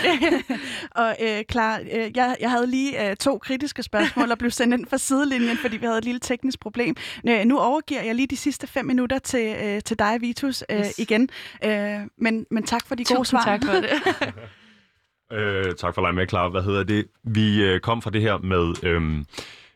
og 0.90 1.16
øh, 1.22 1.44
klar, 1.48 1.80
øh, 1.92 2.16
jeg, 2.16 2.36
jeg 2.40 2.50
havde 2.50 2.66
lige 2.66 3.10
øh, 3.10 3.16
to 3.16 3.38
kritiske 3.38 3.82
spørgsmål 3.82 4.30
og 4.30 4.38
blev 4.38 4.50
sendt 4.50 4.74
ind 4.74 4.86
fra 4.86 4.98
sidelinjen, 4.98 5.56
fordi 5.56 5.76
vi 5.76 5.86
havde 5.86 5.98
et 5.98 6.04
lille 6.04 6.20
teknisk 6.20 6.60
problem. 6.60 6.96
Øh, 7.28 7.44
nu 7.44 7.58
overgiver 7.58 8.02
jeg 8.02 8.14
lige 8.14 8.26
de 8.26 8.36
sidste 8.36 8.66
fem 8.66 8.84
minutter 8.86 9.18
til, 9.18 9.56
øh, 9.62 9.80
til 9.82 9.98
dig, 9.98 10.20
Vitus, 10.20 10.64
øh, 10.70 10.78
yes. 10.78 10.98
igen. 10.98 11.28
Øh, 11.64 11.98
men, 12.18 12.46
men 12.50 12.62
tak 12.62 12.86
for 12.86 12.94
de 12.94 13.04
Tusind 13.04 13.16
gode 13.16 13.28
svar. 13.28 13.44
tak 13.44 13.64
for 13.64 13.72
det. 13.72 13.90
Øh, 15.32 15.74
tak 15.74 15.94
for 15.94 16.00
at 16.00 16.04
lege 16.04 16.12
med, 16.12 16.26
klar. 16.26 16.48
Hvad 16.48 16.62
hedder 16.62 16.82
det? 16.82 17.06
Vi 17.24 17.62
øh, 17.62 17.80
kom 17.80 18.02
fra 18.02 18.10
det 18.10 18.20
her 18.20 18.38
med 18.38 18.84
øh, 18.84 19.24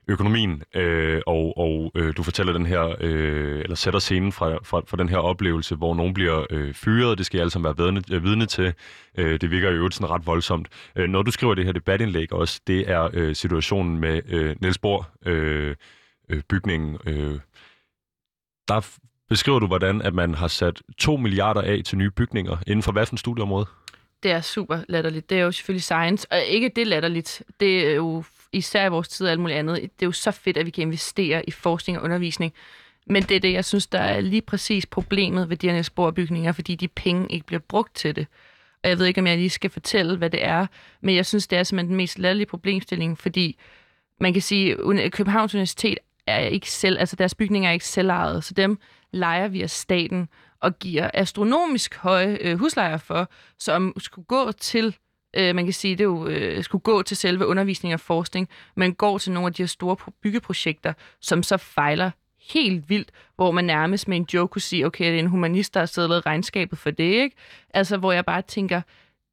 økonomien, 0.09 0.63
øh, 0.75 1.21
og, 1.27 1.59
og 1.59 1.93
øh, 1.95 2.17
du 2.17 2.23
fortæller 2.23 2.53
den 2.53 2.67
her, 2.67 2.97
øh, 3.01 3.61
eller 3.61 3.77
sætter 3.77 4.01
scenen 4.01 4.33
fra, 4.33 4.59
fra, 4.65 4.83
fra 4.87 4.97
den 4.97 5.09
her 5.09 5.17
oplevelse, 5.17 5.75
hvor 5.75 5.95
nogen 5.95 6.15
bliver 6.15 6.47
øh, 6.51 6.75
fyret. 6.75 7.19
Det 7.19 7.27
skal 7.27 7.39
jeg 7.39 7.43
alle 7.43 7.51
sammen 7.51 7.65
være 7.65 7.85
vidne, 7.85 8.03
øh, 8.13 8.25
vidne 8.25 8.47
til. 8.47 8.75
Øh, 9.19 9.41
det 9.41 9.51
virker 9.51 9.71
jo 9.71 9.77
øvrigt 9.77 9.95
sådan 9.95 10.11
ret 10.11 10.27
voldsomt. 10.27 10.69
Øh, 10.97 11.09
når 11.09 11.23
du 11.23 11.31
skriver 11.31 11.55
det 11.55 11.65
her 11.65 11.73
debatindlæg 11.73 12.33
også, 12.33 12.61
det 12.67 12.91
er 12.91 13.11
øh, 13.13 13.35
situationen 13.35 13.99
med 13.99 14.23
øh, 14.29 14.57
Niels 14.61 14.79
Bohr, 14.79 15.11
øh, 15.27 15.77
øh, 16.29 16.43
bygningen. 16.49 16.99
Øh, 17.07 17.39
der 18.69 18.89
beskriver 19.29 19.59
du, 19.59 19.67
hvordan 19.67 20.03
at 20.03 20.15
man 20.15 20.35
har 20.35 20.49
sat 20.49 20.83
2 20.99 21.17
milliarder 21.17 21.63
af 21.63 21.83
til 21.85 21.99
nye 21.99 22.11
bygninger 22.11 22.57
inden 22.67 22.83
for 22.83 22.93
hvad 22.93 23.07
for 23.07 23.17
studieområde? 23.17 23.67
Det 24.23 24.31
er 24.33 24.41
super 24.41 24.81
latterligt. 24.89 25.31
Det 25.31 25.39
er 25.39 25.43
jo 25.43 25.53
selvfølgelig 25.53 25.83
science, 25.83 26.27
og 26.33 26.43
ikke 26.43 26.71
det 26.77 26.87
latterligt. 26.87 27.43
Det 27.61 27.89
er 27.89 27.95
jo 27.95 28.25
især 28.55 28.87
i 28.87 28.89
vores 28.89 29.09
tid 29.09 29.27
og 29.27 29.33
alt 29.33 29.41
muligt 29.41 29.59
andet. 29.59 29.77
Det 29.83 30.03
er 30.03 30.07
jo 30.07 30.13
så 30.13 30.31
fedt, 30.31 30.57
at 30.57 30.67
vi 30.67 30.71
kan 30.71 30.83
investere 30.83 31.49
i 31.49 31.51
forskning 31.51 31.99
og 31.99 32.05
undervisning. 32.05 32.53
Men 33.07 33.23
det 33.23 33.37
er 33.37 33.41
det, 33.41 33.53
jeg 33.53 33.65
synes, 33.65 33.87
der 33.87 33.99
er 33.99 34.21
lige 34.21 34.43
præcis 34.43 34.87
problemet 34.87 35.51
ved 35.51 35.57
de 35.57 35.71
her 35.71 35.83
sporbygninger, 35.83 36.53
fordi 36.53 36.75
de 36.75 36.89
penge 36.89 37.27
ikke 37.31 37.47
bliver 37.47 37.61
brugt 37.69 37.95
til 37.95 38.17
det. 38.17 38.27
Og 38.83 38.91
jeg 38.91 38.99
ved 38.99 39.07
ikke, 39.07 39.21
om 39.21 39.27
jeg 39.27 39.37
lige 39.37 39.51
skal 39.51 39.71
fortælle, 39.71 40.17
hvad 40.17 40.31
det 40.31 40.45
er, 40.45 40.67
men 41.01 41.17
jeg 41.17 41.27
synes, 41.27 41.47
det 41.47 41.59
er 41.59 41.63
simpelthen 41.63 41.89
den 41.89 41.97
mest 41.97 42.19
latterlige 42.19 42.47
problemstilling, 42.47 43.19
fordi 43.19 43.59
man 44.21 44.33
kan 44.33 44.43
sige, 44.43 44.77
at 45.03 45.13
Københavns 45.13 45.55
Universitet 45.55 45.99
er 46.27 46.39
ikke 46.39 46.71
selv, 46.71 46.99
altså 46.99 47.17
deres 47.17 47.35
bygninger 47.35 47.69
er 47.69 47.73
ikke 47.73 47.87
selvejet, 47.87 48.45
så 48.45 48.55
dem 48.55 48.79
leger 49.13 49.49
vi 49.49 49.63
af 49.63 49.71
staten 49.71 50.29
og 50.61 50.79
giver 50.79 51.11
astronomisk 51.15 51.97
høje 51.97 52.39
øh, 52.41 52.59
huslejer 52.59 52.97
for, 52.97 53.31
som 53.59 53.93
skulle 53.99 54.25
gå 54.27 54.53
til 54.53 54.97
øh, 55.37 55.55
man 55.55 55.65
kan 55.65 55.73
sige, 55.73 55.97
det 55.97 56.05
jo 56.05 56.27
øh, 56.27 56.65
skulle 56.65 56.83
gå 56.83 57.03
til 57.03 57.17
selve 57.17 57.47
undervisning 57.47 57.95
og 57.95 58.01
forskning, 58.01 58.49
men 58.77 58.95
går 58.95 59.19
til 59.19 59.33
nogle 59.33 59.47
af 59.47 59.53
de 59.53 59.63
her 59.63 59.67
store 59.67 59.97
byggeprojekter, 60.23 60.93
som 61.21 61.43
så 61.43 61.57
fejler 61.57 62.11
helt 62.53 62.89
vildt, 62.89 63.11
hvor 63.37 63.51
man 63.51 63.65
nærmest 63.65 64.09
med 64.09 64.17
en 64.17 64.27
joke 64.35 64.53
kunne 64.53 64.63
sige, 64.63 64.87
okay, 64.87 65.05
det 65.05 65.15
er 65.15 65.19
en 65.19 65.27
humanist, 65.27 65.75
der 65.75 65.81
har 65.81 65.87
siddet 65.87 66.07
og 66.07 66.11
lavet 66.11 66.27
regnskabet 66.27 66.79
for 66.79 66.91
det, 66.91 67.05
ikke? 67.05 67.37
Altså, 67.75 67.97
hvor 67.97 68.13
jeg 68.13 68.25
bare 68.25 68.43
tænker, 68.43 68.81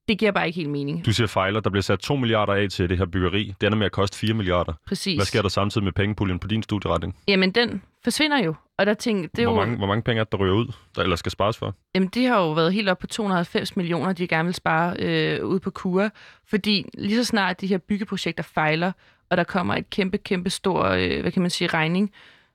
det 0.08 0.18
giver 0.20 0.32
bare 0.32 0.47
ikke 0.47 0.58
helt 0.58 0.70
mening. 0.70 1.06
Du 1.06 1.14
siger 1.14 1.28
fejler. 1.28 1.60
Der 1.60 1.70
bliver 1.70 1.82
sat 1.82 1.99
2 1.99 2.16
milliarder 2.16 2.54
af 2.54 2.70
til 2.70 2.89
det 2.89 2.97
her 2.97 3.06
byggeri. 3.06 3.54
Det 3.62 3.68
ender 3.68 3.78
med 3.78 3.86
at 3.86 3.91
koste 3.91 4.18
4 4.18 4.34
milliarder. 4.34 4.74
Præcis. 4.88 5.18
Hvad 5.18 5.26
sker 5.26 5.41
der 5.41 5.49
samtidig 5.49 5.84
med 5.84 5.91
pengepuljen 5.91 6.39
på 6.39 6.47
din 6.47 6.64
studieretning? 6.64 7.16
Jamen, 7.28 7.52
den 7.52 7.82
forsvinder 8.04 8.43
jo. 8.43 8.56
Og 8.78 8.86
der 8.86 8.93
tænker, 8.93 9.30
det 9.36 9.45
hvor, 9.45 9.54
jo, 9.54 9.60
mange, 9.60 9.78
hvor 9.78 9.88
mange 9.88 10.02
penge 10.02 10.20
er 10.20 10.24
der 10.24 10.38
ryger 10.38 10.54
ud, 10.54 10.74
der 10.95 11.02
eller 11.04 11.16
skal 11.16 11.32
spares 11.32 11.58
for? 11.58 11.76
Jamen, 11.95 12.10
de 12.10 12.26
har 12.26 12.41
jo 12.41 12.52
været 12.52 12.74
helt 12.74 12.89
op 12.89 12.97
på 12.97 13.08
290 13.08 13.76
millioner, 13.76 14.14
de 14.14 14.28
gerne 14.28 14.45
vil 14.45 14.54
spare 14.54 14.95
øh, 14.99 15.45
ud 15.45 15.60
på 15.60 15.72
kur. 15.72 16.10
Fordi 16.49 16.89
lige 16.93 17.16
så 17.16 17.24
snart 17.24 17.62
de 17.62 17.68
her 17.68 17.78
byggeprojekter 17.78 18.43
fejler, 18.43 18.91
og 19.30 19.38
der 19.38 19.43
kommer 19.43 19.76
et 19.76 19.89
kæmpe, 19.89 20.18
kæmpe 20.18 20.49
stor, 20.49 20.84
øh, 20.84 21.22
hvad 21.22 21.32
kan 21.32 21.41
man 21.41 21.52
sige, 21.52 21.68
regning, 21.68 22.12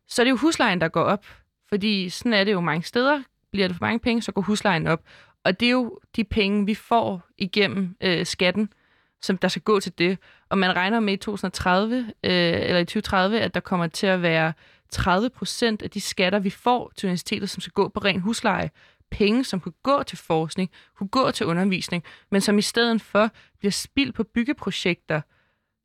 så 0.09 0.23
er 0.23 0.25
det 0.25 0.31
jo 0.31 0.37
huslejen, 0.37 0.81
der 0.81 0.89
går 0.89 1.03
op. 1.03 1.27
Fordi 1.69 2.09
sådan 2.09 2.33
er 2.33 2.45
det 2.45 2.53
jo 2.53 2.61
mange 2.61 2.83
steder. 2.83 3.23
Bliver 3.53 3.69
det 3.69 3.77
for 3.77 3.85
mange 3.85 3.99
penge, 3.99 4.23
så 4.23 4.33
går 4.33 4.43
huslejen 4.43 4.87
op. 4.87 5.01
Og 5.45 5.61
det 5.61 5.67
er 5.67 5.73
jo 5.73 5.99
de 6.17 6.25
penge, 6.25 6.67
vi 6.67 6.75
får 6.75 7.23
igennem 7.39 7.97
øh, 8.01 8.27
skatten, 8.27 8.73
som 9.23 9.39
der 9.39 9.49
skal 9.49 9.63
gå 9.63 9.81
til 9.81 9.99
det. 9.99 10.19
Og 10.49 10.59
man 10.59 10.77
regner 10.77 11.01
med 11.01 11.13
i 11.13 11.17
2030, 11.17 11.99
øh, 11.99 12.05
eller 12.23 12.79
i 12.79 12.85
2030, 12.85 13.41
at 13.41 13.55
der 13.55 13.61
kommer 13.61 13.87
til 13.87 14.07
at 14.07 14.23
være 14.23 14.53
30 14.91 15.30
procent 15.30 15.82
af 15.82 15.91
de 15.91 16.01
skatter, 16.01 16.39
vi 16.39 16.51
får 16.51 16.93
til 16.97 17.07
universitetet, 17.07 17.51
som 17.51 17.61
skal 17.61 17.72
gå 17.72 17.89
på 17.89 18.01
ren 18.01 18.20
husleje, 18.20 18.70
penge, 19.11 19.45
som 19.45 19.61
kunne 19.61 19.74
gå 19.82 20.03
til 20.03 20.18
forskning, 20.18 20.70
kunne 20.97 21.09
gå 21.09 21.30
til 21.30 21.47
undervisning, 21.47 22.05
men 22.30 22.41
som 22.41 22.59
i 22.59 22.62
stedet 22.62 23.03
for 23.03 23.30
bliver 23.59 23.72
spildt 23.72 24.14
på 24.14 24.24
byggeprojekter, 24.24 25.20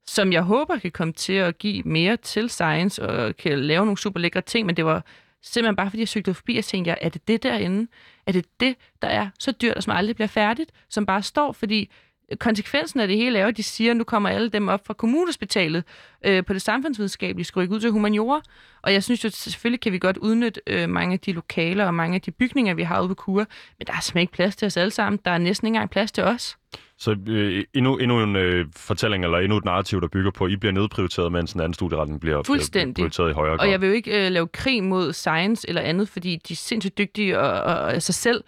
som 0.07 0.33
jeg 0.33 0.41
håber 0.41 0.77
kan 0.77 0.91
komme 0.91 1.13
til 1.13 1.33
at 1.33 1.57
give 1.57 1.83
mere 1.83 2.17
til 2.17 2.49
science 2.49 3.03
og 3.03 3.37
kan 3.37 3.59
lave 3.59 3.85
nogle 3.85 3.97
super 3.97 4.19
lækre 4.19 4.41
ting, 4.41 4.65
men 4.65 4.77
det 4.77 4.85
var 4.85 5.05
simpelthen 5.41 5.75
bare, 5.75 5.89
fordi 5.89 5.99
jeg 5.99 6.07
søgte 6.07 6.33
forbi 6.33 6.57
og 6.57 6.65
tænkte, 6.65 6.91
er 6.91 7.09
det 7.09 7.27
det 7.27 7.43
derinde? 7.43 7.91
Er 8.27 8.31
det 8.31 8.45
det, 8.59 8.75
der 9.01 9.07
er 9.07 9.29
så 9.39 9.51
dyrt, 9.51 9.77
og 9.77 9.83
som 9.83 9.93
aldrig 9.93 10.15
bliver 10.15 10.27
færdigt, 10.27 10.71
som 10.89 11.05
bare 11.05 11.23
står, 11.23 11.51
fordi 11.51 11.91
konsekvensen 12.39 12.99
af 12.99 13.07
det 13.07 13.17
hele 13.17 13.39
er 13.39 13.47
at 13.47 13.57
de 13.57 13.63
siger, 13.63 13.91
at 13.91 13.97
nu 13.97 14.03
kommer 14.03 14.29
alle 14.29 14.49
dem 14.49 14.67
op 14.67 14.88
fra 14.88 14.93
kommunhospitalet 14.93 15.84
øh, 16.25 16.45
på 16.45 16.53
det 16.53 16.61
samfundsvidenskabelige, 16.61 17.45
skal 17.45 17.59
rykke 17.59 17.75
ud 17.75 17.79
til 17.79 17.91
humaniora. 17.91 18.41
Og 18.82 18.93
jeg 18.93 19.03
synes 19.03 19.23
jo, 19.23 19.29
selvfølgelig 19.29 19.82
kan 19.82 19.91
vi 19.91 19.99
godt 19.99 20.17
udnytte 20.17 20.61
øh, 20.67 20.89
mange 20.89 21.13
af 21.13 21.19
de 21.19 21.32
lokaler 21.32 21.86
og 21.86 21.93
mange 21.93 22.15
af 22.15 22.21
de 22.21 22.32
bygninger, 22.32 22.73
vi 22.73 22.84
har 22.84 23.01
ude 23.01 23.07
på 23.07 23.15
kur, 23.15 23.45
men 23.79 23.88
der 23.88 23.93
er 23.93 23.99
simpelthen 24.01 24.21
ikke 24.21 24.34
plads 24.34 24.55
til 24.55 24.65
os 24.65 24.77
alle 24.77 24.91
sammen. 24.91 25.19
Der 25.25 25.32
er 25.32 25.38
næsten 25.38 25.67
ikke 25.67 25.75
engang 25.75 25.89
plads 25.89 26.11
til 26.11 26.23
os. 26.23 26.57
Så 26.97 27.15
øh, 27.27 27.63
endnu, 27.73 27.97
endnu 27.97 28.23
en 28.23 28.36
øh, 28.36 28.65
fortælling, 28.75 29.23
eller 29.23 29.38
endnu 29.38 29.57
et 29.57 29.65
narrativ, 29.65 30.01
der 30.01 30.07
bygger 30.07 30.32
på, 30.32 30.45
at 30.45 30.51
I 30.51 30.55
bliver 30.55 30.73
nedprioriteret, 30.73 31.32
mens 31.32 31.51
den 31.51 31.61
anden 31.61 31.73
studieretning 31.73 32.21
bliver, 32.21 32.41
bliver 32.43 32.93
prioriteret 32.95 33.29
i 33.29 33.34
højere 33.34 33.57
grad. 33.57 33.65
Og 33.65 33.71
jeg 33.71 33.82
vil 33.82 33.88
jo 33.88 33.93
ikke 33.93 34.25
øh, 34.25 34.32
lave 34.32 34.47
krig 34.47 34.84
mod 34.84 35.13
science 35.13 35.69
eller 35.69 35.82
andet, 35.82 36.09
fordi 36.09 36.36
de 36.47 36.53
er 36.53 36.57
sindssygt 36.57 36.97
dygtige 36.97 37.39
og, 37.39 37.61
og, 37.61 37.79
og 37.79 38.01
sig 38.01 38.15
selv, 38.15 38.43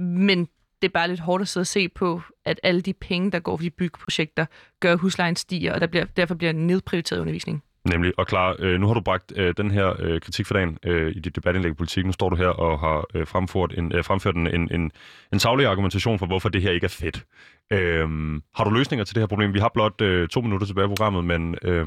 men 0.00 0.48
det 0.84 0.90
er 0.90 0.92
bare 0.92 1.08
lidt 1.08 1.20
hårdt 1.20 1.42
at 1.42 1.48
sidde 1.48 1.62
og 1.62 1.66
se 1.66 1.88
på, 1.88 2.22
at 2.44 2.60
alle 2.62 2.80
de 2.80 2.92
penge, 2.92 3.30
der 3.30 3.38
går 3.40 3.56
for 3.56 3.62
de 3.62 3.70
byggeprojekter, 3.70 4.46
gør 4.80 4.96
huslejen 4.96 5.36
stiger, 5.36 5.74
og 5.74 5.80
der 5.80 5.86
bliver, 5.86 6.04
derfor 6.04 6.34
bliver 6.34 6.52
nedprioriteret 6.52 7.20
undervisning. 7.20 7.62
Nemlig, 7.88 8.12
og 8.18 8.26
klar, 8.26 8.56
øh, 8.58 8.80
nu 8.80 8.86
har 8.86 8.94
du 8.94 9.00
bragt 9.00 9.32
øh, 9.36 9.54
den 9.56 9.70
her 9.70 9.94
øh, 9.98 10.20
kritik 10.20 10.46
for 10.46 10.54
dagen 10.54 10.78
øh, 10.82 11.16
i 11.16 11.20
dit 11.20 11.36
debatindlæg 11.36 11.70
i 11.70 11.74
politik. 11.74 12.06
Nu 12.06 12.12
står 12.12 12.28
du 12.28 12.36
her 12.36 12.46
og 12.46 12.80
har 12.80 13.04
øh, 13.14 13.26
fremført, 13.26 13.78
en, 13.78 13.92
øh, 13.94 14.04
fremført 14.04 14.34
en, 14.34 14.46
en, 14.46 14.68
en, 14.74 14.92
en 15.32 15.38
savlig 15.38 15.66
argumentation 15.66 16.18
for, 16.18 16.26
hvorfor 16.26 16.48
det 16.48 16.62
her 16.62 16.70
ikke 16.70 16.84
er 16.84 16.88
fedt. 16.88 17.24
Øh, 17.72 18.08
har 18.54 18.64
du 18.64 18.70
løsninger 18.70 19.04
til 19.04 19.14
det 19.14 19.22
her 19.22 19.26
problem? 19.26 19.54
Vi 19.54 19.58
har 19.58 19.70
blot 19.74 20.00
øh, 20.00 20.28
to 20.28 20.40
minutter 20.40 20.66
tilbage 20.66 20.84
i 20.84 20.88
programmet, 20.88 21.24
men 21.24 21.56
øh, 21.62 21.86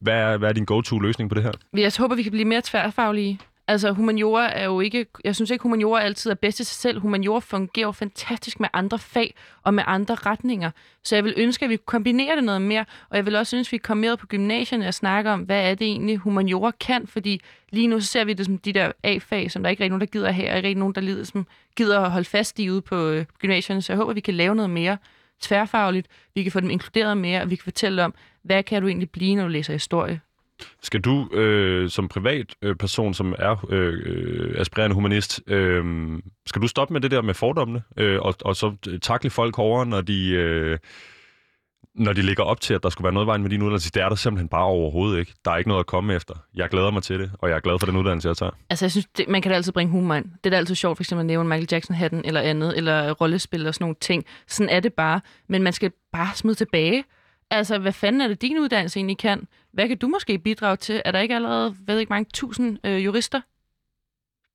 hvad, 0.00 0.14
er, 0.14 0.36
hvad 0.36 0.48
er 0.48 0.52
din 0.52 0.64
go-to-løsning 0.64 1.30
på 1.30 1.34
det 1.34 1.42
her? 1.42 1.52
Jeg 1.76 1.92
håber, 1.98 2.14
vi 2.14 2.22
kan 2.22 2.32
blive 2.32 2.44
mere 2.44 2.62
tværfaglige. 2.64 3.38
Altså, 3.68 3.92
humaniora 3.92 4.58
er 4.58 4.64
jo 4.64 4.80
ikke... 4.80 5.06
Jeg 5.24 5.34
synes 5.34 5.50
ikke, 5.50 5.62
humaniora 5.62 6.00
altid 6.02 6.30
er 6.30 6.34
bedst 6.34 6.60
i 6.60 6.64
sig 6.64 6.76
selv. 6.76 7.00
Humaniora 7.00 7.40
fungerer 7.40 7.86
jo 7.86 7.92
fantastisk 7.92 8.60
med 8.60 8.68
andre 8.72 8.98
fag 8.98 9.34
og 9.62 9.74
med 9.74 9.84
andre 9.86 10.14
retninger. 10.14 10.70
Så 11.02 11.14
jeg 11.16 11.24
vil 11.24 11.34
ønske, 11.36 11.64
at 11.64 11.70
vi 11.70 11.76
kombinerer 11.76 12.34
det 12.34 12.44
noget 12.44 12.62
mere. 12.62 12.84
Og 13.10 13.16
jeg 13.16 13.26
vil 13.26 13.36
også 13.36 13.50
synes, 13.50 13.68
at 13.68 13.72
vi 13.72 13.78
kommer 13.78 14.06
mere 14.06 14.16
på 14.16 14.26
gymnasierne 14.26 14.88
og 14.88 14.94
snakker 14.94 15.30
om, 15.30 15.40
hvad 15.40 15.70
er 15.70 15.74
det 15.74 15.86
egentlig, 15.86 16.16
humaniora 16.16 16.70
kan. 16.70 17.06
Fordi 17.06 17.40
lige 17.70 17.86
nu 17.86 18.00
så 18.00 18.06
ser 18.06 18.24
vi 18.24 18.32
det 18.32 18.46
som 18.46 18.58
de 18.58 18.72
der 18.72 18.92
A-fag, 19.02 19.50
som 19.50 19.62
der 19.62 19.70
ikke 19.70 19.84
er 19.84 19.88
nogen, 19.88 20.00
der 20.00 20.06
gider 20.06 20.30
her, 20.30 20.52
og 20.52 20.64
ikke 20.64 20.80
nogen, 20.80 20.94
der 20.94 21.00
lider, 21.00 21.24
som 21.24 21.46
gider 21.76 22.00
at 22.00 22.10
holde 22.10 22.28
fast 22.28 22.58
i 22.58 22.70
ude 22.70 22.82
på 22.82 23.08
øh, 23.08 23.24
gymnasierne. 23.38 23.82
Så 23.82 23.92
jeg 23.92 23.96
håber, 23.96 24.10
at 24.10 24.16
vi 24.16 24.20
kan 24.20 24.34
lave 24.34 24.54
noget 24.54 24.70
mere 24.70 24.98
tværfagligt. 25.40 26.06
Vi 26.34 26.42
kan 26.42 26.52
få 26.52 26.60
dem 26.60 26.70
inkluderet 26.70 27.16
mere, 27.16 27.42
og 27.42 27.50
vi 27.50 27.56
kan 27.56 27.64
fortælle 27.64 28.04
om, 28.04 28.14
hvad 28.42 28.62
kan 28.62 28.82
du 28.82 28.88
egentlig 28.88 29.10
blive, 29.10 29.34
når 29.34 29.42
du 29.42 29.48
læser 29.48 29.72
historie. 29.72 30.20
Skal 30.82 31.00
du 31.00 31.28
øh, 31.32 31.90
som 31.90 32.08
privat 32.08 32.54
øh, 32.62 32.76
person, 32.76 33.14
som 33.14 33.34
er 33.38 33.66
øh, 33.70 33.94
øh, 34.06 34.54
aspirerende 34.60 34.94
humanist, 34.94 35.42
øh, 35.46 35.84
skal 36.46 36.62
du 36.62 36.68
stoppe 36.68 36.92
med 36.92 37.00
det 37.00 37.10
der 37.10 37.22
med 37.22 37.34
fordommene, 37.34 37.82
øh, 37.96 38.20
og, 38.20 38.34
og 38.44 38.56
så 38.56 38.98
takle 39.02 39.30
folk 39.30 39.56
hårdere, 39.56 39.86
når 39.86 40.00
de, 40.00 40.30
øh, 40.30 40.78
når 41.94 42.12
de 42.12 42.22
ligger 42.22 42.42
op 42.42 42.60
til, 42.60 42.74
at 42.74 42.82
der 42.82 42.88
skulle 42.88 43.04
være 43.04 43.12
noget 43.12 43.26
vejen 43.26 43.42
med 43.42 43.50
din 43.50 43.62
uddannelse? 43.62 43.90
Det 43.90 44.02
er 44.02 44.08
der 44.08 44.16
simpelthen 44.16 44.48
bare 44.48 44.64
overhovedet 44.64 45.18
ikke. 45.18 45.34
Der 45.44 45.50
er 45.50 45.56
ikke 45.56 45.68
noget 45.68 45.80
at 45.80 45.86
komme 45.86 46.14
efter. 46.14 46.34
Jeg 46.54 46.68
glæder 46.68 46.90
mig 46.90 47.02
til 47.02 47.20
det, 47.20 47.30
og 47.38 47.48
jeg 47.48 47.56
er 47.56 47.60
glad 47.60 47.78
for 47.78 47.86
den 47.86 47.96
uddannelse, 47.96 48.28
jeg 48.28 48.36
tager. 48.36 48.52
Altså, 48.70 48.84
jeg 48.84 48.90
synes, 48.90 49.06
det, 49.16 49.28
man 49.28 49.42
kan 49.42 49.50
da 49.50 49.56
altid 49.56 49.72
bringe 49.72 49.90
humor 49.90 50.14
ind. 50.14 50.24
Det 50.24 50.46
er 50.46 50.50
da 50.50 50.56
altid 50.56 50.74
sjovt, 50.74 50.96
for 50.98 51.02
eksempel 51.02 51.20
at 51.20 51.26
nævne 51.26 51.48
Michael 51.48 51.68
Jackson-hatten 51.72 52.22
eller 52.24 52.40
andet, 52.40 52.76
eller 52.76 53.12
rollespil 53.12 53.66
og 53.66 53.74
sådan 53.74 53.84
nogle 53.84 53.96
ting. 54.00 54.24
Sådan 54.46 54.70
er 54.70 54.80
det 54.80 54.92
bare. 54.92 55.20
Men 55.48 55.62
man 55.62 55.72
skal 55.72 55.92
bare 56.12 56.34
smide 56.34 56.54
tilbage. 56.54 57.04
Altså, 57.50 57.78
hvad 57.78 57.92
fanden 57.92 58.20
er 58.20 58.28
det, 58.28 58.42
din 58.42 58.58
uddannelse 58.58 58.98
egentlig 58.98 59.18
kan? 59.18 59.48
Hvad 59.72 59.88
kan 59.88 59.98
du 59.98 60.08
måske 60.08 60.38
bidrage 60.38 60.76
til? 60.76 61.02
Er 61.04 61.10
der 61.10 61.20
ikke 61.20 61.34
allerede, 61.34 61.76
ved 61.86 61.98
ikke 61.98 62.10
mange 62.10 62.30
tusind 62.34 62.78
øh, 62.84 63.04
jurister? 63.04 63.40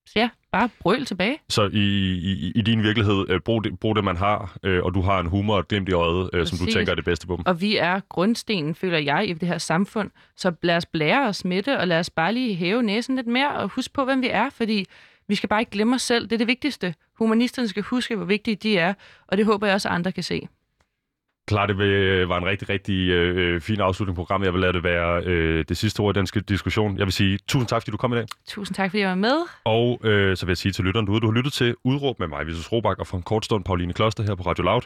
Så 0.05 0.13
ja, 0.15 0.29
bare 0.51 0.69
brøl 0.79 1.05
tilbage. 1.05 1.37
Så 1.49 1.69
i, 1.73 1.77
i, 1.77 2.51
i 2.55 2.61
din 2.61 2.83
virkelighed, 2.83 3.25
øh, 3.29 3.41
brug, 3.41 3.63
det, 3.63 3.79
brug 3.79 3.95
det, 3.95 4.03
man 4.03 4.17
har, 4.17 4.57
øh, 4.63 4.83
og 4.83 4.93
du 4.93 5.01
har 5.01 5.19
en 5.19 5.25
humor 5.25 5.57
og 5.57 5.67
glimt 5.67 5.89
i 5.89 5.91
øjet, 5.91 6.29
øh, 6.33 6.47
som 6.47 6.57
du 6.57 6.65
tænker 6.65 6.91
er 6.91 6.95
det 6.95 7.05
bedste 7.05 7.27
på 7.27 7.35
dem. 7.35 7.45
Og 7.45 7.61
vi 7.61 7.77
er 7.77 7.99
grundstenen, 8.09 8.75
føler 8.75 8.97
jeg, 8.97 9.29
i 9.29 9.33
det 9.33 9.47
her 9.47 9.57
samfund. 9.57 10.11
Så 10.35 10.51
lad 10.61 10.77
os 10.77 10.85
blære 10.85 11.27
os 11.27 11.45
med 11.45 11.63
det, 11.63 11.77
og 11.77 11.87
lad 11.87 11.99
os 11.99 12.09
bare 12.09 12.33
lige 12.33 12.55
hæve 12.55 12.83
næsen 12.83 13.15
lidt 13.15 13.27
mere, 13.27 13.55
og 13.55 13.69
huske 13.69 13.93
på, 13.93 14.05
hvem 14.05 14.21
vi 14.21 14.29
er, 14.29 14.49
fordi 14.49 14.85
vi 15.27 15.35
skal 15.35 15.49
bare 15.49 15.59
ikke 15.59 15.71
glemme 15.71 15.95
os 15.95 16.01
selv. 16.01 16.23
Det 16.23 16.33
er 16.33 16.37
det 16.37 16.47
vigtigste. 16.47 16.95
Humanisterne 17.17 17.67
skal 17.67 17.83
huske, 17.83 18.15
hvor 18.15 18.25
vigtige 18.25 18.55
de 18.55 18.77
er, 18.77 18.93
og 19.27 19.37
det 19.37 19.45
håber 19.45 19.67
jeg 19.67 19.73
også, 19.73 19.89
at 19.89 19.95
andre 19.95 20.11
kan 20.11 20.23
se. 20.23 20.47
Klart, 21.49 21.69
det 21.69 21.77
var 22.29 22.37
en 22.37 22.45
rigtig, 22.45 22.69
rigtig 22.69 23.09
øh, 23.09 23.61
fin 23.61 23.79
afslutning 23.79 24.15
på 24.15 24.21
programmet. 24.21 24.45
Jeg 24.45 24.53
vil 24.53 24.61
lade 24.61 24.73
det 24.73 24.83
være 24.83 25.23
øh, 25.25 25.65
det 25.69 25.77
sidste 25.77 25.99
ord 25.99 26.17
i 26.17 26.19
den 26.19 26.43
diskussion. 26.43 26.97
Jeg 26.97 27.05
vil 27.05 27.13
sige 27.13 27.39
tusind 27.47 27.67
tak, 27.67 27.81
fordi 27.81 27.91
du 27.91 27.97
kom 27.97 28.13
i 28.13 28.15
dag. 28.15 28.25
Tusind 28.47 28.75
tak, 28.75 28.89
fordi 28.89 29.01
jeg 29.01 29.09
var 29.09 29.15
med. 29.15 29.37
Og 29.65 29.99
øh, 30.03 30.37
så 30.37 30.45
vil 30.45 30.51
jeg 30.51 30.57
sige 30.57 30.71
til 30.71 30.85
lytteren 30.85 31.07
derude, 31.07 31.21
du 31.21 31.27
har 31.27 31.33
lyttet 31.33 31.53
til 31.53 31.75
Udråb 31.83 32.19
med 32.19 32.27
mig, 32.27 32.47
Visus 32.47 32.71
Robak, 32.71 32.99
og 32.99 33.07
for 33.07 33.17
en 33.17 33.23
kort 33.23 33.45
stund 33.45 33.63
Pauline 33.63 33.93
Kloster 33.93 34.23
her 34.23 34.35
på 34.35 34.43
Radio 34.43 34.63
Loud. 34.63 34.81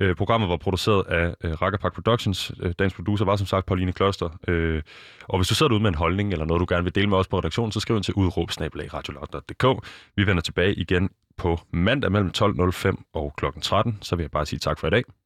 Øh, 0.00 0.16
programmet 0.16 0.48
var 0.48 0.56
produceret 0.56 1.06
af 1.06 1.34
øh, 1.44 1.52
Rakkerpak 1.62 1.94
Productions. 1.94 2.52
Øh, 2.62 2.72
dagens 2.78 2.94
producer 2.94 3.24
var 3.24 3.36
som 3.36 3.46
sagt 3.46 3.66
Pauline 3.66 3.92
Kloster. 3.92 4.28
Øh, 4.48 4.82
og 5.28 5.38
hvis 5.38 5.48
du 5.48 5.54
sidder 5.54 5.68
derude 5.68 5.82
med 5.82 5.90
en 5.90 5.94
holdning, 5.94 6.32
eller 6.32 6.44
noget, 6.44 6.60
du 6.60 6.66
gerne 6.68 6.84
vil 6.84 6.94
dele 6.94 7.06
med 7.06 7.16
os 7.16 7.28
på 7.28 7.38
redaktionen, 7.38 7.72
så 7.72 7.80
skriv 7.80 7.96
ind 7.96 8.04
til 8.04 8.14
udråb 8.14 8.50
Vi 10.16 10.26
vender 10.26 10.42
tilbage 10.42 10.74
igen 10.74 11.10
på 11.36 11.60
mandag 11.70 12.12
mellem 12.12 12.30
12.05 12.38 13.10
og 13.14 13.34
kl. 13.36 13.44
13. 13.62 13.98
Så 14.02 14.16
vil 14.16 14.22
jeg 14.22 14.30
bare 14.30 14.46
sige 14.46 14.58
tak 14.58 14.78
for 14.78 14.86
i 14.86 14.90
dag. 14.90 15.04